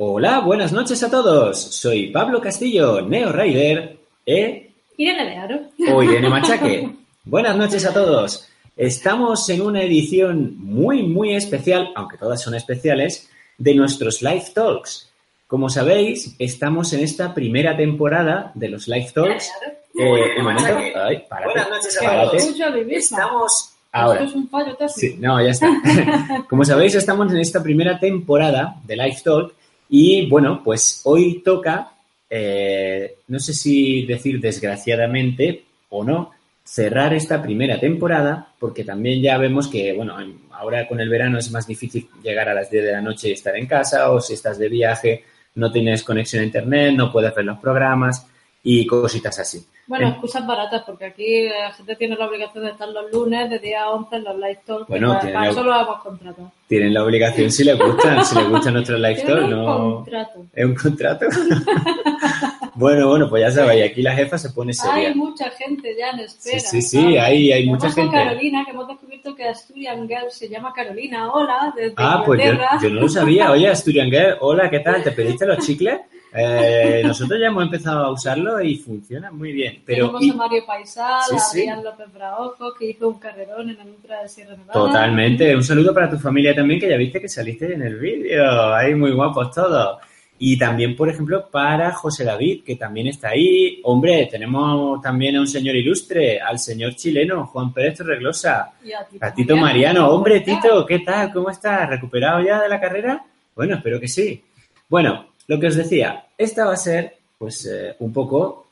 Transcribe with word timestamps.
Hola, 0.00 0.38
buenas 0.38 0.72
noches 0.72 1.02
a 1.02 1.10
todos. 1.10 1.60
Soy 1.60 2.12
Pablo 2.12 2.40
Castillo, 2.40 3.02
Neo 3.02 3.32
Rider, 3.32 3.98
¿eh? 4.26 4.70
Irene 4.96 5.24
de 5.28 5.36
Aro. 5.36 5.60
O 5.92 6.04
Irene 6.04 6.28
Machaque. 6.28 6.88
buenas 7.24 7.56
noches 7.56 7.84
a 7.84 7.92
todos. 7.92 8.48
Estamos 8.76 9.48
en 9.48 9.60
una 9.60 9.82
edición 9.82 10.56
muy, 10.56 11.02
muy 11.02 11.34
especial, 11.34 11.90
aunque 11.96 12.16
todas 12.16 12.40
son 12.40 12.54
especiales, 12.54 13.28
de 13.58 13.74
nuestros 13.74 14.22
Live 14.22 14.44
Talks. 14.54 15.10
Como 15.48 15.68
sabéis, 15.68 16.36
estamos 16.38 16.92
en 16.92 17.00
esta 17.00 17.34
primera 17.34 17.76
temporada 17.76 18.52
de 18.54 18.68
los 18.68 18.86
Live 18.86 19.10
Talks. 19.12 19.50
Eh, 19.98 20.38
un 20.38 20.44
momento. 20.44 20.78
Ay, 20.94 21.24
párate, 21.28 21.44
Buenas 21.44 21.70
noches 21.70 21.98
a 22.00 22.22
todos. 22.22 22.44
Estamos 22.88 23.74
Ahora. 23.90 24.22
Esto 24.22 24.30
es 24.30 24.36
un 24.36 24.48
fallo. 24.48 24.76
Sí, 24.94 25.16
no, 25.18 25.42
ya 25.42 25.50
está. 25.50 25.68
Como 26.48 26.64
sabéis, 26.64 26.94
estamos 26.94 27.32
en 27.32 27.38
esta 27.38 27.60
primera 27.60 27.98
temporada 27.98 28.76
de 28.86 28.94
Live 28.94 29.18
Talk 29.24 29.57
y 29.88 30.26
bueno, 30.28 30.62
pues 30.62 31.00
hoy 31.04 31.42
toca, 31.44 31.92
eh, 32.28 33.16
no 33.28 33.38
sé 33.38 33.54
si 33.54 34.04
decir 34.06 34.40
desgraciadamente 34.40 35.64
o 35.90 36.04
no, 36.04 36.30
cerrar 36.64 37.14
esta 37.14 37.42
primera 37.42 37.80
temporada 37.80 38.52
porque 38.58 38.84
también 38.84 39.22
ya 39.22 39.38
vemos 39.38 39.68
que, 39.68 39.92
bueno, 39.94 40.20
en- 40.20 40.38
ahora 40.52 40.86
con 40.86 41.00
el 41.00 41.08
verano 41.08 41.38
es 41.38 41.50
más 41.50 41.66
difícil 41.66 42.08
llegar 42.22 42.48
a 42.48 42.54
las 42.54 42.70
10 42.70 42.84
de 42.84 42.92
la 42.92 43.00
noche 43.00 43.28
y 43.28 43.32
estar 43.32 43.56
en 43.56 43.66
casa 43.66 44.10
o 44.10 44.20
si 44.20 44.34
estás 44.34 44.58
de 44.58 44.68
viaje, 44.68 45.24
no 45.54 45.70
tienes 45.72 46.02
conexión 46.04 46.42
a 46.42 46.46
internet, 46.46 46.94
no 46.94 47.10
puedes 47.10 47.34
ver 47.34 47.44
los 47.46 47.58
programas 47.58 48.26
y 48.62 48.86
cositas 48.86 49.38
así. 49.38 49.64
Bueno, 49.86 50.08
excusas 50.08 50.46
baratas, 50.46 50.82
porque 50.84 51.06
aquí 51.06 51.48
la 51.48 51.72
gente 51.72 51.96
tiene 51.96 52.14
la 52.16 52.26
obligación 52.26 52.64
de 52.64 52.70
estar 52.72 52.88
los 52.88 53.10
lunes 53.10 53.48
de 53.48 53.58
día 53.58 53.88
11 53.88 54.16
en 54.16 54.24
los 54.24 54.36
live 54.36 54.60
talks. 54.66 54.86
que 54.86 54.92
Bueno, 54.92 55.08
para, 55.08 55.20
tiene 55.20 55.34
para 55.34 55.46
la- 55.46 55.50
eso 55.52 55.62
lo 55.64 55.80
hemos 55.80 56.02
contratado. 56.02 56.52
Tienen 56.66 56.92
la 56.92 57.02
obligación 57.04 57.50
si 57.50 57.64
les 57.64 57.78
gustan, 57.78 58.22
si 58.24 58.34
les 58.36 58.46
gustan 58.50 58.74
nuestros 58.74 59.00
Live 59.00 59.22
Talk, 59.22 59.44
un 59.44 59.50
no... 59.50 59.94
contrato. 60.04 60.44
¿Es 60.54 60.64
un 60.66 60.74
contrato? 60.74 61.26
bueno, 62.74 63.08
bueno, 63.08 63.28
pues 63.28 63.42
ya 63.42 63.50
sabéis, 63.50 63.90
aquí 63.90 64.02
la 64.02 64.14
jefa 64.14 64.36
se 64.38 64.50
pone 64.50 64.72
seria. 64.74 65.08
Hay 65.08 65.14
mucha 65.14 65.48
gente 65.50 65.94
ya 65.98 66.10
en 66.10 66.20
espera. 66.20 66.58
Sí, 66.60 66.82
sí, 66.82 66.82
sí, 66.82 67.02
¿sabes? 67.02 67.20
hay- 67.22 67.52
hay 67.52 67.66
mucha 67.66 67.90
gente. 67.90 68.14
Carolina, 68.16 68.64
que 68.64 68.70
hemos 68.72 68.86
descubierto 68.88 69.34
que 69.34 69.44
Asturian 69.44 70.06
Girl 70.06 70.30
se 70.30 70.48
llama 70.48 70.72
Carolina. 70.74 71.32
Hola, 71.32 71.72
desde 71.74 71.94
Ah, 71.96 72.22
pues 72.24 72.40
yo, 72.44 72.52
yo 72.82 72.90
no 72.94 73.00
lo 73.00 73.08
sabía. 73.08 73.50
Oye, 73.50 73.68
Asturian 73.70 74.10
Girl, 74.10 74.36
hola, 74.40 74.68
¿qué 74.70 74.80
tal? 74.80 75.02
¿Te 75.02 75.12
pediste 75.12 75.46
los 75.46 75.64
chicles? 75.64 76.00
Eh, 76.34 77.02
nosotros 77.04 77.40
ya 77.40 77.46
hemos 77.46 77.64
empezado 77.64 78.04
a 78.04 78.10
usarlo 78.12 78.60
y 78.62 78.76
funciona 78.76 79.30
muy 79.30 79.52
bien. 79.52 79.82
Pero 79.84 80.06
Tenemos 80.06 80.22
y- 80.22 80.30
a 80.30 80.34
Mario 80.34 80.62
Paisal, 80.66 81.22
Sí, 81.28 81.36
a 81.36 81.38
sí. 81.38 81.58
Adrián 81.60 81.84
López 81.84 82.12
Braojo, 82.12 82.74
que 82.74 82.90
hizo 82.90 83.08
un 83.08 83.18
carrerón 83.18 83.70
en 83.70 83.80
el 83.80 83.88
Ultra 83.88 84.22
de 84.22 84.28
Sierra 84.28 84.52
Nevada. 84.56 84.72
totalmente, 84.72 85.56
un 85.56 85.64
saludo 85.64 85.94
para 85.94 86.10
tu 86.10 86.18
familia 86.18 86.54
también, 86.54 86.78
que 86.80 86.88
ya 86.88 86.96
viste 86.96 87.20
que 87.20 87.28
saliste 87.28 87.72
en 87.72 87.82
el 87.82 87.96
vídeo. 87.98 88.74
Ahí 88.74 88.94
muy 88.94 89.12
guapos 89.12 89.50
todos. 89.52 89.98
Y 90.40 90.56
también, 90.56 90.94
por 90.94 91.08
ejemplo, 91.08 91.48
para 91.50 91.90
José 91.92 92.22
David, 92.24 92.62
que 92.62 92.76
también 92.76 93.08
está 93.08 93.30
ahí. 93.30 93.80
Hombre, 93.82 94.28
tenemos 94.30 95.02
también 95.02 95.34
a 95.34 95.40
un 95.40 95.48
señor 95.48 95.74
ilustre, 95.74 96.40
al 96.40 96.60
señor 96.60 96.94
chileno, 96.94 97.46
Juan 97.46 97.72
Pérez 97.72 97.98
Torreglosa. 97.98 98.70
Y 98.84 98.92
a 98.92 99.04
Tito, 99.04 99.24
A 99.26 99.34
Tito 99.34 99.56
Mariano, 99.56 100.08
hombre, 100.10 100.40
Tito, 100.40 100.86
¿qué 100.86 101.00
tal? 101.00 101.32
¿Cómo 101.32 101.50
estás? 101.50 101.88
¿Recuperado 101.88 102.40
ya 102.40 102.62
de 102.62 102.68
la 102.68 102.78
carrera? 102.80 103.24
Bueno, 103.56 103.74
espero 103.76 103.98
que 103.98 104.06
sí. 104.06 104.40
Bueno, 104.88 105.26
lo 105.48 105.58
que 105.58 105.66
os 105.66 105.74
decía, 105.74 106.26
esta 106.36 106.66
va 106.66 106.74
a 106.74 106.76
ser, 106.76 107.14
pues, 107.38 107.66
eh, 107.66 107.96
un 107.98 108.12
poco 108.12 108.66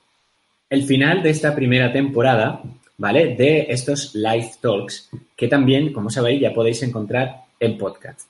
el 0.68 0.84
final 0.84 1.22
de 1.22 1.30
esta 1.30 1.54
primera 1.54 1.92
temporada, 1.92 2.62
¿vale? 2.98 3.34
De 3.34 3.66
estos 3.68 4.14
live 4.14 4.52
talks, 4.60 5.10
que 5.36 5.48
también, 5.48 5.92
como 5.92 6.10
sabéis, 6.10 6.40
ya 6.40 6.52
podéis 6.52 6.82
encontrar 6.82 7.44
en 7.58 7.78
podcast. 7.78 8.28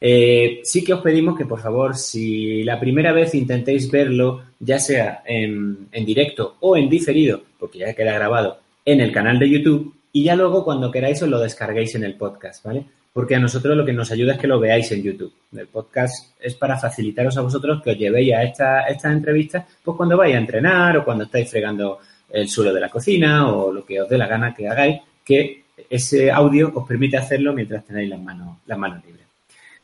Eh, 0.00 0.60
sí 0.62 0.84
que 0.84 0.94
os 0.94 1.00
pedimos 1.00 1.36
que, 1.36 1.44
por 1.44 1.60
favor, 1.60 1.96
si 1.96 2.62
la 2.62 2.78
primera 2.78 3.12
vez 3.12 3.34
intentéis 3.34 3.90
verlo, 3.90 4.44
ya 4.60 4.78
sea 4.78 5.22
en, 5.26 5.88
en 5.90 6.06
directo 6.06 6.56
o 6.60 6.76
en 6.76 6.88
diferido, 6.88 7.42
porque 7.58 7.80
ya 7.80 7.94
queda 7.94 8.12
grabado 8.12 8.60
en 8.84 9.00
el 9.00 9.12
canal 9.12 9.38
de 9.38 9.50
YouTube, 9.50 9.94
y 10.12 10.24
ya 10.24 10.36
luego 10.36 10.64
cuando 10.64 10.90
queráis 10.90 11.20
os 11.22 11.28
lo 11.28 11.40
descarguéis 11.40 11.96
en 11.96 12.04
el 12.04 12.14
podcast, 12.14 12.64
¿vale? 12.64 12.84
Porque 13.12 13.34
a 13.34 13.40
nosotros 13.40 13.76
lo 13.76 13.84
que 13.84 13.92
nos 13.92 14.10
ayuda 14.12 14.34
es 14.34 14.38
que 14.38 14.46
lo 14.46 14.60
veáis 14.60 14.92
en 14.92 15.02
YouTube. 15.02 15.32
El 15.56 15.66
podcast 15.66 16.34
es 16.40 16.54
para 16.54 16.78
facilitaros 16.78 17.36
a 17.36 17.40
vosotros 17.42 17.82
que 17.82 17.90
os 17.90 17.98
llevéis 17.98 18.32
a 18.32 18.42
esta- 18.42 18.82
estas 18.82 19.12
entrevistas, 19.12 19.64
pues 19.82 19.96
cuando 19.96 20.16
vais 20.16 20.34
a 20.34 20.38
entrenar 20.38 20.96
o 20.98 21.04
cuando 21.04 21.24
estáis 21.24 21.50
fregando 21.50 21.98
el 22.30 22.48
suelo 22.48 22.72
de 22.72 22.80
la 22.80 22.88
cocina 22.90 23.52
o 23.52 23.72
lo 23.72 23.84
que 23.84 24.00
os 24.00 24.08
dé 24.08 24.18
la 24.18 24.26
gana 24.26 24.54
que 24.54 24.68
hagáis, 24.68 25.00
que 25.24 25.64
ese 25.88 26.30
audio 26.30 26.70
os 26.74 26.86
permite 26.86 27.16
hacerlo 27.16 27.52
mientras 27.52 27.84
tenéis 27.84 28.10
las 28.10 28.20
manos, 28.20 28.58
las 28.66 28.78
manos 28.78 29.04
libres. 29.04 29.26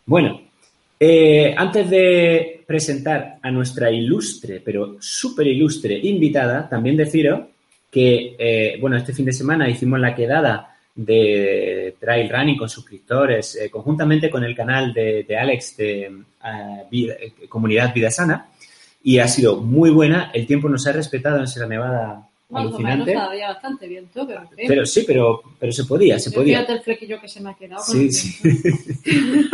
Bueno, 0.06 0.40
eh, 1.00 1.54
antes 1.56 1.88
de 1.90 2.62
presentar 2.66 3.38
a 3.42 3.50
nuestra 3.50 3.90
ilustre, 3.90 4.60
pero 4.64 4.96
súper 5.00 5.46
ilustre 5.46 5.98
invitada, 6.02 6.68
también 6.68 6.96
deciros 6.96 7.40
que, 7.90 8.36
eh, 8.38 8.76
bueno, 8.80 8.96
este 8.96 9.12
fin 9.12 9.24
de 9.24 9.32
semana 9.32 9.68
hicimos 9.68 9.98
la 10.00 10.14
quedada 10.14 10.73
de 10.94 11.96
Trail 11.98 12.28
Running 12.30 12.56
con 12.56 12.68
suscriptores, 12.68 13.56
eh, 13.56 13.68
conjuntamente 13.70 14.30
con 14.30 14.44
el 14.44 14.54
canal 14.54 14.92
de, 14.92 15.24
de 15.24 15.36
Alex 15.36 15.76
de 15.76 16.02
eh, 16.04 16.12
Vida- 16.90 17.14
eh, 17.20 17.32
Comunidad 17.48 17.92
Vida 17.92 18.10
Sana, 18.10 18.48
y 19.02 19.18
ha 19.18 19.26
sido 19.28 19.56
muy 19.60 19.90
buena. 19.90 20.30
El 20.32 20.46
tiempo 20.46 20.68
nos 20.68 20.86
ha 20.86 20.92
respetado 20.92 21.38
en 21.40 21.46
Sierra 21.48 21.68
Nevada 21.68 22.28
Más 22.48 22.66
o 22.66 22.66
menos 22.66 22.74
alucinante. 22.74 23.12
todavía 23.12 23.48
bastante 23.48 23.88
bien, 23.88 24.06
tú, 24.14 24.26
pero. 24.26 24.48
Pero 24.56 24.86
sí, 24.86 25.04
pero, 25.06 25.42
pero 25.58 25.72
se 25.72 25.84
podía, 25.84 26.18
se 26.18 26.30
podía. 26.30 26.58
Fíjate 26.58 26.72
el 26.74 26.80
flequillo 26.80 27.20
que 27.20 27.28
se 27.28 27.40
me 27.40 27.50
ha 27.50 27.54
quedado. 27.54 27.82
Sí, 27.82 28.10
sí. 28.12 28.38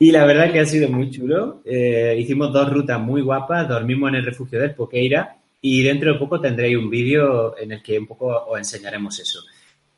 Y 0.00 0.12
la 0.12 0.24
verdad 0.26 0.52
que 0.52 0.60
ha 0.60 0.64
sido 0.64 0.88
muy 0.88 1.10
chulo. 1.10 1.60
Eh, 1.64 2.16
hicimos 2.20 2.52
dos 2.52 2.72
rutas 2.72 3.00
muy 3.00 3.20
guapas, 3.20 3.68
dormimos 3.68 4.10
en 4.10 4.14
el 4.16 4.24
refugio 4.24 4.60
del 4.60 4.72
Poqueira 4.74 5.36
y 5.60 5.82
dentro 5.82 6.12
de 6.12 6.18
poco 6.20 6.40
tendréis 6.40 6.76
un 6.76 6.88
vídeo 6.88 7.58
en 7.58 7.72
el 7.72 7.82
que 7.82 7.98
un 7.98 8.06
poco 8.06 8.28
os 8.46 8.56
enseñaremos 8.58 9.18
eso. 9.18 9.40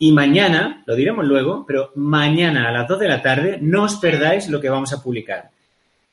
Y 0.03 0.12
mañana, 0.12 0.83
lo 0.87 0.97
diremos 0.97 1.27
luego, 1.27 1.66
pero 1.66 1.93
mañana 1.94 2.71
a 2.71 2.72
las 2.72 2.88
2 2.88 3.00
de 3.00 3.09
la 3.09 3.21
tarde 3.21 3.59
no 3.61 3.83
os 3.83 3.97
perdáis 3.97 4.49
lo 4.49 4.59
que 4.59 4.71
vamos 4.71 4.94
a 4.94 5.03
publicar. 5.03 5.50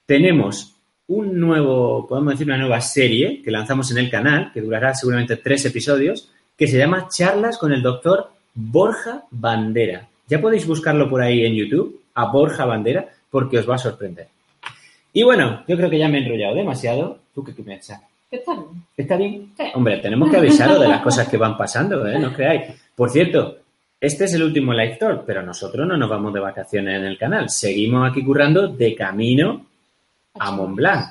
Tenemos 0.06 0.76
un 1.08 1.40
nuevo, 1.40 2.06
podemos 2.06 2.34
decir, 2.34 2.48
una 2.48 2.58
nueva 2.58 2.82
serie 2.82 3.42
que 3.42 3.50
lanzamos 3.50 3.90
en 3.92 4.00
el 4.00 4.10
canal, 4.10 4.52
que 4.54 4.60
durará 4.60 4.94
seguramente 4.94 5.38
tres 5.38 5.64
episodios, 5.66 6.30
que 6.58 6.68
se 6.68 6.78
llama 6.78 7.08
Charlas 7.10 7.58
con 7.58 7.72
el 7.72 7.82
doctor 7.82 8.30
Borja 8.54 9.24
Bandera. 9.32 10.10
Ya 10.28 10.42
podéis 10.42 10.68
buscarlo 10.68 11.10
por 11.10 11.22
ahí 11.22 11.46
en 11.46 11.56
YouTube, 11.56 12.02
a 12.14 12.26
Borja 12.26 12.66
Bandera, 12.66 13.08
porque 13.32 13.60
os 13.60 13.70
va 13.70 13.76
a 13.76 13.78
sorprender. 13.78 14.28
Y 15.14 15.24
bueno, 15.24 15.64
yo 15.66 15.78
creo 15.78 15.90
que 15.90 15.98
ya 15.98 16.10
me 16.10 16.18
he 16.18 16.26
enrollado 16.26 16.56
demasiado. 16.56 17.20
¿Tú 17.34 17.42
qué 17.42 17.54
piensas? 17.54 18.02
¿Qué 18.30 18.40
tal? 18.40 18.66
¿Está 18.98 19.16
bien? 19.16 19.54
Sí. 19.56 19.64
Hombre, 19.76 20.00
tenemos 20.00 20.30
que 20.30 20.36
avisaros 20.36 20.82
de 20.82 20.90
las 20.90 21.02
cosas 21.02 21.30
que 21.30 21.38
van 21.38 21.56
pasando, 21.56 22.06
¿eh? 22.06 22.20
No 22.20 22.28
os 22.28 22.34
creáis. 22.34 22.64
Por 22.94 23.10
cierto, 23.10 23.60
este 24.00 24.26
es 24.26 24.34
el 24.34 24.44
último 24.44 24.74
live 24.74 24.98
talk, 25.00 25.24
pero 25.26 25.42
nosotros 25.42 25.88
no 25.88 25.98
nos 25.98 26.10
vamos 26.10 26.34
de 26.34 26.40
vacaciones 26.40 27.00
en 27.00 27.06
el 27.06 27.18
canal. 27.18 27.50
Seguimos 27.50 28.10
aquí 28.10 28.24
currando 28.24 28.68
de 28.68 28.94
camino 28.94 29.66
a 30.36 30.52
Mont 30.52 30.76
Blanc. 30.76 31.06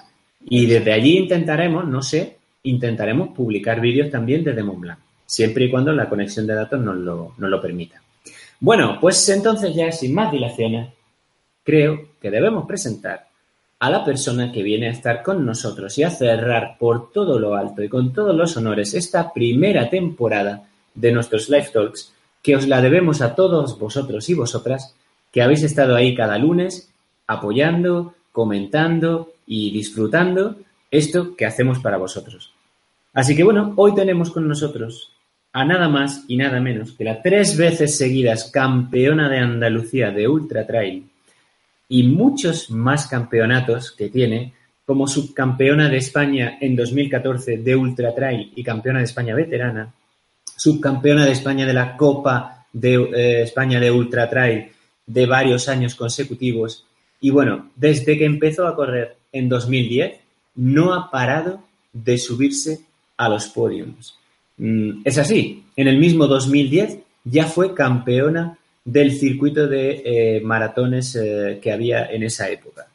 Y 0.49 0.67
desde 0.67 0.93
allí 0.93 1.19
intentaremos, 1.19 1.87
no 1.87 2.01
sé, 2.01 2.37
intentaremos 2.63 3.31
publicar 3.31 3.81
vídeos 3.81 4.11
también 4.11 4.45
desde 4.45 4.63
Mont 4.63 4.81
Blanc, 4.81 4.99
siempre 5.25 5.65
y 5.65 5.71
cuando 5.71 5.93
la 5.93 6.09
conexión 6.09 6.47
de 6.47 6.55
datos 6.55 6.81
nos 6.81 6.97
lo, 6.97 7.35
nos 7.39 7.51
lo 7.51 7.61
permita. 7.61 8.01
Bueno, 8.61 8.99
pues 9.01 9.29
entonces 9.29 9.75
ya 9.75 9.91
sin 9.91 10.15
más 10.15 10.31
dilaciones, 10.31 10.89
creo 11.65 12.11
que 12.21 12.31
debemos 12.31 12.67
presentar 12.67 13.27
a 13.79 13.91
la 13.91 14.05
persona 14.05 14.51
que 14.51 14.63
viene 14.63 14.87
a 14.87 14.93
estar 14.93 15.23
con 15.23 15.45
nosotros 15.45 15.99
y 15.99 16.05
a 16.05 16.11
cerrar 16.11 16.77
por 16.79 17.13
todo 17.13 17.39
lo 17.39 17.55
alto 17.55 17.83
y 17.83 17.89
con 17.89 18.13
todos 18.13 18.35
los 18.35 18.57
honores 18.57 18.95
esta 18.95 19.33
primera 19.33 19.91
temporada 19.91 20.63
de 20.95 21.13
nuestros 21.13 21.51
Live 21.51 21.71
Talks, 21.73 22.15
que 22.47 22.55
os 22.55 22.69
la 22.69 22.81
debemos 22.81 23.23
a 23.23 23.35
todos 23.35 23.77
vosotros 23.77 24.31
y 24.31 24.35
vosotras 24.35 24.95
que 25.33 25.43
habéis 25.43 25.65
estado 25.65 25.97
ahí 25.97 26.15
cada 26.15 26.39
lunes 26.39 26.93
apoyando, 27.27 28.15
comentando 28.31 29.33
y 29.49 29.73
disfrutando 29.73 30.55
esto 30.89 31.35
que 31.35 31.45
hacemos 31.45 31.81
para 31.81 31.97
vosotros. 31.97 32.53
Así 33.15 33.35
que 33.35 33.43
bueno, 33.43 33.73
hoy 33.75 33.97
tenemos 33.97 34.31
con 34.31 34.47
nosotros 34.47 35.11
a 35.53 35.65
nada 35.65 35.89
más 35.89 36.25
y 36.29 36.37
nada 36.37 36.61
menos 36.61 36.93
que 36.93 37.03
la 37.03 37.21
tres 37.21 37.57
veces 37.57 37.99
seguidas 37.99 38.49
campeona 38.53 39.29
de 39.29 39.39
Andalucía 39.39 40.13
de 40.13 40.29
Ultra 40.29 40.69
Trail 40.69 41.05
y 41.89 42.05
muchos 42.05 42.71
más 42.71 43.09
campeonatos 43.09 43.91
que 43.91 44.09
tiene, 44.09 44.53
como 44.85 45.09
subcampeona 45.09 45.89
de 45.89 45.97
España 45.97 46.59
en 46.61 46.77
2014 46.77 47.57
de 47.57 47.75
Ultra 47.75 48.15
Trail 48.15 48.53
y 48.55 48.63
campeona 48.63 49.01
de 49.01 49.07
España 49.07 49.35
veterana, 49.35 49.93
subcampeona 50.57 51.25
de 51.25 51.33
España 51.33 51.67
de 51.67 51.75
la 51.75 51.97
Copa 51.97 52.67
de 52.73 52.95
eh, 52.95 53.43
España 53.43 53.79
de 53.81 53.91
Ultra 53.91 54.29
Trail 54.29 54.69
de 55.07 55.27
varios 55.27 55.69
años 55.69 55.95
consecutivos. 55.95 56.85
Y 57.21 57.31
bueno, 57.31 57.71
desde 57.77 58.19
que 58.19 58.25
empezó 58.25 58.67
a 58.67 58.75
correr 58.75 59.17
en 59.33 59.49
2010, 59.49 60.19
no 60.57 60.95
ha 60.95 61.11
parado 61.11 61.63
de 61.93 62.19
subirse 62.19 62.81
a 63.17 63.29
los 63.29 63.49
podiums. 63.49 64.19
Mm, 64.59 65.03
es 65.05 65.19
así, 65.19 65.65
en 65.77 65.89
el 65.89 65.99
mismo 65.99 66.27
2010 66.27 66.99
ya 67.25 67.47
fue 67.47 67.75
campeona 67.75 68.59
del 68.85 69.13
circuito 69.13 69.67
de 69.67 70.03
eh, 70.05 70.41
maratones 70.43 71.17
eh, 71.17 71.59
que 71.61 71.73
había 71.73 72.07
en 72.07 72.23
esa 72.23 72.49
época. 72.49 72.87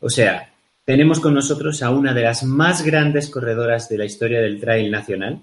O 0.00 0.10
sea, 0.10 0.50
tenemos 0.84 1.20
con 1.20 1.34
nosotros 1.34 1.82
a 1.82 1.90
una 1.90 2.12
de 2.12 2.22
las 2.22 2.42
más 2.44 2.82
grandes 2.82 3.30
corredoras 3.30 3.88
de 3.88 3.98
la 3.98 4.04
historia 4.04 4.40
del 4.40 4.60
trail 4.60 4.90
nacional. 4.90 5.40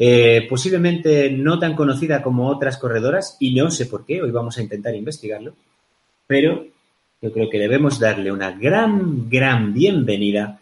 Eh, 0.00 0.46
posiblemente 0.48 1.28
no 1.28 1.58
tan 1.58 1.74
conocida 1.74 2.22
como 2.22 2.48
otras 2.48 2.78
corredoras, 2.78 3.36
y 3.40 3.52
no 3.52 3.68
sé 3.68 3.86
por 3.86 4.06
qué, 4.06 4.22
hoy 4.22 4.30
vamos 4.30 4.56
a 4.56 4.62
intentar 4.62 4.94
investigarlo, 4.94 5.54
pero 6.24 6.64
yo 7.20 7.32
creo 7.32 7.50
que 7.50 7.58
debemos 7.58 7.98
darle 7.98 8.30
una 8.30 8.52
gran, 8.52 9.28
gran 9.28 9.74
bienvenida 9.74 10.60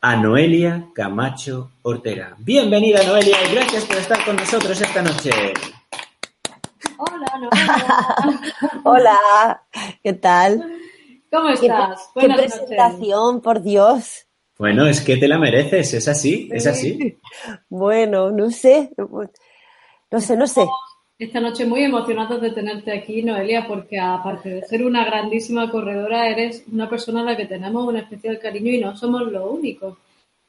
a 0.00 0.16
Noelia 0.16 0.88
Camacho 0.92 1.70
Ortega. 1.82 2.34
Bienvenida, 2.38 3.04
Noelia, 3.04 3.36
y 3.48 3.54
gracias 3.54 3.84
por 3.84 3.98
estar 3.98 4.24
con 4.24 4.34
nosotros 4.34 4.80
esta 4.80 5.00
noche. 5.00 5.30
Hola, 6.98 7.38
Noelia. 7.38 8.40
Hola, 8.82 9.62
¿qué 10.02 10.12
tal? 10.14 10.80
¿Cómo 11.30 11.50
estás? 11.50 12.10
Qué, 12.16 12.26
qué 12.26 12.34
presentación, 12.34 13.40
por 13.42 13.62
Dios. 13.62 14.26
Bueno, 14.58 14.86
es 14.86 15.00
que 15.00 15.16
te 15.16 15.28
la 15.28 15.38
mereces, 15.38 15.94
es 15.94 16.08
así, 16.08 16.48
es 16.52 16.66
así. 16.66 17.18
Bueno, 17.68 18.30
no 18.30 18.50
sé, 18.50 18.90
no 18.96 20.20
sé, 20.20 20.36
no 20.36 20.46
sé. 20.46 20.66
Esta 21.18 21.40
noche 21.40 21.64
muy 21.66 21.84
emocionados 21.84 22.40
de 22.40 22.50
tenerte 22.50 22.92
aquí, 22.92 23.22
Noelia, 23.22 23.66
porque 23.66 23.98
aparte 23.98 24.48
de 24.50 24.62
ser 24.62 24.84
una 24.84 25.04
grandísima 25.04 25.70
corredora, 25.70 26.28
eres 26.28 26.64
una 26.72 26.88
persona 26.88 27.20
a 27.20 27.24
la 27.24 27.36
que 27.36 27.46
tenemos 27.46 27.86
un 27.86 27.96
especial 27.96 28.38
cariño 28.38 28.72
y 28.72 28.80
no 28.80 28.96
somos 28.96 29.22
los 29.30 29.48
únicos. 29.48 29.96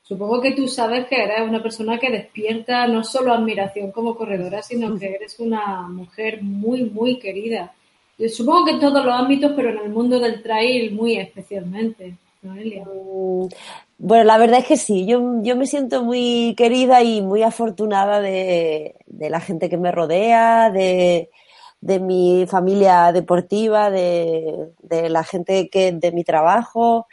Supongo 0.02 0.42
que 0.42 0.52
tú 0.52 0.68
sabes 0.68 1.08
que 1.08 1.16
eres 1.16 1.48
una 1.48 1.64
persona 1.64 1.98
que 1.98 2.12
despierta 2.12 2.88
no 2.88 3.04
solo 3.04 3.34
admiración 3.34 3.92
como 3.92 4.16
corredora, 4.16 4.62
sino 4.62 4.98
que 4.98 5.14
eres 5.14 5.40
una 5.40 5.88
mujer 5.88 6.42
muy, 6.42 6.84
muy 6.84 7.20
querida. 7.20 7.74
Supongo 8.30 8.66
que 8.66 8.72
en 8.72 8.80
todos 8.80 9.06
los 9.06 9.14
ámbitos, 9.14 9.54
pero 9.56 9.70
en 9.70 9.78
el 9.78 9.90
mundo 9.90 10.20
del 10.20 10.42
trail 10.44 10.92
muy 10.94 11.18
especialmente, 11.18 12.18
Noelia. 12.42 12.84
Bueno, 14.06 14.26
la 14.26 14.38
verdad 14.38 14.60
es 14.60 14.66
que 14.68 14.76
sí, 14.76 15.06
yo, 15.06 15.42
yo 15.44 15.56
me 15.56 15.66
siento 15.66 16.04
muy 16.04 16.56
querida 16.58 17.02
y 17.04 17.22
muy 17.22 17.42
afortunada 17.42 18.20
de, 18.20 18.96
de 19.06 19.30
la 19.30 19.40
gente 19.40 19.70
que 19.70 19.78
me 19.78 19.94
rodea, 19.94 20.70
de, 20.72 21.30
de 21.80 22.00
mi 22.02 22.46
familia 22.46 23.14
deportiva, 23.14 23.90
de, 23.90 24.74
de, 24.82 25.10
la 25.10 25.24
gente 25.24 25.70
que 25.70 25.94
de 25.94 26.12
mi 26.12 26.26
trabajo. 26.26 27.08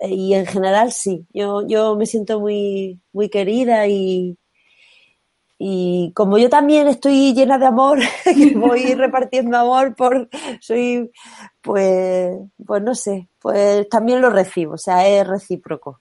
Y 0.00 0.34
en 0.34 0.46
general 0.46 0.92
sí, 0.92 1.26
yo, 1.32 1.66
yo 1.66 1.96
me 1.96 2.04
siento 2.06 2.40
muy, 2.40 3.00
muy 3.12 3.30
querida 3.30 3.86
y, 3.88 4.36
y 5.58 6.12
como 6.14 6.36
yo 6.38 6.50
también 6.50 6.88
estoy 6.88 7.32
llena 7.34 7.58
de 7.58 7.66
amor, 7.66 8.00
voy 8.56 8.94
repartiendo 8.94 9.56
amor 9.56 9.96
por, 9.96 10.28
soy, 10.60 11.10
pues, 11.62 12.36
pues 12.66 12.82
no 12.82 12.94
sé, 12.94 13.30
pues 13.38 13.88
también 13.88 14.20
lo 14.20 14.30
recibo, 14.30 14.74
o 14.74 14.78
sea, 14.78 15.08
es 15.08 15.26
recíproco. 15.26 16.00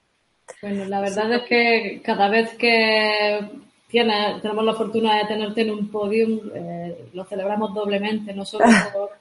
Bueno, 0.62 0.86
la 0.86 1.02
verdad 1.02 1.34
es 1.34 1.42
que 1.44 2.02
cada 2.04 2.30
vez 2.30 2.56
que 2.56 3.40
tiene, 3.88 4.40
tenemos 4.42 4.66
la 4.66 4.74
fortuna 4.74 5.18
de 5.18 5.26
tenerte 5.26 5.62
en 5.62 5.72
un 5.72 5.90
podium, 5.90 6.40
eh, 6.54 7.10
lo 7.14 7.24
celebramos 7.26 7.74
doblemente, 7.74 8.34
no 8.34 8.46
solo 8.46 8.66
por 8.94 9.12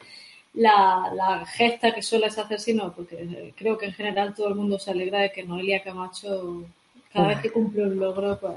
la, 0.55 1.13
la, 1.15 1.45
gesta 1.47 1.93
que 1.93 2.03
sueles 2.03 2.39
hacer, 2.39 2.59
sino 2.59 2.93
porque 2.93 3.53
creo 3.57 3.77
que 3.77 3.87
en 3.87 3.93
general 3.93 4.35
todo 4.35 4.49
el 4.49 4.55
mundo 4.55 4.79
se 4.79 4.91
alegra 4.91 5.21
de 5.21 5.33
que 5.33 5.45
Noelia 5.45 5.83
Camacho, 5.83 6.65
cada 7.13 7.29
vez 7.29 7.41
que 7.41 7.51
cumple 7.51 7.83
un 7.83 7.99
logro, 7.99 8.39
pues, 8.41 8.57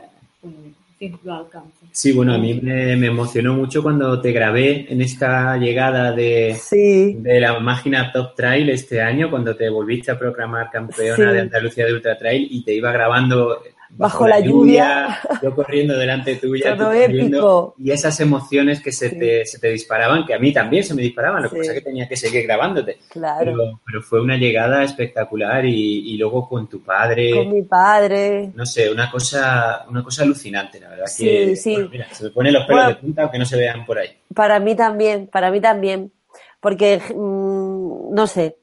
Sí, 1.91 2.11
bueno, 2.11 2.33
a 2.33 2.37
mí 2.37 2.59
me, 2.61 2.95
me, 2.97 3.07
emocionó 3.07 3.53
mucho 3.53 3.81
cuando 3.81 4.19
te 4.19 4.31
grabé 4.31 4.85
en 4.91 5.01
esta 5.01 5.55
llegada 5.57 6.11
de, 6.11 6.57
sí. 6.59 7.15
de 7.19 7.39
la 7.39 7.59
máquina 7.59 8.11
Top 8.11 8.35
Trail 8.35 8.69
este 8.69 9.01
año, 9.01 9.29
cuando 9.29 9.55
te 9.55 9.69
volviste 9.69 10.11
a 10.11 10.19
proclamar 10.19 10.69
campeona 10.69 11.15
Sí. 11.15 11.21
de 11.23 11.39
Andalucía 11.39 11.85
de 11.85 11.93
Ultra 11.93 12.17
Trail 12.17 12.47
y 12.51 12.63
te 12.63 12.73
iba 12.73 12.91
grabando 12.91 13.61
Bajo 13.91 14.27
la 14.27 14.39
lluvia. 14.39 15.19
yo 15.41 15.53
corriendo 15.56 15.97
delante 15.97 16.36
tuya, 16.36 16.77
Todo 16.77 16.94
épico. 16.94 17.75
y 17.80 17.91
esas 17.91 18.19
emociones 18.19 18.81
que 18.81 18.91
se, 18.91 19.09
Sí. 19.09 19.19
te, 19.19 19.45
se 19.45 19.59
te 19.59 19.69
disparaban, 19.69 20.25
que 20.25 20.33
a 20.33 20.39
mí 20.39 20.53
también 20.53 20.83
se 20.83 20.94
me 20.94 21.01
disparaban, 21.01 21.44
lo 21.44 21.50
que 21.50 21.56
Sí. 21.56 21.59
pasa 21.62 21.71
es 21.74 21.80
que 21.80 21.86
tenía 21.86 22.07
que 22.07 22.15
seguir 22.15 22.44
grabándote. 22.44 22.97
Claro. 23.09 23.39
Pero, 23.39 23.81
pero 23.86 24.01
fue 24.01 24.21
una 24.21 24.38
llegada 24.38 24.83
espectacular 24.83 25.65
y, 25.65 26.13
y 26.13 26.18
luego 26.18 26.47
con 26.47 26.69
tu 26.69 26.81
padre, 26.83 27.31
Con 27.33 27.51
mi 27.53 27.63
padre. 27.63 28.51
no 28.53 28.65
sé, 28.65 28.91
una 28.91 29.09
cosa, 29.09 29.86
una 29.89 30.03
cosa 30.03 30.24
alucinante, 30.24 30.80
la 30.80 30.89
verdad. 30.89 31.06
Sí, 31.07 31.25
que, 31.25 31.56
sí. 31.56 31.74
bueno, 31.74 31.89
mira, 31.92 32.07
se 32.13 32.24
me 32.25 32.30
ponen 32.30 32.53
los 32.53 32.65
pelos 32.65 32.83
Bueno. 32.83 32.89
de 32.89 33.01
punta 33.01 33.21
aunque 33.24 33.39
no 33.39 33.45
se 33.45 33.57
vean 33.57 33.85
por 33.85 33.97
ahí. 33.97 34.09
Para 34.35 34.59
mí 34.59 34.75
también, 34.75 35.27
para 35.27 35.50
mí 35.51 35.59
también. 35.59 36.12
Porque, 36.61 37.00
mm, 37.15 38.13
no 38.13 38.27
sé, 38.27 38.57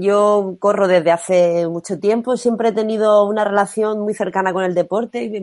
yo 0.00 0.56
corro 0.60 0.86
desde 0.88 1.10
hace 1.12 1.66
mucho 1.68 1.98
tiempo, 1.98 2.36
siempre 2.36 2.68
he 2.70 2.72
tenido 2.72 3.24
una 3.26 3.44
relación 3.44 4.00
muy 4.00 4.14
cercana 4.14 4.52
con 4.52 4.64
el 4.64 4.74
deporte. 4.74 5.24
y 5.24 5.40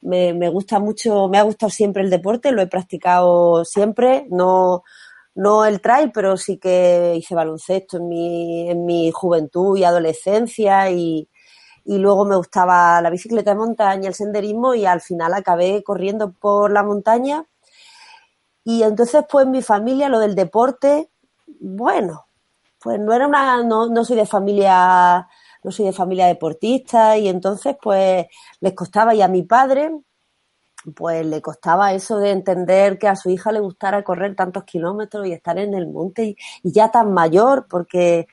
Me, 0.00 0.32
me 0.34 0.48
gusta 0.48 0.78
mucho, 0.78 1.28
me 1.28 1.38
ha 1.38 1.42
gustado 1.42 1.70
siempre 1.70 2.02
el 2.04 2.10
deporte, 2.10 2.52
lo 2.52 2.62
he 2.62 2.68
practicado 2.68 3.64
siempre, 3.64 4.26
no, 4.30 4.84
no 5.34 5.64
el 5.66 5.80
trail, 5.80 6.12
pero 6.14 6.36
sí 6.36 6.58
que 6.58 7.14
hice 7.16 7.34
baloncesto 7.34 7.98
en 7.98 8.08
mi, 8.08 8.70
en 8.70 8.86
mi 8.86 9.10
juventud 9.12 9.76
y 9.78 9.84
adolescencia 9.84 10.90
y, 10.90 11.28
y 11.84 11.98
luego 11.98 12.26
me 12.26 12.36
gustaba 12.36 13.00
la 13.02 13.10
bicicleta 13.10 13.52
de 13.52 13.58
montaña, 13.58 14.08
el 14.08 14.14
senderismo 14.14 14.74
y 14.76 14.86
al 14.86 15.00
final 15.02 15.34
acabé 15.34 15.82
corriendo 15.84 16.32
por 16.32 16.72
la 16.72 16.84
montaña 16.84 17.46
y 18.68 18.82
entonces, 18.82 19.24
pues, 19.30 19.46
mi 19.46 19.62
familia, 19.62 20.10
lo 20.10 20.18
del 20.18 20.34
deporte, 20.34 21.10
bueno, 21.58 22.26
pues 22.78 23.00
no 23.00 23.14
era 23.14 23.26
una, 23.26 23.62
no, 23.62 23.88
no 23.88 24.04
soy 24.04 24.16
de 24.16 24.26
familia, 24.26 25.26
no 25.64 25.72
soy 25.72 25.86
de 25.86 25.94
familia 25.94 26.26
deportista 26.26 27.16
y 27.16 27.28
entonces, 27.28 27.76
pues, 27.80 28.26
les 28.60 28.74
costaba. 28.74 29.14
Y 29.14 29.22
a 29.22 29.28
mi 29.28 29.42
padre, 29.42 29.90
pues, 30.94 31.24
le 31.24 31.40
costaba 31.40 31.94
eso 31.94 32.18
de 32.18 32.30
entender 32.30 32.98
que 32.98 33.08
a 33.08 33.16
su 33.16 33.30
hija 33.30 33.52
le 33.52 33.60
gustara 33.60 34.04
correr 34.04 34.36
tantos 34.36 34.64
kilómetros 34.64 35.26
y 35.26 35.32
estar 35.32 35.58
en 35.58 35.72
el 35.72 35.88
monte 35.88 36.24
y, 36.24 36.36
y 36.62 36.70
ya 36.70 36.90
tan 36.90 37.14
mayor, 37.14 37.68
porque 37.70 38.26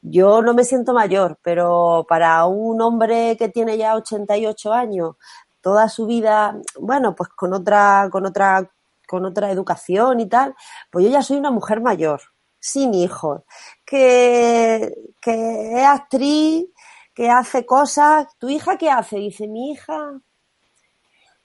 yo 0.00 0.40
no 0.40 0.54
me 0.54 0.64
siento 0.64 0.94
mayor, 0.94 1.38
pero 1.42 2.06
para 2.08 2.46
un 2.46 2.80
hombre 2.80 3.36
que 3.36 3.50
tiene 3.50 3.76
ya 3.76 3.94
88 3.96 4.72
años, 4.72 5.16
toda 5.60 5.90
su 5.90 6.06
vida, 6.06 6.56
bueno, 6.80 7.14
pues 7.14 7.28
con 7.30 7.52
otra, 7.52 8.08
con 8.10 8.24
otra 8.24 8.70
con 9.12 9.26
otra 9.26 9.50
educación 9.50 10.20
y 10.20 10.26
tal, 10.26 10.54
pues 10.90 11.04
yo 11.04 11.10
ya 11.10 11.20
soy 11.20 11.36
una 11.36 11.50
mujer 11.50 11.82
mayor, 11.82 12.22
sin 12.58 12.94
hijos, 12.94 13.42
que, 13.84 14.90
que 15.20 15.72
es 15.74 15.84
actriz, 15.86 16.64
que 17.12 17.28
hace 17.28 17.66
cosas. 17.66 18.26
¿Tu 18.38 18.48
hija 18.48 18.78
qué 18.78 18.88
hace? 18.88 19.18
Dice 19.18 19.46
mi 19.48 19.72
hija. 19.72 20.18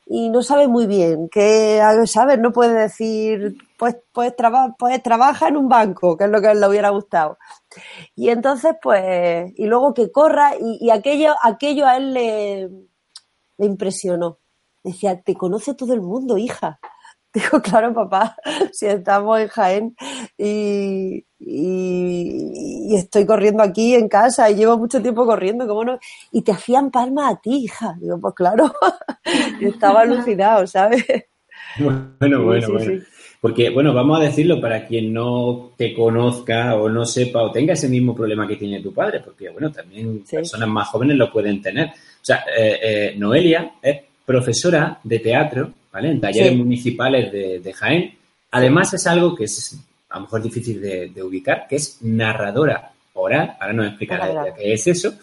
Y 0.05 0.29
no 0.29 0.41
sabe 0.41 0.69
muy 0.69 0.88
bien, 0.88 1.27
que, 1.27 1.81
¿sabes? 2.05 2.39
No 2.39 2.53
puede 2.53 2.74
decir, 2.74 3.57
pues, 3.77 3.97
pues, 4.13 4.33
traba, 4.38 4.74
pues 4.79 5.03
trabaja 5.03 5.50
en 5.50 5.57
un 5.57 5.67
banco, 5.67 6.15
que 6.15 6.24
es 6.24 6.29
lo 6.29 6.39
que 6.41 6.55
le 6.55 6.67
hubiera 6.69 6.91
gustado. 6.91 7.38
Y 8.15 8.29
entonces, 8.29 8.75
pues, 8.81 9.51
y 9.57 9.65
luego 9.65 9.93
que 9.93 10.09
corra, 10.09 10.55
y, 10.57 10.77
y 10.79 10.91
aquello, 10.91 11.36
aquello 11.43 11.86
a 11.86 11.97
él 11.97 12.13
le, 12.13 12.69
le 13.57 13.65
impresionó. 13.65 14.39
Decía, 14.81 15.21
te 15.21 15.36
conoce 15.36 15.74
todo 15.74 15.93
el 15.93 16.01
mundo, 16.01 16.38
hija. 16.38 16.79
Digo, 17.34 17.62
claro, 17.62 17.93
papá, 17.93 18.36
si 18.72 18.86
estamos 18.86 19.39
en 19.39 19.48
Jaén 19.48 19.96
y, 20.38 21.25
y, 21.39 22.89
y, 22.89 22.96
estoy 22.96 23.25
corriendo 23.25 23.62
aquí 23.63 23.93
en 23.96 24.07
casa 24.07 24.50
y 24.50 24.55
llevo 24.55 24.77
mucho 24.77 25.01
tiempo 25.01 25.25
corriendo, 25.25 25.67
¿cómo 25.67 25.84
no? 25.84 26.00
Y 26.31 26.41
te 26.41 26.51
hacían 26.51 26.89
palmas 26.89 27.34
a 27.34 27.41
ti, 27.41 27.65
hija. 27.65 27.96
Digo, 28.00 28.19
pues 28.19 28.34
claro, 28.34 28.74
yo 29.62 29.69
estaba 29.69 30.01
alucinado, 30.01 30.65
¿sabes? 30.67 31.05
Bueno, 31.79 32.43
bueno, 32.43 32.65
sí, 32.65 32.72
bueno. 32.72 32.91
sí. 33.01 33.07
Porque, 33.39 33.69
bueno, 33.69 33.93
vamos 33.93 34.19
a 34.19 34.24
decirlo 34.24 34.60
para 34.60 34.88
quien 34.88 35.13
no 35.13 35.72
te 35.77 35.93
conozca 35.93 36.75
o 36.75 36.89
no 36.89 37.05
sepa 37.05 37.43
o 37.43 37.51
tenga 37.51 37.74
ese 37.74 37.88
mismo 37.88 38.15
problema 38.15 38.48
que 38.48 38.55
tiene 38.55 38.81
tu 38.81 38.93
padre, 38.93 39.19
porque, 39.24 39.50
bueno, 39.50 39.72
también 39.72 40.24
Sí. 40.25 40.38
personas 40.38 40.67
más 40.69 40.88
jóvenes 40.88 41.17
lo 41.17 41.31
pueden 41.31 41.62
tener. 41.62 41.88
O 41.89 42.25
sea, 42.25 42.43
eh, 42.57 42.79
eh, 42.81 43.15
Noelia 43.15 43.74
es 43.81 44.00
profesora 44.25 45.00
de 45.03 45.19
teatro, 45.19 45.72
¿vale? 45.98 46.12
En 46.12 46.22
talleres 46.22 46.50
Sí. 46.51 46.56
municipales 46.58 47.32
de, 47.32 47.60
de 47.60 47.74
Jaén. 47.74 48.13
Además, 48.51 48.94
es 48.94 49.08
algo 49.08 49.36
que 49.36 49.46
es 49.46 49.75
a 50.10 50.16
lo 50.18 50.22
mejor 50.25 50.44
difícil 50.44 50.80
de, 50.80 51.10
de 51.10 51.24
ubicar, 51.24 51.66
que 51.68 51.77
es 51.77 51.98
narradora 52.01 52.92
oral. 53.13 53.58
Ahora 53.60 53.74
nos 53.74 53.88
explicará 53.88 54.54
qué 54.56 54.74
es 54.74 54.86
eso. 54.86 55.13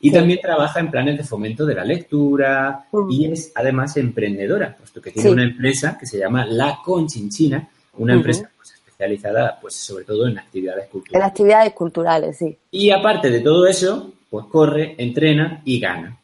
Y 0.00 0.08
Sí. 0.10 0.14
también 0.14 0.40
trabaja 0.42 0.80
en 0.80 0.90
planes 0.90 1.16
de 1.16 1.22
fomento 1.24 1.64
de 1.64 1.74
la 1.76 1.84
lectura 1.84 2.84
Mm. 2.90 3.10
y 3.10 3.26
es 3.32 3.52
además 3.54 3.96
emprendedora, 3.96 4.76
puesto 4.76 5.00
que 5.00 5.12
tiene 5.12 5.28
Sí. 5.28 5.32
una 5.32 5.44
empresa 5.44 5.96
que 5.98 6.06
se 6.06 6.18
llama 6.18 6.44
La 6.44 6.80
Conchinchina, 6.84 7.68
una 7.98 8.12
Ujú. 8.14 8.18
empresa 8.18 8.50
pues, 8.56 8.72
especializada 8.72 9.58
pues 9.60 9.74
sobre 9.76 10.04
todo 10.04 10.26
en 10.26 10.38
actividades 10.40 10.84
En 10.86 10.90
culturales. 10.90 11.28
actividades 11.28 11.72
culturales, 11.72 12.36
sí. 12.36 12.56
Y 12.72 12.90
aparte 12.90 13.30
de 13.30 13.40
todo 13.40 13.64
eso, 13.66 14.12
pues 14.28 14.44
corre, 14.46 14.96
entrena 14.98 15.62
y 15.64 15.78
gana. 15.80 16.18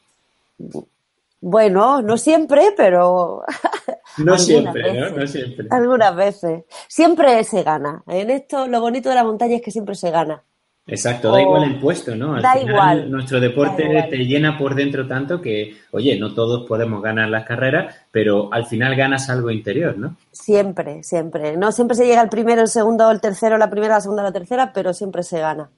Bueno, 1.40 2.02
no 2.02 2.16
siempre, 2.18 2.72
pero 2.76 3.42
No 4.18 4.34
Algunas 4.34 4.44
siempre, 4.44 4.82
¿no? 4.92 5.00
veces. 5.00 5.16
No 5.16 5.26
siempre. 5.26 5.66
algunas 5.70 6.16
veces. 6.16 6.64
Siempre 6.88 7.44
se 7.44 7.62
gana. 7.62 8.02
En 8.06 8.30
esto, 8.30 8.66
lo 8.68 8.80
bonito 8.80 9.08
de 9.08 9.14
la 9.14 9.24
montaña 9.24 9.56
es 9.56 9.62
que 9.62 9.70
siempre 9.70 9.94
se 9.94 10.10
gana. 10.10 10.42
Exacto, 10.84 11.30
da 11.30 11.40
igual 11.40 11.62
el 11.62 11.78
puesto, 11.78 12.16
¿no? 12.16 12.34
Al 12.34 12.42
da 12.42 12.54
final, 12.54 12.68
igual. 12.68 13.10
Nuestro 13.10 13.38
deporte 13.38 13.84
te 14.10 14.16
llena 14.18 14.58
por 14.58 14.74
dentro 14.74 15.06
tanto 15.06 15.40
que, 15.40 15.76
oye, 15.92 16.18
no 16.18 16.34
todos 16.34 16.66
podemos 16.68 17.00
ganar 17.00 17.28
las 17.28 17.44
carreras, 17.46 17.94
pero 18.10 18.52
al 18.52 18.66
final 18.66 18.96
ganas 18.96 19.30
algo 19.30 19.50
interior, 19.50 19.96
¿no? 19.96 20.16
Siempre, 20.32 21.04
siempre. 21.04 21.56
No 21.56 21.70
siempre 21.70 21.96
se 21.96 22.04
llega 22.04 22.20
el 22.20 22.28
primero, 22.28 22.62
el 22.62 22.68
segundo, 22.68 23.10
el 23.12 23.20
tercero, 23.20 23.58
la 23.58 23.70
primera, 23.70 23.94
la 23.94 24.00
segunda, 24.00 24.24
la 24.24 24.32
tercera, 24.32 24.72
pero 24.72 24.92
siempre 24.92 25.22
se 25.22 25.38
gana. 25.38 25.70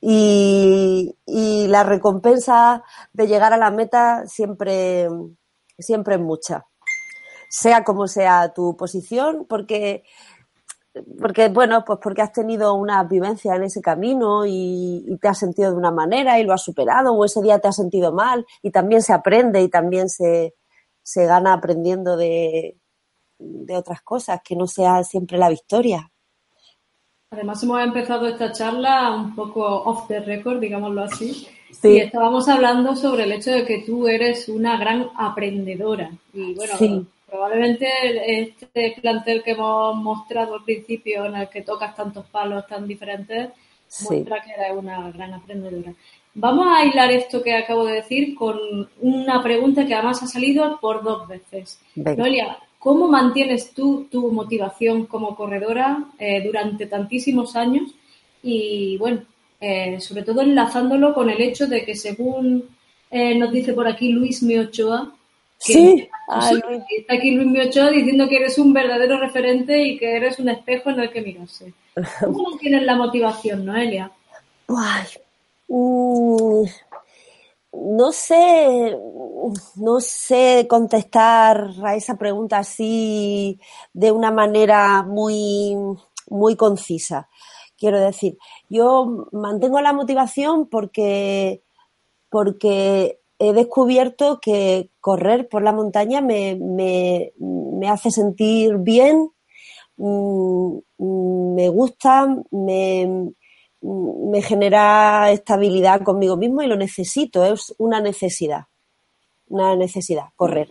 Y, 0.00 1.14
y 1.26 1.66
la 1.68 1.82
recompensa 1.82 2.82
de 3.12 3.26
llegar 3.26 3.52
a 3.52 3.58
la 3.58 3.70
meta 3.70 4.24
siempre, 4.26 5.08
siempre 5.78 6.14
es 6.14 6.20
mucha. 6.20 6.64
Sea 7.48 7.84
como 7.84 8.08
sea 8.08 8.52
tu 8.52 8.76
posición, 8.76 9.46
porque 9.48 10.04
porque 11.20 11.48
bueno, 11.48 11.84
pues 11.84 11.98
porque 12.02 12.22
has 12.22 12.32
tenido 12.32 12.74
una 12.74 13.02
vivencia 13.04 13.54
en 13.54 13.64
ese 13.64 13.80
camino 13.80 14.44
y, 14.46 15.18
te 15.20 15.28
has 15.28 15.38
sentido 15.38 15.70
de 15.70 15.76
una 15.76 15.90
manera 15.90 16.38
y 16.38 16.44
lo 16.44 16.52
has 16.52 16.62
superado, 16.62 17.12
o 17.12 17.24
ese 17.24 17.42
día 17.42 17.58
te 17.58 17.68
has 17.68 17.76
sentido 17.76 18.12
mal, 18.12 18.46
y 18.62 18.70
también 18.70 19.02
se 19.02 19.12
aprende 19.12 19.62
y 19.62 19.68
también 19.68 20.08
se, 20.08 20.54
se 21.02 21.26
gana 21.26 21.52
aprendiendo 21.52 22.16
de, 22.16 22.76
de 23.38 23.76
otras 23.76 24.02
cosas, 24.02 24.40
que 24.42 24.56
no 24.56 24.66
sea 24.66 25.04
siempre 25.04 25.38
la 25.38 25.48
victoria. 25.48 26.10
Además 27.30 27.62
hemos 27.62 27.82
empezado 27.82 28.26
esta 28.26 28.52
charla 28.52 29.14
un 29.14 29.34
poco 29.34 29.62
off 29.62 30.08
the 30.08 30.20
record, 30.20 30.60
digámoslo 30.60 31.02
así, 31.02 31.46
y 31.82 31.98
estábamos 31.98 32.48
hablando 32.48 32.96
sobre 32.96 33.24
el 33.24 33.32
hecho 33.32 33.50
de 33.50 33.66
que 33.66 33.82
tú 33.84 34.08
eres 34.08 34.48
una 34.48 34.78
gran 34.78 35.10
aprendedora. 35.16 36.10
Y 36.32 36.54
bueno, 36.54 37.06
Probablemente 37.28 37.86
este 38.40 38.96
plantel 39.00 39.42
que 39.42 39.50
hemos 39.50 39.96
mostrado 39.96 40.54
al 40.54 40.64
principio, 40.64 41.26
en 41.26 41.36
el 41.36 41.48
que 41.48 41.62
tocas 41.62 41.94
tantos 41.94 42.26
palos 42.26 42.66
tan 42.66 42.86
diferentes, 42.86 43.50
muestra 44.08 44.42
que 44.42 44.52
eres 44.52 44.72
una 44.76 45.10
gran 45.10 45.34
aprendedora. 45.34 45.92
Vamos 46.34 46.66
a 46.68 46.78
aislar 46.78 47.10
esto 47.10 47.42
que 47.42 47.54
acabo 47.54 47.84
de 47.84 47.94
decir 47.94 48.34
con 48.34 48.88
una 49.00 49.42
pregunta 49.42 49.86
que 49.86 49.94
además 49.94 50.22
ha 50.22 50.26
salido 50.26 50.78
por 50.80 51.02
dos 51.02 51.26
veces. 51.26 51.80
Noelia, 51.96 52.58
¿cómo 52.78 53.08
mantienes 53.08 53.72
tú 53.72 54.06
tu 54.10 54.30
motivación 54.30 55.06
como 55.06 55.34
corredora 55.34 56.04
eh, 56.18 56.42
durante 56.44 56.86
tantísimos 56.86 57.56
años? 57.56 57.90
Y 58.42 58.96
bueno, 58.98 59.22
eh, 59.60 60.00
sobre 60.00 60.22
todo 60.22 60.42
enlazándolo 60.42 61.12
con 61.12 61.28
el 61.28 61.40
hecho 61.42 61.66
de 61.66 61.84
que 61.84 61.96
según 61.96 62.64
eh, 63.10 63.34
nos 63.34 63.50
dice 63.50 63.72
por 63.72 63.88
aquí 63.88 64.12
Luis 64.12 64.42
Miochoa, 64.42 65.12
Sí, 65.58 66.08
está 66.96 67.14
aquí 67.14 67.32
Luis 67.32 67.48
Miochoa 67.48 67.90
diciendo 67.90 68.28
que 68.28 68.36
eres 68.36 68.58
un 68.58 68.72
verdadero 68.72 69.18
referente 69.18 69.82
y 69.82 69.98
que 69.98 70.16
eres 70.16 70.38
un 70.38 70.48
espejo 70.48 70.90
en 70.90 71.00
el 71.00 71.10
que 71.10 71.20
mirarse. 71.20 71.74
¿Cómo 72.20 72.56
tienes 72.58 72.84
la 72.84 72.96
motivación, 72.96 73.64
Noelia? 73.64 74.10
Mm, 75.66 76.64
no 77.72 78.12
sé, 78.12 78.96
no 79.76 80.00
sé 80.00 80.66
contestar 80.68 81.70
a 81.84 81.96
esa 81.96 82.16
pregunta 82.16 82.58
así 82.58 83.58
de 83.92 84.12
una 84.12 84.30
manera 84.30 85.02
muy, 85.02 85.76
muy 86.28 86.56
concisa. 86.56 87.28
Quiero 87.76 88.00
decir, 88.00 88.38
yo 88.68 89.28
mantengo 89.32 89.80
la 89.80 89.92
motivación 89.92 90.68
porque, 90.68 91.62
porque 92.28 93.20
he 93.38 93.52
descubierto 93.52 94.40
que 94.40 94.90
correr 95.00 95.48
por 95.48 95.62
la 95.62 95.72
montaña 95.72 96.20
me, 96.20 96.56
me, 96.56 97.32
me 97.38 97.88
hace 97.88 98.10
sentir 98.10 98.76
bien, 98.78 99.30
mm, 99.96 100.78
me 101.54 101.68
gusta, 101.68 102.36
me, 102.50 103.32
me 103.80 104.42
genera 104.42 105.30
estabilidad 105.30 106.02
conmigo 106.02 106.36
mismo 106.36 106.62
y 106.62 106.66
lo 106.66 106.76
necesito, 106.76 107.44
es 107.44 107.74
una 107.78 108.00
necesidad, 108.00 108.64
una 109.48 109.76
necesidad, 109.76 110.26
correr. 110.36 110.68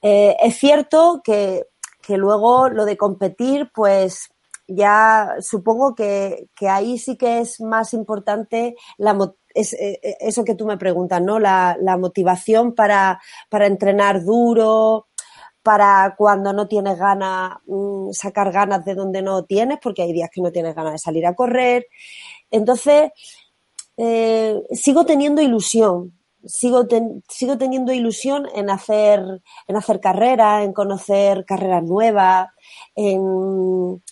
Eh, 0.00 0.36
es 0.40 0.56
cierto 0.56 1.20
que, 1.24 1.66
que, 2.00 2.16
luego 2.16 2.68
lo 2.68 2.84
de 2.84 2.96
competir, 2.96 3.70
pues 3.74 4.31
ya 4.74 5.36
supongo 5.40 5.94
que, 5.94 6.48
que 6.54 6.68
ahí 6.68 6.98
sí 6.98 7.16
que 7.16 7.40
es 7.40 7.60
más 7.60 7.94
importante 7.94 8.74
la, 8.98 9.14
eh, 9.54 10.00
eh, 10.02 10.16
eso 10.20 10.44
que 10.44 10.54
tú 10.54 10.66
me 10.66 10.78
preguntas, 10.78 11.20
¿no? 11.20 11.38
La, 11.38 11.76
motivación 11.98 12.74
para, 12.74 13.20
entrenar 13.50 14.24
duro, 14.24 15.08
para 15.62 16.14
cuando 16.16 16.52
no 16.52 16.68
tienes 16.68 16.98
ganas, 16.98 17.58
mm, 17.66 18.12
sacar 18.12 18.52
ganas 18.52 18.84
de 18.84 18.94
donde 18.94 19.22
no 19.22 19.44
tienes, 19.44 19.78
porque 19.82 20.02
hay 20.02 20.12
días 20.12 20.30
que 20.32 20.40
no 20.40 20.52
tienes 20.52 20.74
ganas 20.74 20.92
de 20.92 20.98
salir 20.98 21.26
a 21.26 21.34
correr. 21.34 21.86
Entonces, 22.50 23.10
eh, 23.96 24.62
sigo 24.72 25.04
teniendo 25.04 25.42
ilusión, 25.42 26.18
sigo, 26.44 26.86
sigo 27.28 27.58
teniendo 27.58 27.92
ilusión 27.92 28.48
en 28.54 28.70
hacer, 28.70 29.42
en 29.68 29.76
hacer 29.76 30.00
carreras, 30.00 30.64
en 30.64 30.72
conocer 30.72 31.44
carreras 31.44 31.84
nuevas, 31.84 32.48
en, 32.94 34.02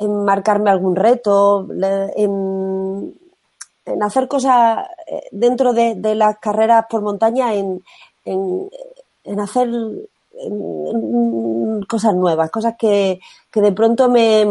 en 0.00 0.24
marcarme 0.24 0.70
algún 0.70 0.96
reto, 0.96 1.68
en 2.16 3.14
hacer 4.02 4.28
cosas 4.28 4.86
eh, 5.06 5.22
dentro 5.30 5.72
de, 5.72 6.14
las 6.14 6.38
carreras 6.38 6.86
por 6.88 7.02
montaña, 7.02 7.54
en, 7.54 7.82
en, 8.24 9.40
hacer 9.40 9.68
cosas 11.86 12.14
nuevas, 12.14 12.50
cosas 12.50 12.74
que, 12.78 13.20
que 13.50 13.60
de 13.60 13.72
pronto 13.72 14.08
me, 14.08 14.46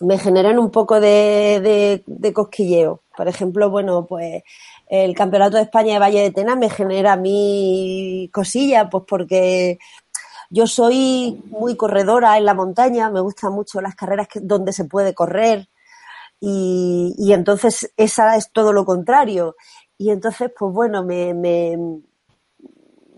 me 0.00 0.18
generen 0.18 0.58
un 0.58 0.70
poco 0.70 1.00
de, 1.00 2.02
de, 2.06 2.32
cosquilleo. 2.32 3.00
Por 3.16 3.28
ejemplo, 3.28 3.70
bueno, 3.70 4.06
pues 4.06 4.42
el 4.88 5.14
Campeonato 5.14 5.56
de 5.56 5.64
España 5.64 5.94
de 5.94 5.98
Valle 5.98 6.22
de 6.22 6.30
Tena 6.30 6.54
me 6.54 6.70
genera 6.70 7.14
a 7.14 7.16
mí 7.16 8.30
cosilla, 8.32 8.88
pues 8.88 9.04
porque 9.08 9.78
yo 10.50 10.66
soy 10.66 11.42
muy 11.50 11.76
corredora 11.76 12.36
en 12.38 12.44
la 12.44 12.54
montaña, 12.54 13.10
me 13.10 13.20
gustan 13.20 13.52
mucho 13.52 13.80
las 13.80 13.94
carreras 13.94 14.28
que, 14.28 14.40
donde 14.40 14.72
se 14.72 14.84
puede 14.84 15.14
correr, 15.14 15.68
y, 16.46 17.32
entonces 17.32 17.92
esa 17.96 18.36
es 18.36 18.52
todo 18.52 18.72
lo 18.72 18.84
contrario. 18.84 19.56
Y 19.96 20.10
entonces, 20.10 20.50
pues 20.56 20.72
bueno, 20.74 21.04
me, 21.04 21.32
me, 21.32 21.78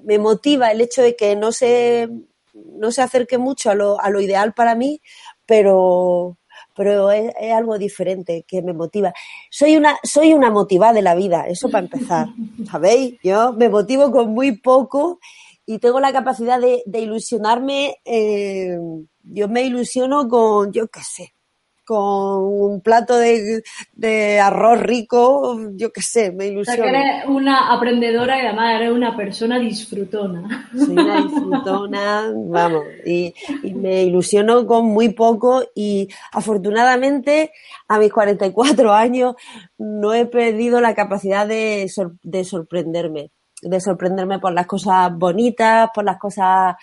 me 0.05 0.19
motiva 0.19 0.71
el 0.71 0.81
hecho 0.81 1.03
de 1.03 1.17
que 1.17 1.35
no 1.35 1.51
se, 1.51 2.09
no 2.55 2.93
se 2.93 3.03
acerque 3.03 3.39
mucho 3.39 3.71
a 3.71 3.75
lo, 3.75 4.01
a 4.01 4.11
lo 4.11 4.21
ideal 4.21 4.55
para 4.55 4.77
mí, 4.77 5.01
pero, 5.45 6.39
pero 6.77 7.11
es, 7.11 7.33
algo 7.53 7.79
diferente 7.79 8.45
que 8.47 8.63
me 8.63 8.73
motiva. 8.73 9.13
Soy 9.51 9.77
una, 9.77 9.99
soy 10.05 10.33
una 10.33 10.51
motivada 10.51 10.93
de 10.93 11.03
la 11.03 11.17
vida, 11.17 11.47
eso 11.49 11.69
para 11.69 11.85
empezar, 11.85 12.29
¿sabéis? 12.71 13.19
Yo 13.25 13.55
me 13.55 13.69
motivo 13.69 14.13
con 14.13 14.31
muy 14.33 14.53
poco 14.53 15.19
y 15.67 15.79
tengo 15.81 16.01
la 16.01 16.13
capacidad 16.13 16.61
de, 16.61 16.83
de 16.87 17.01
ilusionarme, 17.01 17.97
eh, 18.05 18.79
yo 19.25 19.49
me 19.49 19.65
ilusiono 19.65 20.29
con, 20.29 20.73
yo 20.73 20.87
qué 20.87 21.01
sé, 21.03 21.35
con 21.87 22.43
un 22.43 22.81
plato 22.81 23.17
de, 23.17 23.63
de 23.93 24.41
arroz 24.41 24.81
rico, 24.81 25.57
yo 25.75 25.93
qué 25.93 26.03
sé, 26.03 26.33
me 26.33 26.49
ilusiona. 26.49 26.83
O 26.83 26.85
sea, 26.85 26.93
que 26.93 26.99
eres 26.99 27.25
una 27.29 27.73
aprendedora 27.73 28.37
y 28.37 28.47
además 28.47 28.75
eres 28.75 28.91
una 28.91 29.17
persona 29.17 29.59
disfrutona. 29.59 30.69
Soy 30.77 30.93
una 30.99 31.23
disfrutona, 31.23 32.33
vamos, 32.35 32.83
y, 33.07 33.33
y, 33.63 33.75
me 33.75 34.03
ilusiono 34.03 34.67
con 34.67 34.87
muy 34.87 35.11
poco 35.11 35.63
y 35.77 36.09
afortunadamente 36.33 37.53
a 37.87 38.01
mis 38.01 38.13
44 38.13 38.93
años 38.93 39.37
no 39.79 40.13
he 40.13 40.27
perdido 40.27 40.81
la 40.81 40.97
capacidad 40.97 41.47
de, 41.47 41.91
de 42.23 42.45
sorprenderme, 42.45 43.31
de 43.63 43.81
sorprenderme 43.81 44.39
por 44.39 44.53
las 44.53 44.67
cosas 44.67 45.11
bonitas, 45.17 45.91
por 45.95 46.05
las 46.05 46.19
cosas 46.19 46.77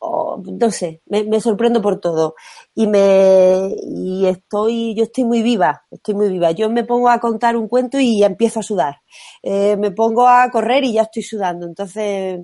no 0.00 0.70
sé, 0.70 1.02
me, 1.06 1.40
sorprendo 1.40 1.82
por 1.82 2.00
todo. 2.00 2.34
Y 2.74 2.86
me, 2.86 3.74
y 3.82 4.26
estoy, 4.26 4.94
yo 4.94 5.04
estoy 5.04 5.24
muy 5.24 5.42
viva, 5.42 5.84
estoy 5.90 6.14
muy 6.14 6.28
viva. 6.28 6.52
Yo 6.52 6.70
me 6.70 6.84
pongo 6.84 7.10
a 7.10 7.20
contar 7.20 7.56
un 7.56 7.68
cuento 7.68 7.98
y 8.00 8.22
empiezo 8.24 8.60
a 8.60 8.62
sudar. 8.62 8.96
Eh, 9.42 9.76
me 9.76 9.90
pongo 9.90 10.26
a 10.26 10.50
correr 10.50 10.84
y 10.84 10.94
ya 10.94 11.02
estoy 11.02 11.22
sudando. 11.22 11.66
Entonces, 11.66 12.40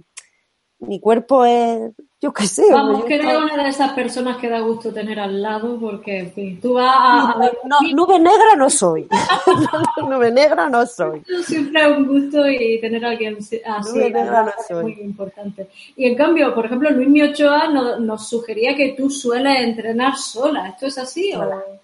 mi 0.80 1.00
cuerpo 1.00 1.44
es, 1.44 1.92
yo 2.20 2.32
qué 2.32 2.46
sé. 2.46 2.64
Vamos, 2.72 3.04
que 3.04 3.16
eres 3.16 3.36
una 3.36 3.62
de 3.62 3.68
esas 3.68 3.92
personas 3.92 4.38
que 4.38 4.48
da 4.48 4.60
gusto 4.60 4.92
tener 4.92 5.20
al 5.20 5.42
lado 5.42 5.78
porque, 5.78 6.20
en 6.20 6.32
fin, 6.32 6.60
tú 6.60 6.74
vas 6.74 6.94
a... 6.96 7.50
No, 7.64 7.76
nube 7.94 8.18
negra 8.18 8.56
no 8.56 8.70
soy. 8.70 9.06
nube 10.08 10.30
negra 10.30 10.68
no 10.68 10.86
soy. 10.86 11.22
Siempre 11.44 11.82
es 11.82 11.98
un 11.98 12.06
gusto 12.06 12.48
y 12.48 12.80
tener 12.80 13.04
a 13.04 13.10
alguien 13.10 13.36
así 13.36 13.60
nube 13.92 14.10
negra 14.10 14.42
no 14.44 14.52
es 14.58 14.82
muy 14.82 14.92
importante. 15.00 15.68
Y 15.94 16.06
en 16.06 16.16
cambio, 16.16 16.54
por 16.54 16.64
ejemplo, 16.64 16.90
Luis 16.90 17.08
Miochoa 17.08 17.68
nos, 17.68 18.28
sugería 18.28 18.74
que 18.74 18.94
tú 18.96 19.10
sueles 19.10 19.60
entrenar 19.60 20.16
sola. 20.16 20.68
¿Esto 20.68 20.86
es 20.86 20.98
así 20.98 21.34
o...? 21.34 21.76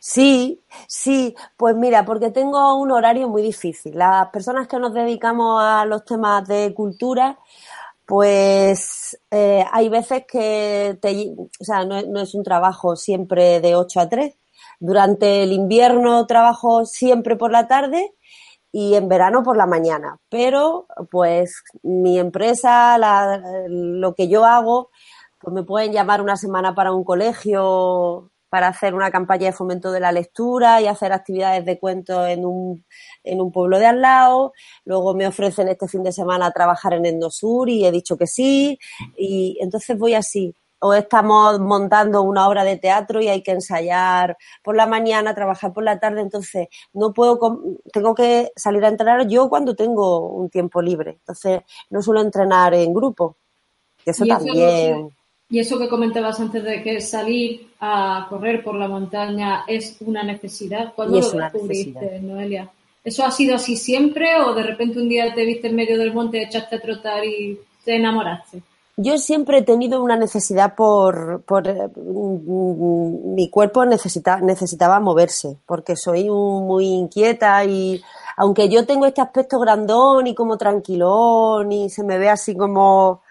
Sí, 0.00 0.60
sí, 0.86 1.34
pues 1.56 1.74
mira, 1.74 2.04
porque 2.04 2.30
tengo 2.30 2.76
un 2.76 2.92
horario 2.92 3.28
muy 3.28 3.42
difícil. 3.42 3.98
Las 3.98 4.28
personas 4.28 4.68
que 4.68 4.78
nos 4.78 4.94
dedicamos 4.94 5.60
a 5.62 5.84
los 5.84 6.04
temas 6.04 6.46
de 6.46 6.72
cultura, 6.72 7.38
pues 8.08 9.20
eh, 9.30 9.66
hay 9.70 9.90
veces 9.90 10.24
que 10.26 10.98
te, 11.02 11.34
o 11.60 11.64
sea, 11.64 11.84
no, 11.84 11.98
es 11.98 12.34
un 12.34 12.42
trabajo 12.42 12.96
siempre 12.96 13.60
de 13.60 13.76
8 13.76 14.00
a 14.00 14.08
3. 14.08 14.34
Durante 14.80 15.42
el 15.42 15.52
invierno 15.52 16.26
trabajo 16.26 16.86
siempre 16.86 17.36
por 17.36 17.50
la 17.52 17.68
tarde 17.68 18.14
y 18.72 18.94
en 18.94 19.10
verano 19.10 19.42
por 19.42 19.58
la 19.58 19.66
mañana. 19.66 20.18
Pero, 20.30 20.86
pues, 21.10 21.62
mi 21.82 22.18
empresa, 22.18 22.96
lo 23.68 24.14
que 24.14 24.28
yo 24.28 24.46
hago, 24.46 24.90
pues 25.38 25.52
me 25.54 25.64
pueden 25.64 25.92
llamar 25.92 26.22
una 26.22 26.36
semana 26.38 26.74
para 26.74 26.94
un 26.94 27.04
colegio 27.04 28.30
para 28.48 28.68
hacer 28.68 28.94
una 28.94 29.10
campaña 29.10 29.46
de 29.46 29.52
fomento 29.52 29.92
de 29.92 30.00
la 30.00 30.12
lectura 30.12 30.80
y 30.80 30.86
hacer 30.86 31.12
actividades 31.12 31.64
de 31.64 31.78
cuentos 31.78 32.28
en 32.28 32.44
un, 32.44 32.84
en 33.24 33.40
un 33.40 33.52
pueblo 33.52 33.78
de 33.78 33.86
al 33.86 34.00
lado. 34.00 34.52
Luego 34.84 35.14
me 35.14 35.26
ofrecen 35.26 35.68
este 35.68 35.88
fin 35.88 36.02
de 36.02 36.12
semana 36.12 36.50
trabajar 36.50 36.94
en 36.94 37.06
Endosur 37.06 37.68
y 37.68 37.84
he 37.84 37.90
dicho 37.90 38.16
que 38.16 38.26
sí. 38.26 38.78
Y 39.16 39.58
entonces 39.60 39.98
voy 39.98 40.14
así. 40.14 40.54
O 40.80 40.94
estamos 40.94 41.58
montando 41.58 42.22
una 42.22 42.48
obra 42.48 42.62
de 42.62 42.76
teatro 42.76 43.20
y 43.20 43.28
hay 43.28 43.42
que 43.42 43.50
ensayar 43.50 44.36
por 44.62 44.76
la 44.76 44.86
mañana, 44.86 45.34
trabajar 45.34 45.72
por 45.72 45.82
la 45.82 45.98
tarde. 45.98 46.20
Entonces 46.20 46.68
no 46.92 47.12
puedo, 47.12 47.38
tengo 47.92 48.14
que 48.14 48.52
salir 48.54 48.84
a 48.84 48.88
entrenar 48.88 49.26
yo 49.26 49.48
cuando 49.48 49.74
tengo 49.74 50.28
un 50.30 50.48
tiempo 50.50 50.80
libre. 50.80 51.12
Entonces 51.20 51.62
no 51.90 52.00
suelo 52.00 52.20
entrenar 52.20 52.74
en 52.74 52.94
grupo. 52.94 53.36
Eso 54.04 54.24
también. 54.24 55.17
Y 55.50 55.58
eso 55.58 55.78
que 55.78 55.88
comentabas 55.88 56.38
antes 56.40 56.62
de 56.62 56.82
que 56.82 57.00
salir 57.00 57.70
a 57.80 58.26
correr 58.28 58.62
por 58.62 58.74
la 58.74 58.88
montaña 58.88 59.64
es 59.66 59.96
una 60.00 60.22
necesidad. 60.22 60.92
¿Cuándo 60.94 61.20
lo 61.20 61.30
descubriste, 61.30 62.20
Noelia? 62.20 62.70
¿Eso 63.02 63.24
ha 63.24 63.30
sido 63.30 63.54
así 63.54 63.76
siempre 63.76 64.36
o 64.42 64.52
de 64.52 64.62
repente 64.62 64.98
un 64.98 65.08
día 65.08 65.32
te 65.34 65.46
viste 65.46 65.68
en 65.68 65.76
medio 65.76 65.98
del 65.98 66.12
monte, 66.12 66.42
echaste 66.42 66.76
a 66.76 66.80
trotar 66.80 67.24
y 67.24 67.58
te 67.82 67.96
enamoraste? 67.96 68.62
Yo 69.00 69.16
siempre 69.16 69.58
he 69.58 69.62
tenido 69.62 70.02
una 70.02 70.16
necesidad 70.16 70.74
por, 70.74 71.42
por 71.42 71.62
mm, 71.66 73.34
mi 73.34 73.48
cuerpo 73.48 73.86
necesita, 73.86 74.40
necesitaba 74.40 74.98
moverse, 74.98 75.56
porque 75.64 75.94
soy 75.94 76.28
muy 76.28 76.86
inquieta 76.86 77.64
y 77.64 78.02
aunque 78.36 78.68
yo 78.68 78.84
tengo 78.84 79.06
este 79.06 79.20
aspecto 79.20 79.60
grandón 79.60 80.26
y 80.26 80.34
como 80.34 80.58
tranquilón 80.58 81.70
y 81.70 81.88
se 81.90 82.02
me 82.02 82.18
ve 82.18 82.28
así 82.28 82.56
como 82.56 83.22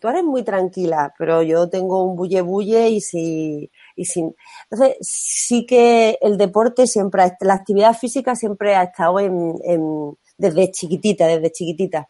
tú 0.00 0.08
eres 0.08 0.24
muy 0.24 0.42
tranquila, 0.42 1.14
pero 1.18 1.42
yo 1.42 1.68
tengo 1.68 2.04
un 2.04 2.16
bulle 2.16 2.40
bulle 2.42 2.88
y 2.88 3.00
si, 3.00 3.70
y 3.94 4.04
sin. 4.04 4.34
Entonces, 4.70 4.96
sí 5.00 5.66
que 5.66 6.18
el 6.20 6.38
deporte 6.38 6.86
siempre, 6.86 7.36
la 7.40 7.54
actividad 7.54 7.96
física 7.96 8.34
siempre 8.34 8.74
ha 8.74 8.84
estado 8.84 9.20
en, 9.20 10.16
desde 10.38 10.70
chiquitita, 10.70 11.26
desde 11.26 11.52
chiquitita. 11.52 12.08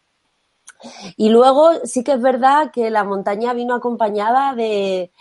Y 1.15 1.29
luego 1.29 1.85
sí 1.85 2.03
que 2.03 2.13
es 2.13 2.21
verdad 2.21 2.71
que 2.71 2.89
la 2.89 3.03
montaña 3.03 3.53
vino 3.53 3.75
acompañada 3.75 4.53
de, 4.53 5.11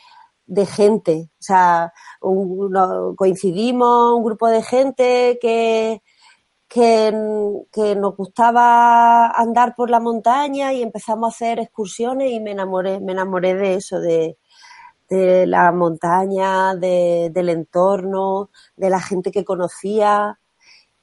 de 0.46 0.66
gente. 0.66 1.30
O 1.38 1.42
sea, 1.42 1.92
coincidimos 3.16 4.16
un 4.16 4.24
grupo 4.24 4.48
de 4.48 4.62
gente 4.62 5.38
que, 5.40 6.02
que, 6.68 7.12
nos 7.96 8.16
gustaba 8.16 9.30
andar 9.30 9.74
por 9.76 9.90
la 9.90 10.00
montaña 10.00 10.72
y 10.72 10.82
empezamos 10.82 11.26
a 11.26 11.34
hacer 11.34 11.58
excursiones 11.58 12.32
y 12.32 12.40
me 12.40 12.52
enamoré, 12.52 13.00
me 13.00 13.12
enamoré 13.12 13.54
de 13.54 13.74
eso, 13.74 14.00
de, 14.00 14.36
la 15.08 15.70
montaña, 15.70 16.74
de, 16.74 17.30
del 17.32 17.48
entorno, 17.48 18.50
de 18.76 18.90
la 18.90 19.00
gente 19.00 19.30
que 19.30 19.44
conocía 19.44 20.38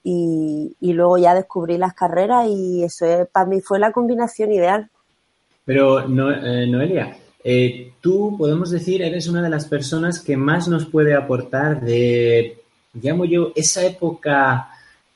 y, 0.03 0.75
y, 0.81 0.91
luego 0.91 1.17
ya 1.17 1.33
descubrí 1.33 1.77
las 1.77 1.93
carreras 1.93 2.47
y 2.49 2.83
eso 2.83 3.05
para 3.31 3.45
mí 3.45 3.61
fue 3.61 3.79
la 3.79 3.93
combinación 3.93 4.51
ideal. 4.51 4.89
Pero 5.63 6.07
no, 6.09 6.29
eh, 6.31 6.67
Noelia, 6.67 7.15
eh, 7.43 7.93
tú 8.01 8.35
podemos 8.37 8.69
decir 8.69 9.01
eres 9.01 9.27
una 9.27 9.41
de 9.41 9.49
las 9.49 9.65
personas 9.65 10.19
que 10.19 10.35
más 10.35 10.67
nos 10.67 10.85
puede 10.85 11.15
aportar 11.15 11.81
de, 11.81 12.57
llamo 12.93 13.23
yo, 13.25 13.53
esa 13.55 13.85
época 13.85 14.69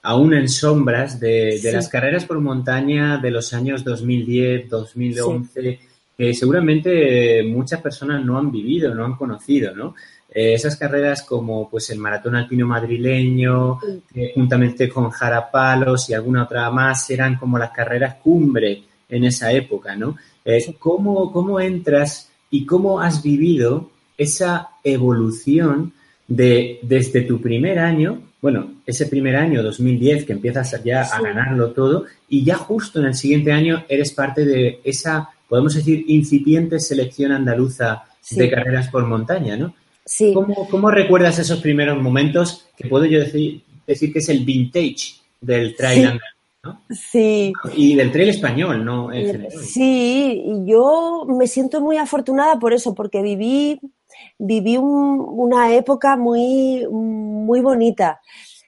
aún 0.07 0.33
en 0.33 0.47
sombras 0.47 1.19
de, 1.19 1.59
las 1.73 1.89
carreras 1.89 2.23
por 2.23 2.39
montaña 2.39 3.17
de 3.17 3.29
los 3.29 3.53
años 3.53 3.83
2010, 3.83 4.69
2011, 4.69 5.79
que 6.17 6.33
seguramente 6.33 7.43
muchas 7.43 7.81
personas 7.81 8.23
no 8.23 8.37
han 8.37 8.49
vivido, 8.49 8.95
no 8.95 9.03
han 9.03 9.15
conocido, 9.15 9.75
¿no? 9.75 9.95
Eh, 10.33 10.53
esas 10.53 10.77
carreras 10.77 11.23
como 11.23 11.69
pues 11.69 11.89
el 11.89 11.99
maratón 11.99 12.37
alpino 12.37 12.65
madrileño, 12.65 13.79
juntamente 14.33 14.87
con 14.87 15.09
Jarapalos 15.09 16.09
y 16.09 16.13
alguna 16.13 16.43
otra 16.43 16.71
más, 16.71 17.09
eran 17.09 17.35
como 17.35 17.57
las 17.57 17.71
carreras 17.71 18.15
cumbre 18.23 18.83
en 19.09 19.25
esa 19.25 19.51
época, 19.51 19.97
¿no? 19.97 20.15
Eh, 20.45 20.73
¿cómo, 20.79 21.33
¿Cómo 21.33 21.59
entras 21.59 22.31
y 22.49 22.65
cómo 22.65 23.01
has 23.01 23.21
vivido 23.21 23.89
esa 24.17 24.69
evolución 24.85 25.91
de 26.29 26.79
desde 26.81 27.23
tu 27.23 27.41
primer 27.41 27.79
año 27.79 28.21
bueno, 28.47 28.75
ese 28.85 29.07
primer 29.07 29.35
año, 29.35 29.61
2010, 29.61 30.23
que 30.23 30.31
empiezas 30.31 30.81
ya 30.81 31.01
a 31.01 31.19
ganarlo 31.19 31.71
todo 31.71 32.05
y 32.29 32.45
ya 32.45 32.55
justo 32.55 33.01
en 33.01 33.07
el 33.07 33.13
siguiente 33.13 33.51
año 33.51 33.83
eres 33.89 34.13
parte 34.13 34.45
de 34.45 34.79
esa, 34.85 35.31
podemos 35.49 35.75
decir, 35.75 36.05
incipiente 36.07 36.79
selección 36.79 37.33
andaluza 37.33 38.05
de 38.31 38.49
carreras 38.49 38.87
por 38.87 39.05
montaña, 39.05 39.57
¿no? 39.57 39.73
Sí. 40.05 40.33
¿Cómo, 40.33 40.89
recuerdas 40.91 41.39
esos 41.39 41.59
primeros 41.59 42.01
momentos 42.01 42.65
que 42.77 42.87
puedo 42.87 43.03
yo 43.03 43.19
decir, 43.19 43.63
decir 43.85 44.13
que 44.13 44.19
es 44.19 44.29
el 44.29 44.45
vintage 44.45 45.15
del 45.41 45.75
trail 45.75 46.05
andaluz? 46.05 46.21
¿no? 46.63 46.81
Sí. 46.89 47.51
Y 47.75 47.95
del 47.95 48.13
trail 48.13 48.29
español, 48.29 48.85
¿no? 48.85 49.09
sí, 49.61 50.41
y 50.45 50.71
yo 50.71 51.25
me 51.27 51.47
siento 51.47 51.81
muy 51.81 51.97
afortunada 51.97 52.57
por 52.59 52.71
eso, 52.71 52.95
porque 52.95 53.21
viví 53.21 53.81
viví 54.37 54.77
una 54.77 55.73
época 55.73 56.17
muy, 56.17 56.87
muy 56.89 57.61
bonita. 57.61 58.21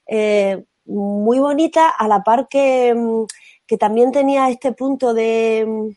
Eh, 0.07 0.63
muy 0.85 1.39
bonita 1.39 1.89
a 1.89 2.07
la 2.07 2.23
par 2.23 2.47
que, 2.47 2.95
que 3.67 3.77
también 3.77 4.11
tenía 4.11 4.49
este 4.49 4.73
punto 4.73 5.13
de, 5.13 5.95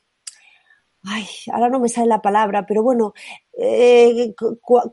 ay, 1.05 1.27
ahora 1.53 1.69
no 1.69 1.81
me 1.81 1.89
sale 1.89 2.07
la 2.07 2.23
palabra, 2.23 2.65
pero 2.67 2.83
bueno, 2.83 3.13
eh, 3.59 4.35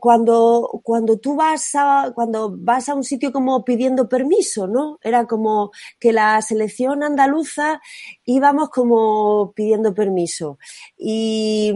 cuando, 0.00 0.80
cuando 0.82 1.18
tú 1.18 1.36
vas 1.36 1.70
a, 1.74 2.12
cuando 2.14 2.54
vas 2.56 2.88
a 2.88 2.94
un 2.94 3.04
sitio 3.04 3.32
como 3.32 3.64
pidiendo 3.64 4.08
permiso, 4.08 4.66
¿no? 4.66 4.98
Era 5.02 5.26
como 5.26 5.70
que 5.98 6.12
la 6.12 6.40
selección 6.42 7.02
andaluza 7.02 7.80
íbamos 8.24 8.70
como 8.70 9.52
pidiendo 9.54 9.94
permiso. 9.94 10.58
Y, 10.96 11.72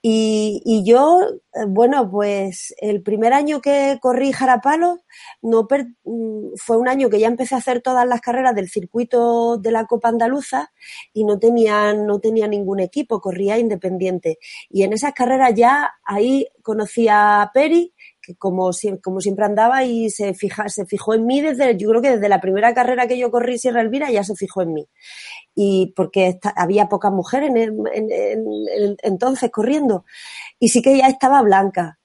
y, 0.00 0.62
y, 0.64 0.84
yo, 0.84 1.20
eh, 1.54 1.64
bueno, 1.66 2.08
pues 2.08 2.72
el 2.80 3.02
primer 3.02 3.32
año 3.32 3.60
que 3.60 3.98
corrí 4.00 4.32
Jarapalo 4.32 5.00
no 5.42 5.66
mm, 6.04 6.54
fue 6.56 6.76
un 6.76 6.88
año 6.88 7.10
que 7.10 7.18
ya 7.18 7.26
empecé 7.26 7.56
a 7.56 7.58
hacer 7.58 7.82
todas 7.82 8.06
las 8.06 8.20
carreras 8.20 8.54
del 8.54 8.68
circuito 8.68 9.56
de 9.58 9.72
la 9.72 9.86
Copa 9.86 10.08
Andaluza 10.08 10.70
y 11.12 11.24
no 11.24 11.40
tenía, 11.40 11.94
no 11.94 12.20
tenía 12.20 12.46
ningún 12.46 12.78
equipo, 12.78 13.20
corría 13.20 13.58
independiente. 13.58 14.38
Y 14.70 14.84
en 14.84 14.92
esas 14.92 15.14
carreras 15.14 15.54
ya 15.54 15.90
ahí 16.04 16.46
conocí 16.62 17.08
a 17.08 17.50
Peri, 17.52 17.92
que 18.28 18.36
como, 18.36 18.70
como 19.02 19.20
siempre 19.22 19.46
andaba 19.46 19.84
y 19.84 20.10
se, 20.10 20.34
fija, 20.34 20.68
se 20.68 20.84
fijó 20.84 21.14
en 21.14 21.24
mí 21.24 21.40
desde, 21.40 21.78
yo 21.78 21.88
creo 21.88 22.02
que 22.02 22.10
desde 22.10 22.28
la 22.28 22.42
primera 22.42 22.74
carrera 22.74 23.06
que 23.06 23.16
yo 23.16 23.30
corrí 23.30 23.56
Sierra 23.56 23.80
Elvira 23.80 24.10
ya 24.10 24.22
se 24.22 24.34
fijó 24.34 24.60
en 24.60 24.74
mí 24.74 24.86
y 25.54 25.94
porque 25.96 26.38
había 26.54 26.90
pocas 26.90 27.10
mujeres 27.10 27.50
en, 27.54 28.96
entonces 29.02 29.50
corriendo. 29.50 30.04
Y 30.58 30.68
sí 30.68 30.82
que 30.82 30.98
ya 30.98 31.06
estaba 31.06 31.40
Blanca, 31.40 31.98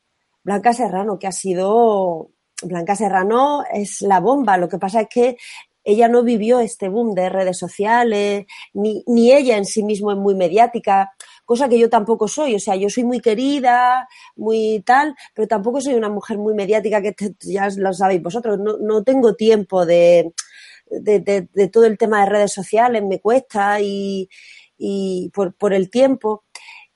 Blanca 0.43 0.71
Serrano, 0.71 1.19
que 1.19 1.27
ha 1.27 1.33
sido, 1.33 2.29
Blanca 2.63 2.95
Serrano 2.95 3.65
es 3.69 4.01
la 4.01 4.21
bomba. 4.21 4.55
Lo 4.57 4.69
que 4.69 4.79
pasa 4.79 5.01
es 5.01 5.07
que 5.09 5.37
ella 5.83 6.07
no 6.07 6.23
vivió 6.23 6.61
este 6.61 6.87
boom 6.87 7.13
de 7.13 7.27
redes 7.27 7.57
sociales, 7.57 8.45
ni, 8.73 9.03
ni 9.07 9.33
ella 9.33 9.57
en 9.57 9.65
sí 9.65 9.83
mismo 9.83 10.13
es 10.13 10.17
muy 10.17 10.35
mediática, 10.35 11.11
cosa 11.45 11.69
que 11.69 11.79
yo 11.79 11.89
tampoco 11.89 12.27
soy. 12.27 12.55
O 12.55 12.59
sea, 12.59 12.75
yo 12.75 12.89
soy 12.89 13.03
muy 13.03 13.19
querida, 13.19 14.07
muy 14.35 14.83
tal, 14.85 15.15
pero 15.33 15.47
tampoco 15.47 15.81
soy 15.81 15.95
una 15.95 16.09
mujer 16.09 16.37
muy 16.37 16.53
mediática, 16.53 17.01
que 17.01 17.15
ya 17.41 17.69
lo 17.77 17.93
sabéis 17.93 18.21
vosotros. 18.21 18.59
No, 18.59 18.77
no 18.77 19.03
tengo 19.03 19.35
tiempo 19.35 19.85
de, 19.85 20.33
de, 20.89 21.69
todo 21.71 21.85
el 21.85 21.97
tema 21.97 22.21
de 22.21 22.29
redes 22.29 22.53
sociales 22.53 23.03
me 23.03 23.19
cuesta 23.19 23.79
y, 23.81 24.29
y 24.77 25.29
por, 25.33 25.53
por, 25.55 25.73
el 25.73 25.89
tiempo. 25.89 26.43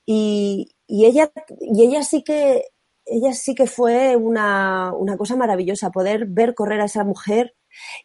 Y, 0.06 0.70
y, 0.86 1.06
ella, 1.06 1.30
y 1.60 1.84
ella 1.84 2.02
sí 2.02 2.22
que, 2.22 2.64
ella 3.04 3.32
sí 3.32 3.54
que 3.54 3.66
fue 3.66 4.16
una, 4.16 4.92
una 4.94 5.16
cosa 5.16 5.36
maravillosa, 5.36 5.90
poder 5.90 6.26
ver 6.26 6.54
correr 6.54 6.80
a 6.80 6.86
esa 6.86 7.04
mujer 7.04 7.54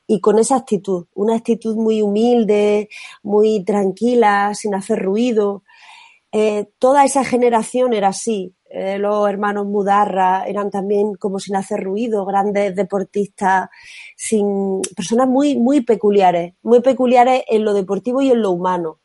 y 0.07 0.19
con 0.19 0.39
esa 0.39 0.57
actitud, 0.57 1.07
una 1.15 1.35
actitud 1.35 1.75
muy 1.75 2.01
humilde, 2.01 2.89
muy 3.23 3.63
tranquila, 3.63 4.53
sin 4.53 4.75
hacer 4.75 4.99
ruido. 4.99 5.63
Eh, 6.33 6.65
toda 6.79 7.05
esa 7.05 7.23
generación 7.23 7.93
era 7.93 8.09
así. 8.09 8.55
Eh, 8.69 8.97
los 8.97 9.29
hermanos 9.29 9.67
Mudarra 9.67 10.45
eran 10.47 10.71
también 10.71 11.13
como 11.15 11.39
sin 11.39 11.55
hacer 11.55 11.83
ruido, 11.83 12.25
grandes 12.25 12.75
deportistas, 12.75 13.69
sin 14.17 14.81
personas 14.95 15.27
muy, 15.27 15.55
muy 15.57 15.81
peculiares, 15.81 16.55
muy 16.63 16.81
peculiares 16.81 17.43
en 17.47 17.63
lo 17.63 17.73
deportivo 17.73 18.21
y 18.21 18.31
en 18.31 18.41
lo 18.41 18.49
humano. 18.51 18.99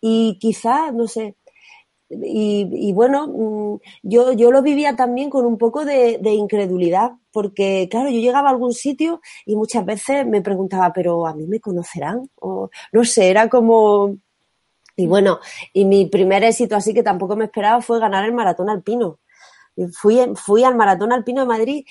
Y 0.00 0.38
quizás, 0.40 0.92
no 0.94 1.06
sé, 1.06 1.36
y, 2.20 2.92
bueno, 2.92 3.26
mm, 3.26 3.80
yo, 4.02 4.32
yo 4.32 4.50
lo 4.50 4.62
vivía 4.62 4.96
también 4.96 5.30
con 5.30 5.46
un 5.46 5.58
poco 5.58 5.84
de, 5.84 6.18
incredulidad, 6.24 7.12
porque 7.32 7.88
claro, 7.90 8.10
yo 8.10 8.20
llegaba 8.20 8.48
a 8.48 8.52
algún 8.52 8.72
sitio 8.72 9.20
y 9.46 9.56
muchas 9.56 9.84
veces 9.84 10.26
me 10.26 10.42
preguntaba, 10.42 10.92
pero 10.92 11.26
¿a 11.26 11.34
mí 11.34 11.46
me 11.46 11.60
conocerán? 11.60 12.28
O 12.40 12.70
no 12.92 13.04
sé, 13.04 13.30
era 13.30 13.48
como... 13.48 14.16
Y 15.02 15.06
bueno, 15.06 15.40
y 15.72 15.84
mi 15.84 16.06
primer 16.06 16.44
éxito 16.44 16.76
así 16.76 16.94
que 16.94 17.02
tampoco 17.02 17.36
me 17.36 17.44
esperaba 17.44 17.82
fue 17.82 17.98
ganar 17.98 18.24
el 18.24 18.32
maratón 18.32 18.70
alpino. 18.70 19.18
Fui, 19.92 20.20
fui 20.36 20.64
al 20.64 20.76
maratón 20.76 21.12
alpino 21.12 21.40
de 21.40 21.46
Madrid 21.46 21.84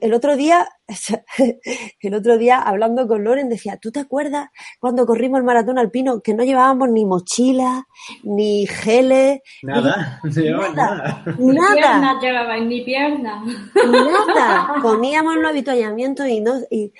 el 0.00 0.14
otro 0.14 0.36
día, 0.36 0.68
el 2.00 2.14
otro 2.14 2.38
día 2.38 2.60
hablando 2.60 3.06
con 3.06 3.24
Loren 3.24 3.48
decía, 3.48 3.78
¿tú 3.80 3.90
te 3.90 4.00
acuerdas 4.00 4.48
cuando 4.80 5.06
corrimos 5.06 5.38
el 5.38 5.44
maratón 5.44 5.78
alpino 5.78 6.20
que 6.20 6.34
no 6.34 6.44
llevábamos 6.44 6.88
ni 6.90 7.04
mochila, 7.04 7.86
ni 8.22 8.66
geles? 8.66 9.40
Nada, 9.62 10.20
no 10.24 10.30
llevábamos 10.30 10.74
nada. 10.74 11.24
Nada. 11.38 12.20
llevaban, 12.20 12.68
ni 12.68 12.82
piernas. 12.82 13.44
Nada. 13.74 14.74
Poníamos 14.82 15.36
los 15.36 15.50
avituallamientos 15.50 16.26
y 16.28 16.40
no, 16.40 16.54
y, 16.70 16.92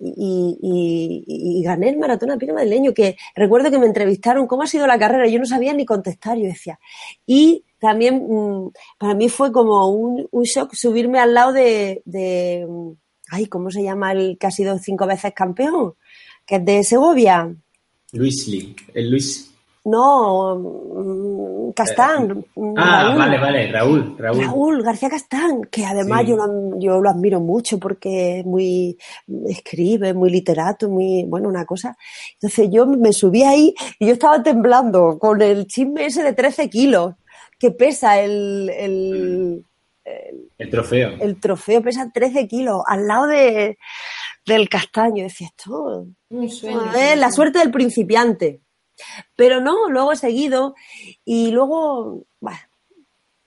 y, 0.00 1.62
gané 1.64 1.90
el 1.90 1.98
maratón 1.98 2.30
alpino 2.30 2.54
madrileño, 2.54 2.94
que 2.94 3.16
recuerdo 3.34 3.70
que 3.70 3.78
me 3.78 3.86
entrevistaron 3.86 4.46
cómo 4.46 4.62
ha 4.62 4.66
sido 4.66 4.86
la 4.86 4.98
carrera, 4.98 5.26
yo 5.26 5.38
no 5.38 5.46
sabía 5.46 5.72
ni 5.72 5.84
contestar, 5.84 6.38
yo 6.38 6.44
decía, 6.44 6.78
y 7.26 7.64
también 7.78 8.26
mm, 8.28 8.72
para 8.98 9.14
mí 9.14 9.28
fue 9.28 9.52
como 9.52 9.88
un, 9.88 10.28
shock 10.44 10.74
subirme 10.74 11.18
al 11.18 11.34
lado 11.34 11.52
de, 11.52 12.02
de, 12.04 12.66
mm, 12.68 12.90
ay, 13.30 13.46
¿cómo 13.46 13.70
se 13.70 13.82
llama 13.82 14.12
el 14.12 14.38
que 14.38 14.46
ha 14.46 14.50
sido 14.50 14.78
cinco 14.78 15.06
veces 15.06 15.32
campeón? 15.34 15.94
Que 16.46 16.56
es 16.56 16.64
de 16.64 16.82
Segovia. 16.82 17.54
Luis 18.12 18.48
Lee, 18.48 18.74
el 18.94 19.10
Luis. 19.10 19.47
No, 19.88 20.56
mm, 20.56 21.72
Castán. 21.72 22.44
Eh, 22.54 22.74
ah, 22.76 23.14
vale, 23.16 23.38
vale, 23.38 23.72
Raúl, 23.72 24.16
Raúl. 24.18 24.44
Raúl 24.44 24.82
García 24.82 25.08
Castán, 25.08 25.62
que 25.70 25.86
además 25.86 26.26
yo, 26.26 26.36
lo, 26.36 26.78
yo 26.78 27.00
lo 27.00 27.08
admiro 27.08 27.40
mucho 27.40 27.78
porque 27.78 28.40
es 28.40 28.44
muy, 28.44 28.98
escribe, 29.46 30.12
muy 30.12 30.30
literato, 30.30 30.90
muy, 30.90 31.24
bueno, 31.24 31.48
una 31.48 31.64
cosa. 31.64 31.96
Entonces 32.34 32.68
yo 32.70 32.86
me 32.86 33.12
subí 33.12 33.42
ahí 33.42 33.74
y 33.98 34.06
yo 34.06 34.12
estaba 34.12 34.42
temblando 34.42 35.18
con 35.18 35.40
el 35.40 35.66
chisme 35.66 36.06
ese 36.06 36.22
de 36.22 36.34
13 36.34 36.68
kilos 36.68 37.14
que 37.58 37.70
pesa 37.70 38.20
el, 38.20 38.70
el, 38.70 39.64
el, 40.58 40.70
trofeo. 40.70 41.16
El 41.20 41.40
trofeo 41.40 41.82
pesa 41.82 42.10
13 42.12 42.46
kilos 42.46 42.82
al 42.86 43.06
lado 43.06 43.26
de, 43.26 43.78
del 44.44 44.68
castaño. 44.68 45.24
Decía, 45.24 45.48
esto 45.48 46.06
es 46.30 47.18
la 47.18 47.30
suerte 47.30 47.58
del 47.58 47.70
principiante. 47.70 48.60
Pero 49.36 49.60
no, 49.60 49.88
luego 49.88 50.12
he 50.12 50.16
seguido 50.16 50.74
y 51.24 51.50
luego, 51.50 52.22
bueno, 52.40 52.58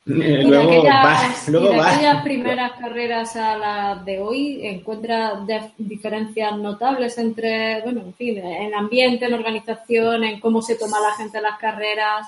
luego 0.05 0.71
aquellas, 0.71 1.47
luego 1.49 1.81
aquellas 1.81 2.23
primeras 2.23 2.71
carreras 2.73 3.35
a 3.35 3.57
las 3.57 4.05
de 4.05 4.19
hoy 4.19 4.65
encuentra 4.65 5.45
diferencias 5.77 6.57
notables 6.57 7.17
entre, 7.17 7.81
bueno, 7.81 8.01
en 8.01 8.13
fin, 8.15 8.37
en 8.39 8.73
ambiente, 8.73 9.25
en 9.25 9.33
organización, 9.33 10.23
en 10.23 10.39
cómo 10.39 10.61
se 10.61 10.75
toma 10.75 10.99
la 10.99 11.13
gente 11.15 11.41
las 11.41 11.57
carreras. 11.59 12.27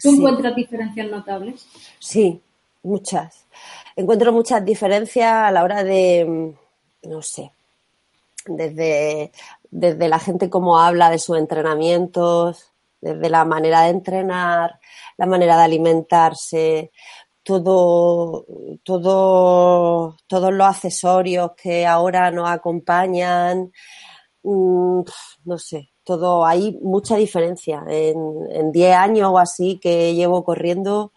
¿Tú 0.00 0.10
encuentras 0.10 0.54
diferencias 0.54 1.08
notables? 1.08 1.66
Sí, 1.98 2.40
muchas. 2.82 3.46
Encuentro 3.96 4.32
muchas 4.32 4.64
diferencias 4.64 5.32
a 5.32 5.50
la 5.50 5.62
hora 5.62 5.84
de, 5.84 6.24
mm, 6.24 7.08
no 7.10 7.22
sé, 7.22 7.52
desde, 8.46 9.30
desde 9.74 10.08
la 10.08 10.20
gente 10.20 10.48
cómo 10.48 10.78
habla 10.78 11.10
de 11.10 11.18
sus 11.18 11.36
entrenamientos, 11.36 12.72
desde 13.00 13.28
la 13.28 13.44
manera 13.44 13.82
de 13.82 13.90
entrenar, 13.90 14.78
la 15.16 15.26
manera 15.26 15.56
de 15.56 15.64
alimentarse, 15.64 16.92
todo, 17.42 18.46
todo, 18.84 20.16
todos 20.26 20.52
los 20.52 20.66
accesorios 20.68 21.52
que 21.60 21.86
ahora 21.86 22.30
nos 22.30 22.48
acompañan, 22.48 23.72
mm, 24.44 25.00
no 25.44 25.58
sé, 25.58 25.90
todo, 26.04 26.46
hay 26.46 26.78
mucha 26.82 27.16
diferencia. 27.16 27.84
En 27.88 28.72
10 28.72 28.96
años 28.96 29.30
o 29.32 29.38
así 29.38 29.78
que 29.80 30.14
llevo 30.14 30.44
corriendo, 30.44 31.12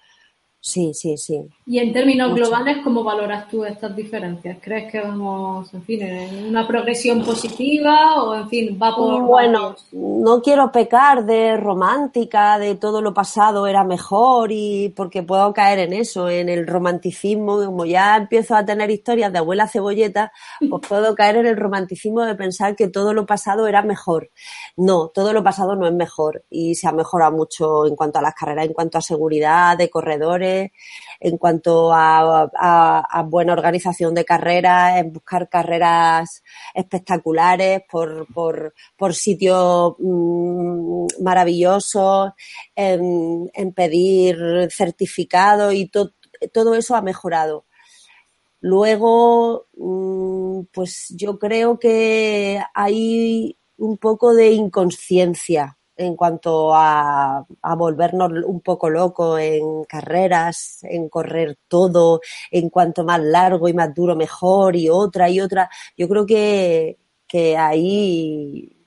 Sí, 0.68 0.94
sí, 0.94 1.18
sí. 1.18 1.48
Y 1.70 1.80
en 1.80 1.92
términos 1.92 2.34
globales, 2.34 2.78
¿cómo 2.82 3.04
valoras 3.04 3.50
tú 3.50 3.66
estas 3.66 3.94
diferencias? 3.94 4.58
¿Crees 4.62 4.90
que 4.90 5.02
vamos, 5.02 5.74
en 5.74 5.84
fin, 5.84 6.02
en 6.02 6.46
una 6.46 6.66
progresión 6.66 7.26
positiva 7.26 8.24
o, 8.24 8.34
en 8.36 8.48
fin, 8.48 8.80
va 8.82 8.96
por... 8.96 9.22
Bueno, 9.24 9.76
no 9.92 10.42
quiero 10.42 10.72
pecar 10.72 11.26
de 11.26 11.58
romántica, 11.58 12.58
de 12.58 12.76
todo 12.76 13.02
lo 13.02 13.14
pasado 13.14 13.68
era 13.68 13.84
mejor 13.84 14.54
y 14.54 14.94
porque 14.96 15.24
puedo 15.24 15.54
caer 15.54 15.80
en 15.80 15.92
eso, 15.92 16.30
en 16.30 16.48
el 16.48 16.66
romanticismo, 16.66 17.58
como 17.58 17.84
ya 17.84 18.16
empiezo 18.16 18.56
a 18.56 18.64
tener 18.64 18.90
historias 18.90 19.34
de 19.34 19.40
abuela 19.40 19.68
cebolleta, 19.68 20.32
pues 20.70 20.82
puedo 20.88 21.16
caer 21.16 21.36
en 21.36 21.48
el 21.48 21.58
romanticismo 21.58 22.22
de 22.22 22.36
pensar 22.36 22.78
que 22.78 22.88
todo 22.88 23.12
lo 23.12 23.26
pasado 23.26 23.68
era 23.68 23.82
mejor. 23.82 24.32
No, 24.78 25.10
todo 25.10 25.34
lo 25.34 25.44
pasado 25.44 25.76
no 25.76 25.86
es 25.86 25.94
mejor 25.94 26.46
y 26.50 26.76
se 26.76 26.88
ha 26.88 26.94
mejorado 26.94 27.36
mucho 27.36 27.86
en 27.88 27.98
cuanto 27.98 28.20
a 28.20 28.22
las 28.22 28.36
carreras, 28.36 28.68
en 28.68 28.74
cuanto 28.74 29.00
a 29.00 29.02
seguridad 29.02 29.78
de 29.78 29.90
corredores 29.90 30.72
en 31.20 31.38
cuanto 31.38 31.92
a, 31.94 32.50
buena 33.28 33.54
organización 33.54 34.14
de 34.14 34.26
carreras, 34.26 34.98
en 34.98 35.14
buscar 35.14 35.50
carreras 35.50 36.44
espectaculares 36.74 37.82
por, 37.90 38.28
por, 38.34 39.16
sitios 39.16 39.96
mm, 40.00 41.08
maravillosos, 41.22 42.32
en, 42.76 43.74
pedir 43.76 44.38
certificados 44.72 45.74
y 45.74 45.90
todo 45.90 46.76
eso 46.76 46.96
ha 46.96 47.02
mejorado. 47.02 47.66
Luego, 48.60 49.68
mm, 49.76 50.64
pues 50.74 51.14
yo 51.16 51.38
creo 51.38 51.80
que 51.80 52.62
hay 52.74 53.58
un 53.78 53.98
poco 53.98 54.34
de 54.34 54.52
inconsciencia 54.52 55.77
en 55.98 56.16
cuanto 56.16 56.74
a, 56.74 57.46
volvernos 57.78 58.32
un 58.46 58.62
poco 58.62 58.90
locos 58.90 59.40
en 59.40 59.84
carreras, 59.86 60.80
en 60.84 61.10
correr 61.10 61.58
todo, 61.68 62.22
en 62.52 62.70
cuanto 62.70 63.04
más 63.04 63.20
largo 63.22 63.68
y 63.68 63.74
más 63.74 63.94
duro 63.94 64.16
mejor 64.16 64.76
y 64.76 64.90
otra 64.90 65.30
y 65.30 65.42
otra. 65.42 65.70
Yo 65.98 66.08
creo 66.08 66.26
que, 66.26 66.98
que 67.28 67.58
ahí 67.58 68.86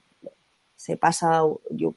se 0.76 0.96
pasa, 0.96 1.42
yo, 1.70 1.94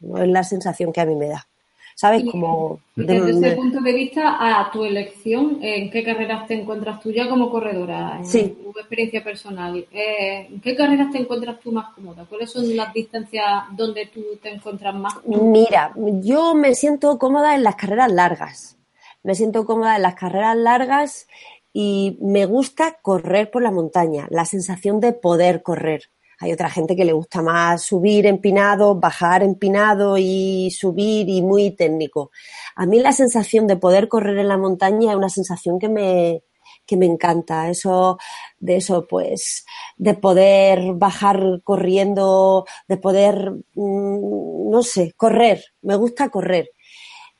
no 0.00 0.18
es 0.22 0.28
la 0.28 0.44
sensación 0.44 0.92
que 0.92 1.00
a 1.00 1.06
mí 1.06 1.16
me 1.16 1.28
da. 1.28 1.48
¿Sabes? 1.98 2.22
Como 2.30 2.78
desde 2.94 3.30
ese 3.30 3.56
punto 3.56 3.80
de 3.80 3.92
vista, 3.92 4.36
a 4.38 4.70
tu 4.70 4.84
elección, 4.84 5.58
¿en 5.60 5.90
qué 5.90 6.04
carreras 6.04 6.46
te 6.46 6.54
encuentras 6.54 7.00
tú 7.00 7.10
ya 7.10 7.28
como 7.28 7.50
corredora? 7.50 8.18
En 8.18 8.24
sí. 8.24 8.56
tu 8.62 8.70
experiencia 8.78 9.24
personal. 9.24 9.84
Eh, 9.90 10.46
¿En 10.48 10.60
qué 10.60 10.76
carreras 10.76 11.10
te 11.10 11.18
encuentras 11.18 11.58
tú 11.58 11.72
más 11.72 11.92
cómoda? 11.96 12.24
¿Cuáles 12.28 12.52
son 12.52 12.76
las 12.76 12.94
distancias 12.94 13.64
donde 13.72 14.06
tú 14.06 14.22
te 14.40 14.48
encuentras 14.48 14.94
más 14.94 15.14
cómoda? 15.14 15.42
Mira, 15.42 15.92
yo 15.96 16.54
me 16.54 16.76
siento 16.76 17.18
cómoda 17.18 17.56
en 17.56 17.64
las 17.64 17.74
carreras 17.74 18.12
largas. 18.12 18.76
Me 19.24 19.34
siento 19.34 19.66
cómoda 19.66 19.96
en 19.96 20.02
las 20.02 20.14
carreras 20.14 20.56
largas 20.56 21.26
y 21.72 22.16
me 22.20 22.46
gusta 22.46 22.98
correr 23.02 23.50
por 23.50 23.62
la 23.62 23.72
montaña, 23.72 24.28
la 24.30 24.44
sensación 24.44 25.00
de 25.00 25.14
poder 25.14 25.64
correr. 25.64 26.10
Hay 26.40 26.52
otra 26.52 26.70
gente 26.70 26.94
que 26.94 27.04
le 27.04 27.12
gusta 27.12 27.42
más 27.42 27.82
subir 27.82 28.26
empinado, 28.26 28.94
bajar 28.94 29.42
empinado 29.42 30.16
y 30.18 30.70
subir 30.70 31.28
y 31.28 31.42
muy 31.42 31.72
técnico. 31.72 32.30
A 32.76 32.86
mí 32.86 33.00
la 33.00 33.12
sensación 33.12 33.66
de 33.66 33.76
poder 33.76 34.08
correr 34.08 34.38
en 34.38 34.48
la 34.48 34.56
montaña 34.56 35.10
es 35.10 35.16
una 35.16 35.30
sensación 35.30 35.78
que 35.80 35.88
me, 35.88 36.42
que 36.86 36.96
me 36.96 37.06
encanta. 37.06 37.68
Eso, 37.68 38.18
de 38.58 38.76
eso, 38.76 39.06
pues, 39.08 39.66
de 39.96 40.14
poder 40.14 40.94
bajar 40.94 41.60
corriendo, 41.64 42.64
de 42.88 42.96
poder, 42.96 43.52
mm, 43.74 44.70
no 44.70 44.82
sé, 44.82 45.12
correr. 45.16 45.62
Me 45.82 45.96
gusta 45.96 46.28
correr. 46.30 46.70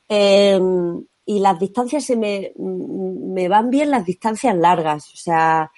Em, 0.07 1.05
y 1.25 1.39
las 1.39 1.59
distancias 1.59 2.03
se 2.05 2.15
me, 2.15 2.53
me 2.57 3.47
van 3.47 3.69
bien 3.69 3.91
las 3.91 4.05
distancias 4.05 4.55
largas. 4.55 5.13
O 5.13 5.17
sea, 5.17 5.71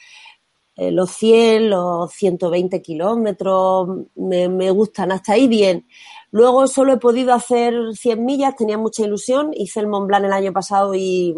eh, 0.76 0.92
los 0.92 1.12
100, 1.12 1.70
los 1.70 2.12
120 2.14 2.82
kilómetros, 2.82 4.08
me, 4.16 4.72
gustan, 4.72 5.12
hasta 5.12 5.34
ahí 5.34 5.48
bien. 5.48 5.88
Luego 6.32 6.68
solo 6.68 6.94
he 6.94 6.98
podido 6.98 7.34
hacer 7.34 7.74
100 7.94 8.24
millas, 8.24 8.56
tenía 8.56 8.78
mucha 8.78 9.04
ilusión, 9.04 9.52
hice 9.54 9.82
el 9.82 9.88
Mont 9.88 10.08
Blanc 10.08 10.26
el 10.26 10.34
año 10.34 10.54
pasado 10.54 10.96
y, 10.96 11.36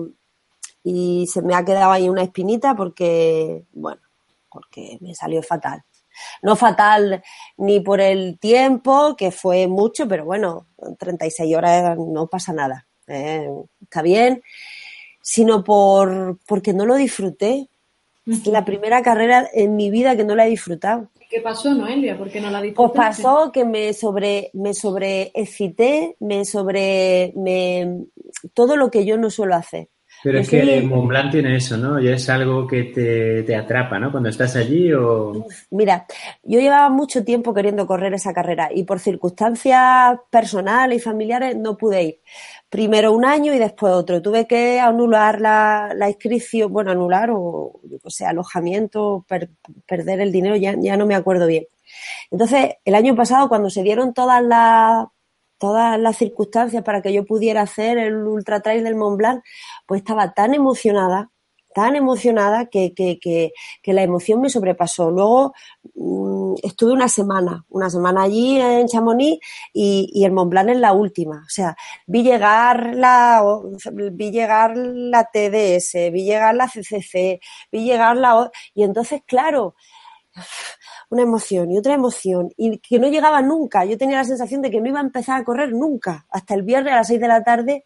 y 0.84 1.28
se 1.28 1.42
me 1.42 1.56
ha 1.56 1.66
quedado 1.66 1.92
ahí 1.92 2.10
una 2.10 2.24
espinita 2.24 2.76
porque, 2.76 3.66
bueno, 3.74 4.02
porque 4.50 4.98
me 5.02 5.16
salió 5.16 5.42
fatal. 5.42 5.84
No 6.42 6.56
fatal 6.56 7.24
ni 7.58 7.80
por 7.80 8.00
el 8.00 8.38
tiempo, 8.40 9.16
que 9.16 9.32
fue 9.32 9.68
mucho, 9.68 10.08
pero 10.08 10.26
bueno, 10.26 10.68
36 11.00 11.56
horas 11.56 11.98
no 11.98 12.28
pasa 12.28 12.54
nada. 12.54 12.88
Eh, 13.08 13.50
está 13.82 14.02
bien, 14.02 14.44
sino 15.22 15.64
por 15.64 16.40
porque 16.46 16.74
no 16.74 16.86
lo 16.86 16.96
disfruté, 16.96 17.70
Es 18.26 18.48
la 18.48 18.64
primera 18.66 19.02
carrera 19.02 19.48
en 19.54 19.76
mi 19.76 19.90
vida 19.90 20.16
que 20.16 20.24
no 20.24 20.36
la 20.36 20.46
he 20.48 20.50
disfrutado. 20.50 21.10
¿Qué 21.30 21.42
pasó, 21.42 21.74
Noelia? 21.74 22.18
¿Por 22.18 22.30
qué 22.30 22.40
no 22.40 22.50
la 22.52 22.60
Pues 22.60 22.70
disfrutaste? 22.70 23.24
pasó 23.24 23.52
que 23.52 23.66
me 23.66 23.92
sobre, 23.94 24.52
me 24.54 24.74
sobreexcité, 24.74 26.16
me 26.20 26.46
sobre, 26.46 27.34
me, 27.36 28.06
todo 28.54 28.78
lo 28.78 28.90
que 28.92 29.04
yo 29.06 29.18
no 29.18 29.30
suelo 29.30 29.56
hacer. 29.56 29.90
Pero 30.24 30.40
es 30.40 30.48
soy- 30.48 30.60
que 30.62 30.82
Mont 30.84 31.08
Blanc 31.10 31.32
tiene 31.32 31.56
eso, 31.58 31.76
¿no? 31.76 32.00
Y 32.00 32.08
es 32.08 32.30
algo 32.30 32.66
que 32.66 32.84
te, 32.86 33.44
te 33.44 33.56
atrapa, 33.56 34.00
¿no? 34.00 34.10
Cuando 34.10 34.30
estás 34.30 34.56
allí 34.56 34.94
o... 34.94 35.46
Mira, 35.72 36.06
yo 36.44 36.62
llevaba 36.62 36.88
mucho 36.90 37.26
tiempo 37.26 37.54
queriendo 37.54 37.86
correr 37.86 38.14
esa 38.14 38.32
carrera 38.34 38.70
y 38.74 38.84
por 38.84 39.00
circunstancias 39.00 40.18
personales 40.30 41.00
y 41.00 41.02
familiares 41.02 41.58
no 41.58 41.76
pude 41.76 42.04
ir. 42.04 42.20
Primero 42.74 43.14
un 43.14 43.24
año 43.24 43.54
y 43.54 43.60
después 43.60 43.94
otro. 43.94 44.22
Tuve 44.22 44.48
que 44.48 44.80
anular 44.80 45.40
la, 45.40 45.92
la 45.96 46.10
inscripción, 46.10 46.74
bueno, 46.74 46.90
anular 46.92 47.30
o, 47.32 47.80
qué 47.88 48.10
sé, 48.10 48.26
alojamiento, 48.26 49.24
per- 49.28 49.52
perder 49.88 50.22
el 50.22 50.32
dinero, 50.32 50.56
ya, 50.56 50.74
ya 50.80 50.98
no 50.98 51.06
me 51.06 51.14
acuerdo 51.16 51.46
bien. 51.46 51.66
Entonces, 52.32 52.76
el 52.86 52.96
año 52.96 53.16
pasado, 53.16 53.50
cuando 53.50 53.70
se 53.70 53.84
dieron 53.84 54.14
todas 54.14 54.44
las 54.44 55.08
todas 55.60 56.00
las 56.00 56.18
circunstancias 56.18 56.84
para 56.84 57.02
que 57.02 57.14
yo 57.14 57.26
pudiera 57.26 57.62
hacer 57.64 57.98
el 57.98 58.16
ultra 58.28 58.62
trail 58.62 58.84
del 58.84 58.96
Mont 58.96 59.18
Blanc, 59.18 59.44
pues 59.88 60.02
estaba 60.02 60.34
tan 60.34 60.54
emocionada, 60.54 61.32
tan 61.74 61.96
emocionada 61.96 62.68
que, 62.68 62.94
que, 62.94 63.20
que, 63.20 63.52
la 63.94 64.04
emoción 64.04 64.42
me 64.42 64.50
sobrepasó. 64.50 65.12
Luego 65.12 65.54
mm, 65.96 66.56
estuve 66.64 66.94
una 66.94 67.08
semana, 67.08 67.66
una 67.70 67.90
semana 67.90 68.24
allí 68.24 68.60
en 68.60 68.88
Chamonix 68.88 69.40
y, 69.74 70.10
y 70.14 70.26
el 70.26 70.32
Mont 70.32 70.50
Blanc 70.52 70.70
es 70.70 70.78
la 70.78 70.94
última. 70.94 71.44
O 71.46 71.50
sea, 71.50 71.76
vi 72.08 72.24
llegar 72.24 72.96
la, 72.96 73.44
vi 74.12 74.32
llegar 74.32 74.76
la 74.78 75.26
TDS, 75.32 76.12
vi 76.12 76.24
llegar 76.26 76.56
la 76.56 76.68
CCC, 76.68 77.40
vi 77.72 77.84
llegar 77.86 78.18
la, 78.18 78.38
O- 78.40 78.52
y 78.74 78.84
entonces, 78.84 79.22
claro, 79.26 79.76
una 81.14 81.24
emoción 81.24 81.72
y 81.72 81.78
otra 81.78 81.94
emoción 81.94 82.52
y 82.58 82.80
que 82.80 83.00
no 83.00 83.08
llegaba 83.08 83.42
nunca. 83.42 83.86
Yo 83.86 83.98
tenía 83.98 84.18
la 84.18 84.24
sensación 84.26 84.62
de 84.62 84.70
que 84.72 84.82
no 84.82 84.90
iba 84.90 85.00
a 85.00 85.04
empezar 85.04 85.40
a 85.40 85.44
correr 85.46 85.72
nunca, 85.72 86.26
hasta 86.30 86.54
el 86.56 86.64
viernes 86.64 86.94
a 86.94 86.98
las 86.98 87.08
6 87.08 87.22
de 87.22 87.28
la 87.28 87.44
tarde 87.44 87.84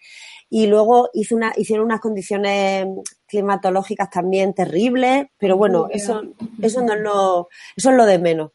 y 0.49 0.67
luego 0.67 1.09
hice 1.13 1.35
una, 1.35 1.53
hicieron 1.57 1.85
unas 1.85 1.99
condiciones 1.99 2.87
climatológicas 3.27 4.09
también 4.09 4.53
terribles, 4.53 5.27
pero 5.37 5.57
bueno, 5.57 5.87
eso, 5.91 6.21
eso 6.61 6.81
no 6.81 6.93
es 6.93 7.01
lo, 7.01 7.49
eso 7.75 7.89
es 7.91 7.95
lo 7.95 8.05
de 8.05 8.17
menos. 8.19 8.51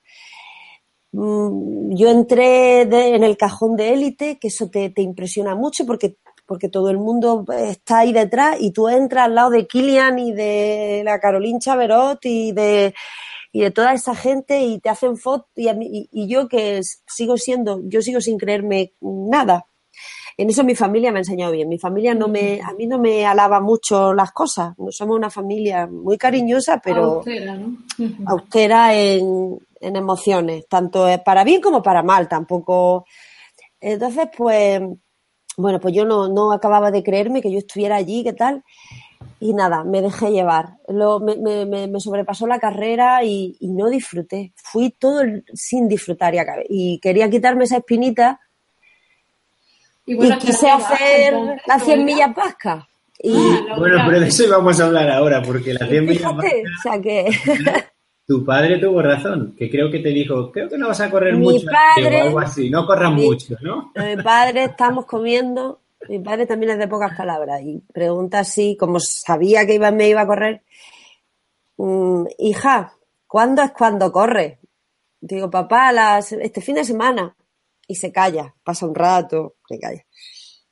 Mm, 1.12 1.94
Yo 1.94 2.08
entré 2.08 2.86
de- 2.86 3.14
en 3.14 3.22
el 3.24 3.36
cajón 3.36 3.76
de 3.76 3.92
élite, 3.92 4.38
que 4.38 4.48
eso 4.48 4.70
te, 4.70 4.88
te 4.90 5.02
impresiona 5.02 5.54
mucho 5.54 5.84
porque, 5.86 6.16
porque 6.46 6.68
todo 6.70 6.88
el 6.88 6.96
mundo 6.98 7.44
está 7.54 7.98
ahí 8.00 8.12
detrás 8.14 8.56
y 8.60 8.70
tú 8.72 8.88
entras 8.88 9.26
al 9.26 9.34
lado 9.34 9.50
de 9.50 9.66
Kilian 9.66 10.18
y 10.18 10.32
de 10.32 11.02
la 11.04 11.20
Caroline 11.20 11.58
Chaverot 11.60 12.18
y 12.24 12.52
de, 12.52 12.94
y 13.52 13.60
de 13.60 13.70
toda 13.70 13.92
esa 13.92 14.14
gente 14.14 14.62
y 14.62 14.80
te 14.80 14.88
hacen 14.88 15.16
fotos 15.18 15.50
y, 15.54 16.26
yo 16.26 16.48
que 16.48 16.80
sigo 17.06 17.36
siendo, 17.36 17.80
yo 17.84 18.00
sigo 18.00 18.20
sin 18.20 18.38
creerme 18.38 18.94
nada. 19.00 19.66
En 20.38 20.48
eso 20.48 20.64
mi 20.64 20.74
familia 20.74 21.12
me 21.12 21.18
ha 21.18 21.20
enseñado 21.20 21.52
bien. 21.52 21.68
Mi 21.68 21.78
familia 21.78 22.14
no 22.14 22.26
me, 22.26 22.62
a 22.62 22.72
mí 22.72 22.86
no 22.86 22.98
me 22.98 23.26
alaba 23.26 23.60
mucho 23.60 24.14
las 24.14 24.32
cosas. 24.32 24.72
No 24.78 24.90
somos 24.90 25.16
una 25.18 25.28
familia 25.28 25.86
muy 25.86 26.16
cariñosa, 26.16 26.80
pero 26.82 27.16
Austera, 27.16 27.56
¿no? 27.56 27.76
austera 28.26 28.94
en, 28.94 29.58
en 29.78 29.96
emociones, 29.96 30.66
tanto 30.66 31.06
para 31.22 31.44
bien 31.44 31.60
como 31.60 31.82
para 31.82 32.02
mal, 32.02 32.28
tampoco. 32.28 33.04
Entonces, 33.78 34.28
pues, 34.34 34.80
bueno, 35.58 35.78
pues 35.78 35.94
yo 35.94 36.06
no, 36.06 36.28
no 36.28 36.52
acababa 36.52 36.90
de 36.90 37.02
creerme 37.02 37.42
que 37.42 37.52
yo 37.52 37.58
estuviera 37.58 37.96
allí, 37.96 38.24
¿qué 38.24 38.32
tal? 38.32 38.64
Y 39.40 39.54
nada, 39.54 39.84
me 39.84 40.00
dejé 40.02 40.30
llevar. 40.30 40.74
Lo- 40.88 41.20
me, 41.20 41.36
me- 41.36 41.66
me- 41.66 41.88
me 41.88 42.00
sobrepasó 42.00 42.46
la 42.46 42.58
carrera 42.58 43.24
y, 43.24 43.56
y 43.60 43.68
no 43.68 43.88
disfruté. 43.88 44.52
Fui 44.56 44.90
todo 44.90 45.20
el- 45.20 45.44
sin 45.54 45.88
disfrutar 45.88 46.34
y, 46.34 46.38
acabé. 46.38 46.66
y 46.68 46.98
quería 47.00 47.28
quitarme 47.30 47.64
esa 47.64 47.78
espinita 47.78 48.40
y 50.04 50.14
bueno, 50.14 50.36
quise 50.38 50.68
hacer 50.68 51.32
las 51.66 51.82
100 51.84 51.98
Noelia. 52.00 52.04
millas 52.26 52.34
vascas. 52.34 52.84
Y 53.22 53.32
Ah, 53.36 53.76
Bueno, 53.78 54.02
pero 54.06 54.20
de 54.20 54.28
eso 54.28 54.44
íbamos 54.44 54.80
a 54.80 54.86
hablar 54.86 55.10
ahora, 55.10 55.40
porque 55.42 55.72
la 55.74 55.86
100 55.86 56.04
millas 56.06 56.18
fíjate, 56.32 56.62
o 56.66 56.82
sea 56.82 57.00
que... 57.00 57.30
Tu 58.24 58.44
padre 58.44 58.78
tuvo 58.78 59.02
razón, 59.02 59.54
que 59.58 59.68
creo 59.68 59.90
que 59.90 59.98
te 59.98 60.08
dijo, 60.10 60.50
creo 60.52 60.68
que 60.68 60.78
no 60.78 60.86
vas 60.88 61.00
a 61.00 61.10
correr 61.10 61.34
Mi 61.34 61.40
mucho 61.52 61.66
padre- 61.66 62.22
o 62.22 62.26
algo 62.26 62.38
así, 62.38 62.70
no 62.70 62.86
corras 62.86 63.12
mi- 63.12 63.26
mucho, 63.26 63.56
¿no? 63.60 63.92
Mi 63.96 64.22
padre 64.22 64.64
estamos 64.64 65.06
comiendo, 65.06 65.80
mi 66.08 66.18
padre 66.18 66.46
también 66.46 66.72
es 66.72 66.78
de 66.78 66.88
pocas 66.88 67.16
palabras 67.16 67.60
y 67.62 67.80
pregunta 67.92 68.40
así, 68.40 68.76
como 68.78 69.00
sabía 69.00 69.66
que 69.66 69.74
iba, 69.74 69.90
me 69.90 70.08
iba 70.08 70.22
a 70.22 70.26
correr, 70.26 70.62
mm, 71.76 72.24
hija, 72.38 72.94
¿cuándo 73.26 73.62
es 73.62 73.72
cuando 73.72 74.10
corre? 74.12 74.60
Digo, 75.20 75.50
papá, 75.50 76.18
este 76.18 76.60
fin 76.60 76.74
de 76.74 76.84
semana. 76.84 77.36
Y 77.86 77.94
se 77.94 78.12
calla, 78.12 78.54
pasa 78.64 78.86
un 78.86 78.94
rato, 78.94 79.56
se 79.68 79.78
calla. 79.78 80.04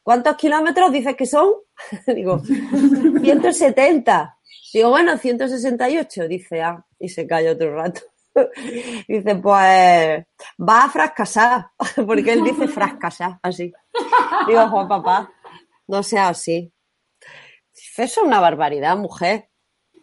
¿Cuántos 0.03 0.37
kilómetros 0.37 0.91
dices 0.91 1.15
que 1.15 1.27
son? 1.27 1.53
Digo, 2.07 2.41
170. 2.41 4.39
Digo, 4.73 4.91
bueno, 4.91 5.17
168. 5.17 6.29
Dice, 6.29 6.63
ah, 6.63 6.85
y 6.99 7.09
se 7.09 7.27
calla 7.27 7.53
otro 7.53 7.75
rato. 7.75 8.01
Dice, 9.09 9.37
pues 9.37 10.25
va 10.59 10.85
a 10.85 10.91
fracasar, 10.91 11.67
porque 12.07 12.33
él 12.33 12.45
dice 12.45 12.69
fracasar, 12.69 13.39
así. 13.43 13.73
Digo, 14.49 14.69
Juan 14.69 14.89
papá, 14.89 15.33
no 15.87 16.03
sea 16.03 16.29
así. 16.29 16.73
Eso 17.73 18.03
es 18.03 18.19
una 18.19 18.41
barbaridad, 18.41 18.97
mujer. 18.97 19.49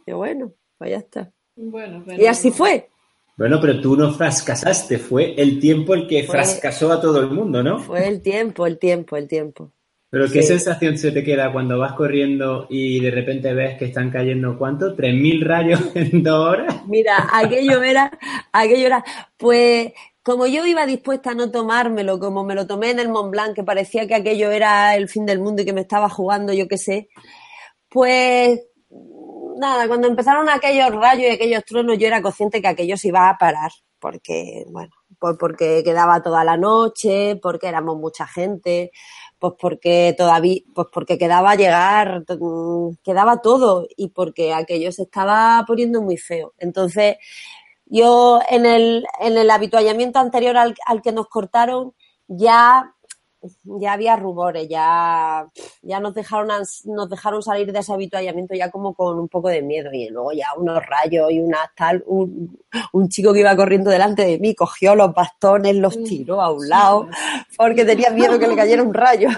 Digo, 0.05 0.19
bueno, 0.19 0.53
pues 0.77 0.91
ya 0.91 0.97
está. 0.97 1.31
Bueno, 1.55 2.03
pero- 2.05 2.21
Y 2.21 2.25
así 2.27 2.51
fue. 2.51 2.89
Bueno, 3.37 3.59
pero 3.61 3.79
tú 3.81 3.95
no 3.95 4.11
frascasaste, 4.13 4.97
fue 4.97 5.35
el 5.39 5.59
tiempo 5.59 5.93
el 5.93 6.07
que 6.07 6.23
Fue- 6.23 6.33
frascasó 6.35 6.91
a 6.91 6.99
todo 6.99 7.19
el 7.19 7.27
mundo, 7.29 7.61
¿no? 7.61 7.79
Fue 7.79 8.07
el 8.07 8.21
tiempo, 8.21 8.65
el 8.65 8.79
tiempo, 8.79 9.15
el 9.15 9.27
tiempo. 9.27 9.71
Pero 10.09 10.25
¿qué 10.31 10.41
Sí. 10.41 10.47
sensación 10.49 10.97
se 10.97 11.11
te 11.11 11.23
queda 11.23 11.51
cuando 11.51 11.77
vas 11.77 11.91
corriendo 11.93 12.65
y 12.69 12.99
de 13.01 13.11
repente 13.11 13.53
ves 13.53 13.77
que 13.77 13.85
están 13.85 14.09
cayendo, 14.09 14.57
¿cuánto? 14.57 14.95
¿3.000 14.95 15.43
rayos 15.45 15.81
en 15.95 16.23
dos 16.23 16.47
horas? 16.49 16.87
Mira, 16.87 17.27
aquello 17.31 17.83
era, 17.83 18.17
aquello 18.53 18.87
era, 18.87 19.03
pues 19.35 19.91
como 20.27 20.45
yo 20.45 20.65
iba 20.65 20.85
dispuesta 20.85 21.31
a 21.31 21.35
no 21.35 21.51
tomármelo, 21.51 22.19
como 22.19 22.43
me 22.43 22.53
lo 22.53 22.67
tomé 22.67 22.89
en 22.89 22.99
el 22.99 23.07
Mont 23.07 23.31
Blanc, 23.31 23.55
que 23.55 23.63
parecía 23.63 24.05
que 24.07 24.15
aquello 24.15 24.51
era 24.51 24.93
el 24.97 25.07
fin 25.07 25.25
del 25.25 25.39
mundo 25.39 25.61
y 25.61 25.65
que 25.65 25.71
me 25.71 25.79
estaba 25.79 26.09
jugando, 26.09 26.51
yo 26.51 26.67
qué 26.67 26.77
sé, 26.77 27.07
pues 27.87 28.59
nada, 29.57 29.87
cuando 29.87 30.09
empezaron 30.09 30.49
aquellos 30.49 30.93
rayos 30.93 31.29
y 31.29 31.33
aquellos 31.33 31.63
truenos, 31.63 31.97
yo 31.97 32.07
era 32.07 32.21
consciente 32.21 32.61
que 32.61 32.67
aquello 32.67 32.97
se 32.97 33.07
iba 33.07 33.29
a 33.29 33.37
parar, 33.37 33.71
porque, 33.99 34.65
bueno, 34.69 34.91
pues 35.17 35.37
porque 35.39 35.81
quedaba 35.85 36.21
toda 36.21 36.43
la 36.43 36.57
noche, 36.57 37.37
porque 37.41 37.67
éramos 37.69 37.95
mucha 37.97 38.27
gente, 38.27 38.91
pues 39.39 39.53
porque 39.57 40.13
todavía, 40.17 40.59
pues 40.75 40.87
porque 40.91 41.17
quedaba 41.17 41.55
llegar, 41.55 42.25
quedaba 43.01 43.41
todo 43.41 43.87
y 43.95 44.09
porque 44.09 44.53
aquello 44.53 44.91
se 44.91 45.03
estaba 45.03 45.63
poniendo 45.65 46.01
muy 46.01 46.17
feo. 46.17 46.53
Entonces, 46.57 47.15
yo 47.89 48.39
en 48.49 48.65
el, 48.65 49.05
en 49.19 49.37
el 49.37 49.49
habituallamiento 49.49 50.19
anterior 50.19 50.57
al, 50.57 50.75
al 50.85 51.01
que 51.01 51.11
nos 51.11 51.27
cortaron, 51.27 51.93
ya, 52.27 52.93
ya 53.63 53.93
había 53.93 54.15
rumores, 54.15 54.67
ya, 54.67 55.47
ya 55.81 55.99
nos 55.99 56.13
dejaron, 56.13 56.49
nos 56.85 57.09
dejaron 57.09 57.41
salir 57.41 57.71
de 57.71 57.79
ese 57.79 57.93
habituallamiento 57.93 58.55
ya 58.55 58.69
como 58.69 58.93
con 58.93 59.19
un 59.19 59.29
poco 59.29 59.49
de 59.49 59.61
miedo 59.61 59.91
y 59.93 60.09
luego 60.09 60.33
ya 60.33 60.47
unos 60.57 60.85
rayos 60.85 61.31
y 61.31 61.39
una 61.39 61.59
tal, 61.75 62.03
un, 62.07 62.59
un 62.91 63.09
chico 63.09 63.33
que 63.33 63.39
iba 63.39 63.55
corriendo 63.55 63.89
delante 63.89 64.25
de 64.25 64.39
mí 64.39 64.53
cogió 64.53 64.95
los 64.95 65.13
bastones, 65.13 65.75
los 65.75 66.01
tiró 66.03 66.41
a 66.41 66.51
un 66.51 66.67
lado 66.67 67.07
porque 67.57 67.85
tenía 67.85 68.09
miedo 68.09 68.37
que 68.37 68.47
le 68.47 68.55
cayera 68.55 68.83
un 68.83 68.93
rayo. 68.93 69.29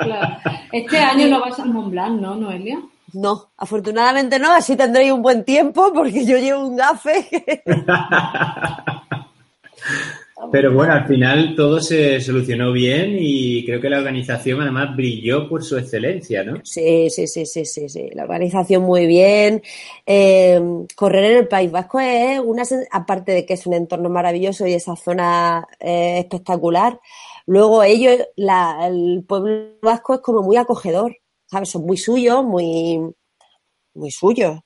Claro. 0.00 0.36
Este 0.72 0.98
año 0.98 1.28
no 1.28 1.40
vas 1.40 1.58
al 1.60 1.70
Mont 1.70 1.90
Blanc, 1.90 2.20
¿no, 2.20 2.34
Noelia? 2.34 2.80
No, 3.14 3.52
afortunadamente 3.56 4.38
no, 4.38 4.52
así 4.52 4.76
tendréis 4.76 5.12
un 5.12 5.22
buen 5.22 5.44
tiempo 5.44 5.92
porque 5.94 6.24
yo 6.24 6.38
llevo 6.38 6.66
un 6.66 6.76
gafe. 6.76 7.26
que- 7.30 7.62
Pero 10.50 10.72
bueno, 10.74 10.92
al 10.94 11.06
final 11.06 11.54
todo 11.54 11.80
se 11.80 12.20
solucionó 12.20 12.72
bien 12.72 13.16
y 13.18 13.64
creo 13.64 13.80
que 13.80 13.88
la 13.88 13.98
organización 13.98 14.60
además 14.60 14.96
brilló 14.96 15.48
por 15.48 15.62
su 15.62 15.78
excelencia, 15.78 16.42
¿no? 16.42 16.56
Sí, 16.64 17.08
sí, 17.10 17.28
sí, 17.28 17.46
sí, 17.46 17.64
sí, 17.64 17.88
sí. 17.88 18.08
La 18.12 18.24
organización 18.24 18.82
muy 18.82 19.06
bien. 19.06 19.62
Eh, 20.04 20.60
correr 20.96 21.24
en 21.30 21.36
el 21.38 21.48
País 21.48 21.70
Vasco 21.70 22.00
es 22.00 22.40
una, 22.40 22.64
aparte 22.90 23.30
de 23.32 23.46
que 23.46 23.54
es 23.54 23.66
un 23.68 23.74
entorno 23.74 24.08
maravilloso 24.10 24.66
y 24.66 24.72
esa 24.74 24.96
zona 24.96 25.64
eh, 25.78 26.18
espectacular, 26.18 26.98
luego 27.46 27.84
ellos, 27.84 28.16
la, 28.34 28.88
el 28.88 29.24
pueblo 29.26 29.76
vasco 29.80 30.14
es 30.14 30.20
como 30.20 30.42
muy 30.42 30.56
acogedor, 30.56 31.16
¿sabes? 31.52 31.68
Son 31.68 31.84
muy 31.84 31.98
suyos, 31.98 32.42
muy, 32.42 32.98
muy 33.94 34.10
suyos. 34.10 34.60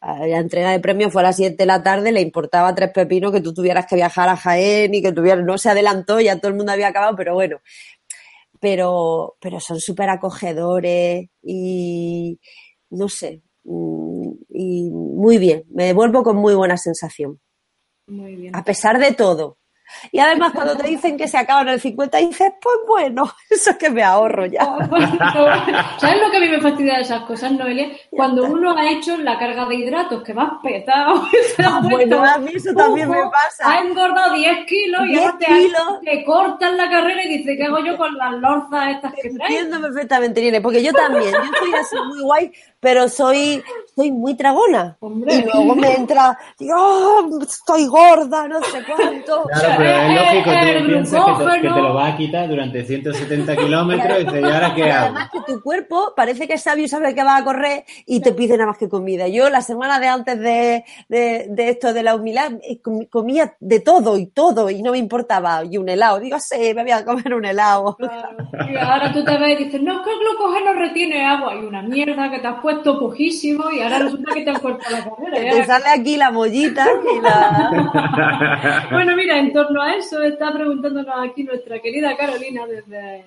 La 0.00 0.38
entrega 0.38 0.70
de 0.70 0.80
premios 0.80 1.12
fue 1.12 1.22
a 1.22 1.26
las 1.26 1.36
7 1.36 1.56
de 1.56 1.66
la 1.66 1.82
tarde, 1.82 2.10
le 2.10 2.22
importaba 2.22 2.74
tres 2.74 2.90
pepinos 2.90 3.30
que 3.32 3.40
tú 3.40 3.54
tuvieras 3.54 3.86
que 3.86 3.94
viajar 3.94 4.28
a 4.28 4.36
Jaén 4.36 4.92
y 4.94 5.02
que 5.02 5.12
tuvieras, 5.12 5.44
no 5.44 5.58
se 5.58 5.70
adelantó, 5.70 6.20
ya 6.20 6.38
todo 6.38 6.48
el 6.48 6.56
mundo 6.56 6.72
había 6.72 6.88
acabado, 6.88 7.14
pero 7.14 7.34
bueno, 7.34 7.60
pero, 8.58 9.36
pero 9.40 9.60
son 9.60 9.78
súper 9.78 10.10
acogedores 10.10 11.28
y 11.40 12.40
no 12.90 13.08
sé, 13.08 13.42
mm, 13.62 14.30
y 14.48 14.90
muy 14.90 15.38
bien, 15.38 15.64
me 15.70 15.92
vuelvo 15.92 16.24
con 16.24 16.36
muy 16.36 16.56
buena 16.56 16.76
sensación. 16.78 17.38
Muy 18.08 18.34
bien. 18.34 18.56
A 18.56 18.64
pesar 18.64 18.98
de 18.98 19.12
todo. 19.12 19.58
Y 20.10 20.18
además 20.18 20.52
cuando 20.52 20.76
te 20.76 20.88
dicen 20.88 21.16
que 21.16 21.28
se 21.28 21.38
acaban 21.38 21.68
el 21.68 21.80
50 21.80 22.18
dices, 22.18 22.52
pues 22.60 22.76
bueno, 22.86 23.30
eso 23.50 23.70
es 23.70 23.76
que 23.76 23.90
me 23.90 24.02
ahorro 24.02 24.46
ya. 24.46 24.64
¿Sabes 25.98 26.20
lo 26.20 26.30
que 26.30 26.36
a 26.36 26.40
mí 26.40 26.48
me 26.48 26.60
fastidia 26.60 26.96
de 26.96 27.02
esas 27.02 27.22
cosas, 27.22 27.52
Noelia? 27.52 27.88
Cuando 28.10 28.44
uno 28.44 28.76
ha 28.76 28.90
hecho 28.90 29.16
la 29.18 29.38
carga 29.38 29.66
de 29.66 29.74
hidratos, 29.76 30.22
que 30.22 30.32
vas 30.32 30.52
petado. 30.62 31.22
Ah, 31.64 31.80
bueno, 31.82 32.24
a 32.24 32.38
mí 32.38 32.50
eso 32.54 32.72
también 32.74 33.08
me 33.08 33.22
pasa. 33.30 33.70
Ha 33.70 33.80
engordado 33.84 34.34
10 34.34 34.66
kilos 34.66 35.02
y 35.06 35.10
10 35.10 35.20
ahora 35.20 35.38
te, 35.38 35.46
kilos. 35.46 36.00
te 36.04 36.24
cortan 36.24 36.76
la 36.76 36.90
carrera 36.90 37.24
y 37.24 37.38
dices, 37.38 37.56
¿qué 37.56 37.64
hago 37.64 37.78
yo 37.84 37.96
con 37.96 38.16
las 38.16 38.32
lorzas 38.34 38.96
estas 38.96 39.12
que 39.14 39.30
traes? 39.30 39.50
Entiendo 39.52 39.80
perfectamente, 39.80 40.40
Irene, 40.40 40.60
porque 40.60 40.82
yo 40.82 40.92
también, 40.92 41.32
yo 41.32 41.58
soy 41.58 41.74
así 41.74 41.96
muy 42.08 42.22
guay, 42.22 42.52
pero 42.82 43.08
soy, 43.08 43.62
soy 43.94 44.10
muy 44.10 44.34
tragona. 44.34 44.96
Hombre. 44.98 45.36
Y 45.36 45.42
luego 45.44 45.76
me 45.76 45.94
entra, 45.94 46.36
digo, 46.58 46.74
"Ah, 46.76 47.20
estoy 47.42 47.86
gorda, 47.86 48.48
no 48.48 48.58
sé 48.64 48.82
cuánto. 48.84 49.44
Claro, 49.44 49.74
pero 49.78 49.90
es 49.90 49.96
Eh, 50.10 50.14
lógico, 50.16 50.50
eh, 50.50 50.58
tú 50.62 50.78
el 50.78 50.86
piensas 50.86 51.24
que 51.38 51.44
te, 51.44 51.50
que 51.60 51.68
te 51.68 51.80
lo 51.80 51.94
va 51.94 52.06
a 52.08 52.16
quitar 52.16 52.48
durante 52.48 52.84
170 52.84 53.56
kilómetros 53.56 54.20
y 54.20 54.24
dices, 54.24 54.40
¿y 54.42 54.44
ahora 54.52 54.74
qué 54.74 54.82
hago? 54.90 55.04
Además 55.04 55.30
que 55.30 55.52
tu 55.52 55.62
cuerpo 55.62 56.12
parece 56.16 56.48
que 56.48 56.54
es 56.54 56.62
sabio 56.62 56.84
y 56.84 56.88
sabe 56.88 57.14
que 57.14 57.22
va 57.22 57.36
a 57.36 57.44
correr 57.44 57.84
y 58.04 58.20
te 58.20 58.32
pide 58.32 58.56
nada 58.56 58.70
más 58.70 58.78
que 58.78 58.88
comida. 58.88 59.28
Yo 59.28 59.48
la 59.48 59.60
semana 59.62 60.00
de 60.00 60.08
antes 60.08 60.40
de, 60.40 60.84
de, 61.08 61.46
de 61.50 61.68
esto 61.68 61.92
de 61.92 62.02
la 62.02 62.16
humildad 62.16 62.50
eh, 62.64 62.80
com- 62.82 63.04
comía 63.06 63.54
de 63.60 63.78
todo 63.78 64.18
y 64.18 64.26
todo 64.26 64.68
y 64.70 64.82
no 64.82 64.90
me 64.90 64.98
importaba. 64.98 65.64
Y 65.64 65.78
un 65.78 65.88
helado, 65.88 66.18
digo, 66.18 66.36
sí, 66.40 66.74
me 66.74 66.82
voy 66.82 66.90
a 66.90 67.04
comer 67.04 67.32
un 67.32 67.44
helado. 67.44 67.94
Claro. 67.96 68.36
Y 68.68 68.76
ahora 68.76 69.12
tú 69.12 69.22
te 69.24 69.38
ves 69.38 69.60
y 69.60 69.64
dices, 69.66 69.80
no, 69.80 70.00
es 70.00 70.00
que 70.04 70.10
el 70.12 70.18
glucógeno 70.18 70.72
retiene 70.72 71.24
agua. 71.24 71.54
Y 71.54 71.64
una 71.64 71.82
mierda 71.82 72.28
que 72.28 72.40
te 72.40 72.46
has 72.48 72.60
puesto 72.60 72.71
pujísimo 72.80 73.70
y 73.70 73.80
ahora 73.80 73.98
resulta 74.00 74.32
que 74.34 74.42
te 74.42 74.50
han 74.50 74.60
cortado 74.60 74.96
la 74.96 75.04
carrera. 75.30 75.54
Te 75.56 75.64
sale 75.64 75.84
aquí 75.88 76.16
la 76.16 76.30
mollita 76.30 76.86
y 77.16 77.20
la... 77.20 78.88
Bueno, 78.92 79.16
mira, 79.16 79.38
en 79.38 79.52
torno 79.52 79.82
a 79.82 79.94
eso 79.96 80.22
está 80.22 80.52
preguntándonos 80.52 81.14
aquí 81.18 81.44
nuestra 81.44 81.78
querida 81.80 82.16
Carolina 82.16 82.66
desde, 82.66 83.24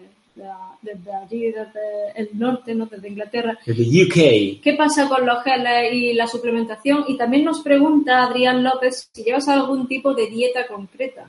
desde 0.82 1.14
allí, 1.16 1.46
desde 1.52 2.12
el 2.16 2.30
norte, 2.34 2.74
no 2.76 2.86
desde 2.88 3.08
Inglaterra. 3.08 3.58
Desde 3.66 3.84
UK. 4.04 4.62
¿Qué 4.62 4.76
pasa 4.78 5.08
con 5.08 5.26
los 5.26 5.44
geles 5.44 5.94
y 5.94 6.14
la 6.14 6.28
suplementación? 6.28 7.06
Y 7.08 7.18
también 7.18 7.44
nos 7.46 7.62
pregunta 7.62 8.24
Adrián 8.24 8.64
López 8.64 9.10
si 9.14 9.24
llevas 9.24 9.48
algún 9.48 9.88
tipo 9.88 10.14
de 10.14 10.28
dieta 10.28 10.68
concreta. 10.68 11.26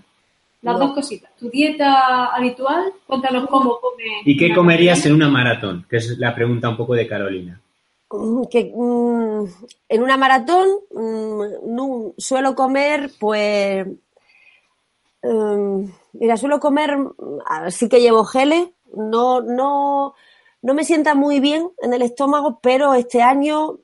Las 0.63 0.79
No. 0.79 0.87
dos 0.87 0.95
cositas. 0.95 1.31
¿Tu 1.39 1.49
dieta 1.51 2.27
habitual? 2.35 2.85
Cuéntanos 3.07 3.47
cómo 3.49 3.79
come. 3.79 4.03
¿Y 4.25 4.37
qué 4.37 4.53
comerías 4.55 5.05
en 5.07 5.13
una 5.15 5.29
maratón? 5.29 5.87
Que 5.89 5.99
es 5.99 6.19
la 6.19 6.35
pregunta 6.35 6.69
un 6.69 6.77
poco 6.77 6.95
de 6.95 7.07
Carolina. 7.07 7.61
Mm, 8.11 8.45
que 8.51 8.73
mm, 8.75 9.45
en 9.89 10.03
una 10.03 10.17
maratón 10.17 10.69
mm, 10.93 12.11
suelo 12.19 12.55
comer 12.55 13.11
pues 13.19 13.87
mm, 15.23 15.85
mira 16.15 16.37
suelo 16.37 16.61
comer 16.61 16.97
así 17.47 17.89
que 17.89 18.01
llevo 18.01 18.25
geles 18.25 18.69
no 18.95 19.41
no 19.41 20.15
no 20.63 20.75
me 20.75 20.85
sienta 20.85 21.15
muy 21.15 21.41
bien 21.41 21.71
en 21.79 21.95
el 21.95 22.03
estómago 22.03 22.61
pero 22.63 22.95
este 22.95 23.23
año 23.23 23.79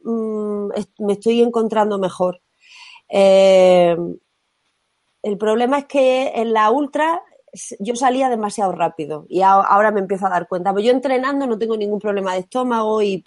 me 0.99 1.13
estoy 1.15 1.43
encontrando 1.43 1.99
mejor 1.99 2.41
Eh, 3.15 3.97
el 5.23 5.39
problema 5.39 5.79
es 5.79 5.85
que 5.87 6.33
en 6.35 6.53
la 6.53 6.71
ultra 6.71 7.23
yo 7.81 7.95
salía 7.97 8.29
demasiado 8.31 8.73
rápido 8.73 9.27
y 9.29 9.43
ahora 9.43 9.91
me 9.91 10.01
empiezo 10.01 10.27
a 10.27 10.31
dar 10.31 10.49
cuenta. 10.49 10.73
Pero 10.73 10.87
yo 10.87 10.93
entrenando 10.93 11.47
no 11.47 11.59
tengo 11.59 11.77
ningún 11.77 12.01
problema 12.01 12.33
de 12.33 12.41
estómago, 12.41 13.03
y, 13.03 13.25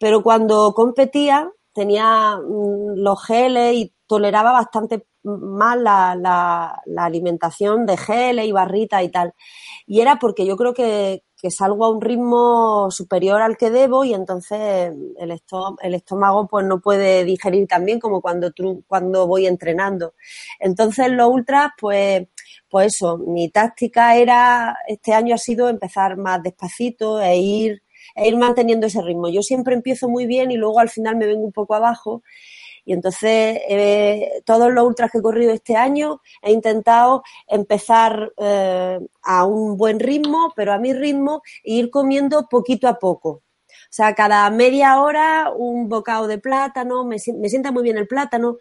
pero 0.00 0.22
cuando 0.24 0.74
competía 0.74 1.50
tenía 1.74 2.36
mm, 2.38 2.96
los 2.96 3.24
geles 3.26 3.74
y 3.76 3.94
toleraba 4.08 4.52
bastante 4.52 5.06
más 5.22 5.76
la, 5.78 6.16
la- 6.16 6.82
alimentación 7.04 7.86
de 7.86 7.96
geles 7.98 8.46
y 8.46 8.52
barritas 8.52 9.04
y 9.04 9.10
tal. 9.10 9.34
Y 9.86 10.00
era 10.00 10.18
porque 10.18 10.46
yo 10.46 10.56
creo 10.56 10.74
que, 10.74 11.22
salgo 11.50 11.86
a 11.86 11.90
un 11.90 12.00
ritmo 12.02 12.90
superior 12.90 13.40
al 13.42 13.56
que 13.56 13.70
debo 13.70 14.04
y 14.04 14.12
entonces 14.14 14.92
el, 15.18 15.30
estó- 15.30 15.76
el 15.82 15.94
estómago 15.94 16.46
pues 16.48 16.66
no 16.66 16.80
puede 16.80 17.24
digerir 17.24 17.66
tan 17.66 17.84
bien 17.86 17.98
como 18.00 18.20
cuando, 18.20 18.50
cuando 18.86 19.26
voy 19.26 19.46
entrenando. 19.46 20.14
Entonces 20.58 21.10
los 21.10 21.28
ultras 21.28 21.70
pues 21.78 22.26
pues 22.68 22.94
eso, 22.94 23.18
mi 23.18 23.48
táctica 23.50 24.16
era, 24.16 24.76
este 24.86 25.12
año 25.12 25.34
ha 25.34 25.38
sido 25.38 25.68
empezar 25.68 26.16
más 26.16 26.40
despacito 26.42 27.20
e 27.20 27.36
ir, 27.36 27.82
e 28.20 28.28
ir 28.28 28.36
manteniendo 28.36 28.86
ese 28.86 29.02
ritmo. 29.02 29.28
Yo 29.28 29.42
siempre 29.42 29.74
empiezo 29.74 30.08
muy 30.08 30.26
bien 30.26 30.50
y 30.50 30.56
luego 30.56 30.80
al 30.80 30.90
final 30.90 31.16
me 31.16 31.26
vengo 31.26 31.44
un 31.44 31.52
poco 31.52 31.74
abajo. 31.74 32.22
Y 32.84 32.92
entonces, 32.92 33.60
eh, 33.68 34.42
todos 34.44 34.72
los 34.72 34.84
ultras 34.86 35.10
que 35.10 35.18
he 35.18 35.22
corrido 35.22 35.52
este 35.52 35.76
año, 35.76 36.20
he 36.42 36.52
intentado 36.52 37.22
empezar 37.46 38.32
eh, 38.38 38.98
a 39.22 39.44
un 39.46 39.76
buen 39.76 40.00
ritmo, 40.00 40.52
pero 40.56 40.72
a 40.72 40.78
mi 40.78 40.92
ritmo, 40.92 41.42
e 41.64 41.74
ir 41.74 41.90
comiendo 41.90 42.48
poquito 42.48 42.88
a 42.88 42.98
poco. 42.98 43.30
O 43.30 43.92
sea, 43.92 44.14
cada 44.14 44.48
media 44.50 45.00
hora 45.02 45.52
un 45.56 45.88
bocado 45.88 46.26
de 46.26 46.38
plátano, 46.38 47.04
me, 47.04 47.16
me 47.38 47.48
sienta 47.48 47.72
muy 47.72 47.82
bien 47.82 47.98
el 47.98 48.06
plátano, 48.08 48.56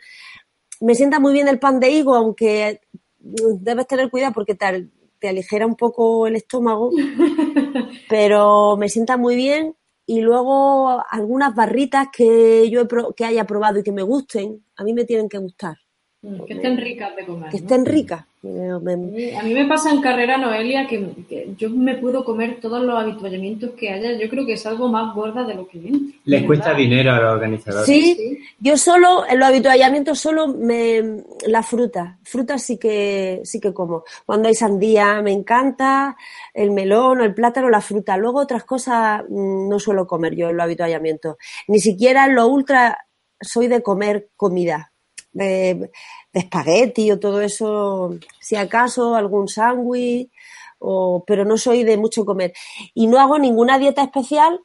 me 0.82 0.96
sienta 0.96 1.20
muy 1.20 1.34
bien 1.34 1.48
el 1.48 1.60
pan 1.60 1.80
de 1.80 1.90
higo, 1.92 2.16
aunque 2.16 2.82
mm, 3.20 3.64
debes 3.64 3.88
tener 3.88 4.10
cuidado 4.10 4.34
porque 4.34 4.56
te, 4.56 4.66
al- 4.66 4.92
te 5.20 5.30
aligera 5.30 5.66
un 5.66 5.76
poco 5.76 6.28
el 6.28 6.36
estómago, 6.36 6.92
pero 8.10 8.78
me 8.78 8.90
sienta 8.90 9.18
muy 9.18 9.36
bien. 9.36 9.76
Y 10.06 10.22
luego 10.22 11.04
algunas 11.12 11.54
barritas 11.54 12.08
que 12.12 12.68
yo 12.72 12.82
he 12.82 12.86
pro- 12.86 13.14
que 13.14 13.26
haya 13.26 13.46
probado 13.46 13.80
y 13.80 13.84
que 13.84 13.92
me 13.92 14.02
gusten, 14.02 14.66
a 14.76 14.84
mí 14.84 14.94
me 14.94 15.06
tienen 15.06 15.30
que 15.30 15.38
gustar, 15.38 15.78
Que 16.22 16.54
estén 16.54 16.76
ricas 16.76 17.16
de 17.16 17.26
comer. 17.26 17.50
que 17.50 17.58
¿no? 17.60 17.64
estén 17.64 17.86
ricas. 17.86 18.26
A 18.44 19.44
mí 19.44 19.54
me 19.54 19.66
pasa 19.70 19.90
en 19.92 20.02
carrera, 20.02 20.38
Noelia, 20.38 20.86
que, 20.86 21.08
que 21.30 21.54
yo 21.58 21.70
me 21.70 21.96
puedo 21.96 22.26
comer 22.26 22.60
todos 22.60 22.82
los 22.84 23.00
habituallamientos 23.00 23.72
que 23.72 23.90
haya. 23.90 24.12
Yo 24.18 24.30
creo 24.30 24.46
que 24.46 24.54
es 24.54 24.66
algo 24.66 24.90
más 24.90 25.16
gorda 25.16 25.46
de 25.46 25.56
lo 25.56 25.66
que 25.66 25.78
entro. 25.78 26.18
Les 26.26 26.44
cuesta 26.44 26.68
verdad. 26.68 26.78
dinero 26.80 27.12
a 27.14 27.22
los 27.22 27.34
organizadores. 27.34 27.86
Sí, 27.86 28.16
Sí. 28.18 28.38
yo 28.60 28.76
solo, 28.76 29.24
en 29.30 29.40
los 29.40 29.48
habituallamientos 29.48 30.20
solo 30.20 30.48
me, 30.50 31.24
la 31.48 31.64
fruta, 31.64 32.20
fruta 32.24 32.58
sí 32.58 32.78
que, 32.78 33.40
sí 33.46 33.62
que 33.62 33.74
como. 33.74 34.04
Cuando 34.26 34.50
hay 34.50 34.56
sandía 34.56 35.22
me 35.22 35.32
encanta, 35.32 36.18
el 36.54 36.72
melón, 36.72 37.22
el 37.22 37.34
plátano, 37.34 37.70
la 37.70 37.80
fruta. 37.82 38.18
Luego 38.18 38.40
otras 38.42 38.66
cosas 38.66 39.24
mm, 39.30 39.70
no 39.70 39.80
suelo 39.80 40.06
comer 40.06 40.36
yo 40.36 40.50
en 40.50 40.58
los 40.58 40.66
habituallamientos. 40.66 41.38
Ni 41.70 41.80
siquiera 41.80 42.26
en 42.26 42.36
los 42.36 42.50
ultra 42.50 43.06
soy 43.40 43.68
de 43.68 43.82
comer 43.82 44.30
comida, 44.36 44.92
de, 45.32 45.92
de 46.34 46.40
espagueti 46.40 47.12
o 47.12 47.20
todo 47.20 47.42
eso, 47.42 48.16
si 48.40 48.56
acaso 48.56 49.16
algún 49.16 49.48
sándwich, 49.48 50.32
o, 50.80 51.24
pero 51.26 51.46
no 51.46 51.58
soy 51.58 51.84
de 51.84 51.98
mucho 51.98 52.26
comer. 52.26 52.54
Y 52.94 53.08
no 53.08 53.20
hago 53.20 53.38
ninguna 53.38 53.78
dieta 53.78 54.04
especial 54.04 54.60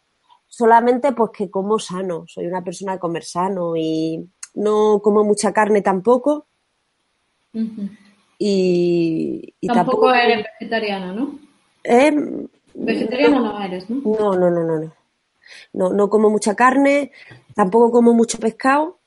solamente 0.46 1.12
pues 1.12 1.30
que 1.36 1.50
como 1.50 1.78
sano, 1.78 2.24
soy 2.28 2.46
una 2.46 2.62
persona 2.62 2.92
de 2.92 2.98
comer 3.00 3.24
sano 3.24 3.76
y 3.76 4.24
no 4.54 5.00
como 5.02 5.24
mucha 5.24 5.52
carne 5.52 5.82
tampoco 5.82 6.46
y, 8.38 9.54
y 9.60 9.68
Tampoco 9.68 10.12
eres 10.12 10.46
vegetariana, 10.60 11.12
¿no? 11.12 11.38
Eh, 11.84 12.46
Vegetariana 12.74 13.40
no 13.40 13.62
eres, 13.62 13.88
¿no? 13.88 14.00
no, 14.04 14.32
no, 14.32 14.50
no, 14.50 14.64
no, 14.64 14.78
no. 14.80 14.92
No, 15.72 15.90
no 15.90 16.08
como 16.08 16.30
mucha 16.30 16.54
carne, 16.54 17.12
tampoco 17.54 17.90
como 17.90 18.12
mucho 18.14 18.38
pescado 18.38 18.98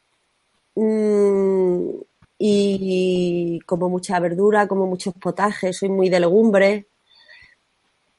mm, 0.78 1.90
y 2.40 3.60
como 3.66 3.90
mucha 3.90 4.20
verdura, 4.20 4.68
como 4.68 4.86
muchos 4.86 5.14
potajes, 5.16 5.78
soy 5.78 5.90
muy 5.90 6.10
de 6.10 6.20
legumbres. 6.20 6.86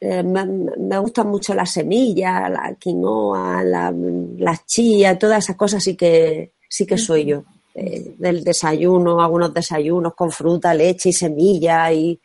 Eh, 0.01 0.23
me, 0.23 0.45
me 0.45 0.99
gustan 0.99 1.29
mucho 1.29 1.55
las 1.55 1.73
semillas, 1.73 2.51
la 2.51 2.75
quinoa, 2.75 3.63
la, 3.65 3.93
las 4.39 4.65
chías, 4.67 5.19
todas 5.19 5.45
esas 5.45 5.57
cosas 5.57 5.83
sí 5.83 5.97
que 5.97 6.53
sí 6.69 6.87
que 6.87 6.99
soy 6.99 7.27
yo. 7.27 7.45
Eh, 7.75 8.15
del 8.19 8.43
desayuno, 8.43 9.21
algunos 9.21 9.55
desayunos 9.55 10.15
con 10.15 10.33
fruta, 10.33 10.75
leche 10.75 11.11
y 11.11 11.13
semilla 11.13 11.93
y, 11.93 12.21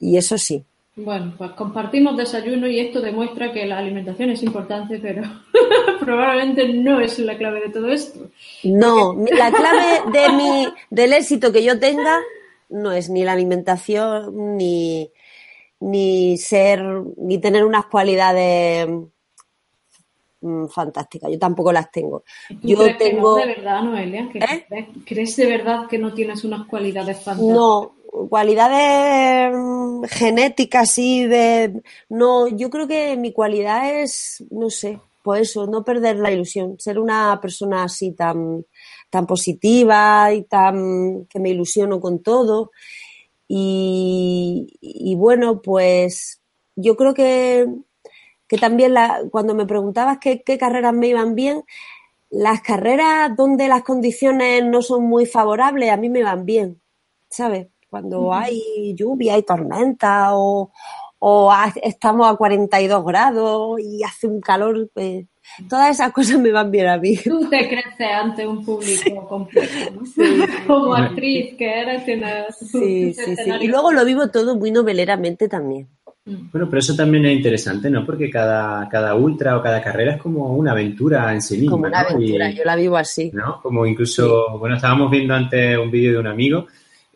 y 0.00 0.16
eso 0.16 0.38
sí. 0.38 0.64
Bueno, 1.00 1.32
pues 1.38 1.52
compartimos 1.52 2.16
desayuno 2.16 2.66
y 2.66 2.80
esto 2.80 3.00
demuestra 3.00 3.52
que 3.52 3.66
la 3.66 3.78
alimentación 3.78 4.30
es 4.30 4.42
importante, 4.42 4.98
pero 4.98 5.22
probablemente 6.00 6.68
no 6.72 7.00
es 7.00 7.20
la 7.20 7.38
clave 7.38 7.60
de 7.60 7.68
todo 7.68 7.88
esto. 7.88 8.28
No, 8.64 9.14
la 9.14 9.52
clave 9.52 10.10
de 10.12 10.32
mi, 10.36 10.68
del 10.90 11.12
éxito 11.12 11.52
que 11.52 11.62
yo 11.62 11.78
tenga 11.78 12.18
no 12.70 12.90
es 12.90 13.10
ni 13.10 13.22
la 13.22 13.32
alimentación, 13.32 14.56
ni, 14.56 15.08
ni 15.78 16.36
ser, 16.36 16.82
ni 17.16 17.38
tener 17.38 17.64
unas 17.64 17.86
cualidades 17.86 18.88
mm, 20.40 20.66
fantásticas. 20.66 21.30
Yo 21.30 21.38
tampoco 21.38 21.72
las 21.72 21.92
tengo. 21.92 22.24
¿Tú 22.48 22.58
Yo 22.62 22.76
crees 22.76 22.96
que 22.96 23.10
tengo, 23.10 23.38
no, 23.38 23.46
de 23.46 23.46
verdad, 23.46 23.82
Noelia? 23.82 24.28
¿Que 24.32 24.38
¿Eh? 24.40 24.88
crees 25.06 25.36
de 25.36 25.46
verdad 25.46 25.86
que 25.86 25.98
no 25.98 26.12
tienes 26.12 26.42
unas 26.42 26.66
cualidades 26.66 27.18
fantásticas? 27.18 27.56
no, 27.56 27.97
cualidades 28.28 29.54
mm, 29.54 30.04
genéticas, 30.04 30.90
sí, 30.90 31.26
de, 31.26 31.82
no, 32.08 32.48
yo 32.48 32.70
creo 32.70 32.88
que 32.88 33.16
mi 33.16 33.32
cualidad 33.32 34.00
es, 34.00 34.44
no 34.50 34.70
sé, 34.70 35.00
pues 35.22 35.50
eso, 35.50 35.66
no 35.66 35.84
perder 35.84 36.16
la 36.16 36.30
ilusión, 36.32 36.76
ser 36.78 36.98
una 36.98 37.38
persona 37.40 37.84
así 37.84 38.12
tan, 38.12 38.64
tan 39.10 39.26
positiva 39.26 40.32
y 40.32 40.44
tan 40.44 41.26
que 41.26 41.38
me 41.40 41.50
ilusiono 41.50 42.00
con 42.00 42.22
todo. 42.22 42.70
Y, 43.48 45.14
bueno, 45.16 45.62
pues 45.62 46.40
yo 46.76 46.96
creo 46.96 47.14
que, 47.14 47.66
que 48.46 48.58
también 48.58 48.94
la, 48.94 49.22
cuando 49.30 49.54
me 49.54 49.66
preguntabas 49.66 50.18
qué, 50.18 50.42
qué 50.42 50.58
carreras 50.58 50.94
me 50.94 51.08
iban 51.08 51.34
bien, 51.34 51.64
las 52.30 52.60
carreras 52.62 53.34
donde 53.36 53.68
las 53.68 53.82
condiciones 53.82 54.64
no 54.64 54.82
son 54.82 55.04
muy 55.04 55.26
favorables 55.26 55.90
a 55.90 55.96
mí 55.96 56.08
me 56.10 56.22
van 56.22 56.44
bien, 56.44 56.80
¿sabes? 57.30 57.68
Cuando 57.88 58.34
hay 58.34 58.94
lluvia 58.94 59.38
y 59.38 59.42
tormenta 59.42 60.34
o, 60.34 60.70
o 61.18 61.52
estamos 61.82 62.30
a 62.30 62.36
42 62.36 63.04
grados 63.04 63.80
y 63.80 64.02
hace 64.02 64.26
un 64.26 64.40
calor, 64.40 64.90
pues 64.92 65.26
todas 65.68 65.90
esas 65.90 66.12
cosas 66.12 66.38
me 66.38 66.52
van 66.52 66.70
bien 66.70 66.88
a 66.88 66.98
mí. 66.98 67.16
Tú 67.16 67.48
te 67.48 67.68
creces 67.68 68.12
ante 68.12 68.46
un 68.46 68.64
público 68.64 69.26
completo, 69.26 69.94
¿no? 69.94 70.02
Como 70.66 70.94
actriz 70.94 71.56
que 71.56 71.80
eres. 71.80 72.02
Sí, 72.60 73.14
sí, 73.14 73.36
sí. 73.36 73.50
Y 73.60 73.68
luego 73.68 73.92
lo 73.92 74.04
vivo 74.04 74.28
todo 74.28 74.56
muy 74.56 74.70
noveleramente 74.70 75.48
también. 75.48 75.88
Mm. 76.24 76.50
Bueno, 76.52 76.68
pero 76.68 76.80
eso 76.80 76.94
también 76.94 77.24
es 77.24 77.36
interesante, 77.36 77.90
¿no? 77.90 78.04
Porque 78.04 78.30
cada, 78.30 78.86
cada 78.88 79.14
ultra 79.14 79.56
o 79.56 79.62
cada 79.62 79.82
carrera 79.82 80.14
es 80.14 80.22
como 80.22 80.54
una 80.54 80.72
aventura 80.72 81.32
en 81.32 81.40
sí 81.40 81.56
misma. 81.56 81.72
Como 81.72 81.86
una 81.86 82.00
aventura, 82.00 82.50
yo 82.50 82.64
la 82.64 82.76
vivo 82.76 82.96
así. 82.96 83.30
¿no? 83.32 83.60
Como 83.62 83.86
incluso, 83.86 84.58
bueno, 84.58 84.76
estábamos 84.76 85.10
viendo 85.10 85.34
antes 85.34 85.78
un 85.78 85.90
vídeo 85.90 86.12
de 86.12 86.18
un 86.18 86.26
amigo 86.26 86.66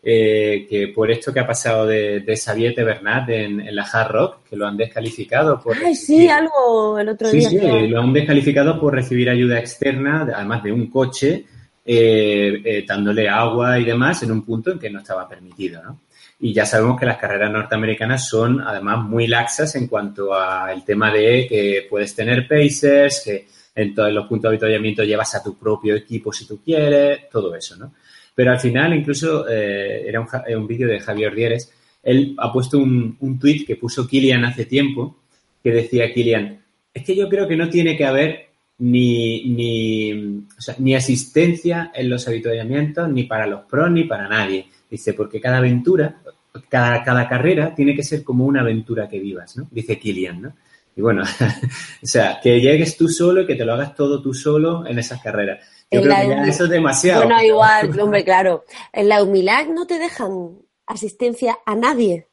eh, 0.05 0.67
que 0.69 0.89
por 0.89 1.09
esto 1.09 1.31
que 1.31 1.39
ha 1.39 1.47
pasado 1.47 1.87
de, 1.87 2.19
de 2.19 2.35
Xavier 2.35 2.75
Bernat 2.75 3.29
en, 3.29 3.73
la 3.73 3.83
Hard 3.83 4.11
Rock, 4.11 4.37
que 4.49 4.57
lo 4.57 4.67
han 4.67 4.75
descalificado 4.75 5.61
por... 5.61 5.77
Ay, 5.77 5.95
sí, 5.95 6.27
algo 6.27 6.99
el 6.99 7.07
otro 7.07 7.31
día. 7.31 7.49
Sí, 7.49 7.57
sí, 7.57 7.87
lo 7.87 8.01
han 8.01 8.11
descalificado 8.11 8.77
por 8.77 8.93
recibir 8.93 9.29
ayuda 9.29 9.59
externa, 9.59 10.27
además 10.35 10.61
de 10.61 10.73
un 10.73 10.87
coche, 10.87 11.45
eh, 11.85 12.61
eh, 12.65 12.85
dándole 12.85 13.29
agua 13.29 13.79
y 13.79 13.85
demás 13.85 14.21
en 14.23 14.33
un 14.33 14.43
punto 14.43 14.71
en 14.71 14.79
que 14.79 14.89
no 14.89 14.99
estaba 14.99 15.27
permitido, 15.27 15.81
¿no? 15.81 16.01
Y 16.39 16.53
ya 16.53 16.65
sabemos 16.65 16.99
que 16.99 17.05
las 17.05 17.17
carreras 17.17 17.51
norteamericanas 17.51 18.27
son 18.27 18.59
además 18.59 19.05
muy 19.05 19.27
laxas 19.27 19.73
en 19.75 19.87
cuanto 19.87 20.33
al 20.33 20.83
tema 20.83 21.13
de 21.13 21.47
que 21.47 21.87
puedes 21.89 22.13
tener 22.13 22.45
pacers, 22.45 23.21
que 23.23 23.47
en 23.73 23.95
todos 23.95 24.11
los 24.11 24.27
puntos 24.27 24.49
de 24.49 24.55
avituallamiento 24.55 25.03
llevas 25.05 25.33
a 25.35 25.43
tu 25.43 25.57
propio 25.57 25.95
equipo 25.95 26.33
si 26.33 26.45
tú 26.45 26.61
quieres, 26.61 27.29
todo 27.31 27.55
eso, 27.55 27.77
¿no? 27.77 27.93
Pero 28.35 28.51
al 28.51 28.59
final, 28.59 28.95
incluso, 28.95 29.47
eh, 29.49 30.07
era 30.07 30.19
un, 30.19 30.27
un 30.57 30.67
vídeo 30.67 30.87
de 30.87 30.99
Javier 30.99 31.35
Dieres, 31.35 31.71
él 32.01 32.35
ha 32.37 32.51
puesto 32.51 32.79
un, 32.79 33.17
un 33.19 33.39
que 33.39 33.75
puso 33.75 34.07
Kilian 34.07 34.43
hace 34.43 34.65
tiempo, 34.65 35.19
que 35.63 35.71
decía 35.71 36.13
Kilian, 36.13 36.61
es 36.93 37.03
que 37.03 37.15
yo 37.15 37.29
creo 37.29 37.47
que 37.47 37.55
no 37.55 37.69
tiene 37.69 37.95
que 37.95 38.05
haber 38.05 38.49
ni, 38.79 39.45
ni, 39.45 40.45
ni 40.79 40.95
asistencia 40.95 41.91
en 41.95 42.09
los 42.09 42.27
habituallamientos, 42.27 43.09
ni 43.09 43.23
para 43.23 43.47
los 43.47 43.61
pros, 43.61 43.89
ni 43.89 44.03
para 44.03 44.27
nadie. 44.27 44.67
Dice, 44.89 45.13
porque 45.13 45.39
cada 45.39 45.57
aventura, 45.57 46.21
cada, 46.69 47.03
cada 47.03 47.27
carrera 47.27 47.73
tiene 47.73 47.95
que 47.95 48.03
ser 48.03 48.23
como 48.23 48.45
una 48.45 48.61
aventura 48.61 49.07
que 49.07 49.19
vivas, 49.19 49.57
¿no? 49.57 49.67
Dice 49.71 49.97
Kilian, 49.97 50.41
¿no? 50.41 50.53
Y 50.95 51.01
bueno, 51.01 51.23
o 52.03 52.05
sea, 52.05 52.39
que 52.41 52.59
llegues 52.59 52.97
tú 52.97 53.07
solo 53.07 53.41
y 53.41 53.47
que 53.47 53.55
te 53.55 53.65
lo 53.65 53.73
hagas 53.73 53.95
todo 53.95 54.21
tú 54.21 54.33
solo 54.33 54.85
en 54.85 54.99
esas 54.99 55.21
carreras. 55.21 55.65
Yo 55.89 56.01
creo 56.01 56.15
que 56.15 56.27
ya 56.27 56.43
eso 56.43 56.65
es 56.65 56.69
demasiado. 56.69 57.23
Bueno, 57.25 57.41
igual, 57.43 57.99
hombre, 57.99 58.23
claro. 58.23 58.65
En 58.91 59.09
la 59.09 59.23
humildad 59.23 59.65
no 59.67 59.85
te 59.87 59.99
dejan 59.99 60.59
asistencia 60.85 61.57
a 61.65 61.75
nadie. 61.75 62.27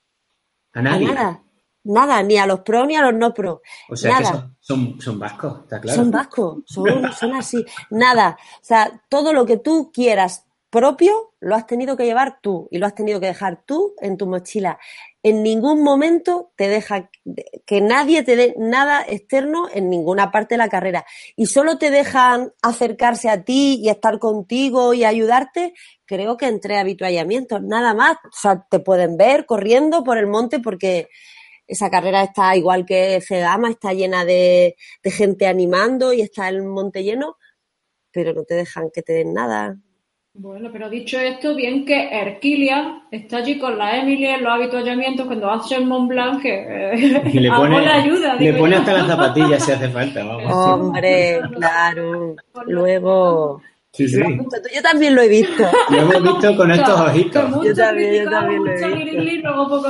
A 0.73 0.83
nadie. 0.83 1.09
A 1.09 1.15
nada. 1.15 1.43
Nada, 1.83 2.23
ni 2.23 2.37
a 2.37 2.47
los 2.47 2.61
pro 2.61 2.85
ni 2.85 2.95
a 2.95 3.03
los 3.03 3.15
no 3.15 3.33
pro. 3.33 3.63
O 3.89 3.97
sea, 3.97 4.19
que 4.19 4.25
son, 4.61 5.01
son, 5.01 5.19
vascos, 5.19 5.63
está 5.63 5.81
claro. 5.81 5.97
Son 5.97 6.11
vascos, 6.11 6.59
son, 6.67 7.13
son 7.15 7.35
así. 7.35 7.65
Nada. 7.89 8.37
O 8.39 8.65
sea, 8.65 9.03
todo 9.09 9.33
lo 9.33 9.47
que 9.47 9.57
tú 9.57 9.91
quieras 9.91 10.45
propio 10.69 11.33
lo 11.41 11.57
has 11.57 11.67
tenido 11.67 11.97
que 11.97 12.05
llevar 12.05 12.39
tú 12.41 12.69
y 12.71 12.79
lo 12.79 12.87
has 12.87 12.95
tenido 12.95 13.19
que 13.19 13.27
dejar 13.27 13.63
tú 13.65 13.95
en 14.01 14.17
tu 14.17 14.27
mochila 14.27 14.79
en 15.23 15.43
ningún 15.43 15.83
momento 15.83 16.53
te 16.57 16.69
deja 16.69 17.11
que 17.67 17.81
nadie 17.81 18.23
te 18.23 18.37
dé 18.37 18.55
nada 18.57 19.05
externo 19.07 19.69
en 19.73 19.91
ninguna 19.91 20.31
parte 20.31 20.55
de 20.55 20.59
la 20.59 20.71
carrera 20.71 21.05
y 21.37 21.47
solo 21.47 21.77
te 21.77 21.91
dejan 21.91 22.53
acercarse 22.63 23.29
a 23.29 23.45
ti 23.45 23.79
y 23.83 23.91
estar 23.91 24.19
contigo 24.19 24.95
y 24.95 25.05
ayudarte, 25.05 25.75
creo 26.07 26.37
que 26.37 26.47
entre 26.47 26.79
habituallamientos, 26.79 27.63
nada 27.63 27.93
más. 27.93 28.17
O 28.25 28.41
sea, 28.41 28.67
te 28.71 28.81
pueden 28.81 29.17
ver 29.17 29.45
corriendo 29.45 30.03
por 30.05 30.17
el 30.17 30.27
monte 30.27 30.59
porque 30.59 31.09
esa 31.67 31.91
carrera 31.91 32.23
está 32.23 32.57
igual 32.57 32.87
que 32.87 33.21
Cegama, 33.21 33.71
está 33.71 33.93
llena 33.93 34.25
de, 34.25 34.77
de 35.03 35.11
gente 35.11 35.47
animando 35.47 36.13
y 36.13 36.23
está 36.23 36.49
el 36.49 36.63
monte 36.63 37.05
lleno, 37.05 37.37
pero 38.11 38.33
no 38.33 38.45
te 38.45 38.55
dejan 38.55 38.91
que 38.93 39.03
te 39.03 39.13
den 39.13 39.35
nada, 39.35 39.77
bueno, 40.35 40.71
pero 40.73 40.89
dicho 40.89 41.19
esto, 41.19 41.55
bien 41.55 41.85
que 41.85 42.09
Erquilia 42.11 43.03
está 43.11 43.39
allí 43.39 43.59
con 43.59 43.77
la 43.77 43.99
Emily 43.99 44.27
en 44.27 44.45
los 44.45 44.53
habituallamientos 44.53 45.27
cuando 45.27 45.51
hace 45.51 45.77
el 45.77 45.87
Mont 45.87 46.09
Blanc, 46.09 46.43
que 46.43 46.93
eh, 46.95 47.31
le 47.33 47.51
pone, 47.57 47.85
la 47.85 47.95
ayuda. 47.97 48.35
Le 48.37 48.53
pone 48.55 48.77
hasta 48.77 48.93
las 48.93 49.07
zapatillas 49.07 49.65
si 49.65 49.73
hace 49.73 49.89
falta, 49.89 50.25
vamos. 50.25 50.53
Hombre, 50.53 51.41
claro. 51.57 52.37
Luego... 52.67 53.63
Sí, 53.93 54.09
sí. 54.09 54.21
Yo 54.73 54.83
también 54.83 55.17
lo 55.17 55.23
he 55.23 55.29
visto. 55.29 55.65
Lo 55.91 55.99
hemos 55.99 56.23
visto 56.23 56.57
con 56.57 56.71
estos 56.71 57.01
ojitos. 57.01 57.65
Yo 57.65 57.75
también, 57.75 58.25
yo 58.25 58.31
también 58.31 58.65
lo 58.65 58.71
he 58.71 59.25
visto. 59.25 59.55
poco 59.57 59.83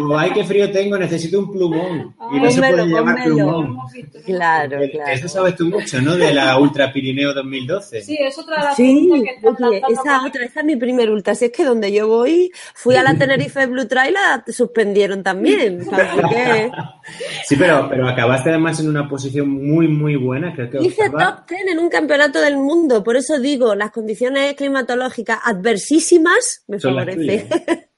o, 0.00 0.18
ay, 0.18 0.32
qué 0.32 0.44
frío 0.44 0.70
tengo, 0.72 0.98
necesito 0.98 1.38
un 1.38 1.52
plumón. 1.52 2.16
y 2.32 2.40
no 2.40 2.50
se 2.50 2.58
puede 2.58 2.88
llamar 2.88 3.22
plumón. 3.22 3.78
Claro, 4.24 4.78
claro. 4.90 5.12
Eso 5.12 5.28
sabes 5.28 5.54
tú 5.54 5.66
mucho, 5.66 6.00
¿no? 6.00 6.16
De 6.16 6.34
la 6.34 6.58
Ultra 6.58 6.92
Pirineo 6.92 7.32
2012. 7.32 8.02
Sí, 8.02 8.18
es 8.20 8.36
otra 8.36 8.56
de 8.56 8.64
las 8.64 8.76
sí, 8.76 9.22
que 9.22 9.92
esa 9.92 10.26
otra, 10.26 10.44
esa 10.44 10.60
es 10.60 10.66
mi 10.66 10.74
primer 10.74 11.10
ultra. 11.10 11.36
Si 11.36 11.44
es 11.46 11.52
que 11.52 11.64
donde 11.64 11.92
yo 11.92 12.08
voy, 12.08 12.50
fui 12.74 12.96
a 12.96 13.02
la 13.04 13.16
Tenerife 13.16 13.66
Blue 13.66 13.86
Trail, 13.86 14.14
la 14.14 14.44
suspendieron 14.48 15.22
también. 15.22 15.86
sí, 17.46 17.54
pero, 17.56 17.88
pero 17.88 18.08
acabaste 18.08 18.50
además 18.50 18.80
en 18.80 18.88
una 18.88 19.08
posición 19.08 19.48
muy, 19.48 19.86
muy 19.86 20.16
buena. 20.16 20.52
Creo 20.52 20.68
que 20.68 20.78
Hice 20.78 21.10
top 21.10 21.46
10 21.48 21.60
en 21.72 21.78
un 21.78 21.88
campeonato 21.88 22.07
del 22.08 22.56
mundo. 22.56 23.04
Por 23.04 23.16
eso 23.16 23.38
digo, 23.38 23.74
las 23.74 23.90
condiciones 23.90 24.54
climatológicas 24.54 25.38
adversísimas 25.44 26.64
me 26.66 26.80
favorecen. 26.80 27.48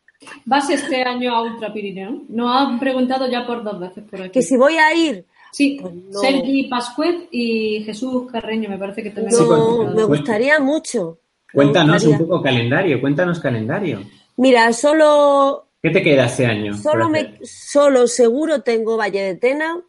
¿Vas 0.44 0.68
este 0.68 1.02
año 1.02 1.34
a 1.34 1.42
Ultra 1.42 1.72
Pirineo? 1.72 2.22
Nos 2.28 2.54
han 2.54 2.78
preguntado 2.78 3.30
ya 3.30 3.46
por 3.46 3.64
dos 3.64 3.80
veces 3.80 4.04
por 4.08 4.20
aquí. 4.20 4.30
Que 4.30 4.42
si 4.42 4.56
voy 4.56 4.76
a 4.76 4.94
ir. 4.94 5.26
Sí, 5.52 5.78
pues 5.80 5.94
Sergi 6.20 6.68
Pascuet 6.68 7.28
y 7.30 7.82
Jesús 7.84 8.30
Carreño, 8.30 8.68
me 8.68 8.78
parece 8.78 9.02
que 9.02 9.10
también. 9.10 9.36
No, 9.36 9.92
me 9.94 10.04
gustaría 10.04 10.60
mucho. 10.60 11.18
Cuéntanos 11.52 12.04
un 12.04 12.18
poco 12.18 12.42
calendario, 12.42 13.00
cuéntanos 13.00 13.40
calendario. 13.40 14.00
Mira, 14.36 14.72
solo. 14.72 15.66
¿Qué 15.82 15.90
te 15.90 16.02
queda 16.02 16.26
este 16.26 16.46
año? 16.46 16.76
Solo, 16.76 17.08
me, 17.08 17.38
solo 17.42 18.06
seguro 18.06 18.62
tengo 18.62 18.96
Valle 18.96 19.22
de 19.22 19.34
Tena 19.34 19.82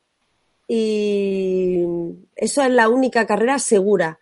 y 0.74 1.84
eso 2.34 2.61
es 2.61 2.72
la 2.72 2.88
única 2.88 3.28
carrera 3.28 3.59
segura 3.59 4.19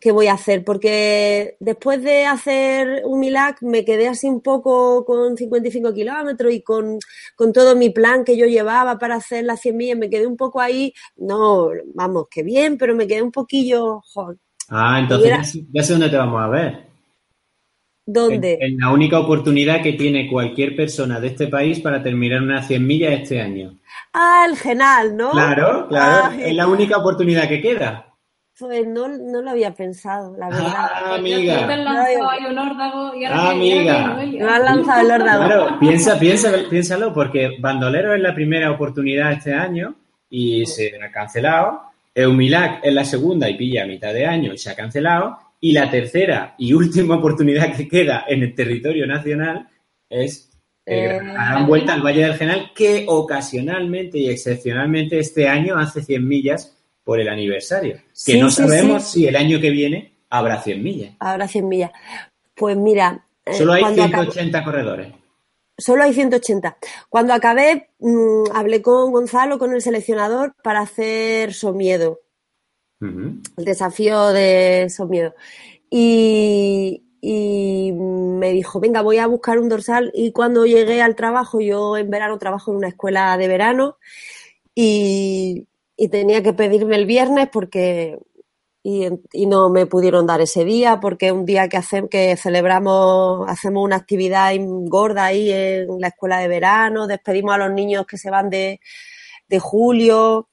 que 0.00 0.12
voy 0.12 0.28
a 0.28 0.32
hacer, 0.32 0.64
porque 0.64 1.58
después 1.60 2.02
de 2.02 2.24
hacer 2.24 3.02
un 3.04 3.20
Milac 3.20 3.60
me 3.60 3.84
quedé 3.84 4.08
así 4.08 4.26
un 4.26 4.40
poco 4.40 5.04
con 5.04 5.36
55 5.36 5.92
kilómetros 5.92 6.54
y 6.54 6.62
con, 6.62 6.98
todo 7.52 7.76
mi 7.76 7.90
plan 7.90 8.24
que 8.24 8.34
yo 8.38 8.46
llevaba 8.46 8.98
para 8.98 9.16
hacer 9.16 9.44
las 9.44 9.60
100 9.60 9.76
millas, 9.76 9.98
me 9.98 10.08
quedé 10.08 10.26
un 10.26 10.38
poco 10.38 10.58
ahí, 10.58 10.94
no, 11.16 11.68
vamos, 11.92 12.28
que 12.30 12.42
bien, 12.42 12.78
pero 12.78 12.94
me 12.94 13.06
quedé 13.06 13.20
un 13.20 13.32
poquillo... 13.32 14.00
Ah, 14.70 14.98
entonces 15.00 15.66
ya, 15.70 15.82
sé 15.82 15.92
dónde 15.92 16.08
te 16.08 16.16
vamos 16.16 16.42
a 16.42 16.48
ver. 16.48 16.93
¿Dónde? 18.06 18.58
En, 18.60 18.78
la 18.78 18.90
única 18.90 19.18
oportunidad 19.18 19.82
que 19.82 19.94
tiene 19.94 20.28
cualquier 20.28 20.76
persona 20.76 21.20
de 21.20 21.28
este 21.28 21.46
país 21.46 21.80
para 21.80 22.02
terminar 22.02 22.42
unas 22.42 22.66
100 22.66 22.86
millas 22.86 23.12
este 23.12 23.40
año. 23.40 23.78
Ah, 24.12 24.46
el 24.48 24.56
Genal, 24.56 25.16
¿no? 25.16 25.30
Claro, 25.30 25.88
claro. 25.88 26.30
Ah, 26.30 26.36
es 26.38 26.54
la 26.54 26.66
única 26.66 26.98
oportunidad 26.98 27.48
que 27.48 27.60
queda. 27.60 28.14
Pues 28.56 28.86
no, 28.86 29.08
no 29.08 29.42
lo 29.42 29.50
había 29.50 29.74
pensado, 29.74 30.36
la 30.36 30.48
verdad. 30.48 30.72
Ah, 30.76 31.14
amiga. 31.16 31.66
Ah, 33.32 33.50
amiga. 33.50 34.16
No 34.38 34.48
has 34.48 34.62
lanzado 34.62 35.00
el 35.00 35.10
órdago. 35.10 35.44
Claro, 35.46 35.78
piensa, 35.80 36.18
piensa, 36.18 36.52
piénsalo, 36.70 37.12
porque 37.12 37.56
Bandolero 37.58 38.14
es 38.14 38.20
la 38.20 38.32
primera 38.32 38.70
oportunidad 38.70 39.32
este 39.32 39.52
año 39.54 39.96
y 40.30 40.64
se 40.66 40.92
ha 41.02 41.10
cancelado. 41.10 41.82
Eumilac 42.14 42.78
es 42.84 42.94
la 42.94 43.04
segunda 43.04 43.50
y 43.50 43.56
pilla 43.56 43.82
a 43.82 43.86
mitad 43.86 44.12
de 44.12 44.24
año 44.24 44.52
y 44.52 44.58
se 44.58 44.70
ha 44.70 44.76
cancelado. 44.76 45.36
Y 45.64 45.72
la 45.72 45.90
tercera 45.90 46.54
y 46.58 46.74
última 46.74 47.14
oportunidad 47.18 47.74
que 47.74 47.88
queda 47.88 48.26
en 48.28 48.42
el 48.42 48.54
territorio 48.54 49.06
nacional 49.06 49.66
es 50.10 50.50
eh, 50.84 51.18
dar 51.22 51.66
vuelta 51.66 51.94
al 51.94 52.02
Valle 52.02 52.22
del 52.22 52.34
Genal, 52.34 52.72
que 52.74 53.06
ocasionalmente 53.08 54.18
y 54.18 54.28
excepcionalmente 54.28 55.18
este 55.18 55.48
año 55.48 55.78
hace 55.78 56.02
100 56.02 56.28
millas 56.28 56.76
por 57.02 57.18
el 57.18 57.30
aniversario. 57.30 57.98
Que 58.26 58.36
no 58.36 58.50
sabemos 58.50 59.10
si 59.10 59.26
el 59.26 59.36
año 59.36 59.58
que 59.58 59.70
viene 59.70 60.12
habrá 60.28 60.60
100 60.60 60.82
millas. 60.82 61.14
Habrá 61.18 61.48
100 61.48 61.66
millas. 61.66 61.92
Pues 62.54 62.76
mira. 62.76 63.24
Eh, 63.46 63.54
Solo 63.54 63.72
hay 63.72 63.84
180 63.94 64.64
corredores. 64.64 65.14
Solo 65.78 66.02
hay 66.02 66.12
180. 66.12 66.76
Cuando 67.08 67.32
acabé, 67.32 67.88
mm, 68.00 68.50
hablé 68.54 68.82
con 68.82 69.12
Gonzalo, 69.12 69.58
con 69.58 69.72
el 69.72 69.80
seleccionador, 69.80 70.54
para 70.62 70.80
hacer 70.80 71.54
Somiedo. 71.54 72.20
El 73.56 73.64
desafío 73.64 74.28
de 74.28 74.88
Somiedo. 74.90 75.34
Y, 75.90 77.04
y 77.20 77.92
me 77.92 78.52
dijo, 78.52 78.80
venga, 78.80 79.02
voy 79.02 79.18
a 79.18 79.26
buscar 79.26 79.58
un 79.58 79.68
dorsal. 79.68 80.10
Y 80.14 80.32
cuando 80.32 80.66
llegué 80.66 81.02
al 81.02 81.16
trabajo, 81.16 81.60
yo 81.60 81.96
en 81.96 82.10
verano 82.10 82.38
trabajo 82.38 82.70
en 82.70 82.78
una 82.78 82.88
escuela 82.88 83.36
de 83.36 83.48
verano 83.48 83.96
y, 84.74 85.68
y 85.96 86.08
tenía 86.08 86.42
que 86.42 86.52
pedirme 86.52 86.96
el 86.96 87.06
viernes 87.06 87.48
porque 87.52 88.18
y, 88.82 89.08
y 89.32 89.46
no 89.46 89.70
me 89.70 89.86
pudieron 89.86 90.26
dar 90.26 90.42
ese 90.42 90.64
día 90.64 91.00
porque 91.00 91.28
es 91.28 91.32
un 91.32 91.46
día 91.46 91.68
que 91.68 91.78
hacemos 91.78 92.10
que 92.10 92.36
celebramos 92.36 93.48
hacemos 93.48 93.82
una 93.82 93.96
actividad 93.96 94.52
gorda 94.58 95.24
ahí 95.24 95.50
en 95.50 96.00
la 96.00 96.08
escuela 96.08 96.38
de 96.38 96.48
verano 96.48 97.06
despedimos 97.06 97.54
a 97.54 97.58
los 97.58 97.72
niños 97.72 98.04
que 98.06 98.18
se 98.18 98.30
van 98.30 98.50
de, 98.50 98.80
de 99.48 99.58
julio 99.58 100.50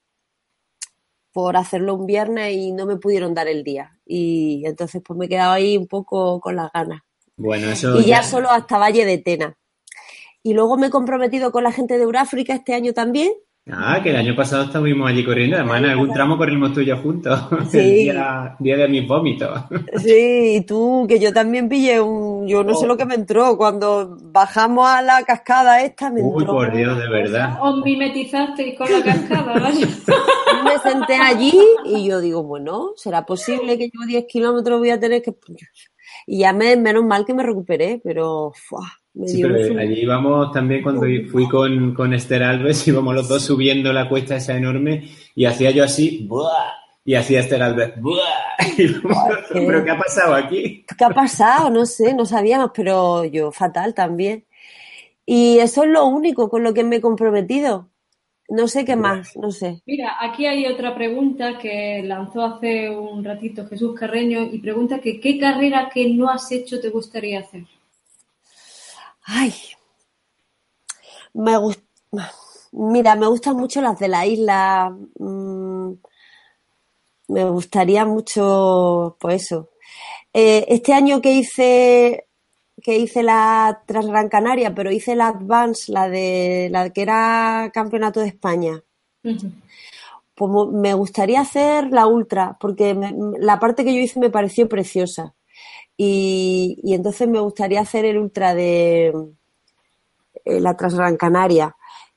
por 1.31 1.57
hacerlo 1.57 1.95
un 1.95 2.05
viernes 2.05 2.53
y 2.53 2.71
no 2.71 2.85
me 2.85 2.97
pudieron 2.97 3.33
dar 3.33 3.47
el 3.47 3.63
día. 3.63 3.97
Y 4.05 4.63
entonces 4.65 5.01
pues 5.05 5.17
me 5.17 5.25
he 5.25 5.29
quedado 5.29 5.53
ahí 5.53 5.77
un 5.77 5.87
poco 5.87 6.39
con 6.39 6.55
las 6.55 6.71
ganas. 6.71 7.01
Bueno, 7.37 7.69
eso 7.69 7.99
y 7.99 8.05
ya 8.05 8.23
solo 8.23 8.49
hasta 8.51 8.77
Valle 8.77 9.05
de 9.05 9.17
Tena. 9.17 9.57
Y 10.43 10.53
luego 10.53 10.77
me 10.77 10.87
he 10.87 10.89
comprometido 10.89 11.51
con 11.51 11.63
la 11.63 11.71
gente 11.71 11.97
de 11.97 12.03
Euráfrica 12.03 12.53
este 12.53 12.73
año 12.73 12.93
también 12.93 13.31
Ah, 13.73 14.01
que 14.03 14.09
el 14.09 14.17
año 14.17 14.35
pasado 14.35 14.65
estuvimos 14.65 15.09
allí 15.09 15.23
corriendo. 15.23 15.55
Además, 15.55 15.79
en 15.79 15.85
algún 15.85 16.11
tramo 16.11 16.37
corrimos 16.37 16.73
tú 16.73 16.81
y 16.81 16.85
yo 16.85 16.97
juntos. 16.97 17.39
Sí. 17.71 17.77
El 17.77 17.95
día, 18.15 18.55
día 18.59 18.77
de 18.77 18.87
mis 18.89 19.07
vómitos. 19.07 19.63
Sí, 19.97 20.55
y 20.57 20.61
tú, 20.65 21.05
que 21.07 21.19
yo 21.19 21.31
también 21.31 21.69
pillé 21.69 22.01
un, 22.01 22.47
yo 22.47 22.63
no 22.63 22.75
sé 22.75 22.85
lo 22.85 22.97
que 22.97 23.05
me 23.05 23.15
entró, 23.15 23.55
cuando 23.57 24.17
bajamos 24.21 24.87
a 24.87 25.01
la 25.01 25.23
cascada 25.23 25.81
esta, 25.81 26.09
me 26.09 26.21
Uy, 26.21 26.41
entró. 26.41 26.53
por 26.53 26.75
Dios, 26.75 26.97
de 26.97 27.09
verdad. 27.09 27.57
Os 27.61 27.81
mimetizasteis 27.83 28.77
con 28.77 28.91
la 28.91 29.03
cascada, 29.03 29.53
vaya. 29.59 29.87
Me 30.65 30.77
senté 30.79 31.15
allí 31.15 31.59
y 31.85 32.05
yo 32.05 32.19
digo, 32.19 32.43
bueno, 32.43 32.91
¿será 32.95 33.25
posible 33.25 33.77
que 33.77 33.85
yo 33.85 34.05
10 34.05 34.25
kilómetros 34.25 34.79
voy 34.79 34.89
a 34.89 34.99
tener 34.99 35.21
que...? 35.21 35.33
Y 36.27 36.39
ya 36.39 36.53
me, 36.53 36.75
menos 36.75 37.03
mal 37.05 37.25
que 37.25 37.33
me 37.33 37.41
recuperé, 37.43 38.01
pero 38.03 38.51
¡fua! 38.53 39.00
Sí, 39.25 39.41
pero 39.41 39.79
allí 39.79 40.01
íbamos 40.01 40.51
también 40.53 40.81
cuando 40.81 41.01
fui 41.29 41.47
con, 41.49 41.93
con 41.93 42.13
Esther 42.13 42.43
Alves, 42.43 42.87
íbamos 42.87 43.13
los 43.13 43.27
dos 43.27 43.43
subiendo 43.43 43.91
la 43.91 44.07
cuesta 44.07 44.37
esa 44.37 44.55
enorme 44.55 45.09
y 45.35 45.45
hacía 45.45 45.71
yo 45.71 45.83
así, 45.83 46.25
¡buah! 46.27 46.81
y 47.03 47.15
hacía 47.15 47.41
Esther 47.41 47.61
Alves, 47.63 48.01
¡buah! 48.01 48.19
Y 48.77 48.87
¿Pero 49.53 49.83
qué 49.83 49.91
ha 49.91 49.97
pasado 49.97 50.35
aquí? 50.35 50.85
¿Qué 50.97 51.03
ha 51.03 51.09
pasado? 51.09 51.69
No 51.69 51.85
sé, 51.85 52.13
no 52.13 52.25
sabíamos, 52.25 52.71
pero 52.73 53.25
yo 53.25 53.51
fatal 53.51 53.93
también. 53.93 54.45
Y 55.25 55.59
eso 55.59 55.83
es 55.83 55.89
lo 55.89 56.05
único 56.05 56.49
con 56.49 56.63
lo 56.63 56.73
que 56.73 56.83
me 56.83 56.97
he 56.97 57.01
comprometido. 57.01 57.89
No 58.47 58.67
sé 58.67 58.85
qué 58.85 58.95
más, 58.95 59.35
no 59.37 59.51
sé. 59.51 59.81
Mira, 59.85 60.17
aquí 60.19 60.45
hay 60.45 60.65
otra 60.65 60.93
pregunta 60.93 61.57
que 61.57 62.03
lanzó 62.03 62.43
hace 62.43 62.89
un 62.89 63.23
ratito 63.23 63.65
Jesús 63.65 63.97
Carreño 63.97 64.43
y 64.43 64.59
pregunta 64.59 64.99
que 64.99 65.19
¿qué 65.19 65.39
carrera 65.39 65.89
que 65.93 66.09
no 66.09 66.29
has 66.29 66.51
hecho 66.51 66.81
te 66.81 66.89
gustaría 66.89 67.39
hacer? 67.39 67.63
Ay, 69.23 69.53
me 71.33 71.57
gusta. 71.57 71.83
Mira, 72.73 73.15
me 73.15 73.27
gustan 73.27 73.57
mucho 73.57 73.81
las 73.81 73.99
de 73.99 74.07
la 74.07 74.25
isla. 74.25 74.95
mm, 75.19 75.93
me 77.29 77.49
gustaría 77.49 78.05
mucho, 78.05 79.17
pues 79.19 79.43
eso. 79.43 79.69
Eh, 80.33 80.65
este 80.69 80.93
año 80.93 81.21
que 81.21 81.33
hice 81.33 82.27
que 82.81 82.97
hice 82.97 83.21
la 83.23 83.83
Transgran 83.85 84.29
Canaria, 84.29 84.73
pero 84.73 84.91
hice 84.91 85.15
la 85.15 85.27
Advance, 85.27 85.91
la 85.91 86.09
de 86.09 86.69
la 86.71 86.89
que 86.91 87.03
era 87.03 87.69
campeonato 87.73 88.21
de 88.21 88.27
España. 88.27 88.83
Pues 90.33 90.51
me 90.71 90.93
gustaría 90.95 91.41
hacer 91.41 91.91
la 91.91 92.07
ultra, 92.07 92.57
porque 92.59 92.95
me- 92.95 93.13
la 93.39 93.59
parte 93.59 93.83
que 93.85 93.93
yo 93.93 93.99
hice 94.01 94.19
me 94.19 94.31
pareció 94.31 94.67
preciosa. 94.67 95.35
Y, 96.03 96.79
y 96.81 96.95
entonces 96.95 97.27
me 97.27 97.39
gustaría 97.39 97.81
hacer 97.81 98.05
el 98.05 98.17
ultra 98.17 98.55
de 98.55 99.13
eh, 100.45 100.59
la 100.59 100.75
Transgran 100.75 101.15
Canaria. 101.15 101.75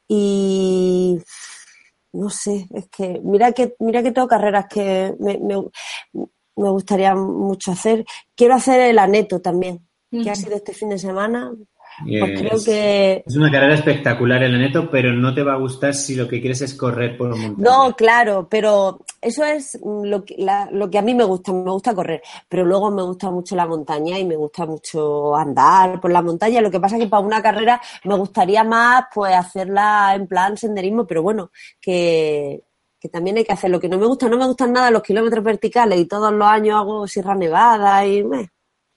Y 0.08 1.18
no 2.14 2.30
sé, 2.30 2.66
es 2.72 2.88
que 2.88 3.20
mira 3.22 3.52
que 3.52 3.74
mira 3.80 4.02
que 4.02 4.10
tengo 4.10 4.26
carreras 4.26 4.68
que 4.70 5.14
me, 5.20 5.38
me, 5.38 5.56
me 6.14 6.70
gustaría 6.70 7.14
mucho 7.14 7.72
hacer. 7.72 8.06
Quiero 8.34 8.54
hacer 8.54 8.80
el 8.80 8.98
aneto 8.98 9.42
también, 9.42 9.86
que 10.10 10.30
ha 10.30 10.34
sido 10.34 10.56
este 10.56 10.72
fin 10.72 10.88
de 10.88 10.98
semana. 10.98 11.52
Pues 12.06 12.40
creo 12.40 12.56
es, 12.56 12.64
que 12.64 13.22
es 13.26 13.36
una 13.36 13.50
carrera 13.50 13.74
espectacular 13.74 14.42
el 14.42 14.58
neto, 14.58 14.90
pero 14.90 15.12
no 15.12 15.34
te 15.34 15.42
va 15.42 15.52
a 15.52 15.58
gustar 15.58 15.92
si 15.92 16.14
lo 16.14 16.26
que 16.26 16.40
quieres 16.40 16.62
es 16.62 16.74
correr 16.74 17.18
por 17.18 17.36
montaña. 17.36 17.54
No, 17.58 17.94
claro, 17.94 18.48
pero 18.48 19.03
eso 19.24 19.44
es 19.44 19.78
lo 19.82 20.24
que, 20.24 20.36
la- 20.38 20.68
lo 20.70 20.88
que 20.90 20.98
a 20.98 21.02
mí 21.02 21.14
me 21.14 21.24
gusta, 21.24 21.52
me 21.52 21.70
gusta 21.70 21.94
correr, 21.94 22.22
pero 22.48 22.64
luego 22.64 22.90
me 22.90 23.02
gusta 23.02 23.30
mucho 23.30 23.56
la 23.56 23.66
montaña 23.66 24.18
y 24.18 24.24
me 24.24 24.36
gusta 24.36 24.66
mucho 24.66 25.34
andar 25.36 26.00
por 26.00 26.10
la 26.12 26.22
montaña. 26.22 26.60
Lo 26.60 26.70
que 26.70 26.80
pasa 26.80 26.96
es 26.96 27.02
que 27.02 27.08
para 27.08 27.24
una 27.26 27.42
carrera 27.42 27.80
me 28.04 28.16
gustaría 28.16 28.64
más 28.64 29.04
pues 29.14 29.34
hacerla 29.34 30.12
en 30.14 30.26
plan 30.26 30.56
senderismo, 30.56 31.06
pero 31.06 31.22
bueno, 31.22 31.50
que, 31.80 32.62
que 33.00 33.08
también 33.08 33.36
hay 33.38 33.44
que 33.44 33.52
hacer 33.52 33.70
lo 33.70 33.80
que 33.80 33.88
no 33.88 33.98
me 33.98 34.06
gusta, 34.06 34.28
no 34.28 34.36
me 34.36 34.46
gustan 34.46 34.72
nada 34.72 34.90
los 34.90 35.02
kilómetros 35.02 35.44
verticales 35.44 35.98
y 36.00 36.06
todos 36.06 36.32
los 36.32 36.46
años 36.48 36.76
hago 36.80 37.06
Sierra 37.08 37.34
Nevada 37.34 38.06
y. 38.06 38.24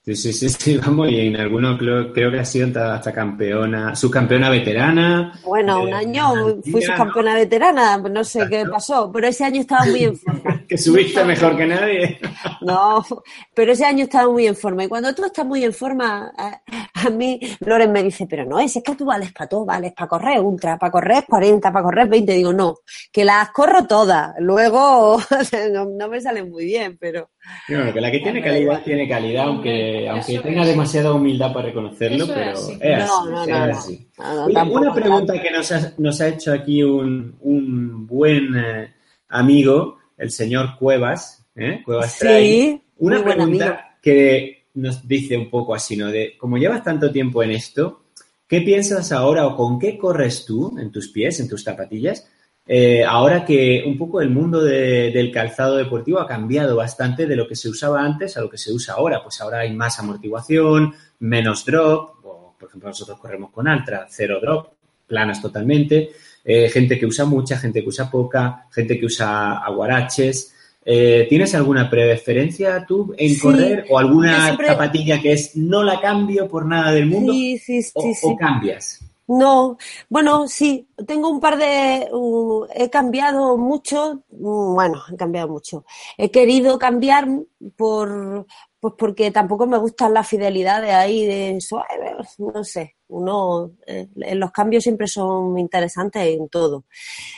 Sí, 0.07 0.15
sí, 0.15 0.31
sí, 0.31 0.49
sí, 0.57 0.77
vamos, 0.77 1.11
y 1.11 1.19
en 1.19 1.35
algunos 1.35 1.77
creo, 1.77 2.13
creo 2.13 2.31
que 2.31 2.39
ha 2.39 2.45
sido 2.45 2.67
hasta, 2.81 3.11
campeona, 3.11 3.93
subcampeona 3.93 4.49
veterana. 4.49 5.37
Bueno, 5.43 5.81
un 5.81 5.87
de 5.87 5.93
año 5.95 6.61
fui 6.63 6.81
subcampeona 6.81 7.35
veterana, 7.35 7.97
no 7.97 8.23
sé 8.23 8.47
qué 8.49 8.65
pasó, 8.65 9.11
pero 9.11 9.27
ese 9.27 9.43
año 9.43 9.59
estaba 9.59 9.85
muy 9.85 10.05
en 10.05 10.15
forma. 10.15 10.56
Que 10.67 10.77
subiste 10.77 11.23
mejor 11.23 11.55
que 11.57 11.65
nadie. 11.65 12.19
No, 12.61 13.05
pero 13.53 13.71
ese 13.73 13.85
año 13.85 14.03
estaba 14.05 14.29
muy 14.31 14.47
en 14.47 14.55
forma. 14.55 14.83
Y 14.83 14.87
cuando 14.87 15.13
tú 15.13 15.23
estás 15.25 15.45
muy 15.45 15.63
en 15.63 15.73
forma, 15.73 16.31
a, 16.37 16.61
a 16.93 17.09
mí 17.09 17.39
Loren 17.59 17.91
me 17.91 18.03
dice, 18.03 18.25
pero 18.29 18.45
no, 18.45 18.59
es, 18.59 18.75
es 18.75 18.83
que 18.83 18.95
tú 18.95 19.05
vales 19.05 19.31
para 19.31 19.47
todo, 19.47 19.65
vales 19.65 19.93
para 19.93 20.07
correr 20.07 20.39
ultra, 20.41 20.77
para 20.77 20.91
correr 20.91 21.25
40, 21.27 21.71
para 21.71 21.83
correr 21.83 22.07
20. 22.09 22.33
Digo, 22.33 22.53
no, 22.53 22.75
que 23.11 23.23
las 23.23 23.49
corro 23.51 23.85
todas. 23.87 24.33
Luego 24.39 25.17
no, 25.73 25.85
no 25.85 26.07
me 26.09 26.19
salen 26.21 26.49
muy 26.49 26.65
bien, 26.65 26.97
pero 26.99 27.29
Bueno, 27.67 27.93
que 27.93 28.01
la 28.01 28.11
que 28.11 28.19
tiene 28.19 28.41
calidad 28.41 28.83
tiene 28.83 29.07
calidad, 29.07 29.45
aunque, 29.47 30.07
aunque 30.09 30.39
tenga 30.39 30.63
es. 30.63 30.67
demasiada 30.67 31.13
humildad 31.13 31.53
para 31.53 31.67
reconocerlo, 31.67 32.25
es 32.25 32.31
pero 32.31 32.51
así. 32.51 32.77
es 32.81 32.97
no, 32.97 33.03
así, 33.03 33.29
no, 33.29 33.45
es 33.45 33.47
no, 33.47 33.67
no. 33.67 33.73
así. 33.73 34.09
No, 34.17 34.33
no, 34.35 34.45
Oye, 34.45 34.53
tampoco 34.53 34.79
una 34.81 34.93
pregunta 34.93 35.33
tanto. 35.33 35.43
que 35.43 35.51
nos 35.51 35.71
ha, 35.71 35.93
nos 35.97 36.21
ha 36.21 36.27
hecho 36.27 36.53
aquí 36.53 36.83
un, 36.83 37.35
un 37.41 38.07
buen 38.07 38.55
eh, 38.57 38.93
amigo, 39.29 39.96
el 40.17 40.31
señor 40.31 40.77
Cuevas, 40.79 41.45
¿eh? 41.55 41.81
Cuevas. 41.85 42.13
Sí, 42.13 42.81
Una 42.97 43.17
pregunta 43.23 43.97
que 44.01 44.65
nos 44.75 45.07
dice 45.07 45.37
un 45.37 45.49
poco 45.49 45.73
así, 45.75 45.95
¿no? 45.97 46.07
De, 46.07 46.35
como 46.37 46.57
llevas 46.57 46.83
tanto 46.83 47.11
tiempo 47.11 47.41
en 47.43 47.51
esto, 47.51 48.03
¿qué 48.47 48.61
piensas 48.61 49.11
ahora 49.11 49.45
o 49.47 49.55
con 49.55 49.79
qué 49.79 49.97
corres 49.97 50.45
tú 50.45 50.77
en 50.79 50.91
tus 50.91 51.09
pies, 51.09 51.39
en 51.39 51.47
tus 51.47 51.63
zapatillas? 51.63 52.27
eh, 52.69 53.05
ahora 53.05 53.45
que 53.45 53.81
un 53.87 53.97
poco 53.97 54.19
el 54.19 54.29
mundo 54.29 54.61
de- 54.61 55.09
del 55.11 55.31
calzado 55.31 55.77
deportivo 55.77 56.19
ha 56.19 56.27
cambiado 56.27 56.75
bastante 56.75 57.25
de 57.25 57.37
lo 57.37 57.47
que 57.47 57.55
se 57.55 57.69
usaba 57.69 58.01
antes 58.03 58.35
a 58.35 58.41
lo 58.41 58.49
que 58.49 58.57
se 58.57 58.73
usa 58.73 58.95
ahora. 58.95 59.23
Pues 59.23 59.39
ahora 59.39 59.59
hay 59.59 59.71
más 59.73 59.97
amortiguación, 59.99 60.93
menos 61.19 61.63
drop. 61.63 62.25
o, 62.25 62.55
por 62.59 62.67
ejemplo, 62.67 62.89
nosotros 62.89 63.19
corremos 63.21 63.51
con 63.51 63.69
Altra, 63.69 64.05
cero 64.09 64.39
drop, 64.41 64.73
planas 65.07 65.41
totalmente. 65.41 66.09
Eh, 66.49 66.69
gente 66.69 66.97
que 66.97 67.05
usa 67.05 67.25
mucha, 67.25 67.57
gente 67.57 67.83
que 67.83 67.89
usa 67.89 68.09
poca, 68.09 68.65
gente 68.71 68.97
que 68.99 69.05
usa 69.05 69.57
aguaraches. 69.59 70.53
Eh, 70.89 71.25
¿Tienes 71.27 71.53
alguna 71.53 71.89
preferencia 71.89 72.85
tú 72.87 73.13
en 73.17 73.29
Sí, 73.35 73.41
correr 73.41 73.85
o 73.89 73.99
alguna 73.99 74.45
siempre- 74.45 74.67
zapatilla 74.67 75.21
que 75.21 75.33
es 75.33 75.57
no 75.57 75.83
la 75.83 75.99
cambio 75.99 76.47
por 76.47 76.65
nada 76.65 76.91
del 76.93 77.07
mundo 77.07 77.33
Sí, 77.33 77.57
sí, 77.57 77.79
o, 77.93 78.01
sí, 78.01 78.11
o 78.23 78.29
sí. 78.29 78.35
cambias? 78.39 78.99
No, 79.27 79.77
bueno, 80.09 80.47
sí, 80.47 80.87
tengo 81.05 81.29
un 81.29 81.41
par 81.41 81.57
de, 81.57 82.07
uh, 82.13 82.65
he 82.73 82.89
cambiado 82.89 83.57
mucho, 83.57 84.23
mm, 84.31 84.73
bueno, 84.75 85.03
he 85.11 85.17
cambiado 85.17 85.49
mucho. 85.49 85.83
He 86.17 86.31
querido 86.31 86.79
cambiar 86.79 87.27
por, 87.75 88.45
pues 88.79 88.93
porque 88.97 89.31
tampoco 89.31 89.65
me 89.65 89.77
gustan 89.77 90.13
las 90.13 90.27
fidelidades 90.27 90.93
ahí 90.93 91.25
de 91.25 91.57
ay, 91.57 92.25
no 92.37 92.63
sé, 92.63 92.95
uno, 93.07 93.71
eh, 93.87 94.07
los 94.35 94.51
cambios 94.51 94.83
siempre 94.83 95.07
son 95.07 95.57
interesantes 95.57 96.27
en 96.27 96.47
todo. 96.49 96.85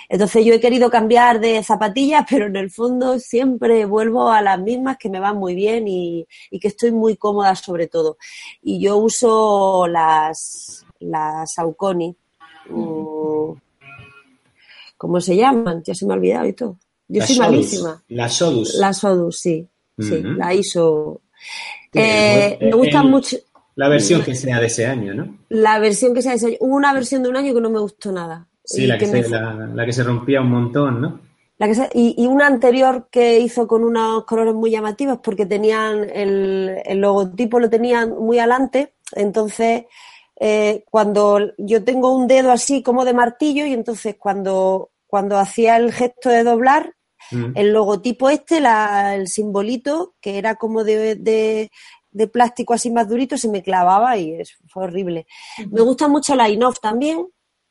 Entonces 0.10 0.44
yo 0.44 0.54
he 0.54 0.60
querido 0.60 0.90
cambiar 0.90 1.40
de 1.40 1.64
zapatillas, 1.64 2.26
pero 2.30 2.48
en 2.48 2.56
el 2.56 2.70
fondo 2.70 3.20
siempre 3.20 3.86
vuelvo 3.86 4.30
a 4.30 4.42
las 4.42 4.60
mismas 4.60 4.98
que 4.98 5.10
me 5.10 5.20
van 5.20 5.38
muy 5.38 5.56
bien 5.56 5.88
y, 5.88 6.26
y 6.52 6.60
que 6.60 6.68
estoy 6.68 6.92
muy 6.92 7.16
cómoda 7.16 7.56
sobre 7.56 7.88
todo. 7.88 8.18
Y 8.62 8.80
yo 8.82 8.98
uso 8.98 9.88
las, 9.88 10.86
las 11.00 11.54
Saucony. 11.54 12.16
mm, 12.70 13.54
¿Cómo 14.98 15.22
se 15.22 15.38
llaman? 15.38 15.82
Ya 15.84 15.96
se 15.96 16.06
me 16.06 16.14
ha 16.14 16.18
olvidado 16.18 16.46
y 16.48 16.54
todo. 16.54 16.78
Yo 17.08 17.22
La 17.22 17.26
soy 17.28 17.36
Sodus, 17.38 17.50
malísima. 17.50 18.04
La 18.10 18.30
Sodus. 18.30 18.76
La 18.76 18.94
Sodus, 18.94 19.40
sí. 19.40 19.68
Sí, 19.98 20.22
la 20.24 20.54
ISO. 20.54 21.22
Eh, 21.94 22.58
el- 22.60 22.70
me 22.70 22.76
gustan 22.76 23.06
el- 23.06 23.12
mucho. 23.12 23.38
La 23.76 23.88
versión 23.88 24.24
que 24.24 24.36
sea 24.36 24.60
de 24.60 24.66
ese 24.68 24.86
año, 24.86 25.14
¿no? 25.14 25.38
La 25.50 25.80
versión 25.80 26.14
que 26.14 26.22
sea 26.22 26.32
de 26.32 26.38
ese 26.38 26.48
año. 26.48 26.58
Hubo 26.60 26.76
una 26.76 26.94
versión 26.94 27.24
de 27.24 27.30
un 27.30 27.38
año 27.38 27.54
que 27.54 27.62
no 27.62 27.70
me 27.70 27.80
gustó 27.80 28.12
nada. 28.12 28.46
Sí, 28.64 28.86
la 28.86 28.98
que, 28.98 29.06
se, 29.08 29.28
la, 29.30 29.86
que, 29.86 29.94
se, 29.94 30.04
rompía 30.04 30.42
un 30.42 30.52
montón, 30.52 31.02
¿no? 31.02 31.20
La 31.58 31.68
que 31.68 31.90
y, 31.94 32.14
y, 32.24 32.28
una 32.28 32.46
anterior 32.46 33.08
que 33.10 33.40
hizo 33.40 33.68
con 33.68 33.84
unos 33.84 34.26
colores 34.26 34.54
muy 34.54 34.70
llamativos 34.70 35.20
porque 35.24 35.46
tenían 35.46 36.08
el, 36.14 36.78
el 36.86 37.00
logotipo 37.00 37.60
lo 37.60 37.70
tenían 37.70 38.12
muy 38.12 38.38
adelante, 38.38 38.94
entonces 39.16 39.86
eh, 40.40 40.86
cuando 40.90 41.40
yo 41.58 41.84
tengo 41.84 42.16
un 42.16 42.28
dedo 42.28 42.52
así 42.52 42.82
como 42.82 43.04
de 43.04 43.14
martillo 43.14 43.66
y 43.66 43.74
entonces 43.74 44.16
cuando, 44.18 44.92
cuando 45.08 45.38
hacía 45.38 45.76
el 45.76 45.92
gesto 45.92 46.30
de 46.30 46.44
doblar, 46.44 46.94
mm. 47.32 47.52
el 47.56 47.74
logotipo 47.74 48.30
este, 48.30 48.60
la, 48.60 49.16
el 49.16 49.28
simbolito, 49.28 50.16
que 50.22 50.38
era 50.38 50.56
como 50.56 50.84
de, 50.84 51.16
de, 51.16 51.72
de, 52.12 52.28
plástico 52.28 52.74
así 52.74 52.92
más 52.92 53.08
durito, 53.08 53.38
se 53.38 53.50
me 53.50 53.64
clavaba 53.64 54.18
y 54.18 54.34
es, 54.34 54.58
fue 54.68 54.84
horrible. 54.84 55.28
Me 55.70 55.82
gusta 55.82 56.08
mucho 56.08 56.36
la 56.36 56.50
Inoff 56.50 56.80
también, 56.80 57.28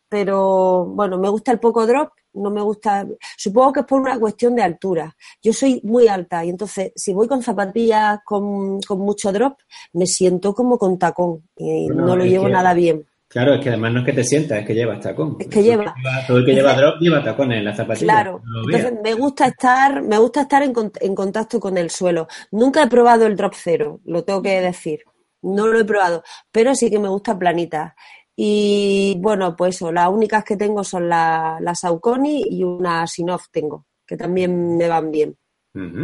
pero 0.09 0.86
bueno, 0.86 1.18
me 1.18 1.28
gusta 1.28 1.52
el 1.52 1.61
poco 1.61 1.86
drop 1.86 2.11
no 2.38 2.50
me 2.50 2.61
gusta, 2.61 3.06
supongo 3.36 3.72
que 3.72 3.80
es 3.80 3.86
por 3.86 4.00
una 4.00 4.18
cuestión 4.18 4.54
de 4.54 4.62
altura. 4.62 5.14
Yo 5.42 5.52
soy 5.52 5.80
muy 5.84 6.09
alta 6.09 6.44
y 6.44 6.50
entonces 6.50 6.92
si 6.94 7.12
voy 7.12 7.28
con 7.28 7.42
zapatillas 7.42 8.20
con, 8.24 8.80
mucho 8.90 9.32
drop, 9.32 9.59
me 9.92 10.06
siento 10.06 10.54
como 10.54 10.78
con 10.78 10.98
tacón 10.98 11.48
y 11.56 11.88
no 11.88 12.16
lo 12.16 12.24
llevo 12.24 12.48
nada 12.48 12.74
bien. 12.74 13.06
Claro, 13.29 13.55
es 13.55 13.61
que 13.61 13.68
además 13.68 13.93
no 13.93 14.01
es 14.01 14.07
que 14.07 14.12
te 14.14 14.24
sientas, 14.24 14.61
es 14.61 14.66
que 14.66 14.74
llevas 14.74 15.01
tacón. 15.01 15.37
Es 15.39 15.49
que 15.49 15.62
lleva. 15.62 15.95
Todo 16.26 16.39
el 16.39 16.47
que 16.47 16.55
lleva 16.55 16.72
drop 16.74 16.99
lleva 16.99 17.22
tacones 17.22 17.59
en 17.59 17.64
la 17.66 17.76
zapatilla. 17.76 18.12
Claro. 18.12 18.43
entonces 18.64 18.95
me 19.03 19.14
gusta 19.14 19.47
estar, 19.49 20.03
me 20.03 20.16
gusta 20.16 20.43
estar 20.43 20.62
en, 20.62 20.72
en 21.01 21.14
contacto 21.14 21.61
con 21.61 21.76
el 21.76 21.91
suelo. 21.91 22.26
Nunca 22.53 22.83
he 22.83 22.89
probado 22.89 23.26
el 23.26 23.37
drop 23.37 23.53
cero, 23.55 24.01
lo 24.07 24.24
tengo 24.24 24.41
que 24.41 24.61
decir. 24.62 25.01
No 25.43 25.66
lo 25.66 25.79
he 25.79 25.85
probado, 25.85 26.22
pero 26.51 26.74
sí 26.74 26.91
que 26.91 26.99
me 26.99 27.09
gusta 27.09 27.39
planita. 27.39 27.95
Y 28.35 29.16
bueno, 29.18 29.55
pues 29.55 29.76
eso, 29.76 29.93
las 29.93 30.09
únicas 30.09 30.43
que 30.45 30.57
tengo 30.57 30.83
son 30.83 31.09
las 31.09 31.61
la 31.61 31.74
Saucony 31.74 32.45
y 32.49 32.64
una 32.64 33.07
Sinoff 33.07 33.47
tengo, 33.51 33.87
que 34.07 34.16
también 34.16 34.76
me 34.76 34.89
van 34.89 35.11
bien. 35.11 35.37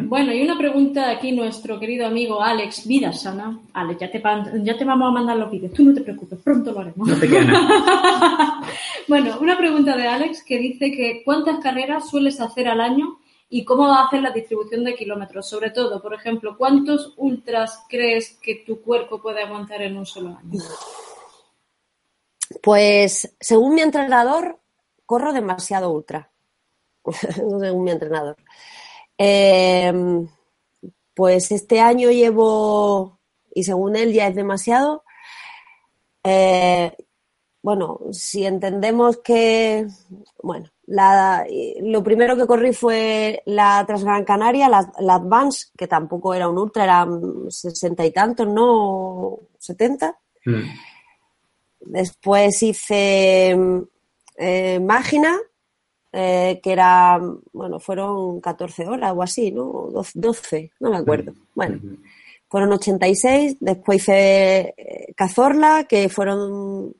Bueno, 0.08 0.32
y 0.32 0.42
una 0.42 0.56
pregunta 0.56 1.10
aquí 1.10 1.32
nuestro 1.32 1.80
querido 1.80 2.06
amigo 2.06 2.40
Alex 2.40 2.86
Vida 2.86 3.12
Sana. 3.12 3.60
Alex, 3.72 4.00
ya 4.00 4.10
te, 4.10 4.22
ya 4.62 4.78
te 4.78 4.84
vamos 4.84 5.08
a 5.08 5.12
mandar 5.12 5.36
los 5.36 5.50
vídeos, 5.50 5.72
tú 5.72 5.82
no 5.84 5.92
te 5.92 6.02
preocupes, 6.02 6.38
pronto 6.42 6.72
lo 6.72 6.80
haremos. 6.80 7.08
No 7.08 7.16
te 7.16 7.28
bueno, 9.08 9.36
una 9.40 9.58
pregunta 9.58 9.96
de 9.96 10.06
Alex 10.06 10.44
que 10.44 10.58
dice 10.58 10.92
que 10.92 11.22
¿cuántas 11.24 11.58
carreras 11.58 12.08
sueles 12.08 12.40
hacer 12.40 12.68
al 12.68 12.80
año 12.80 13.18
y 13.48 13.64
cómo 13.64 13.88
va 13.88 14.00
a 14.00 14.06
hacer 14.06 14.22
la 14.22 14.30
distribución 14.30 14.84
de 14.84 14.94
kilómetros? 14.94 15.48
Sobre 15.48 15.70
todo, 15.70 16.00
por 16.00 16.14
ejemplo, 16.14 16.56
¿cuántos 16.56 17.12
ultras 17.16 17.84
crees 17.88 18.38
que 18.40 18.62
tu 18.66 18.80
cuerpo 18.80 19.20
puede 19.20 19.42
aguantar 19.42 19.82
en 19.82 19.96
un 19.96 20.06
solo 20.06 20.38
año? 20.38 20.60
Pues 22.62 23.34
según 23.40 23.74
mi 23.74 23.80
entrenador, 23.80 24.60
corro 25.04 25.32
demasiado 25.32 25.90
ultra. 25.90 26.30
según 27.58 27.84
mi 27.84 27.90
entrenador. 27.90 28.36
Em, 29.18 30.28
pues 31.14 31.52
este 31.52 31.80
año 31.80 32.10
llevo, 32.10 33.20
y 33.54 33.64
según 33.64 33.96
él 33.96 34.12
ya 34.12 34.28
es 34.28 34.34
demasiado, 34.34 35.04
eh, 36.24 36.92
bueno, 37.62 38.00
si 38.12 38.44
entendemos 38.44 39.18
que, 39.18 39.86
bueno, 40.42 40.68
lo 40.86 42.02
primero 42.02 42.36
que 42.36 42.46
corrí 42.46 42.74
fue 42.74 43.42
la 43.46 43.84
Transgran 43.86 44.24
Canaria, 44.24 44.68
la, 44.68 45.14
Advance, 45.14 45.68
que 45.76 45.86
tampoco 45.86 46.34
era 46.34 46.48
un 46.48 46.58
ultra, 46.58 46.84
eran 46.84 47.50
sesenta 47.50 48.04
y 48.04 48.10
tantos, 48.10 48.46
¿no? 48.46 49.38
¿70? 49.58 50.14
Después 51.80 52.62
hice 52.62 53.56
eh, 54.36 54.80
Mágina, 54.80 55.38
eh, 56.16 56.60
que 56.62 56.72
era, 56.72 57.20
bueno, 57.52 57.80
fueron 57.80 58.40
14 58.40 58.86
horas 58.86 59.12
o 59.16 59.22
así, 59.22 59.50
¿no? 59.50 59.88
12, 60.14 60.70
no 60.78 60.90
me 60.90 60.98
acuerdo. 60.98 61.34
Bueno, 61.54 61.80
fueron 62.48 62.72
86. 62.72 63.56
Después 63.58 64.02
hice 64.02 64.74
eh, 64.76 65.12
Cazorla, 65.16 65.86
que 65.88 66.08
fueron 66.08 66.94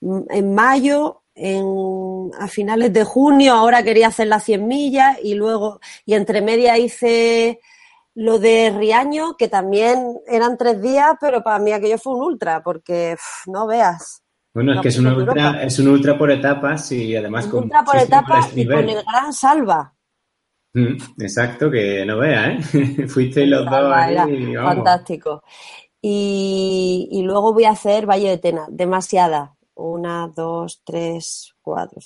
en 0.00 0.52
mayo, 0.52 1.22
en, 1.36 2.32
a 2.38 2.48
finales 2.48 2.92
de 2.92 3.04
junio, 3.04 3.54
ahora 3.54 3.84
quería 3.84 4.08
hacer 4.08 4.26
las 4.26 4.42
100 4.42 4.66
millas 4.66 5.18
y 5.22 5.34
luego, 5.34 5.80
y 6.04 6.14
entre 6.14 6.42
media 6.42 6.76
hice 6.78 7.60
lo 8.14 8.40
de 8.40 8.74
Riaño, 8.76 9.36
que 9.36 9.46
también 9.46 10.18
eran 10.26 10.58
tres 10.58 10.82
días, 10.82 11.12
pero 11.20 11.42
para 11.44 11.60
mí 11.60 11.72
aquello 11.72 11.98
fue 11.98 12.14
un 12.14 12.22
ultra, 12.22 12.64
porque 12.64 13.16
no 13.46 13.68
veas. 13.68 14.21
Bueno, 14.54 14.74
es 14.74 14.80
que 14.80 14.88
es 14.88 14.98
un, 14.98 15.06
ultra, 15.06 15.62
es 15.62 15.78
un 15.78 15.88
ultra 15.88 16.18
por 16.18 16.30
etapas 16.30 16.92
y 16.92 17.16
además 17.16 17.46
con. 17.46 17.64
Ultra 17.64 17.84
por 17.84 17.96
etapas 17.96 18.56
y 18.56 18.66
con 18.66 18.88
el 18.88 19.02
gran 19.02 19.32
salva. 19.32 19.94
Mm, 20.74 20.96
exacto, 21.20 21.70
que 21.70 22.04
no 22.04 22.18
veas, 22.18 22.74
¿eh? 22.74 23.06
Fuiste 23.08 23.46
los 23.46 23.64
dos 23.64 23.92
ahí, 23.92 24.54
Fantástico. 24.54 25.42
Y, 26.00 27.08
y, 27.12 27.22
luego 27.22 27.52
voy 27.52 27.64
a 27.64 27.70
hacer 27.70 28.06
Valle 28.06 28.30
de 28.30 28.38
Tena, 28.38 28.66
demasiada. 28.68 29.54
Una, 29.74 30.28
dos, 30.28 30.82
tres, 30.84 31.54
cuatro. 31.62 32.00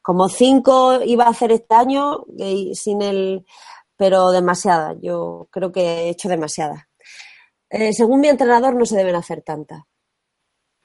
Como 0.00 0.28
cinco 0.28 1.00
iba 1.04 1.24
a 1.24 1.30
hacer 1.30 1.52
este 1.52 1.74
año 1.74 2.24
sin 2.72 3.02
el 3.02 3.44
pero 3.96 4.30
demasiada. 4.30 4.96
Yo 5.02 5.48
creo 5.50 5.70
que 5.72 5.82
he 5.82 6.08
hecho 6.08 6.30
demasiada. 6.30 6.88
Eh, 7.68 7.92
según 7.92 8.20
mi 8.20 8.28
entrenador, 8.28 8.74
no 8.74 8.86
se 8.86 8.96
deben 8.96 9.14
hacer 9.14 9.42
tantas. 9.42 9.82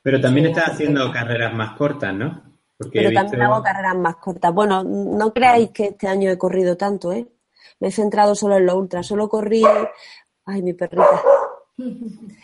Pero 0.05 0.21
también 0.21 0.45
estás 0.45 0.69
haciendo 0.69 1.11
carreras 1.11 1.51
más 1.55 1.75
cortas, 1.75 2.13
¿no? 2.13 2.43
pero 2.93 3.11
también 3.11 3.41
hago 3.41 3.63
carreras 3.63 3.95
más 3.95 4.17
cortas. 4.17 4.53
Bueno, 4.53 4.83
no 4.83 5.33
creáis 5.33 5.71
que 5.71 5.85
este 5.85 6.07
año 6.07 6.29
he 6.29 6.37
corrido 6.37 6.77
tanto, 6.77 7.11
¿eh? 7.11 7.27
Me 7.79 7.87
he 7.87 7.91
centrado 7.91 8.35
solo 8.35 8.57
en 8.57 8.67
lo 8.67 8.77
ultra. 8.77 9.01
Solo 9.01 9.27
corrí. 9.27 9.63
Ay, 10.45 10.61
mi 10.61 10.73
perrita. 10.73 11.23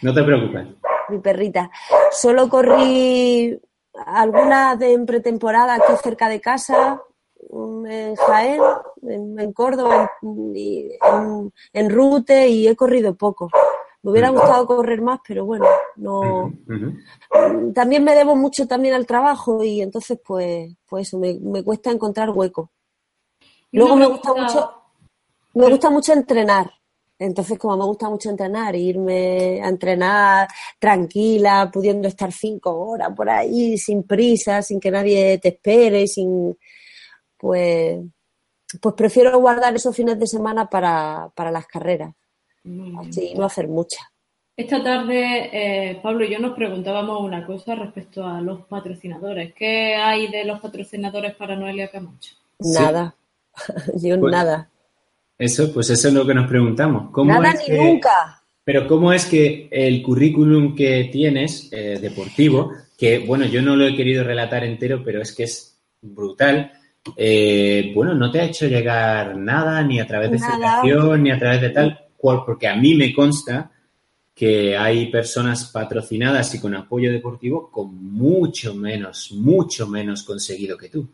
No 0.01 0.11
te 0.11 0.23
preocupes. 0.23 0.69
Mi 1.09 1.19
perrita. 1.19 1.69
Solo 2.11 2.49
corrí 2.49 3.61
algunas 4.07 4.79
de 4.79 4.93
en 4.93 5.05
pretemporada 5.05 5.75
aquí 5.75 5.93
cerca 6.01 6.29
de 6.29 6.41
casa, 6.41 6.99
en 7.51 8.15
Jaén, 8.15 8.61
en, 9.03 9.53
Córdoba, 9.53 10.11
en, 10.23 11.53
en, 11.73 11.89
Rute 11.91 12.47
y 12.47 12.67
he 12.67 12.75
corrido 12.75 13.13
poco. 13.13 13.51
Me 14.03 14.11
hubiera 14.11 14.29
gustado 14.29 14.65
correr 14.65 15.01
más, 15.01 15.19
pero 15.27 15.45
bueno, 15.45 15.65
no. 15.95 16.51
También 17.73 18.03
me 18.03 18.15
debo 18.15 18.35
mucho 18.35 18.67
también 18.67 18.95
al 18.95 19.05
trabajo 19.05 19.63
y 19.63 19.81
entonces 19.81 20.19
pues, 20.25 20.73
pues 20.87 21.07
eso, 21.07 21.19
me, 21.19 21.63
cuesta 21.63 21.91
encontrar 21.91 22.31
hueco. 22.31 22.71
Luego 23.71 23.95
me 23.95 24.07
gusta 24.07 24.33
mucho, 24.33 24.73
me 25.53 25.69
gusta 25.69 25.89
mucho 25.89 26.13
entrenar. 26.13 26.71
Entonces, 27.21 27.59
como 27.59 27.77
me 27.77 27.85
gusta 27.85 28.09
mucho 28.09 28.31
entrenar, 28.31 28.75
irme 28.75 29.61
a 29.61 29.69
entrenar 29.69 30.47
tranquila, 30.79 31.69
pudiendo 31.71 32.07
estar 32.07 32.31
cinco 32.31 32.71
horas 32.71 33.09
por 33.15 33.29
ahí, 33.29 33.77
sin 33.77 34.01
prisa, 34.07 34.63
sin 34.63 34.79
que 34.79 34.89
nadie 34.89 35.37
te 35.37 35.49
espere, 35.49 36.07
sin, 36.07 36.57
pues, 37.37 37.99
pues 38.81 38.95
prefiero 38.95 39.39
guardar 39.39 39.75
esos 39.75 39.95
fines 39.95 40.17
de 40.17 40.25
semana 40.25 40.67
para, 40.67 41.31
las 41.51 41.67
carreras. 41.67 42.11
Así 42.99 43.33
no 43.35 43.45
hacer 43.45 43.67
muchas. 43.67 44.01
Esta 44.55 44.83
tarde, 44.83 45.49
eh, 45.53 45.99
Pablo 46.03 46.25
y 46.25 46.31
yo 46.31 46.39
nos 46.39 46.55
preguntábamos 46.55 47.21
una 47.21 47.45
cosa 47.45 47.73
respecto 47.75 48.25
a 48.25 48.41
los 48.41 48.65
patrocinadores. 48.65 49.53
¿Qué 49.53 49.95
hay 49.95 50.29
de 50.29 50.45
los 50.45 50.59
patrocinadores 50.59 51.35
para 51.35 51.55
Noelia 51.55 51.89
Camacho? 51.89 52.35
Nada. 52.59 53.15
yo 54.01 54.19
pues, 54.19 54.31
nada. 54.31 54.69
Eso, 55.37 55.73
pues 55.73 55.89
eso 55.89 56.09
es 56.09 56.13
lo 56.13 56.27
que 56.27 56.35
nos 56.35 56.47
preguntamos. 56.47 57.09
¿Cómo 57.11 57.33
nada 57.33 57.55
ni 57.67 57.75
nunca. 57.75 58.43
Pero 58.63 58.87
¿cómo 58.87 59.11
es 59.11 59.25
que 59.25 59.67
el 59.71 60.03
currículum 60.03 60.75
que 60.75 61.09
tienes, 61.11 61.69
eh, 61.71 61.97
deportivo, 61.99 62.71
que 62.95 63.19
bueno, 63.19 63.45
yo 63.45 63.61
no 63.61 63.75
lo 63.75 63.87
he 63.87 63.95
querido 63.95 64.23
relatar 64.23 64.63
entero, 64.63 65.01
pero 65.03 65.21
es 65.21 65.33
que 65.33 65.43
es 65.43 65.79
brutal, 65.99 66.71
eh, 67.17 67.91
bueno, 67.95 68.13
no 68.13 68.31
te 68.31 68.39
ha 68.39 68.45
hecho 68.45 68.67
llegar 68.67 69.35
nada, 69.35 69.81
ni 69.83 69.99
a 69.99 70.05
través 70.05 70.31
de 70.31 70.39
federación, 70.39 71.23
ni 71.23 71.31
a 71.31 71.39
través 71.39 71.61
de 71.61 71.69
tal, 71.71 71.99
cual, 72.21 72.43
porque 72.45 72.67
a 72.67 72.75
mí 72.75 72.93
me 72.93 73.13
consta 73.13 73.71
que 74.33 74.77
hay 74.77 75.11
personas 75.11 75.65
patrocinadas 75.71 76.53
y 76.55 76.59
con 76.59 76.75
apoyo 76.75 77.11
deportivo 77.11 77.69
con 77.69 78.13
mucho 78.13 78.73
menos, 78.73 79.31
mucho 79.33 79.87
menos 79.87 80.23
conseguido 80.23 80.77
que 80.77 80.89
tú. 80.89 81.07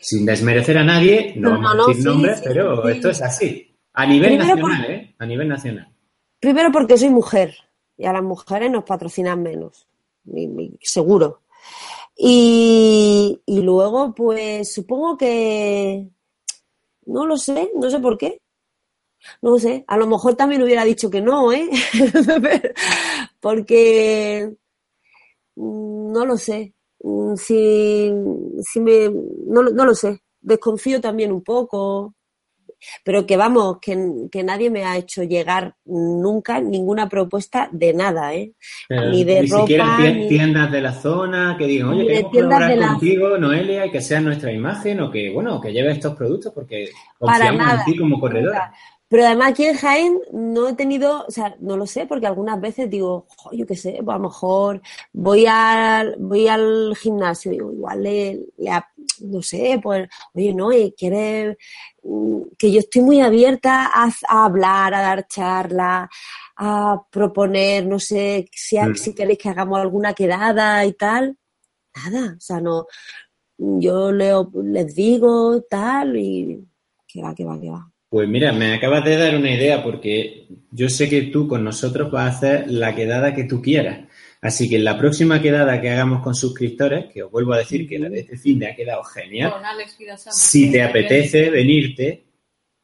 Sin 0.00 0.26
desmerecer 0.26 0.76
a 0.78 0.84
nadie, 0.84 1.34
no, 1.36 1.50
vamos 1.50 1.74
a 1.74 1.88
decir 1.88 2.04
nombres, 2.04 2.42
pero 2.44 2.86
esto 2.88 3.10
es 3.10 3.22
así. 3.22 3.70
A 3.94 4.06
nivel 4.06 4.36
nacional, 4.36 4.84
¿eh? 4.90 5.14
A 5.18 5.24
nivel 5.26 5.48
nacional. 5.48 5.88
Primero 6.38 6.70
porque 6.70 6.98
soy 6.98 7.08
mujer 7.08 7.54
y 7.96 8.04
a 8.04 8.12
las 8.12 8.22
mujeres 8.22 8.70
nos 8.70 8.84
patrocinan 8.84 9.42
menos, 9.42 9.86
seguro. 10.80 11.40
Y, 12.16 13.40
y 13.46 13.62
luego, 13.62 14.14
pues 14.14 14.72
supongo 14.74 15.16
que, 15.16 16.06
no 17.06 17.26
lo 17.26 17.36
sé, 17.36 17.70
no 17.74 17.90
sé 17.90 17.98
por 17.98 18.18
qué. 18.18 18.38
No 19.42 19.58
sé, 19.58 19.84
a 19.86 19.96
lo 19.96 20.06
mejor 20.06 20.34
también 20.34 20.62
hubiera 20.62 20.84
dicho 20.84 21.10
que 21.10 21.20
no, 21.20 21.52
¿eh? 21.52 21.68
porque 23.40 24.50
mm, 25.56 26.12
no 26.12 26.26
lo 26.26 26.36
sé. 26.36 26.74
Mm, 27.02 27.34
si, 27.36 28.10
si 28.62 28.80
me, 28.80 29.10
no, 29.46 29.62
no 29.62 29.84
lo 29.84 29.94
sé. 29.94 30.20
Desconfío 30.40 31.00
también 31.00 31.32
un 31.32 31.42
poco. 31.42 32.14
Pero 33.02 33.26
que 33.26 33.36
vamos, 33.36 33.78
que, 33.80 33.96
que, 34.30 34.42
nadie 34.42 34.70
me 34.70 34.84
ha 34.84 34.96
hecho 34.96 35.22
llegar 35.22 35.74
nunca 35.84 36.60
ninguna 36.60 37.08
propuesta 37.08 37.68
de 37.72 37.94
nada, 37.94 38.34
¿eh? 38.34 38.52
ni 38.90 39.24
de 39.24 39.42
ni 39.42 39.48
ropa. 39.48 39.62
Siquiera 39.62 39.98
ni 39.98 40.28
tiendas 40.28 40.70
de 40.70 40.80
la 40.80 40.92
zona 40.92 41.56
que 41.58 41.66
digan, 41.66 41.88
oye, 41.88 42.06
queremos 42.06 42.32
colaborar 42.32 42.76
la... 42.76 42.88
contigo, 42.88 43.38
Noelia, 43.38 43.86
y 43.86 43.90
que 43.90 44.00
sea 44.00 44.20
nuestra 44.20 44.52
imagen 44.52 45.00
o 45.00 45.10
que, 45.10 45.30
bueno, 45.32 45.60
que 45.60 45.72
lleve 45.72 45.92
estos 45.92 46.14
productos 46.14 46.52
porque 46.52 46.90
confiamos 47.18 47.72
en 47.72 47.84
ti 47.84 47.98
como 47.98 48.20
corredora. 48.20 48.66
Nunca. 48.66 48.74
Pero 49.14 49.26
además 49.26 49.50
aquí 49.50 49.64
en 49.64 49.76
Jaén 49.76 50.20
no 50.32 50.68
he 50.68 50.74
tenido, 50.74 51.24
o 51.24 51.30
sea, 51.30 51.54
no 51.60 51.76
lo 51.76 51.86
sé, 51.86 52.04
porque 52.04 52.26
algunas 52.26 52.60
veces 52.60 52.90
digo, 52.90 53.28
yo 53.52 53.64
qué 53.64 53.76
sé, 53.76 54.00
pues 54.04 54.12
a 54.12 54.18
lo 54.18 54.24
mejor 54.24 54.82
voy 55.12 55.46
al, 55.46 56.16
voy 56.18 56.48
al 56.48 56.96
gimnasio, 56.96 57.52
digo, 57.52 57.72
igual 57.72 58.02
le, 58.02 58.46
le 58.56 58.70
no 59.20 59.40
sé, 59.40 59.78
pues, 59.80 60.08
oye, 60.34 60.52
no, 60.52 60.70
quiere 60.98 61.56
que 62.58 62.72
yo 62.72 62.80
estoy 62.80 63.02
muy 63.02 63.20
abierta 63.20 63.86
a, 63.86 64.10
a, 64.26 64.44
hablar, 64.46 64.92
a 64.94 65.02
dar 65.02 65.28
charlas, 65.28 66.08
a 66.56 67.00
proponer, 67.08 67.86
no 67.86 68.00
sé, 68.00 68.48
si, 68.50 68.80
mm. 68.80 68.96
si 68.96 69.14
queréis 69.14 69.38
que 69.38 69.48
hagamos 69.48 69.78
alguna 69.78 70.12
quedada 70.12 70.84
y 70.84 70.92
tal. 70.94 71.38
Nada, 71.94 72.34
o 72.36 72.40
sea, 72.40 72.60
no, 72.60 72.86
yo 73.58 74.10
leo, 74.10 74.50
les 74.64 74.92
digo 74.92 75.62
tal 75.70 76.16
y 76.16 76.66
que 77.06 77.22
va, 77.22 77.32
que 77.32 77.44
va, 77.44 77.60
que 77.60 77.70
va. 77.70 77.93
Pues 78.14 78.28
mira, 78.28 78.52
me 78.52 78.72
acabas 78.72 79.04
de 79.04 79.16
dar 79.16 79.34
una 79.34 79.50
idea 79.50 79.82
porque 79.82 80.46
yo 80.70 80.88
sé 80.88 81.08
que 81.08 81.22
tú 81.22 81.48
con 81.48 81.64
nosotros 81.64 82.12
vas 82.12 82.26
a 82.26 82.36
hacer 82.36 82.70
la 82.70 82.94
quedada 82.94 83.34
que 83.34 83.42
tú 83.42 83.60
quieras. 83.60 84.06
Así 84.40 84.68
que 84.68 84.76
en 84.76 84.84
la 84.84 84.96
próxima 84.96 85.42
quedada 85.42 85.80
que 85.80 85.90
hagamos 85.90 86.22
con 86.22 86.32
suscriptores, 86.32 87.06
que 87.12 87.24
os 87.24 87.32
vuelvo 87.32 87.54
a 87.54 87.58
decir 87.58 87.88
que 87.88 87.98
la 87.98 88.08
de 88.08 88.20
este 88.20 88.38
fin 88.38 88.60
de 88.60 88.68
ha 88.68 88.76
quedado 88.76 89.02
genial, 89.02 89.52
si 90.30 90.70
te 90.70 90.84
apetece 90.84 91.50
venirte, 91.50 92.26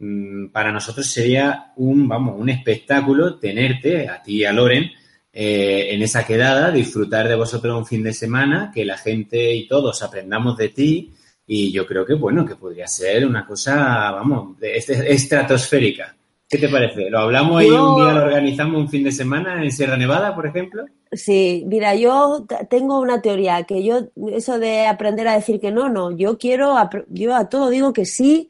mm, 0.01 0.49
para 0.49 0.73
nosotros 0.73 1.07
sería 1.07 1.75
un, 1.77 2.09
vamos, 2.09 2.35
un 2.37 2.51
espectáculo 2.51 3.39
tenerte 3.39 4.09
a 4.09 4.21
ti 4.21 4.39
y 4.39 4.45
a 4.45 4.53
Loren 4.53 4.91
eh, 5.33 5.91
en 5.93 6.03
esa 6.03 6.27
quedada, 6.27 6.73
disfrutar 6.73 7.29
de 7.29 7.37
vosotros 7.37 7.79
un 7.79 7.87
fin 7.87 8.03
de 8.03 8.15
semana, 8.15 8.73
que 8.75 8.85
la 8.85 8.99
gente 8.99 9.55
y 9.55 9.69
todos 9.69 10.03
aprendamos 10.03 10.57
de 10.57 10.71
ti 10.71 11.13
y 11.53 11.73
yo 11.73 11.85
creo 11.85 12.07
que, 12.07 12.15
bueno, 12.15 12.47
que 12.47 12.55
podría 12.55 12.87
ser 12.87 13.27
una 13.27 13.45
cosa, 13.45 14.13
vamos, 14.13 14.57
este, 14.61 15.13
estratosférica. 15.13 16.15
¿Qué 16.49 16.59
te 16.59 16.69
parece? 16.69 17.11
¿Lo 17.11 17.19
hablamos 17.19 17.65
y 17.65 17.71
un 17.71 17.97
día 17.97 18.13
lo 18.15 18.23
organizamos 18.23 18.81
un 18.81 18.89
fin 18.89 19.03
de 19.03 19.11
semana 19.11 19.61
en 19.61 19.73
Sierra 19.73 19.97
Nevada, 19.97 20.33
por 20.33 20.47
ejemplo? 20.47 20.85
Sí, 21.11 21.65
mira, 21.67 21.97
yo 21.97 22.47
tengo 22.69 23.01
una 23.01 23.21
teoría, 23.21 23.65
que 23.65 23.83
yo, 23.83 24.13
eso 24.33 24.61
de 24.61 24.87
aprender 24.87 25.27
a 25.27 25.35
decir 25.35 25.59
que 25.59 25.73
no, 25.73 25.89
no, 25.89 26.17
yo 26.17 26.39
quiero, 26.39 26.77
yo 27.09 27.35
a 27.35 27.49
todo 27.49 27.69
digo 27.69 27.93
que 27.93 28.05
sí, 28.07 28.49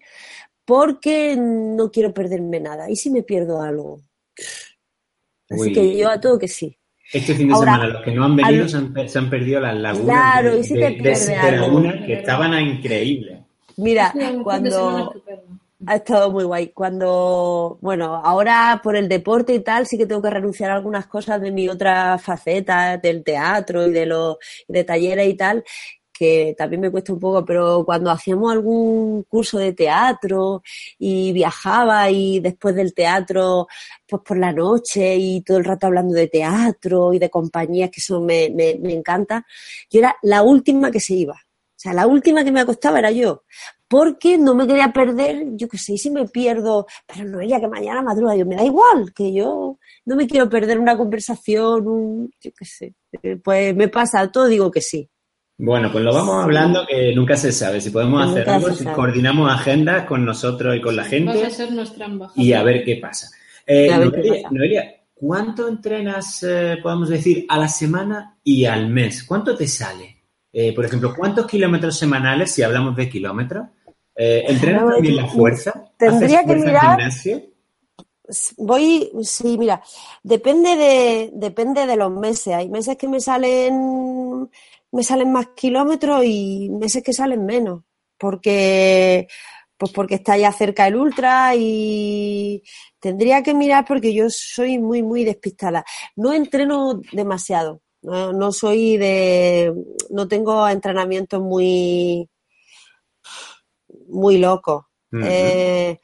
porque 0.66 1.36
no 1.38 1.90
quiero 1.90 2.12
perderme 2.12 2.60
nada. 2.60 2.90
¿Y 2.90 2.96
si 2.96 3.08
me 3.08 3.22
pierdo 3.22 3.62
algo? 3.62 4.02
Así 5.48 5.68
Uy. 5.68 5.72
que 5.72 5.96
yo 5.96 6.10
a 6.10 6.20
todo 6.20 6.38
que 6.38 6.48
sí. 6.48 6.76
Este 7.12 7.34
fin 7.34 7.48
de 7.48 7.54
Ahora, 7.54 7.74
semana, 7.74 7.92
los 7.92 8.02
que 8.02 8.12
no 8.12 8.24
han 8.24 8.36
venido 8.36 8.62
al... 8.62 8.68
se, 8.68 8.76
han, 8.76 9.08
se, 9.08 9.18
han, 9.18 9.30
perdido 9.30 9.60
las 9.60 9.76
lagunas 9.76 10.06
claro, 10.06 10.52
de, 10.52 10.60
y 10.60 10.64
si 10.64 10.74
te 10.74 10.80
de, 10.80 10.92
de 10.92 11.56
laguna 11.56 12.06
que 12.06 12.12
estaban 12.14 12.60
increíbles. 12.60 13.38
Mira, 13.76 14.12
cuando 14.44 15.12
ha 15.86 15.96
estado 15.96 16.30
muy 16.30 16.44
guay. 16.44 16.68
Cuando, 16.68 17.78
bueno, 17.80 18.16
ahora 18.16 18.80
por 18.82 18.96
el 18.96 19.08
deporte 19.08 19.54
y 19.54 19.60
tal, 19.60 19.86
sí 19.86 19.96
que 19.96 20.06
tengo 20.06 20.22
que 20.22 20.30
renunciar 20.30 20.70
a 20.70 20.74
algunas 20.74 21.06
cosas 21.06 21.40
de 21.40 21.50
mi 21.50 21.68
otra 21.68 22.18
faceta, 22.18 22.96
del 22.98 23.24
teatro 23.24 23.86
y 23.86 23.92
de 23.92 24.06
los 24.06 24.36
de 24.68 24.84
talleres 24.84 25.28
y 25.28 25.34
tal, 25.34 25.64
que 26.20 26.54
también 26.54 26.82
me 26.82 26.90
cuesta 26.90 27.14
un 27.14 27.18
poco, 27.18 27.46
pero 27.46 27.82
cuando 27.82 28.10
hacíamos 28.10 28.52
algún 28.52 29.22
curso 29.22 29.56
de 29.56 29.72
teatro 29.72 30.62
y 30.98 31.32
viajaba 31.32 32.10
y 32.10 32.40
después 32.40 32.74
del 32.74 32.92
teatro, 32.92 33.66
pues 34.06 34.20
por 34.22 34.36
la 34.36 34.52
noche 34.52 35.16
y 35.16 35.40
todo 35.40 35.56
el 35.56 35.64
rato 35.64 35.86
hablando 35.86 36.12
de 36.12 36.28
teatro 36.28 37.14
y 37.14 37.18
de 37.18 37.30
compañías, 37.30 37.88
que 37.88 38.00
eso 38.00 38.20
me, 38.20 38.50
me, 38.50 38.92
encanta, 38.92 39.46
yo 39.90 40.00
era 40.00 40.14
la 40.20 40.42
última 40.42 40.90
que 40.90 41.00
se 41.00 41.14
iba. 41.14 41.32
O 41.32 41.78
sea, 41.82 41.94
la 41.94 42.06
última 42.06 42.44
que 42.44 42.52
me 42.52 42.60
acostaba 42.60 42.98
era 42.98 43.10
yo, 43.10 43.44
porque 43.88 44.36
no 44.36 44.54
me 44.54 44.66
quería 44.66 44.92
perder, 44.92 45.56
yo 45.56 45.68
qué 45.68 45.78
sé, 45.78 45.96
si 45.96 46.10
me 46.10 46.28
pierdo, 46.28 46.86
pero 47.06 47.24
no 47.24 47.40
ella 47.40 47.60
que 47.60 47.68
mañana 47.68 48.02
madruga, 48.02 48.36
yo 48.36 48.44
me 48.44 48.56
da 48.56 48.64
igual, 48.64 49.14
que 49.14 49.32
yo 49.32 49.78
no 50.04 50.16
me 50.16 50.26
quiero 50.26 50.50
perder 50.50 50.78
una 50.78 50.98
conversación, 50.98 51.88
un, 51.88 52.30
yo 52.42 52.50
qué 52.58 52.64
sé, 52.66 52.94
pues 53.42 53.74
me 53.74 53.88
pasa, 53.88 54.30
todo 54.30 54.48
digo 54.48 54.70
que 54.70 54.82
sí. 54.82 55.08
Bueno, 55.62 55.92
pues 55.92 56.02
lo 56.02 56.14
vamos 56.14 56.42
hablando 56.42 56.86
que 56.86 57.14
nunca 57.14 57.36
se 57.36 57.52
sabe. 57.52 57.82
Si 57.82 57.90
podemos 57.90 58.26
hacer 58.26 58.48
algo, 58.48 58.72
si 58.72 58.82
coordinamos 58.86 59.52
agendas 59.52 60.06
con 60.06 60.24
nosotros 60.24 60.74
y 60.74 60.80
con 60.80 60.96
la 60.96 61.04
gente. 61.04 61.34
Vas 61.34 61.42
a 61.42 61.50
ser 61.50 61.72
nuestra 61.72 62.06
embajadora. 62.06 62.42
Y 62.42 62.54
a 62.54 62.62
ver 62.62 62.82
qué 62.82 62.96
pasa. 62.96 63.28
Eh, 63.66 63.88
ver 63.90 64.10
Noelia, 64.10 64.22
qué 64.22 64.42
pasa. 64.42 64.54
Noelia, 64.54 64.94
¿cuánto 65.12 65.68
entrenas, 65.68 66.42
eh, 66.44 66.78
podemos 66.82 67.10
decir, 67.10 67.44
a 67.46 67.58
la 67.58 67.68
semana 67.68 68.38
y 68.42 68.64
al 68.64 68.88
mes? 68.88 69.22
¿Cuánto 69.24 69.54
te 69.54 69.68
sale? 69.68 70.22
Eh, 70.50 70.74
por 70.74 70.86
ejemplo, 70.86 71.12
¿cuántos 71.14 71.46
kilómetros 71.46 71.98
semanales, 71.98 72.50
si 72.52 72.62
hablamos 72.62 72.96
de 72.96 73.10
kilómetros? 73.10 73.66
¿Entrenas 74.16 74.82
no, 74.82 74.92
también 74.92 75.16
la 75.16 75.26
fuerza? 75.26 75.92
Tendría 75.98 76.42
que 76.42 76.56
mirar. 76.56 76.96
Gimnasio? 76.96 77.42
Voy, 78.56 79.10
sí, 79.22 79.58
mira, 79.58 79.82
depende 80.22 80.76
de, 80.76 81.30
depende 81.34 81.86
de 81.86 81.96
los 81.96 82.10
meses. 82.12 82.54
Hay 82.54 82.68
meses 82.68 82.96
que 82.96 83.08
me 83.08 83.20
salen 83.20 84.48
me 84.92 85.02
salen 85.02 85.32
más 85.32 85.48
kilómetros 85.56 86.24
y 86.24 86.68
meses 86.70 87.02
que 87.02 87.12
salen 87.12 87.44
menos, 87.46 87.82
porque 88.18 89.28
pues 89.76 89.92
porque 89.92 90.16
está 90.16 90.36
ya 90.36 90.52
cerca 90.52 90.86
el 90.86 90.96
ultra 90.96 91.54
y 91.56 92.62
tendría 92.98 93.42
que 93.42 93.54
mirar 93.54 93.86
porque 93.88 94.12
yo 94.12 94.26
soy 94.28 94.78
muy 94.78 95.02
muy 95.02 95.24
despistada. 95.24 95.84
No 96.16 96.32
entreno 96.32 97.00
demasiado, 97.12 97.80
no, 98.02 98.32
no 98.32 98.52
soy 98.52 98.98
de 98.98 99.72
no 100.10 100.28
tengo 100.28 100.68
entrenamientos 100.68 101.40
muy 101.40 102.28
muy 104.08 104.38
locos. 104.38 104.84
Uh 105.12 105.16
-huh. 105.16 105.26
eh, 105.26 106.00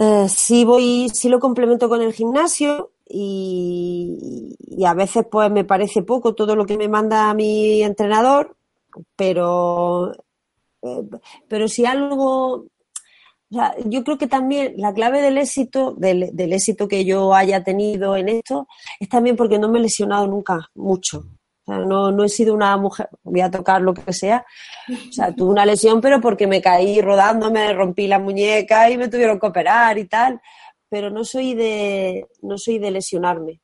eh, 0.00 0.28
sí 0.28 0.64
voy, 0.64 1.08
sí 1.12 1.28
lo 1.28 1.40
complemento 1.40 1.88
con 1.88 2.02
el 2.02 2.12
gimnasio, 2.12 2.92
y, 3.08 4.56
a 4.86 4.94
veces 4.94 5.26
pues 5.30 5.50
me 5.50 5.64
parece 5.64 6.02
poco 6.02 6.34
todo 6.34 6.54
lo 6.54 6.66
que 6.66 6.76
me 6.76 6.88
manda 6.88 7.32
mi 7.34 7.82
entrenador, 7.82 8.56
pero, 9.16 10.12
eh, 10.82 11.02
pero 11.48 11.68
si 11.68 11.84
algo, 11.86 12.52
o 12.54 12.68
sea, 13.50 13.74
yo 13.84 14.04
creo 14.04 14.18
que 14.18 14.26
también 14.26 14.74
la 14.76 14.92
clave 14.92 15.22
del 15.22 15.38
éxito, 15.38 15.94
del, 15.96 16.32
éxito 16.52 16.88
que 16.88 17.04
yo 17.04 17.34
haya 17.34 17.64
tenido 17.64 18.16
en 18.16 18.28
esto, 18.28 18.68
es 19.00 19.08
también 19.08 19.36
porque 19.36 19.58
no 19.58 19.68
me 19.68 19.78
he 19.78 19.82
lesionado 19.82 20.26
nunca 20.26 20.70
mucho. 20.74 21.24
No, 21.66 22.10
no 22.10 22.24
he 22.24 22.30
sido 22.30 22.54
una 22.54 22.74
mujer, 22.78 23.10
voy 23.22 23.42
a 23.42 23.50
tocar 23.50 23.82
lo 23.82 23.92
que 23.92 24.10
sea. 24.14 24.46
O 24.88 25.12
sea, 25.12 25.34
tuve 25.34 25.50
una 25.50 25.66
lesión, 25.66 26.00
pero 26.00 26.18
porque 26.18 26.46
me 26.46 26.62
caí 26.62 27.02
rodando, 27.02 27.50
me 27.50 27.74
rompí 27.74 28.06
la 28.06 28.18
muñeca 28.18 28.88
y 28.88 28.96
me 28.96 29.08
tuvieron 29.08 29.38
que 29.38 29.48
operar 29.48 29.98
y 29.98 30.06
tal 30.06 30.40
pero 30.88 31.10
no 31.10 31.24
soy 31.24 31.54
de, 31.54 32.26
no 32.42 32.58
soy 32.58 32.78
de 32.78 32.90
lesionarme. 32.90 33.60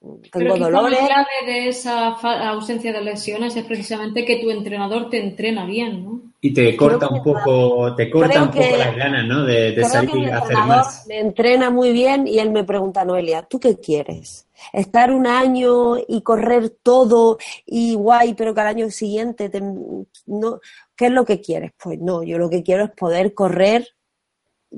Tengo 0.00 0.54
pero 0.54 0.58
dolores. 0.58 1.00
La 1.00 1.06
clave 1.06 1.52
de 1.52 1.68
esa 1.68 2.08
ausencia 2.50 2.92
de 2.92 3.00
lesiones 3.02 3.56
es 3.56 3.64
precisamente 3.64 4.24
que 4.24 4.36
tu 4.36 4.50
entrenador 4.50 5.10
te 5.10 5.18
entrena 5.18 5.64
bien, 5.64 6.04
¿no? 6.04 6.20
Y 6.40 6.52
te 6.52 6.76
corta 6.76 7.08
un 7.08 7.22
poco, 7.22 7.94
te 7.96 8.10
corta 8.10 8.42
un 8.42 8.50
poco 8.50 8.76
las 8.76 8.94
ganas, 8.94 9.26
¿no? 9.26 9.44
De, 9.44 9.72
de 9.72 9.84
salir 9.84 10.30
a 10.30 10.38
hacer 10.38 10.56
más. 10.58 11.06
Me 11.08 11.18
entrena 11.18 11.70
muy 11.70 11.92
bien 11.92 12.28
y 12.28 12.38
él 12.38 12.50
me 12.50 12.62
pregunta, 12.62 13.04
Noelia, 13.04 13.42
¿tú 13.42 13.58
qué 13.58 13.78
quieres? 13.78 14.46
Estar 14.72 15.12
un 15.12 15.26
año 15.26 15.96
y 16.06 16.20
correr 16.20 16.70
todo 16.70 17.38
y 17.64 17.94
guay, 17.94 18.34
pero 18.34 18.54
que 18.54 18.60
al 18.60 18.68
año 18.68 18.90
siguiente 18.90 19.48
te, 19.48 19.60
no, 19.60 20.60
¿qué 20.94 21.06
es 21.06 21.12
lo 21.12 21.24
que 21.24 21.40
quieres? 21.40 21.72
Pues 21.82 21.98
no, 21.98 22.22
yo 22.22 22.38
lo 22.38 22.48
que 22.48 22.62
quiero 22.62 22.84
es 22.84 22.90
poder 22.90 23.34
correr 23.34 23.88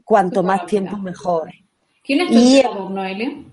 cuanto 0.05 0.43
más 0.43 0.65
tiempo 0.65 0.97
mejor. 0.97 1.51
¿Quién 2.09 2.23
es 2.23 2.29
tu 2.29 2.39
entrenador, 2.39 2.91
Noelia? 2.91 3.45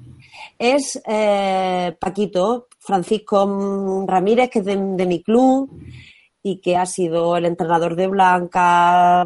Es 0.58 1.01
eh, 1.06 1.93
Paquito, 1.99 2.70
Francisco 2.80 4.06
Ramírez, 4.08 4.49
que 4.49 4.60
es 4.60 4.66
de, 4.66 4.78
de, 4.78 5.06
mi 5.06 5.22
club 5.22 5.70
y 6.41 6.62
que 6.62 6.78
ha 6.78 6.86
sido 6.86 7.36
el 7.36 7.47
entrenador 7.47 7.97
de 7.97 8.08
Blanca. 8.08 9.24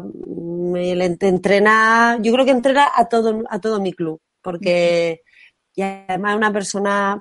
Él 0.74 1.00
entrena, 1.00 2.18
yo 2.20 2.32
creo 2.32 2.44
que 2.44 2.50
entrena 2.50 2.88
a 2.92 3.08
todo, 3.08 3.44
a 3.48 3.60
todo 3.60 3.80
mi 3.80 3.92
club, 3.92 4.20
porque 4.42 5.22
y 5.76 5.82
además 5.82 6.32
es 6.32 6.36
una 6.36 6.52
persona, 6.52 7.18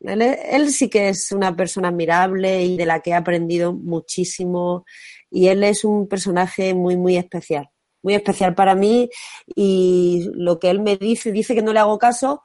él, 0.00 0.22
él 0.22 0.70
sí 0.70 0.88
que 0.88 1.10
es 1.10 1.32
una 1.32 1.54
persona 1.54 1.88
admirable 1.88 2.64
y 2.64 2.78
de 2.78 2.86
la 2.86 3.00
que 3.00 3.10
he 3.10 3.14
aprendido 3.14 3.74
muchísimo 3.74 4.86
y 5.30 5.48
él 5.48 5.62
es 5.64 5.84
un 5.84 6.08
personaje 6.08 6.72
muy, 6.72 6.96
muy 6.96 7.18
especial 7.18 7.68
muy 8.02 8.14
especial 8.14 8.54
para 8.54 8.74
mí 8.74 9.08
y 9.54 10.28
lo 10.34 10.58
que 10.58 10.70
él 10.70 10.80
me 10.80 10.96
dice, 10.96 11.32
dice 11.32 11.54
que 11.54 11.62
no 11.62 11.72
le 11.72 11.78
hago 11.78 11.98
caso, 11.98 12.42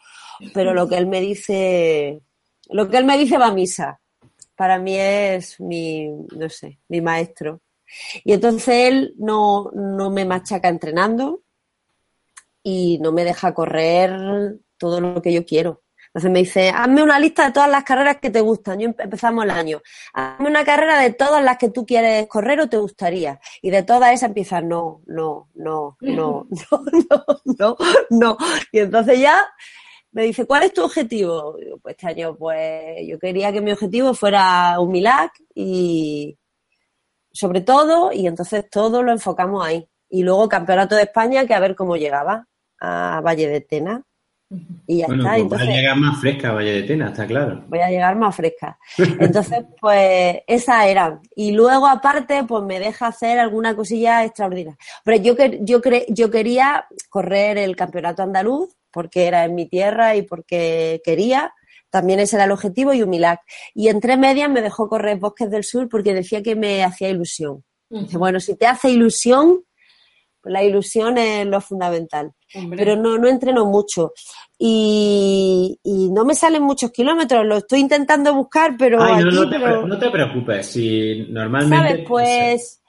pero 0.54 0.74
lo 0.74 0.88
que 0.88 0.98
él 0.98 1.08
me 1.08 1.20
dice 1.20 2.22
lo 2.70 2.90
que 2.90 2.98
él 2.98 3.06
me 3.06 3.18
dice 3.18 3.38
va 3.38 3.48
a 3.48 3.54
misa. 3.54 4.00
Para 4.56 4.80
mí 4.80 4.96
es 4.98 5.60
mi, 5.60 6.08
no 6.08 6.50
sé, 6.50 6.80
mi 6.88 7.02
maestro. 7.02 7.62
Y 8.24 8.34
entonces 8.34 8.68
él 8.68 9.14
no, 9.18 9.70
no 9.74 10.10
me 10.10 10.26
machaca 10.26 10.68
entrenando 10.68 11.44
y 12.64 12.98
no 13.00 13.12
me 13.12 13.24
deja 13.24 13.54
correr 13.54 14.58
todo 14.78 15.00
lo 15.00 15.22
que 15.22 15.32
yo 15.32 15.46
quiero. 15.46 15.84
Entonces 16.18 16.32
me 16.32 16.40
dice, 16.40 16.70
hazme 16.70 17.04
una 17.04 17.20
lista 17.20 17.46
de 17.46 17.52
todas 17.52 17.70
las 17.70 17.84
carreras 17.84 18.18
que 18.18 18.32
te 18.32 18.42
gustan. 18.42 18.80
Yo 18.80 18.88
empezamos 18.88 19.44
el 19.44 19.52
año. 19.52 19.84
Hazme 20.16 20.50
una 20.50 20.66
carrera 20.66 21.00
de 21.00 21.14
todas 21.14 21.44
las 21.44 21.60
que 21.60 21.70
tú 21.70 21.86
quieres 21.86 22.26
correr 22.26 22.60
o 22.60 22.68
te 22.68 22.78
gustaría. 22.78 23.40
Y 23.62 23.70
de 23.70 23.84
todas 23.84 24.12
esas 24.14 24.30
empiezas, 24.30 24.64
no, 24.64 25.04
no, 25.06 25.48
no, 25.54 25.96
no, 26.02 26.48
no, 26.72 26.86
no, 27.12 27.26
no, 27.60 27.78
no. 28.10 28.38
Y 28.72 28.80
entonces 28.80 29.20
ya 29.20 29.46
me 30.12 30.24
dice, 30.24 30.48
¿cuál 30.48 30.64
es 30.64 30.74
tu 30.74 30.84
objetivo? 30.84 31.56
pues 31.84 31.94
este 31.96 32.08
año, 32.08 32.36
pues 32.36 33.08
yo 33.08 33.20
quería 33.20 33.52
que 33.54 33.62
mi 33.62 33.72
objetivo 33.72 34.16
fuera 34.16 34.80
un 34.80 34.90
Milac 34.90 35.34
y 35.54 36.36
sobre 37.32 37.62
todo, 37.62 38.12
y 38.12 38.26
entonces 38.26 38.68
todo 38.72 39.04
lo 39.04 39.12
enfocamos 39.12 39.64
ahí. 39.64 39.88
Y 40.10 40.24
luego 40.24 40.50
Campeonato 40.50 40.96
de 40.96 41.04
España, 41.04 41.46
que 41.46 41.54
a 41.54 41.60
ver 41.60 41.76
cómo 41.76 41.96
llegaba 41.96 42.48
a 42.80 43.22
Valle 43.24 43.48
de 43.48 43.62
Tena. 43.62 44.04
Y 44.50 45.00
ya 45.00 45.06
está. 45.06 45.18
Pues 45.18 45.42
Entonces, 45.42 45.68
a 45.68 45.72
llegar 45.72 45.98
más 45.98 46.22
fresca 46.22 46.50
a 46.50 46.54
Valle 46.54 46.72
de 46.72 46.84
Tena, 46.84 47.10
está 47.10 47.28
claro. 47.28 47.66
Voy 47.68 47.80
a 47.80 47.90
llegar 47.90 48.16
más 48.16 48.36
fresca. 48.36 48.78
Entonces, 48.98 49.66
pues 49.80 50.38
esa 50.48 50.88
era. 50.88 51.20
Y 51.36 51.52
luego, 51.52 51.88
aparte, 51.88 52.44
pues 52.46 52.64
me 52.64 52.80
deja 52.80 53.08
hacer 53.08 53.40
alguna 53.40 53.76
cosilla 53.76 54.24
extraordinaria. 54.24 54.78
Pero 55.04 55.22
yo, 55.22 55.36
yo, 55.62 55.82
yo 56.10 56.32
quería 56.32 56.88
correr 57.10 57.58
el 57.58 57.76
campeonato 57.76 58.24
andaluz 58.24 58.76
porque 58.92 59.28
era 59.28 59.44
en 59.46 59.56
mi 59.56 59.68
tierra 59.68 60.16
y 60.16 60.22
porque 60.22 61.02
quería. 61.04 61.54
También 61.90 62.20
ese 62.20 62.36
era 62.36 62.46
el 62.46 62.52
objetivo 62.52 62.94
y 62.94 63.02
un 63.02 63.10
milagro. 63.10 63.42
Y 63.74 63.90
entre 63.90 64.18
medias 64.18 64.50
me 64.50 64.62
dejó 64.62 64.88
correr 64.90 65.18
Bosques 65.18 65.50
del 65.50 65.64
Sur 65.64 65.90
porque 65.90 66.14
decía 66.14 66.42
que 66.42 66.56
me 66.56 66.84
hacía 66.84 67.10
ilusión. 67.10 67.64
Dice, 67.90 68.18
bueno, 68.18 68.40
si 68.40 68.56
te 68.56 68.66
hace 68.66 68.90
ilusión, 68.90 69.64
pues 70.42 70.52
la 70.52 70.64
ilusión 70.64 71.18
es 71.18 71.46
lo 71.46 71.62
fundamental. 71.62 72.34
Hombre. 72.54 72.78
Pero 72.78 72.96
no, 72.96 73.18
no 73.18 73.28
entreno 73.28 73.66
mucho. 73.66 74.14
Y, 74.58 75.80
y, 75.84 76.10
no 76.12 76.26
me 76.26 76.34
salen 76.34 76.64
muchos 76.64 76.92
kilómetros, 76.92 77.46
lo 77.46 77.58
estoy 77.58 77.80
intentando 77.80 78.34
buscar, 78.34 78.76
pero. 78.78 79.02
Ay, 79.02 79.24
no, 79.24 79.30
aquí, 79.30 79.36
no, 79.36 79.50
te, 79.50 79.60
pero... 79.60 79.88
no, 79.88 80.00
te, 80.00 80.10
preocupes, 80.10 80.66
si 80.66 81.28
normalmente. 81.30 81.78
¿Sabes? 81.78 82.06
Pues. 82.08 82.82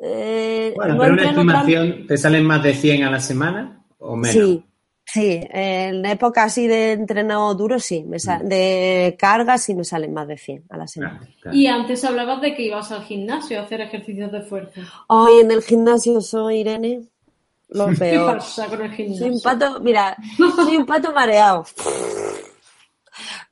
Eh, 0.00 0.72
bueno, 0.76 0.94
no 0.94 1.00
pero 1.00 1.12
una 1.12 1.22
estimación, 1.24 1.90
tan- 1.90 2.06
¿te 2.06 2.16
salen 2.16 2.44
más 2.46 2.62
de 2.62 2.74
100 2.74 3.02
a 3.04 3.10
la 3.10 3.20
semana 3.20 3.84
o 3.98 4.16
menos? 4.16 4.32
Sí, 4.32 4.64
sí. 5.04 5.40
En 5.50 6.06
época 6.06 6.44
así 6.44 6.66
de 6.68 6.92
entreno 6.92 7.52
duro, 7.54 7.78
sí. 7.80 8.04
Me 8.04 8.18
sa- 8.18 8.38
de 8.38 9.16
carga, 9.18 9.58
sí 9.58 9.74
me 9.74 9.84
salen 9.84 10.14
más 10.14 10.28
de 10.28 10.38
100 10.38 10.64
a 10.70 10.76
la 10.76 10.86
semana. 10.86 11.18
Claro, 11.18 11.34
claro. 11.42 11.56
Y 11.56 11.66
antes 11.66 12.04
hablabas 12.04 12.40
de 12.40 12.54
que 12.54 12.62
ibas 12.62 12.90
al 12.92 13.02
gimnasio 13.04 13.58
a 13.58 13.64
hacer 13.64 13.80
ejercicios 13.80 14.30
de 14.32 14.40
fuerza. 14.42 14.80
Hoy 15.08 15.40
en 15.40 15.50
el 15.50 15.62
gimnasio 15.62 16.20
soy 16.20 16.60
Irene. 16.60 17.02
Lo 17.68 17.88
¿Qué 17.88 17.94
peor. 17.96 18.38
pasa 18.38 18.66
con 18.66 18.80
el 18.82 19.16
Soy 19.18 19.30
un 19.30 19.40
pato, 19.42 19.80
mira, 19.80 20.16
soy 20.56 20.76
un 20.76 20.86
pato 20.86 21.12
mareado. 21.12 21.64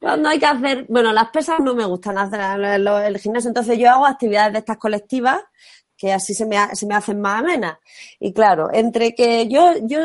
Cuando 0.00 0.28
hay 0.28 0.38
que 0.38 0.46
hacer, 0.46 0.86
bueno, 0.88 1.12
las 1.12 1.30
pesas 1.30 1.58
no 1.60 1.74
me 1.74 1.84
gustan 1.84 2.18
hacer 2.18 2.40
el, 2.40 2.64
el- 2.64 2.86
el 2.88 3.18
gimnasio, 3.18 3.48
entonces 3.48 3.78
yo 3.78 3.90
hago 3.90 4.06
actividades 4.06 4.52
de 4.52 4.58
estas 4.60 4.78
colectivas 4.78 5.40
que 5.96 6.12
así 6.12 6.34
se 6.34 6.46
me, 6.46 6.56
ha- 6.58 6.74
se 6.74 6.86
me 6.86 6.94
hacen 6.94 7.20
más 7.20 7.40
amenas. 7.40 7.78
Y 8.20 8.32
claro, 8.32 8.68
entre 8.72 9.14
que 9.14 9.48
yo, 9.48 9.72
yo 9.82 9.98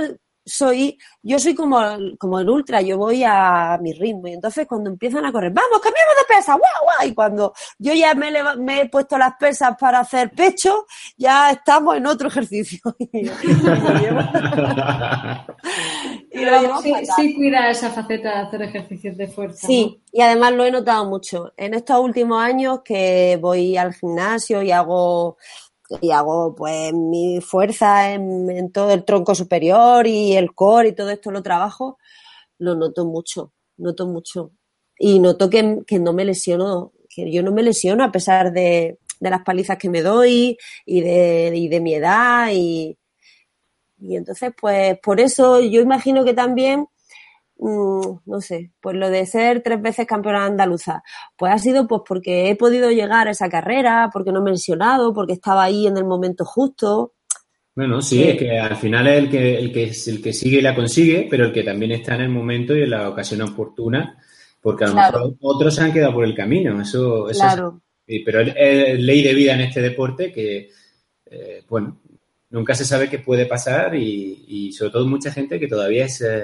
soy, 0.46 0.98
yo 1.22 1.40
soy 1.40 1.54
como, 1.56 1.82
el- 1.82 2.18
como 2.18 2.40
el 2.40 2.50
ultra, 2.50 2.82
yo 2.82 2.98
voy 2.98 3.24
a 3.26 3.78
mi 3.82 3.94
ritmo. 3.94 4.28
Y 4.28 4.34
entonces 4.34 4.68
cuando 4.68 4.90
empiezan 4.90 5.26
a 5.26 5.32
correr, 5.32 5.52
vamos, 5.52 5.80
cambiamos 5.82 6.16
de 6.18 6.36
pesa, 6.36 6.54
guau, 6.54 6.84
guau. 6.84 7.08
Y 7.08 7.14
cuando 7.14 7.54
yo 7.78 7.94
ya 7.94 8.14
me, 8.16 8.82
he 8.82 8.90
puesto 8.90 9.18
las 9.18 9.34
pesas 9.40 9.76
para 9.80 10.00
hacer 10.00 10.32
pecho, 10.32 10.86
ya 11.18 11.52
estamos 11.52 11.98
en 11.98 12.06
otro 12.08 12.28
ejercicio. 12.28 12.80
Y 16.34 16.46
lo 16.46 16.82
sí 17.18 17.36
cuida 17.36 17.70
esa 17.70 17.90
faceta 17.92 18.30
de 18.30 18.36
hacer 18.48 18.62
ejercicios 18.62 19.18
de 19.18 19.28
fuerza. 19.28 19.68
Sí, 19.68 20.02
y 20.12 20.22
además 20.22 20.54
lo 20.54 20.66
he 20.66 20.72
notado 20.72 21.06
mucho. 21.06 21.52
En 21.58 21.74
estos 21.74 22.00
últimos 22.00 22.42
años 22.42 22.80
que 22.84 23.38
voy 23.42 23.78
al 23.78 23.94
gimnasio 23.94 24.62
y 24.64 24.72
hago 24.72 25.38
y 26.00 26.12
hago 26.12 26.56
pues 26.56 26.94
mi 26.94 27.42
fuerza 27.42 28.14
en, 28.14 28.72
todo 28.72 28.92
el 28.92 29.04
tronco 29.04 29.36
superior 29.36 30.08
y 30.08 30.36
el 30.36 30.54
core 30.54 30.90
y 30.90 30.96
todo 30.96 31.10
esto 31.10 31.32
lo 31.32 31.44
trabajo, 31.44 31.98
lo 32.58 32.76
noto 32.76 33.06
mucho, 33.06 33.54
noto 33.78 34.08
mucho. 34.08 34.52
Y 34.98 35.20
noto 35.20 35.50
que, 35.50 35.80
que 35.86 36.00
no 36.00 36.14
me 36.14 36.26
lesiono, 36.26 36.94
que 37.10 37.32
yo 37.32 37.44
no 37.44 37.52
me 37.52 37.64
lesiono 37.64 38.04
a 38.04 38.12
pesar 38.12 38.54
de, 38.54 39.00
de 39.20 39.30
las 39.30 39.44
palizas 39.44 39.78
que 39.78 39.90
me 39.90 40.02
doy 40.02 40.58
y 40.86 41.02
de, 41.02 41.52
y 41.56 41.68
de 41.68 41.80
mi 41.80 41.96
edad 41.96 42.50
y, 42.52 42.98
y 44.00 44.16
entonces 44.16 44.52
pues 44.60 45.00
por 45.00 45.20
eso 45.20 45.62
yo 45.62 45.82
imagino 45.82 46.24
que 46.26 46.34
también 46.34 46.88
no 47.62 48.42
sé, 48.42 48.72
pues 48.82 48.96
lo 48.96 49.10
de 49.10 49.26
ser 49.26 49.62
tres 49.62 49.82
veces 49.82 50.08
campeona 50.08 50.46
andaluza, 50.46 51.04
pues 51.38 51.54
ha 51.54 51.60
sido 51.60 51.88
pues 51.88 52.02
porque 52.08 52.50
he 52.50 52.56
podido 52.56 52.90
llegar 52.90 53.28
a 53.28 53.32
esa 53.32 53.50
carrera, 53.50 54.10
porque 54.12 54.32
no 54.32 54.42
me 54.42 54.50
he 54.50 54.54
lesionado, 54.54 55.14
porque 55.14 55.34
estaba 55.34 55.64
ahí 55.64 55.86
en 55.86 55.96
el 55.98 56.06
momento 56.06 56.44
justo. 56.44 57.14
Bueno, 57.76 58.02
sí, 58.02 58.18
Sí. 58.18 58.24
es 58.30 58.38
que 58.38 58.60
al 58.60 58.76
final 58.78 59.08
es 59.08 59.18
el 59.24 59.30
que, 59.30 59.58
el 59.60 59.72
que 59.72 59.84
es 59.86 60.08
el 60.08 60.22
que 60.22 60.34
sigue 60.34 60.58
y 60.58 60.62
la 60.62 60.76
consigue, 60.76 61.28
pero 61.30 61.46
el 61.46 61.54
que 61.54 61.64
también 61.64 61.92
está 61.92 62.16
en 62.16 62.22
el 62.22 62.30
momento 62.30 62.76
y 62.76 62.82
en 62.82 62.90
la 62.90 63.08
ocasión 63.10 63.42
oportuna, 63.44 64.18
porque 64.60 64.84
a 64.84 64.88
lo 64.88 64.94
Claro. 64.94 65.20
mejor 65.20 65.36
otros 65.42 65.76
se 65.76 65.82
han 65.84 65.94
quedado 65.94 66.14
por 66.14 66.26
el 66.26 66.36
camino. 66.36 66.82
Eso, 66.82 67.30
eso 67.30 67.40
Claro. 67.42 67.82
es- 68.08 68.22
pero 68.26 68.42
es, 68.42 68.54
es 68.58 69.00
ley 69.00 69.22
de 69.24 69.34
vida 69.36 69.54
en 69.54 69.62
este 69.62 69.82
deporte 69.82 70.32
que, 70.34 70.70
eh, 71.28 71.64
bueno, 71.70 72.02
nunca 72.50 72.74
se 72.76 72.84
sabe 72.86 73.08
qué 73.10 73.20
puede 73.20 73.46
pasar 73.46 73.96
y, 73.96 74.44
y 74.48 74.72
sobre 74.74 74.92
todo 74.92 75.06
mucha 75.08 75.32
gente 75.32 75.60
que 75.60 75.68
todavía 75.68 76.06
es 76.06 76.20
eh, 76.22 76.44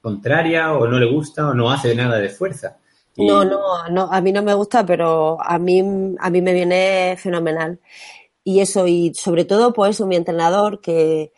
contraria 0.00 0.72
o 0.74 0.86
no 0.86 0.98
le 0.98 1.06
gusta 1.10 1.48
o 1.48 1.54
no 1.54 1.70
hace 1.70 1.94
nada 1.94 2.18
de 2.18 2.28
fuerza. 2.30 2.78
No, 3.16 3.44
no, 3.44 3.88
no, 3.90 4.08
a 4.10 4.20
mí 4.22 4.32
no 4.32 4.42
me 4.42 4.54
gusta, 4.54 4.84
pero 4.86 5.38
a 5.42 5.58
mí, 5.58 5.80
a 6.18 6.30
mí 6.30 6.42
me 6.42 6.54
viene 6.54 7.16
fenomenal. 7.18 7.78
Y 8.44 8.60
eso, 8.60 8.86
y 8.86 9.14
sobre 9.14 9.44
todo, 9.44 9.72
pues 9.74 10.00
mi 10.02 10.16
entrenador, 10.16 10.80
que, 10.80 11.32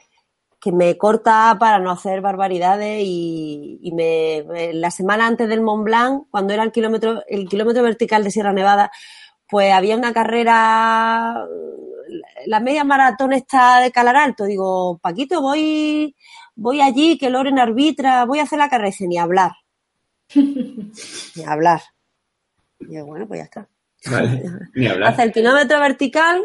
que 0.61 0.73
me 0.73 0.99
corta 0.99 1.57
para 1.61 1.79
no 1.81 1.91
hacer 1.93 2.21
barbaridades 2.23 3.03
y, 3.05 3.79
y 3.83 3.93
me- 3.93 4.73
la 4.75 4.91
semana 4.93 5.27
antes 5.29 5.49
del 5.49 5.63
Mont 5.63 5.85
Blanc, 5.85 6.25
cuando 6.31 6.55
era 6.55 6.65
el 6.65 6.73
kilómetro, 6.73 7.23
el 7.29 7.49
kilómetro 7.49 7.83
vertical 7.85 8.25
de 8.25 8.31
Sierra 8.33 8.53
Nevada, 8.55 8.91
pues 9.49 9.73
había 9.73 9.97
una 9.97 10.13
carrera, 10.15 11.47
la 12.47 12.61
media 12.61 12.85
maratón 12.85 13.33
está 13.33 13.81
de 13.81 13.91
Calar 13.93 14.17
Alto. 14.17 14.45
Digo, 14.45 14.99
Paquito, 14.99 15.41
voy, 15.41 16.15
voy 16.55 16.81
allí, 16.81 17.19
que 17.19 17.31
Loren 17.31 17.59
arbitra, 17.59 18.25
voy 18.25 18.39
a 18.39 18.45
hacer 18.45 18.59
la 18.59 18.69
carrera. 18.69 18.89
Y 18.89 18.93
dice, 18.93 19.09
ni 19.09 19.19
hablar. 19.19 19.53
ni 20.35 21.45
hablar. 21.47 21.81
Y 22.81 22.87
digo, 22.87 23.07
bueno, 23.07 23.27
pues 23.27 23.41
ya 23.41 23.45
está. 23.45 23.69
Vale, 24.11 24.43
ni 24.75 24.87
hablar. 24.87 25.13
Hace 25.13 25.23
el 25.23 25.33
kilómetro 25.33 25.81
vertical, 25.81 26.45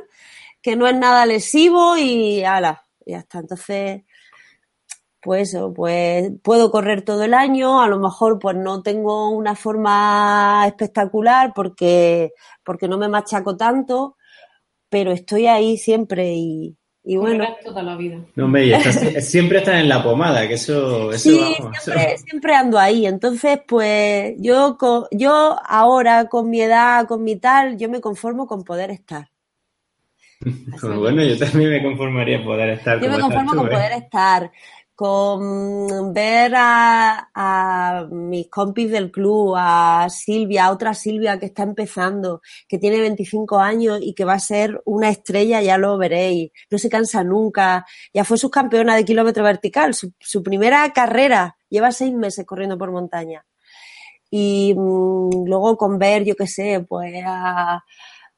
que 0.62 0.76
no 0.76 0.88
es 0.88 0.96
nada 0.96 1.26
lesivo 1.26 1.98
y 1.98 2.44
ala, 2.44 2.86
ya 3.06 3.20
está. 3.20 3.40
Entonces, 3.40 4.04
pues 5.22 5.50
eso, 5.50 5.74
pues 5.74 6.32
puedo 6.44 6.72
correr 6.72 7.02
todo 7.02 7.24
el 7.24 7.34
año, 7.34 7.82
a 7.82 7.88
lo 7.88 8.00
mejor 8.00 8.40
pues 8.40 8.56
no 8.56 8.82
tengo 8.82 9.30
una 9.30 9.56
forma 9.56 10.64
espectacular 10.68 11.52
porque, 11.56 12.32
porque 12.64 12.88
no 12.88 12.98
me 12.98 13.10
machaco 13.10 13.58
tanto, 13.58 14.16
pero 14.90 15.12
estoy 15.12 15.48
ahí 15.48 15.78
siempre 15.78 16.34
y, 16.34 16.77
y 17.10 17.16
bueno. 17.16 17.38
Correrás 17.46 17.64
toda 17.64 17.84
la 17.84 17.96
vida. 17.96 18.18
No, 18.36 18.58
y 18.60 18.74
estás- 18.74 19.26
siempre 19.26 19.60
están 19.60 19.78
en 19.78 19.88
la 19.88 20.04
pomada, 20.04 20.46
que 20.48 20.56
eso, 20.56 21.12
eso 21.14 21.30
Sí, 21.30 21.40
vamos, 21.40 21.78
eso- 21.78 21.92
siempre, 21.94 22.18
siempre 22.18 22.54
ando 22.54 22.78
ahí. 22.78 23.06
Entonces, 23.06 23.60
pues 23.66 24.34
yo, 24.40 24.78
co- 24.78 25.08
yo 25.12 25.56
ahora 25.66 26.26
con 26.28 26.50
mi 26.50 26.62
edad, 26.62 27.08
con 27.08 27.24
mi 27.24 27.38
tal, 27.38 27.78
yo 27.78 27.88
me 27.90 28.02
conformo 28.02 28.46
con 28.46 28.64
poder 28.64 28.92
estar. 28.92 29.30
Pues 30.80 30.96
bueno, 30.98 31.24
yo 31.24 31.38
también 31.38 31.72
me 31.72 31.82
conformaría 31.84 32.44
poder 32.44 32.70
estar 32.70 33.00
Yo 33.00 33.08
me 33.10 33.16
estás 33.16 33.22
conformo 33.24 33.52
tú, 33.54 33.58
con 33.58 33.68
¿eh? 33.68 33.72
poder 33.72 33.92
estar, 33.94 34.52
con 34.98 36.12
ver 36.12 36.54
a, 36.56 37.30
a 37.36 38.08
mis 38.10 38.50
compis 38.50 38.90
del 38.90 39.12
club, 39.12 39.54
a 39.56 40.08
Silvia, 40.10 40.66
a 40.66 40.72
otra 40.72 40.96
Silvia 40.96 41.38
que 41.38 41.46
está 41.46 41.62
empezando, 41.62 42.42
que 42.68 42.80
tiene 42.80 43.00
25 43.02 43.60
años 43.60 44.00
y 44.02 44.16
que 44.16 44.26
va 44.26 44.34
a 44.34 44.40
ser 44.40 44.82
una 44.86 45.10
estrella, 45.10 45.62
ya 45.62 45.78
lo 45.78 46.00
veréis. 46.00 46.52
No 46.72 46.80
se 46.80 46.90
cansa 46.90 47.24
nunca. 47.24 47.86
Ya 48.12 48.24
fue 48.24 48.40
subcampeona 48.40 48.96
de 48.96 49.06
kilómetro 49.06 49.44
vertical, 49.44 49.94
su, 49.94 50.42
primera 50.42 50.92
carrera. 50.94 51.58
Lleva 51.70 51.92
seis 51.92 52.12
meses 52.12 52.44
corriendo 52.48 52.76
por 52.76 52.90
montaña. 52.90 53.46
Y 54.32 54.74
mm, 54.76 55.46
luego 55.46 55.78
con 55.78 56.00
ver, 56.00 56.26
yo 56.26 56.36
qué 56.36 56.48
sé, 56.48 56.84
pues 56.90 57.14
a, 57.24 57.84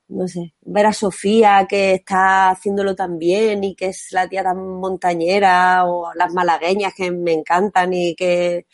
no 0.09 0.27
sé, 0.27 0.53
ver 0.61 0.85
a 0.87 0.93
Sofía 0.93 1.65
que 1.69 1.93
está 1.93 2.49
haciéndolo 2.49 2.95
tan 2.95 3.17
bien 3.19 3.63
y 3.63 3.75
que 3.75 3.87
es 3.87 4.11
la 4.11 4.27
tía 4.27 4.43
tan 4.43 4.57
montañera 4.79 5.85
o 5.85 6.11
las 6.15 6.33
malagueñas 6.33 6.93
que 6.95 7.11
me 7.11 7.31
encantan 7.33 7.93
y 7.93 8.15
que 8.15 8.65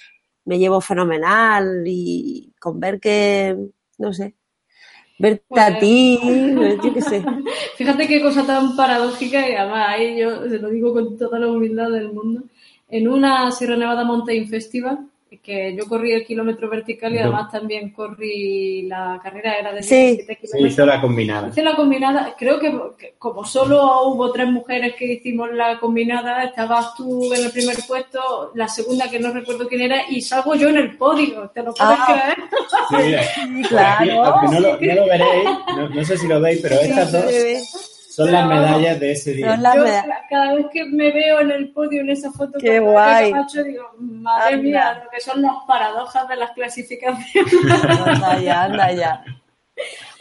me 0.46 0.58
llevo 0.58 0.80
fenomenal 0.82 1.84
y 1.86 2.54
con 2.60 2.80
ver 2.80 3.00
que, 3.00 3.56
no 3.98 4.14
sé, 4.14 4.36
verte 5.20 5.44
a 5.60 5.68
Pues- 5.68 5.80
ti, 5.80 6.20
yo 6.84 6.94
qué 6.94 7.02
sé. 7.02 7.24
Fíjate 7.78 8.08
qué 8.08 8.22
cosa 8.22 8.46
tan 8.46 8.76
paradójica 8.76 9.48
y 9.50 9.56
además 9.56 9.86
ahí 9.90 10.18
yo 10.20 10.48
se 10.48 10.60
lo 10.60 10.70
digo 10.70 10.94
con 10.94 11.18
toda 11.18 11.40
la 11.40 11.48
humildad 11.48 11.90
del 11.90 12.12
mundo. 12.14 12.44
En 12.90 13.08
una 13.08 13.52
Sierra 13.52 13.76
Nevada 13.76 14.04
Mountain 14.06 14.48
Festival, 14.48 15.00
que 15.44 15.76
yo 15.76 15.86
corrí 15.88 16.12
el 16.12 16.26
kilómetro 16.26 16.70
vertical 16.70 17.14
y 17.14 17.18
además 17.20 17.52
también 17.52 17.92
corrí 17.92 18.84
la 18.84 19.20
carrera, 19.24 19.56
era 19.60 19.74
de 19.74 19.84
Sí. 19.84 19.96
17 19.96 20.26
Se 20.34 20.40
kilómetros. 20.42 20.72
hizo 20.74 20.86
la 20.86 21.02
combinada. 21.02 21.48
Hice 21.50 21.64
la 21.64 21.76
combinada, 21.76 22.36
creo 22.38 22.60
que, 22.60 22.72
que 22.98 23.14
como 23.18 23.44
solo 23.46 24.04
hubo 24.10 24.32
tres 24.32 24.48
mujeres 24.50 24.96
que 24.96 25.06
hicimos 25.14 25.52
la 25.54 25.80
combinada, 25.80 26.44
estabas 26.44 26.96
tú 26.96 27.34
en 27.34 27.46
el 27.46 27.52
primer 27.52 27.76
puesto, 27.88 28.52
la 28.56 28.68
segunda 28.68 29.10
que 29.10 29.20
no 29.20 29.32
recuerdo 29.32 29.68
quién 29.68 29.82
era, 29.82 30.02
y 30.10 30.22
salgo 30.22 30.56
yo 30.56 30.70
en 30.70 30.78
el 30.78 30.98
podio, 30.98 31.50
¿te 31.54 31.64
lo 31.64 31.74
puedes 31.74 31.98
Ah. 32.00 32.06
creer? 32.08 32.38
Sí, 32.90 33.42
mira, 33.50 33.68
claro. 33.70 34.24
aunque 34.26 34.48
no 34.56 34.60
lo, 34.60 34.80
no 34.80 34.96
lo 34.96 35.06
veréis, 35.08 35.50
no, 35.76 35.90
no 35.90 36.04
sé 36.06 36.18
si 36.18 36.28
lo 36.28 36.40
veis, 36.42 36.60
pero 36.62 36.76
estas 36.76 37.12
dos 37.12 37.26
son 38.16 38.32
las 38.32 38.48
medallas 38.48 39.00
de 39.00 39.12
ese 39.12 39.34
día. 39.34 39.52
Son 39.52 39.62
las 39.62 39.76
Yo 39.76 39.84
cada 40.30 40.56
vez 40.56 40.68
que 40.72 40.86
me 40.86 41.12
veo 41.12 41.42
en 41.42 41.52
el 41.52 41.74
podio 41.74 42.00
en 42.00 42.10
esa 42.10 42.32
foto 42.32 42.58
Qué 42.60 42.80
con 42.80 42.92
guay. 42.92 43.34
Macho, 43.34 43.62
digo, 43.62 43.92
madre 44.00 44.56
Anda. 44.56 44.64
mía, 44.64 45.02
lo 45.04 45.10
que 45.10 45.20
son 45.20 45.42
las 45.42 45.56
paradojas 45.68 46.28
de 46.30 46.36
las 46.38 46.52
clasificaciones. 46.52 47.54
Anda 48.06 48.40
ya, 48.40 48.64
anda 48.64 48.92
ya. 48.94 49.26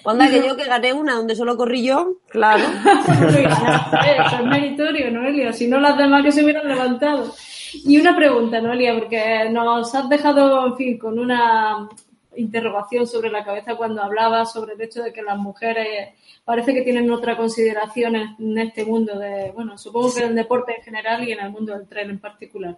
Anda 0.04 0.28
que 0.28 0.44
yo 0.44 0.56
que 0.56 0.64
gané 0.64 0.92
una 0.92 1.14
donde 1.14 1.36
solo 1.36 1.56
corrí 1.56 1.84
yo, 1.84 2.18
claro. 2.28 2.64
Eso 3.08 4.36
es 4.36 4.44
meritorio, 4.44 5.10
Noelia, 5.12 5.52
si 5.52 5.68
no 5.68 5.78
las 5.78 5.96
demás 5.96 6.24
que 6.24 6.32
se 6.32 6.42
hubieran 6.42 6.66
levantado. 6.66 7.32
Y 7.72 7.98
una 7.98 8.16
pregunta, 8.16 8.60
Noelia, 8.60 8.94
porque 8.98 9.48
nos 9.50 9.94
has 9.94 10.08
dejado, 10.08 10.66
en 10.66 10.76
fin, 10.76 10.98
con 10.98 11.18
una 11.18 11.88
interrogación 12.36 13.06
sobre 13.06 13.30
la 13.30 13.44
cabeza 13.44 13.76
cuando 13.76 14.02
hablabas 14.02 14.52
sobre 14.52 14.74
el 14.74 14.80
hecho 14.80 15.02
de 15.02 15.12
que 15.12 15.22
las 15.22 15.38
mujeres 15.38 16.14
parece 16.44 16.74
que 16.74 16.82
tienen 16.82 17.10
otra 17.10 17.36
consideración 17.36 18.16
en, 18.16 18.58
este 18.58 18.84
mundo 18.84 19.18
de, 19.18 19.52
bueno, 19.52 19.78
supongo 19.78 20.12
que 20.12 20.20
en 20.20 20.30
el 20.30 20.34
deporte 20.34 20.76
en 20.76 20.82
general 20.82 21.26
y 21.26 21.32
en 21.32 21.40
el 21.40 21.50
mundo 21.50 21.72
del 21.72 21.88
tren 21.88 22.10
en 22.10 22.18
particular. 22.18 22.76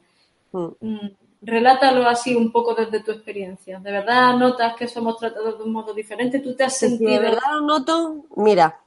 Mm. 0.52 0.68
Mm, 0.80 1.10
Relátalo 1.42 2.08
así 2.08 2.34
un 2.34 2.50
poco 2.50 2.74
desde 2.74 3.04
tu 3.04 3.12
experiencia. 3.12 3.78
¿De 3.78 3.92
verdad 3.92 4.36
notas 4.36 4.74
que 4.74 4.88
somos 4.88 5.18
tratados 5.18 5.58
de 5.58 5.64
un 5.64 5.72
modo 5.72 5.92
diferente? 5.92 6.40
¿Tú 6.40 6.56
te 6.56 6.64
has 6.64 6.76
sentido? 6.76 7.10
de 7.10 7.18
verdad 7.18 7.42
lo 7.52 7.60
noto, 7.60 8.24
mira, 8.36 8.80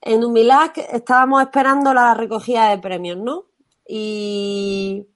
en 0.00 0.22
Humilac 0.22 0.78
estábamos 0.92 1.42
esperando 1.42 1.92
la 1.94 2.14
recogida 2.14 2.70
de 2.70 2.78
premios, 2.78 3.16
¿no? 3.16 3.46
Y, 3.86 5.06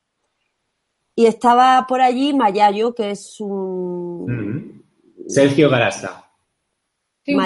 y 1.14 1.26
estaba 1.26 1.86
por 1.86 2.01
allí 2.01 2.32
Mayayo, 2.32 2.95
que 2.95 3.11
es 3.12 3.38
un... 3.40 4.81
Sergio 5.32 5.70
Garasta. 5.70 6.28
Sí, 7.24 7.36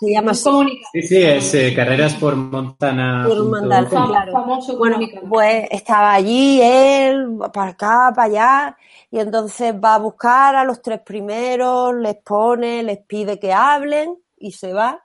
se 0.00 0.12
llama. 0.12 0.32
Sí, 0.32 1.02
sí, 1.02 1.22
es 1.22 1.54
eh, 1.54 1.74
carreras 1.74 2.14
por 2.14 2.36
montana. 2.36 3.24
Por 3.26 3.38
Fam- 3.38 4.06
claro. 4.08 4.32
famoso 4.32 4.78
Bueno, 4.78 5.00
pues 5.28 5.66
estaba 5.72 6.14
allí 6.14 6.60
él, 6.62 7.36
para 7.52 7.72
acá, 7.72 8.12
para 8.14 8.22
allá, 8.26 8.76
y 9.10 9.18
entonces 9.18 9.74
va 9.74 9.96
a 9.96 9.98
buscar 9.98 10.54
a 10.54 10.64
los 10.64 10.80
tres 10.82 11.00
primeros, 11.00 11.96
les 11.96 12.16
pone, 12.16 12.84
les 12.84 12.98
pide 12.98 13.40
que 13.40 13.52
hablen 13.52 14.16
y 14.36 14.52
se 14.52 14.72
va. 14.72 15.04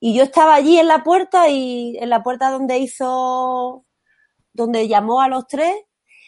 Y 0.00 0.14
yo 0.14 0.22
estaba 0.22 0.54
allí 0.54 0.78
en 0.78 0.88
la 0.88 1.02
puerta 1.02 1.48
y 1.50 1.98
en 1.98 2.08
la 2.08 2.22
puerta 2.22 2.50
donde 2.50 2.78
hizo, 2.78 3.84
donde 4.52 4.88
llamó 4.88 5.20
a 5.20 5.28
los 5.28 5.46
tres 5.46 5.74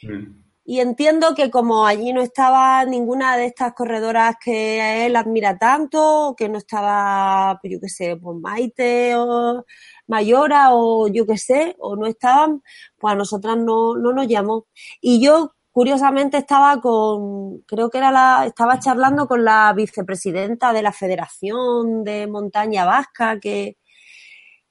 Mm. 0.03 0.46
Y 0.69 0.81
entiendo 0.81 1.35
que 1.37 1.49
como 1.49 1.87
allí 1.87 2.12
no 2.12 2.21
estaba 2.21 2.85
ninguna 2.85 3.37
de 3.37 3.47
estas 3.47 3.73
corredoras 3.73 4.35
que 4.45 5.07
él 5.07 5.14
admira 5.14 5.59
tanto, 5.59 6.35
que 6.37 6.49
no 6.49 6.59
estaba, 6.59 7.57
pues 7.62 7.73
yo 7.73 7.81
qué 7.81 7.89
sé, 7.89 8.17
pues 8.17 8.37
Maite 8.41 9.14
o 9.17 9.64
Mayora 10.09 10.75
o 10.75 11.07
yo 11.07 11.25
qué 11.25 11.39
sé, 11.39 11.77
o 11.79 11.95
no 11.95 12.07
estaban, 12.07 12.62
pues 12.99 13.12
a 13.12 13.17
nosotras 13.17 13.57
no, 13.57 13.97
no 13.97 14.12
nos 14.12 14.27
llamó. 14.27 14.67
Y 15.01 15.21
yo, 15.25 15.53
curiosamente, 15.71 16.39
estaba 16.39 16.81
con, 16.81 17.61
creo 17.61 17.89
que 17.89 17.99
era 17.99 18.11
la, 18.11 18.45
estaba 18.47 18.81
charlando 18.81 19.29
con 19.29 19.45
la 19.45 19.73
vicepresidenta 19.73 20.73
de 20.73 20.83
la 20.83 20.93
Federación 20.93 22.03
de 22.03 22.27
Montaña 22.27 22.85
Vasca, 22.85 23.39
que, 23.41 23.77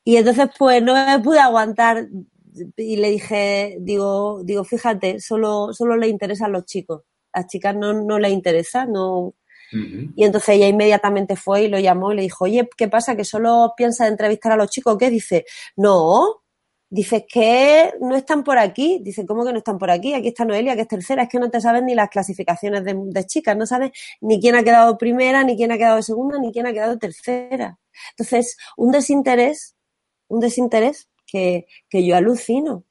y 0.04 0.18
entonces 0.18 0.50
pues 0.60 0.84
no 0.84 0.94
me 0.94 1.20
pude 1.20 1.40
aguantar 1.40 2.08
y 2.78 2.98
le 2.98 3.10
dije, 3.10 3.78
digo, 3.80 4.42
digo, 4.44 4.64
fíjate, 4.64 5.20
solo, 5.20 5.74
solo 5.74 5.98
le 5.98 6.08
interesan 6.08 6.52
los 6.52 6.66
chicos. 6.66 7.02
A 7.34 7.42
las 7.42 7.48
chicas 7.48 7.76
no, 7.76 7.94
no 7.94 8.20
les 8.20 8.32
interesa, 8.32 8.86
no. 8.86 9.34
Y 9.72 10.24
entonces 10.24 10.50
ella 10.50 10.68
inmediatamente 10.68 11.36
fue 11.36 11.64
y 11.64 11.68
lo 11.68 11.80
llamó 11.80 12.14
y 12.14 12.16
le 12.16 12.22
dijo, 12.22 12.46
oye, 12.46 12.70
¿qué 12.78 12.88
pasa? 12.88 13.16
¿Que 13.16 13.26
solo 13.26 13.74
piensas 13.76 14.08
entrevistar 14.10 14.54
a 14.54 14.58
los 14.58 14.70
chicos? 14.70 14.98
¿Qué? 14.98 15.10
Dice, 15.10 15.46
no. 15.76 16.44
Dice, 16.90 17.26
que 17.28 17.94
no 18.00 18.16
están 18.16 18.44
por 18.44 18.58
aquí. 18.58 19.00
Dice, 19.04 19.26
¿cómo 19.26 19.44
que 19.44 19.52
no 19.52 19.58
están 19.58 19.78
por 19.78 19.92
aquí? 19.92 20.14
Aquí 20.14 20.30
está 20.30 20.46
Noelia, 20.46 20.76
que 20.76 20.84
es 20.84 20.88
tercera. 20.88 21.24
Es 21.24 21.30
que 21.30 21.40
no 21.40 21.50
te 21.50 21.60
sabes 21.60 21.84
ni 21.84 21.94
las 21.96 22.10
clasificaciones 22.10 22.86
de, 22.86 22.96
de 22.98 23.26
chicas. 23.26 23.58
No 23.58 23.66
sabes 23.66 23.92
ni 24.22 24.40
quién 24.40 24.56
ha 24.56 24.64
quedado 24.64 24.98
primera, 24.98 25.44
ni 25.44 25.58
quién 25.58 25.72
ha 25.72 25.78
quedado 25.78 26.02
segunda, 26.02 26.40
ni 26.40 26.54
quién 26.54 26.68
ha 26.68 26.74
quedado 26.74 26.98
tercera. 26.98 27.78
Entonces, 28.12 28.58
un 28.78 28.92
desinterés, 28.92 29.76
un 30.28 30.40
desinterés 30.40 31.10
que, 31.26 31.68
que 31.90 32.06
yo 32.06 32.16
alucino. 32.16 32.84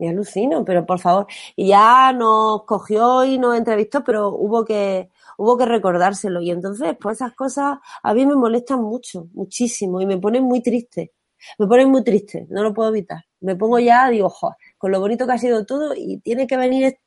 Me 0.00 0.10
alucino, 0.10 0.64
pero 0.64 0.86
por 0.86 1.00
favor. 1.00 1.26
Y 1.56 1.68
ya 1.68 2.12
nos 2.12 2.62
cogió 2.64 3.24
y 3.24 3.36
nos 3.36 3.56
entrevistó, 3.56 4.04
pero 4.04 4.28
hubo 4.28 4.64
que, 4.64 5.08
hubo 5.38 5.58
que 5.58 5.66
recordárselo. 5.66 6.40
Y 6.40 6.52
entonces, 6.52 6.96
pues 7.00 7.16
esas 7.16 7.34
cosas 7.34 7.78
a 8.02 8.14
mí 8.14 8.24
me 8.24 8.36
molestan 8.36 8.80
mucho, 8.80 9.26
muchísimo, 9.32 10.00
y 10.00 10.06
me 10.06 10.18
ponen 10.18 10.44
muy 10.44 10.62
triste. 10.62 11.12
Me 11.58 11.66
ponen 11.66 11.90
muy 11.90 12.04
triste, 12.04 12.46
no 12.50 12.62
lo 12.62 12.72
puedo 12.72 12.90
evitar. 12.90 13.24
Me 13.40 13.56
pongo 13.56 13.78
ya, 13.80 14.08
digo, 14.10 14.28
"Jo, 14.28 14.54
con 14.76 14.92
lo 14.92 15.00
bonito 15.00 15.26
que 15.26 15.32
ha 15.32 15.38
sido 15.38 15.64
todo, 15.66 15.94
y 15.96 16.18
tiene 16.18 16.46
que 16.46 16.56
venir 16.56 16.84
est- 16.84 17.00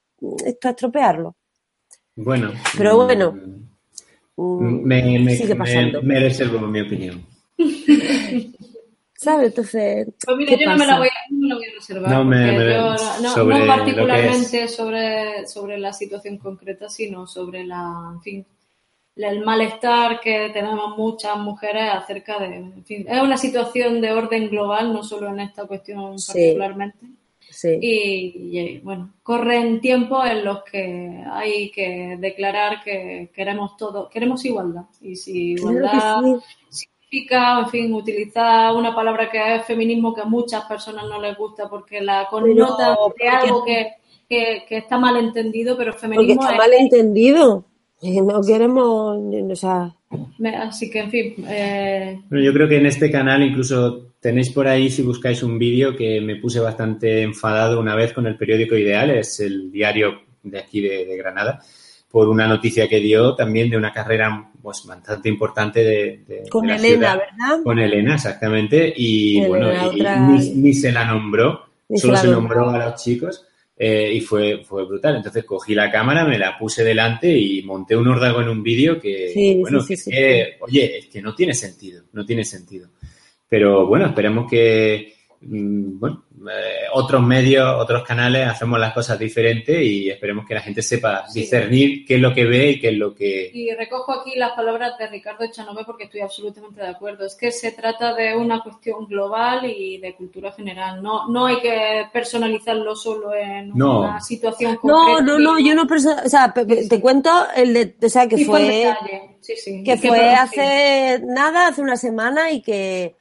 esto 0.46 0.68
a 0.68 0.72
estropearlo. 0.72 1.36
Bueno. 2.16 2.52
Pero 2.78 2.96
bueno, 3.06 3.34
Mm, 4.38 4.82
Me, 4.84 5.20
me, 5.20 5.36
sigue 5.36 5.54
me- 5.54 5.60
pasando. 5.60 6.02
me 6.02 6.20
reservo 6.20 6.60
mi 6.68 6.82
opinión. 6.82 7.24
¿Sabes? 9.22 9.50
Entonces, 9.50 10.08
Pues 10.26 10.36
mira, 10.38 10.58
¿qué 10.58 10.64
yo 10.64 10.70
no 10.72 10.78
me, 10.78 10.86
la 10.88 10.98
pasa? 10.98 10.98
voy 11.00 11.08
a, 11.08 11.12
no 11.30 11.38
me 11.40 11.48
la 11.48 11.56
voy 11.56 11.66
a 11.66 11.74
reservar. 11.76 12.12
No 12.12 12.26
me- 12.26 12.38
porque 12.48 12.58
me- 12.58 12.74
yo 12.74 12.82
no- 12.82 12.90
no, 13.22 13.30
sobre 13.30 13.54
no 13.54 13.60
lo 13.60 13.62
que 13.62 13.68
particularmente 13.80 14.68
sobre, 14.68 15.48
sobre 15.48 15.78
la 15.78 15.94
situación 15.94 16.38
concreta, 16.40 16.90
sino 16.90 17.28
sobre 17.28 17.64
la, 17.64 18.10
en 18.16 18.22
fin, 18.22 18.46
la- 19.16 19.30
el 19.30 19.46
malestar 19.46 20.20
que 20.22 20.50
tenemos 20.52 20.98
muchas 20.98 21.38
mujeres 21.38 21.92
acerca 21.94 22.40
de, 22.40 22.56
en 22.56 22.84
fin, 22.84 23.06
es 23.08 23.22
una 23.22 23.38
situación 23.38 24.02
de 24.02 24.12
orden 24.12 24.50
global, 24.50 24.92
no 24.92 25.04
solo 25.04 25.30
en 25.30 25.42
esta 25.42 25.68
cuestión 25.68 26.18
Sí. 26.18 26.32
particularmente. 26.34 27.06
Sí. 27.52 27.78
Y, 27.80 28.58
y, 28.60 28.80
bueno, 28.80 29.14
corren 29.22 29.82
tiempos 29.82 30.28
en 30.32 30.44
los 30.46 30.64
que 30.64 31.24
hay 31.32 31.70
que 31.70 32.18
declarar 32.20 32.82
que 32.84 33.30
queremos 33.36 33.78
todo, 33.78 34.10
queremos 34.10 34.44
igualdad. 34.46 34.86
Y 35.02 35.16
si 35.16 35.56
Claro 35.58 35.72
igualdad 35.78 36.22
que 36.24 36.40
sí. 36.70 36.86
Significa, 37.12 37.60
en 37.60 37.70
fin, 37.70 37.94
utilizar 37.94 38.74
una 38.74 38.96
palabra 38.96 39.30
que 39.30 39.56
es 39.56 39.66
feminismo 39.66 40.14
que 40.14 40.22
a 40.22 40.26
muchas 40.26 40.64
personas 40.66 41.04
no 41.10 41.22
les 41.22 41.38
gusta 41.38 41.70
porque 41.70 42.00
la 42.02 42.28
connota 42.30 42.96
de 43.20 43.28
algo 43.28 43.66
que, 43.66 43.88
que, 44.30 44.64
que 44.68 44.78
está 44.78 44.98
mal 44.98 45.18
entendido, 45.18 45.76
pero 45.78 45.92
Porque 45.92 46.08
feminismo 46.08 46.42
está 46.42 46.54
es... 46.54 46.58
mal 46.58 46.74
entendido. 46.74 47.66
Y 48.04 48.20
No 48.22 48.42
queremos, 48.42 49.18
o 49.52 49.56
sea, 49.56 49.94
me- 50.40 50.56
Así 50.56 50.90
que, 50.90 51.00
en 51.00 51.12
fin, 51.12 51.36
eh, 51.48 52.20
Bueno, 52.30 52.44
yo 52.46 52.54
creo 52.54 52.68
que 52.68 52.78
en 52.78 52.86
este 52.88 53.12
canal 53.12 53.44
incluso 53.44 54.14
tenéis 54.20 54.50
por 54.52 54.68
ahí, 54.68 54.90
si 54.90 55.04
buscáis 55.04 55.44
un 55.44 55.60
vídeo, 55.60 55.96
que 55.96 56.20
me 56.22 56.38
puse 56.38 56.60
bastante 56.60 57.22
enfadado 57.22 57.80
una 57.80 57.96
vez 57.96 58.14
con 58.14 58.26
el 58.26 58.38
periódico 58.38 58.76
Ideal, 58.76 59.12
es 59.12 59.40
el 59.42 59.72
diario 59.72 60.22
de 60.44 60.58
aquí 60.60 60.82
de, 60.82 61.06
de 61.06 61.18
Granada, 61.18 61.62
por 62.12 62.28
una 62.30 62.48
noticia 62.48 62.88
que 62.88 63.00
dio 63.00 63.36
también 63.36 63.70
de 63.70 63.78
una 63.78 63.94
carrera 63.94 64.52
pues, 64.62 64.84
bastante 64.86 65.30
importante 65.30 65.84
de, 65.84 66.24
de- 66.28 66.50
con 66.50 66.64
de 66.68 66.74
la 66.74 66.76
Elena, 66.78 66.96
ciudad. 66.98 67.18
¿verdad? 67.18 67.64
Con 67.64 67.80
Elena, 67.80 68.16
exactamente, 68.16 68.94
y 68.96 69.38
Elena, 69.40 69.48
bueno, 69.50 69.94
y 69.94 70.40
ni, 70.40 70.50
ni 70.62 70.74
se 70.74 70.92
la 70.92 71.06
nombró, 71.06 71.66
Ni 71.90 71.98
solo 71.98 72.18
se 72.18 72.28
nombró. 72.28 72.70
a 72.70 72.78
los 72.90 73.02
chicos 73.02 73.46
eh, 73.78 74.12
y 74.14 74.22
fue, 74.22 74.64
fue 74.64 74.86
brutal. 74.86 75.16
Entonces 75.16 75.44
cogí 75.46 75.74
la 75.74 75.90
cámara, 75.90 76.26
me 76.26 76.38
la 76.38 76.58
puse 76.58 76.84
delante 76.84 77.36
y 77.36 77.64
monté 77.64 77.96
un 77.96 78.08
órdago 78.08 78.42
en 78.42 78.50
un 78.50 78.62
vídeo 78.62 79.00
que, 79.00 79.30
Sí, 79.34 79.56
bueno, 79.60 79.80
sí, 79.82 79.96
sí, 79.98 80.12
que 80.12 80.58
oye, 80.60 81.00
es 81.00 81.06
que 81.08 81.22
no 81.22 81.34
tiene 81.34 81.54
sentido, 81.56 82.04
no 82.14 82.24
tiene 82.26 82.44
sentido. 82.44 82.90
Pero 83.50 83.88
bueno, 83.88 84.06
esperemos 84.08 84.50
que, 84.50 85.14
mm, 85.42 86.00
bueno, 86.00 86.26
eh, 86.50 86.86
otros 86.94 87.22
medios, 87.22 87.68
otros 87.78 88.04
canales 88.04 88.48
hacemos 88.48 88.80
las 88.80 88.94
cosas 88.94 89.20
diferentes 89.20 89.82
y 89.82 90.10
esperemos 90.10 90.46
que 90.48 90.54
la 90.56 90.62
gente 90.62 90.82
sepa 90.82 91.28
Sí. 91.28 91.42
discernir 91.42 92.06
qué 92.06 92.16
es 92.16 92.22
lo 92.22 92.34
que 92.34 92.46
ve 92.46 92.72
y 92.72 92.80
qué 92.80 92.90
es 92.90 92.96
lo 92.98 93.14
que... 93.14 93.52
Y 93.54 93.72
recojo 93.76 94.12
aquí 94.14 94.34
las 94.38 94.52
palabras 94.52 94.98
de 94.98 95.08
Ricardo 95.08 95.44
Echanove 95.44 95.84
porque 95.86 96.06
estoy 96.06 96.22
absolutamente 96.22 96.82
de 96.82 96.88
acuerdo. 96.88 97.26
Es 97.26 97.36
que 97.36 97.52
se 97.52 97.72
trata 97.72 98.14
de 98.14 98.36
una 98.36 98.62
cuestión 98.64 99.06
global 99.08 99.66
y 99.66 99.98
de 100.00 100.16
cultura 100.16 100.52
general. 100.52 101.02
No, 101.04 101.28
no 101.28 101.46
hay 101.48 101.60
que 101.60 102.06
personalizarlo 102.12 102.96
solo 102.96 103.34
en 103.36 103.70
No. 103.76 104.00
una 104.02 104.20
situación 104.22 104.74
No, 104.84 104.96
concreta. 104.96 105.22
no, 105.24 105.40
no, 105.40 105.60
yo 105.60 105.76
no, 105.76 105.84
o 105.84 106.30
sea, 106.30 106.54
te 106.54 107.00
cuento 107.02 107.30
el 107.56 107.74
de, 107.74 107.96
o 108.04 108.10
sea, 108.10 108.28
que 108.28 108.38
Sí, 108.38 108.46
fue. 108.46 108.94
Sí, 109.42 109.56
sí. 109.58 109.84
que 109.84 109.98
fue 109.98 110.34
hace 110.34 111.20
nada, 111.26 111.68
hace 111.68 111.82
una 111.82 111.98
semana 111.98 112.52
y 112.52 112.62
que, 112.62 113.16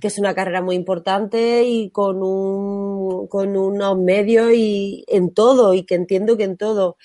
que 0.00 0.08
es 0.08 0.18
una 0.18 0.34
carrera 0.34 0.62
muy 0.62 0.76
importante 0.76 1.64
y 1.64 1.90
con 1.90 2.22
un, 2.22 3.26
con 3.28 3.56
unos 3.56 3.98
medios 3.98 4.52
y 4.54 5.04
en 5.08 5.32
todo 5.34 5.74
y 5.74 5.84
que 5.84 5.94
entiendo 5.94 6.36
que 6.36 6.44
en 6.44 6.56
todo. 6.56 6.96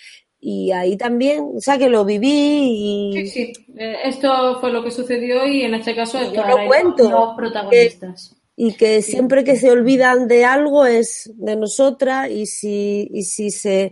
Y 0.41 0.71
ahí 0.71 0.95
también, 0.95 1.51
o 1.55 1.59
sea, 1.59 1.77
que 1.77 1.89
lo 1.89 2.05
viví 2.05 3.11
y 3.13 3.27
Sí, 3.27 3.27
sí. 3.27 3.53
Eh, 3.77 3.97
esto 4.05 4.59
fue 4.61 4.71
lo 4.71 4.83
que 4.83 4.91
sucedió 4.91 5.45
y 5.45 5.63
en 5.63 5.73
este 5.73 5.93
caso 5.95 6.17
Yo 6.31 6.45
lo 6.45 6.65
cuento, 6.67 7.09
los 7.09 7.35
protagonistas. 7.35 8.35
y 8.55 8.73
que 8.75 9.01
siempre 9.01 9.43
que 9.43 9.55
se 9.57 9.69
olvidan 9.71 10.27
de 10.27 10.45
algo 10.45 10.85
es 10.85 11.29
de 11.35 11.55
nosotras 11.57 12.29
y 12.29 12.45
si, 12.45 13.09
y 13.11 13.23
si 13.23 13.51
se 13.51 13.91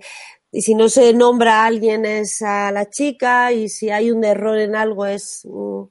y 0.49 0.61
si 0.61 0.75
no 0.75 0.87
se 0.87 1.13
nombra 1.13 1.63
a 1.63 1.65
alguien 1.65 2.05
es 2.05 2.41
a 2.41 2.71
la 2.71 2.89
chica 2.89 3.51
y 3.51 3.67
si 3.67 3.89
hay 3.89 4.11
un 4.11 4.23
error 4.23 4.57
en 4.57 4.75
algo 4.77 5.05
es, 5.05 5.41
mm, 5.45 5.83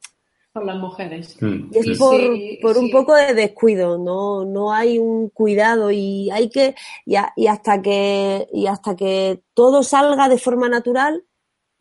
Por 0.56 0.64
las 0.66 0.78
mujeres. 0.78 1.36
Mm, 1.42 1.70
y 1.74 1.78
es 1.78 1.84
Sí, 1.84 1.94
por, 1.98 2.34
sí, 2.36 2.58
por 2.62 2.78
un 2.78 2.90
poco 2.90 3.14
de 3.14 3.34
descuido, 3.34 3.98
no, 3.98 4.44
no 4.46 4.72
hay 4.72 4.98
un 4.98 5.28
cuidado 5.28 5.90
y 5.90 6.30
hay 6.30 6.48
que 6.48 6.74
y, 7.04 7.16
a- 7.16 7.32
y 7.36 7.46
hasta 7.48 7.82
que 7.82 8.48
y 8.52 8.66
hasta 8.66 8.96
que 8.96 9.42
todo 9.52 9.82
salga 9.82 10.28
de 10.30 10.38
forma 10.38 10.68
natural 10.70 11.24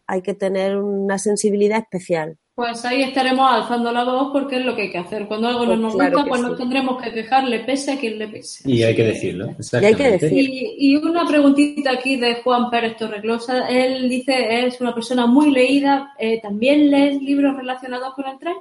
hay 0.08 0.22
que 0.22 0.34
tener 0.34 0.78
una 0.78 1.18
sensibilidad 1.20 1.80
especial. 1.80 2.38
Pues 2.56 2.86
ahí 2.86 3.04
estaremos 3.04 3.52
alzando 3.52 3.92
la 3.92 4.06
voz 4.06 4.30
porque 4.32 4.56
es 4.58 4.66
lo 4.66 4.76
que 4.76 4.84
hay 4.84 4.92
que 4.92 4.98
hacer. 4.98 5.28
Cuando 5.28 5.50
algo 5.50 5.66
no 5.66 5.78
Pues 5.80 5.80
nos 5.80 5.94
claro 5.94 6.20
gusta, 6.20 6.30
pues 6.30 6.42
sí. 6.42 6.48
nos 6.48 6.58
tendremos 6.58 7.02
que 7.04 7.12
quejarle 7.12 7.60
pese 7.66 7.92
a 7.94 8.00
quien 8.00 8.18
le 8.18 8.30
pese. 8.30 8.70
Y 8.72 8.82
hay 8.84 8.96
que 8.96 9.04
decirlo, 9.04 9.58
Y 9.74 9.84
hay 9.84 9.96
que 9.96 10.08
exactamente. 10.08 10.10
decir. 10.20 10.50
Y, 10.50 10.76
y 10.78 10.96
una 10.96 11.28
preguntita 11.28 11.92
aquí 11.92 12.16
de 12.16 12.36
Juan 12.44 12.70
Pérez 12.70 12.96
Torreglosa. 12.98 13.68
Él 13.68 14.08
dice, 14.10 14.66
es 14.66 14.80
una 14.80 14.94
persona 14.94 15.26
muy 15.28 15.52
leída. 15.52 16.14
eh, 16.18 16.40
¿También 16.42 16.90
lees 16.90 17.22
libros 17.22 17.58
relacionados 17.58 18.14
con 18.16 18.26
el 18.28 18.40
tren? 18.40 18.56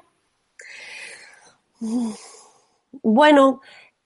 Bueno, 3.03 3.61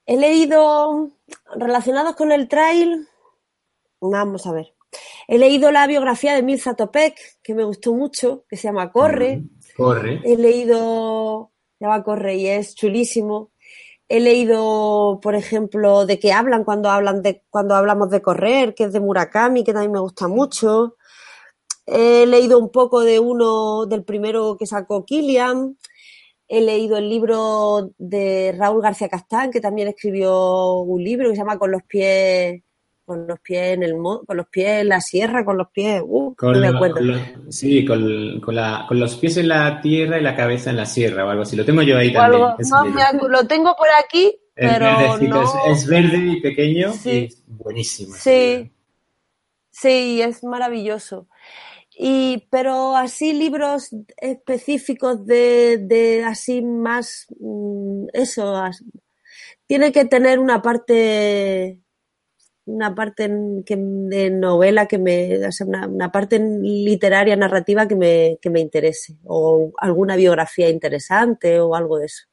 he 0.05 0.17
leído 0.17 1.09
relacionados 1.55 2.15
con 2.15 2.31
el 2.31 2.47
trail. 2.47 3.07
Vamos 4.01 4.45
a 4.45 4.51
ver. 4.51 4.73
He 5.31 5.37
leído 5.37 5.71
la 5.71 5.85
biografía 5.85 6.33
de 6.33 6.41
Mirza 6.41 6.73
Topek, 6.73 7.15
que 7.43 7.53
me 7.53 7.63
gustó 7.63 7.93
mucho, 7.93 8.45
que 8.49 8.57
se 8.57 8.63
llama 8.63 8.91
Corre. 8.91 9.43
Corre. 9.77 10.21
He 10.25 10.35
leído, 10.35 11.51
se 11.77 11.85
llama 11.85 12.03
Corre 12.03 12.37
y 12.37 12.47
es 12.47 12.73
chulísimo. 12.73 13.51
He 14.07 14.21
leído, 14.21 15.19
por 15.21 15.35
ejemplo, 15.35 16.07
de 16.07 16.17
qué 16.17 16.33
hablan 16.33 16.63
cuando 16.63 16.89
hablan 16.89 17.21
de 17.21 17.43
cuando 17.51 17.75
hablamos 17.75 18.09
de 18.09 18.23
correr, 18.23 18.73
que 18.73 18.85
es 18.85 18.91
de 18.91 19.01
Murakami, 19.01 19.63
que 19.63 19.71
también 19.71 19.91
me 19.91 19.99
gusta 19.99 20.27
mucho. 20.27 20.95
He 21.85 22.25
leído 22.25 22.57
un 22.57 22.71
poco 22.71 23.01
de 23.01 23.19
uno 23.19 23.85
del 23.85 24.03
primero 24.03 24.57
que 24.57 24.65
sacó 24.65 25.05
Kilian. 25.05 25.77
He 26.47 26.61
leído 26.61 26.97
el 26.97 27.07
libro 27.07 27.91
de 27.99 28.55
Raúl 28.57 28.81
García 28.81 29.09
Castán, 29.09 29.51
que 29.51 29.61
también 29.61 29.89
escribió 29.89 30.77
un 30.77 31.03
libro 31.03 31.29
que 31.29 31.35
se 31.35 31.41
llama 31.41 31.59
Con 31.59 31.69
los 31.69 31.83
pies, 31.83 32.63
con 33.09 33.25
los 33.27 33.39
pies 33.39 33.73
en 33.73 33.81
el 33.83 33.95
mo- 33.97 34.21
con 34.25 34.37
los 34.37 34.47
pies 34.47 34.81
en 34.81 34.89
la 34.89 35.01
sierra, 35.01 35.43
con 35.43 35.57
los 35.57 35.69
pies, 35.69 36.01
uh, 36.05 36.35
Con 36.35 36.51
no 36.53 36.59
me 36.59 36.69
la- 36.69 36.75
acuerdo. 36.77 36.95
con 36.97 37.07
los- 37.07 37.21
sí, 37.49 37.83
con, 37.83 38.39
con 38.39 38.53
la- 38.55 38.85
con 38.87 38.99
los 38.99 39.15
pies 39.15 39.37
en 39.37 39.47
la 39.47 39.81
tierra 39.81 40.19
y 40.19 40.21
la 40.21 40.35
cabeza 40.35 40.69
en 40.69 40.77
la 40.77 40.85
sierra 40.85 41.25
o 41.25 41.29
algo 41.29 41.41
así. 41.43 41.55
Lo 41.55 41.65
tengo 41.65 41.81
yo 41.81 41.97
ahí 41.97 42.09
O 42.09 42.13
también. 42.13 42.43
algo- 42.43 42.55
no 42.69 42.85
me 42.85 43.29
lo 43.29 43.47
tengo 43.47 43.75
por 43.75 43.87
aquí, 44.03 44.27
Es 44.55 44.71
pero 44.71 44.85
verdecito, 44.85 45.41
no. 45.41 45.43
es, 45.71 45.81
es 45.81 45.87
verde 45.87 46.17
y 46.17 46.41
pequeño 46.41 46.93
Sí. 46.93 47.09
y 47.09 47.23
es 47.25 47.43
buenísimo. 47.47 48.15
Sí, 48.15 48.71
sí, 49.71 50.21
es 50.21 50.43
maravilloso. 50.43 51.27
Y, 52.01 52.47
pero 52.49 52.95
así 52.95 53.33
libros 53.33 53.89
específicos 54.17 55.25
de, 55.25 55.79
de 55.81 56.23
así 56.23 56.61
más, 56.61 57.27
mm, 57.39 58.05
eso, 58.13 58.55
as- 58.55 58.83
tiene 59.67 59.91
que 59.91 60.05
tener 60.05 60.39
una 60.39 60.61
parte, 60.61 61.79
una 62.69 62.93
parte 62.95 63.25
en- 63.25 63.63
que, 63.63 63.75
de 63.77 64.29
novela 64.29 64.85
que 64.87 64.97
me, 64.97 65.45
o 65.45 65.51
sea, 65.51 65.67
una, 65.67 65.87
una 65.87 66.11
parte 66.11 66.39
literaria, 66.39 67.35
narrativa 67.35 67.87
que 67.87 67.95
me, 67.95 68.37
que 68.41 68.49
me 68.49 68.59
interese, 68.59 69.15
o 69.25 69.71
alguna 69.77 70.15
biografía 70.15 70.69
interesante 70.69 71.59
o 71.59 71.75
algo 71.75 71.97
de 71.99 72.05
eso. 72.05 72.23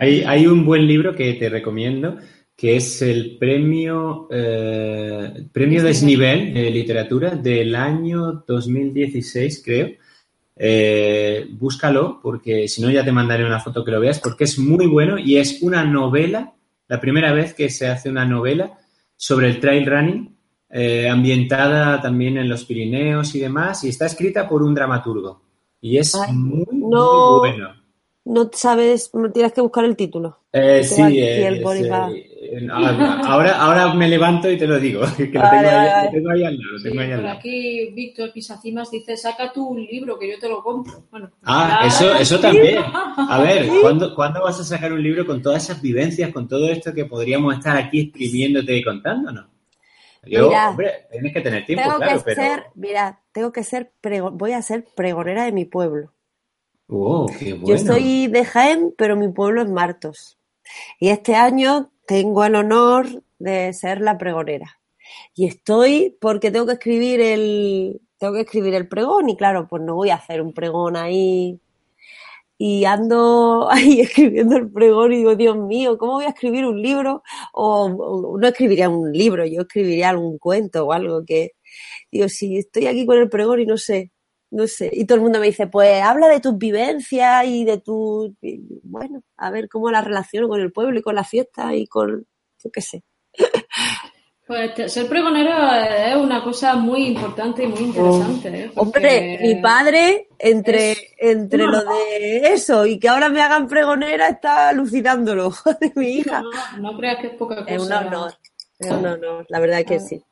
Hay, 0.00 0.22
hay 0.22 0.46
un 0.46 0.64
buen 0.66 0.86
libro 0.86 1.14
que 1.14 1.34
te 1.34 1.48
recomiendo, 1.48 2.16
que 2.56 2.76
es 2.76 3.02
el 3.02 3.36
premio, 3.38 4.28
eh, 4.30 5.46
premio 5.52 5.82
Desnivel 5.82 6.54
de 6.54 6.70
literatura 6.70 7.30
del 7.30 7.74
año 7.74 8.44
2016, 8.46 9.62
creo. 9.64 9.90
Eh, 10.58 11.46
búscalo, 11.50 12.18
porque 12.22 12.66
si 12.66 12.80
no 12.80 12.90
ya 12.90 13.04
te 13.04 13.12
mandaré 13.12 13.44
una 13.44 13.60
foto 13.60 13.84
que 13.84 13.90
lo 13.90 14.00
veas, 14.00 14.18
porque 14.20 14.44
es 14.44 14.58
muy 14.58 14.86
bueno 14.86 15.18
y 15.18 15.36
es 15.36 15.60
una 15.62 15.84
novela, 15.84 16.54
la 16.88 16.98
primera 17.00 17.32
vez 17.32 17.52
que 17.52 17.68
se 17.68 17.86
hace 17.86 18.08
una 18.08 18.24
novela 18.24 18.78
sobre 19.16 19.48
el 19.48 19.60
trail 19.60 19.86
running, 19.86 20.36
eh, 20.70 21.08
ambientada 21.08 22.00
también 22.00 22.36
en 22.36 22.48
los 22.48 22.64
Pirineos 22.64 23.34
y 23.34 23.40
demás, 23.40 23.84
y 23.84 23.88
está 23.88 24.06
escrita 24.06 24.48
por 24.48 24.62
un 24.62 24.74
dramaturgo. 24.74 25.42
Y 25.80 25.98
es 25.98 26.14
Ay, 26.14 26.32
muy, 26.34 26.66
no. 26.72 27.40
muy 27.40 27.50
bueno. 27.50 27.74
No 28.26 28.50
sabes, 28.52 29.10
tienes 29.32 29.52
que 29.52 29.60
buscar 29.60 29.84
el 29.84 29.96
título. 29.96 30.38
Eh, 30.52 30.82
sí, 30.82 31.00
aquí 31.00 31.20
eh, 31.20 31.46
el 31.46 31.54
eh, 31.56 32.68
ah, 32.70 33.20
ahora, 33.24 33.56
ahora 33.60 33.94
me 33.94 34.08
levanto 34.08 34.50
y 34.50 34.56
te 34.58 34.66
lo 34.66 34.80
digo, 34.80 35.02
que 35.16 35.26
lo 35.28 35.40
Vale, 35.40 35.58
tengo, 35.58 35.68
ahí, 35.70 35.86
vale, 35.86 36.06
lo 36.06 36.10
tengo 36.12 36.30
ahí 36.30 36.44
al 36.44 36.58
lado, 36.58 36.72
lo 36.72 36.78
Sí, 36.78 36.84
tengo 36.88 37.00
ahí 37.00 37.12
al 37.12 37.16
por 37.18 37.24
lado. 37.24 37.38
aquí 37.38 37.90
Víctor 37.94 38.32
Pisacimas 38.32 38.90
dice, 38.90 39.16
saca 39.16 39.52
tú 39.52 39.68
un 39.68 39.84
libro 39.84 40.18
que 40.18 40.30
yo 40.30 40.38
te 40.40 40.48
lo 40.48 40.62
compro. 40.62 41.04
Bueno, 41.10 41.30
Ah, 41.44 41.84
eso, 41.86 42.14
eso 42.16 42.40
también. 42.40 42.78
A 42.84 43.40
ver, 43.42 43.68
¿cuándo, 43.80 44.14
¿cuándo 44.14 44.42
vas 44.42 44.58
a 44.58 44.64
sacar 44.64 44.92
un 44.92 45.02
libro 45.02 45.24
con 45.24 45.40
todas 45.40 45.62
esas 45.64 45.80
vivencias, 45.80 46.32
con 46.32 46.48
todo 46.48 46.68
esto 46.68 46.92
que 46.92 47.04
podríamos 47.04 47.54
estar 47.54 47.76
aquí 47.76 48.00
escribiéndote 48.12 48.76
y 48.76 48.82
contándonos? 48.82 49.46
Yo, 50.24 50.48
Mira, 50.48 50.70
hombre, 50.70 50.92
tienes 51.12 51.32
que 51.32 51.40
tener 51.40 51.64
tiempo, 51.64 51.84
Tengo 51.84 51.96
claro, 51.98 52.18
que 52.18 52.24
pero... 52.24 52.42
ser, 52.42 52.64
mira, 52.74 53.20
tengo 53.30 53.52
que 53.52 53.62
ser, 53.62 53.92
prego- 54.00 54.32
voy 54.32 54.52
a 54.52 54.62
ser 54.62 54.84
pregonera 54.96 55.44
de 55.44 55.52
mi 55.52 55.64
pueblo. 55.64 56.10
¡Oh, 56.88 57.26
qué 57.38 57.54
bueno! 57.54 57.66
Yo 57.66 57.78
soy 57.78 58.28
de 58.28 58.44
Jaén, 58.44 58.94
pero 58.96 59.16
mi 59.16 59.28
pueblo 59.28 59.62
es 59.62 59.68
Martos. 59.68 60.38
Y 61.00 61.08
este 61.08 61.34
año 61.34 61.90
tengo 62.06 62.44
el 62.44 62.54
honor 62.54 63.06
de 63.38 63.72
ser 63.72 64.00
la 64.00 64.18
pregonera. 64.18 64.80
Y 65.34 65.46
estoy 65.46 66.16
porque 66.20 66.50
tengo 66.50 66.66
que 66.66 66.74
escribir 66.74 67.20
el, 67.20 68.00
tengo 68.18 68.34
que 68.34 68.40
escribir 68.42 68.74
el 68.74 68.88
pregón 68.88 69.28
y 69.28 69.36
claro, 69.36 69.68
pues 69.68 69.82
no 69.82 69.94
voy 69.94 70.10
a 70.10 70.16
hacer 70.16 70.40
un 70.42 70.52
pregón 70.52 70.96
ahí. 70.96 71.60
Y 72.58 72.84
ando 72.86 73.68
ahí 73.70 74.00
escribiendo 74.00 74.56
el 74.56 74.70
pregón 74.70 75.12
y 75.12 75.18
digo, 75.18 75.36
Dios 75.36 75.56
mío, 75.56 75.98
¿cómo 75.98 76.14
voy 76.14 76.24
a 76.24 76.30
escribir 76.30 76.64
un 76.66 76.80
libro? 76.80 77.22
O, 77.52 77.84
o 77.84 78.38
no 78.38 78.48
escribiría 78.48 78.88
un 78.88 79.12
libro, 79.12 79.44
yo 79.46 79.62
escribiría 79.62 80.10
algún 80.10 80.38
cuento 80.38 80.86
o 80.86 80.92
algo 80.92 81.24
que, 81.24 81.52
digo, 82.10 82.28
si 82.28 82.58
estoy 82.58 82.86
aquí 82.86 83.06
con 83.06 83.18
el 83.18 83.28
pregón 83.28 83.60
y 83.60 83.66
no 83.66 83.76
sé, 83.76 84.12
no 84.56 84.66
sé. 84.66 84.88
Y 84.90 85.04
todo 85.04 85.16
el 85.16 85.22
mundo 85.22 85.38
me 85.38 85.46
dice, 85.46 85.66
pues 85.66 86.02
habla 86.02 86.28
de 86.28 86.40
tus 86.40 86.56
vivencias 86.56 87.44
y 87.46 87.64
de 87.64 87.78
tu, 87.78 88.34
y, 88.40 88.60
bueno, 88.82 89.22
a 89.36 89.50
ver 89.50 89.68
cómo 89.68 89.90
la 89.90 90.00
relaciono 90.00 90.48
con 90.48 90.60
el 90.60 90.72
pueblo 90.72 90.98
y 90.98 91.02
con 91.02 91.14
la 91.14 91.24
fiesta 91.24 91.74
y 91.74 91.86
con, 91.86 92.26
yo 92.64 92.70
qué 92.72 92.80
sé. 92.80 93.04
Pues 94.46 94.92
ser 94.92 95.08
pregonero 95.08 95.50
es 95.74 96.14
una 96.14 96.42
cosa 96.42 96.76
muy 96.76 97.08
importante 97.08 97.64
y 97.64 97.66
muy 97.66 97.80
interesante. 97.80 98.48
¿eh? 98.48 98.70
Hombre, 98.76 99.38
mi 99.42 99.56
padre, 99.56 100.28
entre, 100.38 100.92
es 100.92 100.98
entre 101.18 101.64
lo 101.64 101.80
de 101.80 102.52
eso 102.54 102.86
y 102.86 102.98
que 102.98 103.08
ahora 103.08 103.28
me 103.28 103.42
hagan 103.42 103.66
pregonera, 103.66 104.28
está 104.28 104.68
alucinándolo 104.68 105.52
de 105.80 105.92
mi 105.96 106.18
hija. 106.18 106.42
No, 106.42 106.92
no 106.92 106.96
creas 106.96 107.18
que 107.20 107.26
es 107.26 107.34
poca 107.34 107.56
cosa. 107.56 107.74
Es 107.74 107.82
un 107.82 107.92
honor, 107.92 108.34
es 108.78 108.90
un 108.90 109.04
honor, 109.04 109.46
la 109.48 109.58
verdad 109.58 109.84
que 109.84 109.98
sí. 109.98 110.22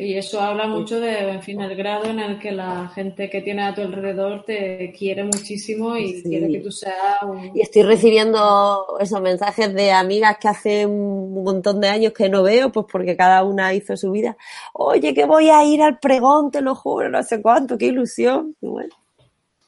Y 0.00 0.16
eso 0.16 0.40
habla 0.40 0.66
mucho 0.66 0.98
de, 0.98 1.30
en 1.30 1.42
fin, 1.42 1.60
el 1.60 1.76
grado 1.76 2.06
en 2.06 2.18
el 2.20 2.38
que 2.38 2.52
la 2.52 2.88
gente 2.94 3.28
que 3.28 3.42
tiene 3.42 3.64
a 3.64 3.74
tu 3.74 3.82
alrededor 3.82 4.44
te 4.44 4.92
quiere 4.96 5.24
muchísimo 5.24 5.96
y 5.96 6.14
Sí. 6.14 6.22
quiere 6.22 6.48
que 6.50 6.60
tú 6.60 6.72
seas 6.72 7.22
un... 7.22 7.50
Y 7.54 7.60
estoy 7.60 7.82
recibiendo 7.82 8.96
esos 8.98 9.20
mensajes 9.20 9.74
de 9.74 9.92
amigas 9.92 10.38
que 10.40 10.48
hace 10.48 10.86
un 10.86 11.44
montón 11.44 11.80
de 11.80 11.88
años 11.88 12.12
que 12.14 12.30
no 12.30 12.42
veo, 12.42 12.72
pues 12.72 12.86
porque 12.90 13.14
cada 13.16 13.44
una 13.44 13.74
hizo 13.74 13.94
su 13.96 14.10
vida. 14.10 14.36
Oye, 14.72 15.12
que 15.12 15.26
voy 15.26 15.50
a 15.50 15.62
ir 15.64 15.82
al 15.82 15.98
pregón, 15.98 16.50
te 16.50 16.62
lo 16.62 16.74
juro, 16.74 17.10
no 17.10 17.22
sé 17.22 17.42
cuánto, 17.42 17.76
qué 17.76 17.86
ilusión. 17.86 18.56
Y 18.62 18.68
bueno, 18.68 18.94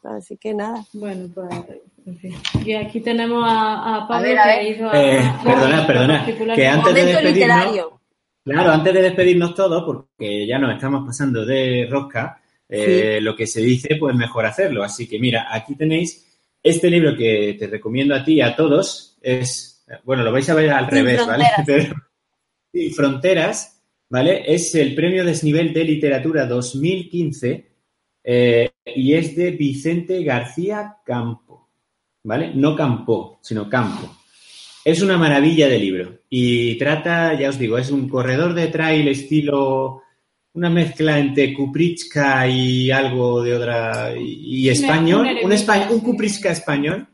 así 0.02 0.38
que 0.38 0.54
nada. 0.54 0.82
Bueno, 0.94 1.28
pues 1.34 1.46
En 2.06 2.16
fin. 2.16 2.34
Y 2.64 2.72
aquí 2.74 3.00
tenemos 3.00 3.44
a, 3.46 3.96
a 3.96 4.09
Pablo 4.09 4.28
ver, 4.28 4.38
a 4.38 4.44
que 4.44 4.50
ha 4.50 4.62
ido 4.62 4.90
a... 4.90 5.02
Eh, 5.02 5.32
perdona, 5.44 5.86
perdona, 5.86 6.26
que 6.54 6.66
antes 6.66 6.94
de 6.94 7.04
despedirnos, 7.04 7.34
literario. 7.34 8.02
Claro, 8.44 8.73
antes 8.73 8.93
de 8.93 9.02
despedirnos 9.02 9.55
todos, 9.55 9.85
porque 9.85 10.47
ya 10.47 10.59
nos 10.59 10.74
estamos 10.74 11.06
pasando 11.06 11.44
de 11.47 11.86
rosca, 11.89 12.40
eh, 12.69 13.20
lo 13.20 13.36
que 13.36 13.47
se 13.47 13.60
dice, 13.60 13.97
pues 13.97 14.16
mejor 14.16 14.47
hacerlo. 14.47 14.82
Así 14.82 15.06
que 15.06 15.19
mira, 15.19 15.47
aquí 15.51 15.77
tenéis 15.77 16.27
este 16.62 16.90
libro 16.90 17.16
que 17.16 17.56
te 17.59 17.66
recomiendo 17.66 18.14
a 18.14 18.24
ti 18.24 18.35
y 18.35 18.40
a 18.40 18.56
todos. 18.56 19.19
Es, 19.20 19.85
bueno, 20.05 20.23
lo 20.24 20.32
vais 20.32 20.48
a 20.48 20.55
ver 20.55 20.70
al 20.70 20.86
Sin 20.86 20.94
revés, 20.94 21.27
¿vale? 21.27 21.44
Pero, 21.66 21.94
Sin 22.73 22.93
Fronteras, 22.94 23.82
¿vale? 24.09 24.43
Es 24.47 24.74
el 24.74 24.94
premio 24.94 25.24
Desnivel 25.24 25.73
de 25.73 25.85
Literatura 25.85 26.47
2015 26.47 27.73
eh, 28.24 28.70
y 28.86 29.14
es 29.14 29.36
de 29.36 29.51
Vicente 29.52 30.23
García 30.24 30.97
Campo, 31.05 31.70
¿vale? 32.24 32.52
No 32.55 32.74
Campo, 32.74 33.39
sino 33.43 33.69
Campo. 33.69 34.22
Es 34.84 35.00
una 35.02 35.16
maravilla 35.16 35.68
de 35.68 35.78
libro 35.78 36.18
y 36.28 36.76
trata, 36.76 37.38
ya 37.38 37.48
os 37.50 37.59
digo, 37.59 37.78
es 37.78 37.90
un 37.90 38.09
corredor 38.09 38.52
de 38.54 38.66
trail 38.68 39.06
estilo, 39.09 40.02
una 40.54 40.70
mezcla 40.70 41.18
entre 41.18 41.54
Kuprichka 41.54 42.48
y 42.48 42.90
algo 42.90 43.42
de 43.42 43.54
otra, 43.54 44.12
y, 44.18 44.64
y 44.66 44.68
español, 44.68 45.20
un 45.20 45.26
un, 45.26 45.36
eremita, 45.38 45.54
espa- 45.54 45.90
un. 45.90 46.00
Kuprichka 46.00 46.50
español 46.50 47.06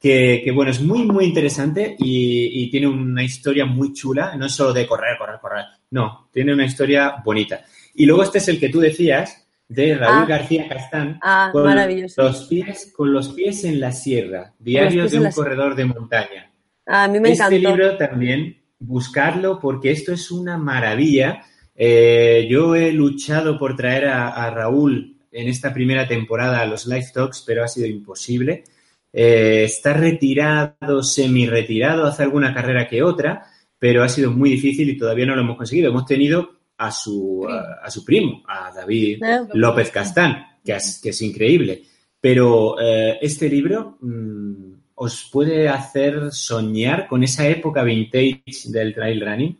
que, 0.00 0.42
que, 0.44 0.52
bueno, 0.52 0.70
es 0.70 0.80
muy, 0.82 1.04
muy 1.04 1.24
interesante 1.24 1.96
y, 1.98 2.62
y 2.62 2.70
tiene 2.70 2.86
una 2.86 3.24
historia 3.24 3.64
muy 3.64 3.94
chula, 3.94 4.36
no 4.36 4.44
es 4.46 4.52
solo 4.52 4.74
de 4.74 4.86
correr, 4.86 5.16
correr, 5.18 5.36
correr, 5.40 5.64
no, 5.92 6.28
tiene 6.30 6.52
una 6.52 6.66
historia 6.66 7.14
bonita. 7.24 7.64
Y 7.94 8.04
luego 8.04 8.22
este 8.24 8.38
es 8.38 8.48
el 8.48 8.60
que 8.60 8.68
tú 8.68 8.78
decías, 8.80 9.42
de 9.68 9.96
Raúl 9.96 10.24
Ah. 10.24 10.26
García 10.28 10.68
Castán, 10.68 11.18
Ah, 11.22 11.48
con 11.50 11.64
maravilloso. 11.64 12.22
los 12.22 12.44
pies, 12.44 12.92
con 12.94 13.10
los 13.12 13.30
pies 13.30 13.64
en 13.64 13.80
la 13.80 13.90
sierra, 13.90 14.52
diario 14.58 15.02
pies 15.04 15.12
de 15.12 15.18
un 15.20 15.30
corredor 15.32 15.74
de 15.74 15.86
montaña. 15.86 16.52
A 16.86 17.08
mí 17.08 17.20
me 17.20 17.32
este 17.32 17.44
encantó. 17.44 17.68
libro 17.76 17.96
también, 17.96 18.56
buscarlo 18.78 19.58
porque 19.60 19.90
esto 19.90 20.12
es 20.12 20.30
una 20.30 20.56
maravilla. 20.58 21.42
Eh, 21.74 22.46
yo 22.48 22.74
he 22.74 22.92
luchado 22.92 23.58
por 23.58 23.76
traer 23.76 24.06
a, 24.06 24.28
a 24.28 24.50
Raúl 24.50 25.16
en 25.32 25.48
esta 25.48 25.74
primera 25.74 26.08
temporada 26.08 26.60
a 26.60 26.66
los 26.66 26.86
Live 26.86 27.06
Talks, 27.12 27.42
pero 27.46 27.62
ha 27.64 27.68
sido 27.68 27.86
imposible. 27.86 28.64
Eh, 29.12 29.64
está 29.64 29.92
retirado, 29.94 31.02
semi-retirado, 31.02 32.06
hace 32.06 32.22
alguna 32.22 32.54
carrera 32.54 32.86
que 32.86 33.02
otra, 33.02 33.46
pero 33.78 34.02
ha 34.02 34.08
sido 34.08 34.30
muy 34.30 34.50
difícil 34.50 34.88
y 34.88 34.96
todavía 34.96 35.26
no 35.26 35.34
lo 35.34 35.42
hemos 35.42 35.56
conseguido. 35.56 35.90
Hemos 35.90 36.06
tenido 36.06 36.50
a 36.78 36.90
su, 36.90 37.46
a, 37.48 37.84
a 37.86 37.90
su 37.90 38.04
primo, 38.04 38.42
a 38.46 38.70
David 38.74 39.22
¿Eh? 39.22 39.38
López 39.54 39.90
Castán, 39.90 40.58
que 40.64 40.72
es, 40.74 41.00
que 41.02 41.10
es 41.10 41.22
increíble. 41.22 41.82
Pero 42.20 42.80
eh, 42.80 43.18
este 43.20 43.48
libro 43.48 43.98
mm, 44.00 44.72
os 44.96 45.28
puede 45.30 45.68
hacer 45.68 46.32
soñar 46.32 47.06
con 47.06 47.22
esa 47.22 47.46
época 47.48 47.82
vintage 47.82 48.42
del 48.66 48.94
trail 48.94 49.20
running, 49.20 49.56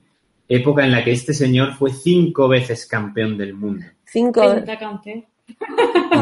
época 0.48 0.84
en 0.84 0.92
la 0.92 1.04
que 1.04 1.12
este 1.12 1.32
señor 1.34 1.74
fue 1.74 1.92
cinco 1.92 2.48
veces 2.48 2.86
campeón 2.86 3.36
del 3.38 3.54
mundo. 3.54 3.86
Cinco. 4.04 4.42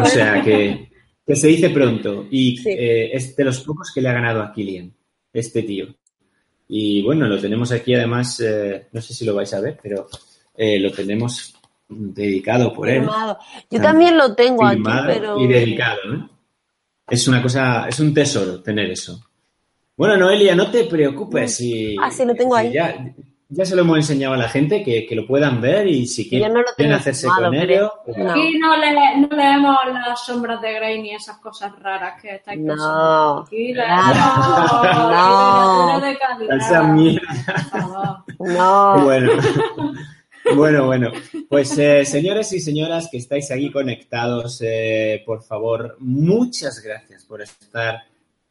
O 0.02 0.04
sea 0.06 0.42
que, 0.42 0.90
que 1.26 1.36
se 1.36 1.46
dice 1.48 1.70
pronto 1.70 2.26
y 2.30 2.56
Sí. 2.58 2.70
eh, 2.70 3.10
es 3.14 3.34
de 3.36 3.44
los 3.44 3.60
pocos 3.60 3.90
que 3.94 4.00
le 4.02 4.08
ha 4.08 4.12
ganado 4.12 4.42
a 4.42 4.52
Kilian, 4.52 4.92
este 5.32 5.62
tío. 5.62 5.86
Y 6.68 7.02
bueno, 7.02 7.26
lo 7.26 7.38
tenemos 7.40 7.70
aquí 7.72 7.94
además, 7.94 8.40
eh, 8.40 8.86
no 8.92 9.00
sé 9.00 9.14
si 9.14 9.24
lo 9.24 9.34
vais 9.34 9.52
a 9.54 9.60
ver, 9.60 9.78
pero 9.82 10.06
eh, 10.56 10.78
lo 10.80 10.90
tenemos 10.90 11.54
dedicado 11.88 12.72
por 12.72 12.88
él. 12.88 13.00
Firmado. 13.00 13.38
Yo 13.70 13.80
también 13.80 14.16
lo 14.16 14.34
tengo 14.34 14.66
aquí, 14.66 14.82
pero. 15.06 15.38
y 15.40 15.46
dedicado, 15.46 15.98
¿no? 16.08 16.30
Es 17.08 17.28
una 17.28 17.42
cosa, 17.42 17.86
es 17.88 18.00
un 18.00 18.12
tesoro 18.14 18.62
tener 18.62 18.90
eso. 18.90 19.20
Bueno, 19.96 20.16
Noelia, 20.16 20.54
no 20.54 20.70
te 20.70 20.84
preocupes 20.84 21.56
si, 21.56 21.96
Ah, 22.02 22.10
sí, 22.10 22.24
lo 22.24 22.34
tengo 22.34 22.56
si 22.56 22.66
ahí. 22.66 22.72
Ya, 22.72 22.96
ya 23.50 23.64
se 23.64 23.76
lo 23.76 23.82
hemos 23.82 23.98
enseñado 23.98 24.34
a 24.34 24.38
la 24.38 24.48
gente 24.48 24.82
que, 24.82 25.06
que 25.06 25.14
lo 25.14 25.26
puedan 25.26 25.60
ver 25.60 25.86
y 25.86 26.06
si 26.06 26.28
quieren 26.28 26.54
no 26.54 26.62
tengo 26.76 26.94
hacerse 26.96 27.28
firmado, 27.28 27.44
con 27.44 27.54
ello. 27.54 27.92
pues 28.04 28.16
No. 28.16 28.30
Aquí 28.32 28.58
no, 28.58 28.76
le, 28.76 29.16
no 29.18 29.28
leemos 29.36 29.76
las 29.92 30.24
sombras 30.24 30.60
de 30.62 30.72
Grey 30.72 31.00
ni 31.02 31.14
esas 31.14 31.38
cosas 31.38 31.78
raras 31.78 32.20
que 32.20 32.36
estáis 32.36 32.58
No. 32.60 32.66
pensando. 32.72 33.40
Aquí 33.46 33.72
Nada. 33.74 34.12
leemos 36.00 36.02
No. 36.02 36.18
calidad. 36.18 36.56
Esa 36.56 36.82
mierda. 36.84 38.24
No. 38.40 39.04
Bueno, 39.04 39.30
bueno, 40.56 40.86
bueno. 40.86 41.10
Pues 41.48 41.76
eh, 41.78 42.04
señores 42.04 42.52
y 42.52 42.60
señoras 42.60 43.08
que 43.10 43.18
estáis 43.18 43.50
aquí 43.50 43.70
conectados, 43.70 44.60
eh, 44.64 45.22
por 45.24 45.42
favor, 45.42 45.96
muchas 46.00 46.80
gracias 46.82 47.24
por 47.24 47.42
estar 47.42 48.00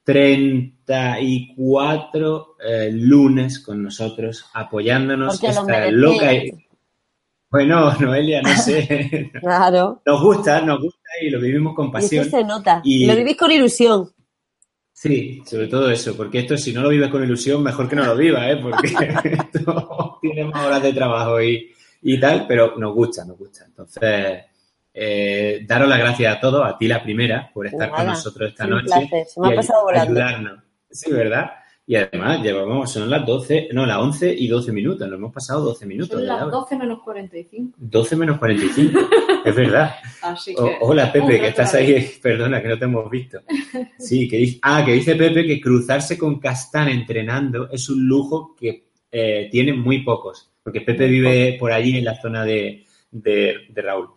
34 0.03 2.55
eh, 2.65 2.89
lunes 2.91 3.59
con 3.59 3.83
nosotros, 3.83 4.45
apoyándonos. 4.53 5.39
Porque 5.39 5.47
esta 5.57 5.91
loca. 5.91 6.33
y- 6.33 6.51
Bueno, 7.49 7.93
Noelia, 7.99 8.41
no 8.41 8.55
sé. 8.57 9.31
Claro. 9.39 10.01
Nos 10.05 10.21
gusta, 10.21 10.61
nos 10.61 10.81
gusta 10.81 10.99
y 11.21 11.29
lo 11.29 11.39
vivimos 11.39 11.75
con 11.75 11.87
Y 11.87 11.91
pasión. 11.91 12.29
se 12.29 12.43
nota. 12.43 12.81
Y- 12.83 13.05
Lo 13.05 13.15
vivís 13.15 13.37
con 13.37 13.51
ilusión. 13.51 14.09
Sí, 14.91 15.41
sobre 15.45 15.67
todo 15.67 15.89
eso, 15.91 16.15
porque 16.15 16.39
esto 16.39 16.57
si 16.57 16.71
no 16.71 16.81
lo 16.81 16.89
vives 16.89 17.09
con 17.09 17.23
ilusión, 17.23 17.61
mejor 17.61 17.89
que 17.89 17.95
no 17.95 18.05
lo 18.05 18.15
viva, 18.15 18.49
¿eh? 18.49 18.57
Porque 18.57 18.87
esto 19.53 20.17
tiene 20.21 20.45
más 20.45 20.65
horas 20.65 20.81
de 20.83 20.93
trabajo 20.93 21.41
y, 21.41 21.71
y 22.03 22.19
tal, 22.19 22.45
pero 22.47 22.75
nos 22.77 22.93
gusta, 22.93 23.25
nos 23.25 23.37
gusta. 23.37 23.65
Entonces, 23.65 24.43
eh, 24.93 25.65
daros 25.67 25.89
las 25.89 25.99
gracias 25.99 26.37
a 26.37 26.39
todos, 26.39 26.65
a 26.65 26.77
ti 26.77 26.87
la 26.87 27.01
primera, 27.01 27.49
por 27.53 27.65
estar 27.67 27.89
con 27.89 28.05
nosotros 28.05 28.49
esta 28.49 28.65
un 28.65 28.69
noche. 28.71 28.85
placer, 28.85 29.25
se 29.27 29.39
me 29.41 29.47
ha 29.47 29.53
y 29.53 29.55
pasado 29.55 29.83
volando. 29.83 30.03
ayudarnos. 30.11 30.63
Sí, 30.91 31.11
¿verdad? 31.11 31.51
Y 31.85 31.95
además, 31.95 32.41
llevamos, 32.41 32.89
son 32.93 33.09
las 33.09 33.25
12, 33.25 33.67
no, 33.73 33.85
las 33.85 33.97
11 33.97 34.33
y 34.37 34.47
12 34.47 34.71
minutos, 34.71 35.05
nos 35.09 35.17
hemos 35.17 35.33
pasado 35.33 35.61
12 35.65 35.85
minutos. 35.85 36.17
Son 36.17 36.25
las 36.25 36.41
hora. 36.43 36.51
12 36.51 36.77
menos 36.77 36.99
45. 37.03 37.73
12 37.77 38.15
menos 38.15 38.37
45, 38.39 38.99
es 39.45 39.55
verdad. 39.55 39.95
Así 40.21 40.55
O- 40.57 40.63
que. 40.65 40.77
hola 40.79 41.11
Pepe, 41.11 41.41
que 41.41 41.47
estás 41.47 41.73
vez. 41.73 41.81
ahí, 41.89 42.11
perdona 42.21 42.61
que 42.61 42.67
no 42.69 42.77
te 42.79 42.85
hemos 42.85 43.09
visto. 43.09 43.39
Sí, 43.99 44.27
que 44.29 44.37
dice, 44.37 44.59
ah, 44.61 44.83
que 44.85 44.93
dice 44.93 45.15
Pepe 45.15 45.45
que 45.45 45.59
cruzarse 45.59 46.17
con 46.17 46.39
Castán 46.39 46.87
entrenando 46.89 47.69
es 47.69 47.89
un 47.89 48.05
lujo 48.07 48.55
que 48.57 48.87
eh, 49.11 49.49
tienen 49.51 49.79
muy 49.79 50.03
pocos, 50.03 50.51
porque 50.63 50.81
Pepe 50.81 51.07
vive 51.07 51.57
por 51.59 51.71
allí 51.71 51.97
en 51.97 52.05
la 52.05 52.19
zona 52.21 52.43
de, 52.45 52.85
de- 53.11 53.55
de 53.69 53.81
Raúl. 53.81 54.09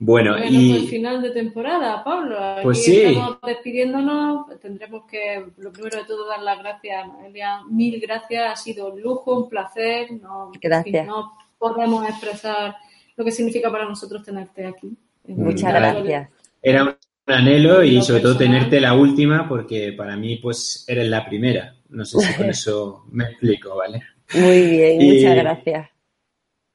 Bueno, 0.00 0.32
Bueno, 0.34 0.46
y 0.48 0.78
pues 0.78 0.90
final 0.90 1.20
de 1.22 1.30
temporada, 1.30 2.04
Pablo. 2.04 2.38
Aquí 2.38 2.62
Pues 2.62 2.84
sí. 2.84 3.00
estamos 3.00 3.38
despidiéndonos. 3.44 4.46
Tendremos 4.60 5.04
que, 5.10 5.44
lo 5.56 5.72
primero 5.72 5.98
de 5.98 6.04
todo, 6.04 6.28
dar 6.28 6.40
las 6.42 6.58
gracias 6.60 7.02
a 7.02 7.06
Noelia. 7.08 7.62
Mil 7.68 8.00
gracias, 8.00 8.52
ha 8.52 8.56
sido 8.56 8.92
un 8.92 9.00
lujo, 9.02 9.36
un 9.44 9.48
placer. 9.48 10.12
No, 10.12 10.52
Gracias. 10.60 11.04
no 11.06 11.32
podemos 11.58 12.08
expresar 12.08 12.76
lo 13.16 13.24
que 13.24 13.32
significa 13.32 13.72
para 13.72 13.86
nosotros 13.86 14.22
tenerte 14.24 14.66
aquí. 14.66 14.96
Muchas 15.26 15.64
Nada. 15.72 15.92
gracias. 15.94 16.28
era 16.62 16.84
un 16.84 16.94
anhelo 17.26 17.82
y 17.82 18.00
sobre 18.00 18.20
todo 18.22 18.36
tenerte 18.36 18.80
la 18.80 18.94
última, 18.94 19.48
porque 19.48 19.92
para 19.94 20.16
mí 20.16 20.36
pues 20.36 20.84
eres 20.86 21.08
la 21.08 21.26
primera. 21.26 21.74
No 21.88 22.04
sé 22.04 22.20
si 22.20 22.34
con 22.34 22.46
eso 22.50 23.04
me 23.10 23.24
explico, 23.24 23.74
¿vale? 23.76 24.00
Muy 24.34 24.62
bien, 24.70 25.00
Y- 25.00 25.14
muchas 25.14 25.36
gracias. 25.36 25.90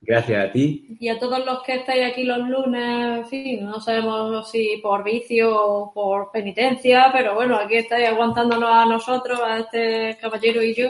Gracias 0.05 0.49
a 0.49 0.51
ti. 0.51 0.97
Y 0.99 1.07
a 1.07 1.17
todos 1.17 1.45
los 1.45 1.63
que 1.63 1.75
estáis 1.75 2.03
aquí 2.11 2.23
los 2.25 2.39
lunes, 2.49 3.19
en 3.19 3.25
fin, 3.27 3.65
no 3.65 3.79
sabemos 3.79 4.51
si 4.51 4.77
por 4.83 5.01
vicio 5.01 5.55
o 5.55 5.93
por 5.93 6.29
penitencia, 6.29 7.09
pero 7.13 7.35
bueno, 7.35 7.55
aquí 7.55 7.75
estáis 7.75 8.09
aguantándonos 8.09 8.69
a 8.69 8.85
nosotros, 8.85 9.39
a 9.41 9.59
este 9.59 10.17
caballero 10.19 10.61
y 10.61 10.73
yo, 10.73 10.89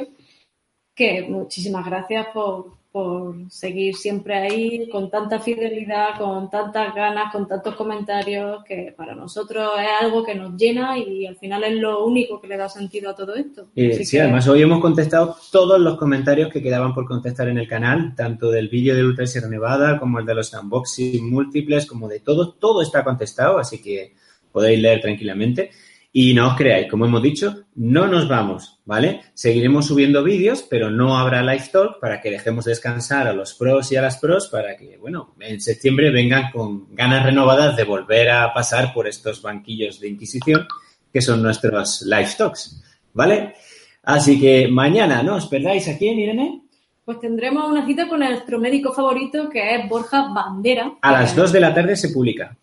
que 0.95 1.21
muchísimas 1.29 1.85
gracias 1.85 2.25
por, 2.33 2.73
por 2.93 3.35
seguir 3.49 3.95
siempre 3.95 4.35
ahí 4.35 4.87
con 4.87 5.09
tanta 5.09 5.39
fidelidad, 5.39 6.15
con 6.19 6.47
tantas 6.51 6.93
ganas, 6.93 7.31
con 7.31 7.47
tantos 7.47 7.73
comentarios, 7.75 8.63
que 8.63 8.93
para 8.95 9.15
nosotros 9.15 9.71
es 9.81 9.87
algo 9.99 10.23
que 10.23 10.35
nos 10.35 10.55
llena 10.55 10.95
y 10.99 11.25
al 11.25 11.35
final 11.35 11.63
es 11.63 11.73
lo 11.73 12.05
único 12.05 12.39
que 12.39 12.47
le 12.47 12.55
da 12.55 12.69
sentido 12.69 13.09
a 13.09 13.15
todo 13.15 13.33
esto. 13.33 13.65
Eh, 13.75 14.05
sí, 14.05 14.15
que- 14.15 14.21
además 14.21 14.47
hoy 14.47 14.61
hemos 14.61 14.79
contestado 14.79 15.35
todos 15.51 15.79
los 15.81 15.97
comentarios 15.97 16.51
que 16.53 16.61
quedaban 16.61 16.93
por 16.93 17.07
contestar 17.07 17.47
en 17.47 17.57
el 17.57 17.67
canal, 17.67 18.13
tanto 18.15 18.51
del 18.51 18.69
vídeo 18.69 18.93
de 18.95 19.03
Ultra 19.03 19.25
Sierra 19.25 19.49
Nevada 19.49 19.99
como 19.99 20.19
el 20.19 20.25
de 20.27 20.35
los 20.35 20.53
unboxing 20.53 21.27
múltiples, 21.31 21.87
como 21.87 22.07
de 22.07 22.19
todo, 22.19 22.51
todo 22.53 22.83
está 22.83 23.03
contestado, 23.03 23.57
así 23.57 23.81
que 23.81 24.13
podéis 24.51 24.79
leer 24.79 25.01
tranquilamente. 25.01 25.71
Y 26.15 26.35
no 26.35 26.49
os 26.49 26.55
creáis, 26.55 26.87
como 26.91 27.07
hemos 27.07 27.23
dicho, 27.23 27.65
no 27.73 28.05
nos 28.05 28.27
vamos, 28.27 28.79
¿vale? 28.85 29.21
Seguiremos 29.33 29.87
subiendo 29.87 30.23
vídeos, 30.23 30.63
pero 30.69 30.91
no 30.91 31.17
habrá 31.17 31.41
live 31.41 31.69
talk 31.71 31.99
para 31.99 32.21
que 32.21 32.29
dejemos 32.29 32.65
descansar 32.65 33.27
a 33.27 33.33
los 33.33 33.55
pros 33.55 33.91
y 33.91 33.95
a 33.95 34.03
las 34.03 34.19
pros 34.19 34.47
para 34.47 34.77
que, 34.77 34.95
bueno, 34.97 35.33
en 35.39 35.59
septiembre 35.59 36.11
vengan 36.11 36.51
con 36.51 36.93
ganas 36.95 37.23
renovadas 37.23 37.75
de 37.75 37.83
volver 37.83 38.29
a 38.29 38.53
pasar 38.53 38.93
por 38.93 39.07
estos 39.07 39.41
banquillos 39.41 39.99
de 39.99 40.09
Inquisición 40.09 40.67
que 41.11 41.21
son 41.21 41.41
nuestros 41.41 42.03
live 42.03 42.29
talks, 42.37 42.83
¿vale? 43.13 43.55
Así 44.03 44.39
que 44.39 44.67
mañana, 44.67 45.23
¿no? 45.23 45.37
¿Os 45.37 45.47
perdáis 45.47 45.87
a 45.87 45.97
quién, 45.97 46.19
Irene? 46.19 46.61
Pues 47.05 47.19
tendremos 47.19 47.69
una 47.69 47.85
cita 47.87 48.07
con 48.07 48.19
nuestro 48.19 48.59
médico 48.59 48.93
favorito, 48.93 49.49
que 49.49 49.75
es 49.75 49.89
Borja 49.89 50.31
Bandera. 50.33 50.93
A 51.01 51.11
las 51.11 51.35
2 51.35 51.51
de 51.51 51.59
la 51.59 51.73
tarde 51.73 51.95
se 51.95 52.09
publica. 52.09 52.55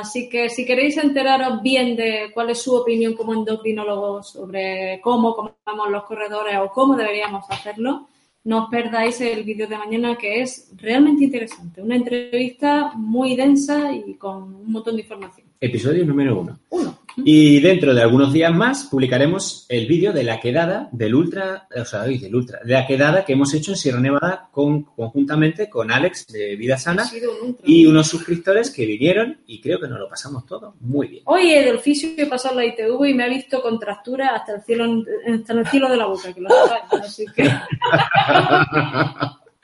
Así 0.00 0.28
que 0.28 0.50
si 0.50 0.66
queréis 0.66 0.96
enteraros 0.98 1.62
bien 1.62 1.96
de 1.96 2.30
cuál 2.34 2.50
es 2.50 2.60
su 2.60 2.74
opinión 2.74 3.14
como 3.14 3.32
endocrinólogo 3.32 4.22
sobre 4.22 5.00
cómo 5.02 5.34
comemos 5.34 5.90
los 5.90 6.04
corredores 6.04 6.58
o 6.58 6.70
cómo 6.70 6.96
deberíamos 6.96 7.44
hacerlo, 7.48 8.08
no 8.44 8.64
os 8.64 8.70
perdáis 8.70 9.20
el 9.22 9.42
vídeo 9.42 9.66
de 9.66 9.78
mañana 9.78 10.16
que 10.16 10.42
es 10.42 10.70
realmente 10.76 11.24
interesante. 11.24 11.80
Una 11.80 11.96
entrevista 11.96 12.92
muy 12.94 13.34
densa 13.34 13.90
y 13.92 14.14
con 14.14 14.54
un 14.54 14.70
montón 14.70 14.96
de 14.96 15.02
información. 15.02 15.46
Episodio 15.60 16.04
número 16.04 16.40
uno. 16.40 16.58
Uno. 16.70 17.05
Y 17.16 17.60
dentro 17.60 17.94
de 17.94 18.02
algunos 18.02 18.32
días 18.32 18.52
más 18.52 18.84
publicaremos 18.84 19.66
el 19.68 19.86
vídeo 19.86 20.12
de 20.12 20.24
la 20.24 20.40
quedada 20.40 20.88
del 20.92 21.14
Ultra, 21.14 21.68
o 21.74 21.84
sea, 21.84 22.02
del 22.02 22.34
Ultra, 22.34 22.60
de 22.64 22.74
la 22.74 22.86
quedada 22.86 23.24
que 23.24 23.34
hemos 23.34 23.54
hecho 23.54 23.72
en 23.72 23.76
Sierra 23.76 24.00
Nevada 24.00 24.48
con, 24.50 24.82
conjuntamente 24.82 25.70
con 25.70 25.90
Alex 25.90 26.26
de 26.26 26.56
Vida 26.56 26.74
Ha 26.74 26.78
Sana 26.78 27.08
un 27.42 27.56
y 27.64 27.86
unos 27.86 28.08
suscriptores 28.08 28.70
que 28.70 28.84
vinieron 28.84 29.38
y 29.46 29.60
creo 29.60 29.80
que 29.80 29.88
nos 29.88 29.98
lo 29.98 30.08
pasamos 30.08 30.44
todo 30.44 30.74
muy 30.80 31.06
bien. 31.06 31.22
Hoy 31.26 31.52
el 31.52 31.76
oficio 31.76 32.10
he 32.16 32.26
pasado 32.26 32.56
la 32.56 32.66
ITV 32.66 33.06
y 33.06 33.14
me 33.14 33.24
ha 33.24 33.28
visto 33.28 33.62
con 33.62 33.76
contractura 33.76 34.34
hasta 34.34 34.54
el 34.54 34.62
cielo, 34.62 35.04
hasta 35.32 35.52
el 35.52 35.66
cielo 35.68 35.88
de 35.90 35.96
la 35.96 36.06
boca, 36.06 36.32
que 36.32 36.40
lo. 36.40 36.48
Así 36.90 37.26
que. 37.34 37.44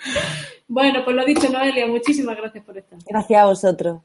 bueno, 0.69 1.05
pues 1.05 1.16
lo 1.16 1.24
dicho, 1.24 1.49
Noelia, 1.51 1.87
muchísimas 1.87 2.37
gracias 2.37 2.65
por 2.65 2.77
estar. 2.77 2.99
Gracias 3.07 3.41
a 3.41 3.47
vosotros. 3.47 4.01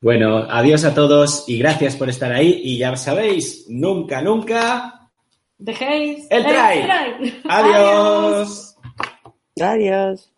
Bueno, 0.00 0.46
adiós 0.48 0.84
a 0.84 0.94
todos 0.94 1.48
y 1.48 1.58
gracias 1.58 1.96
por 1.96 2.08
estar 2.08 2.32
ahí. 2.32 2.60
Y 2.62 2.78
ya 2.78 2.94
sabéis, 2.96 3.66
nunca, 3.68 4.22
nunca. 4.22 5.10
Dejéis 5.58 6.26
El 6.30 6.44
try. 6.44 6.84
try. 6.84 7.42
Adiós. 7.48 8.76
Adiós. 9.60 10.32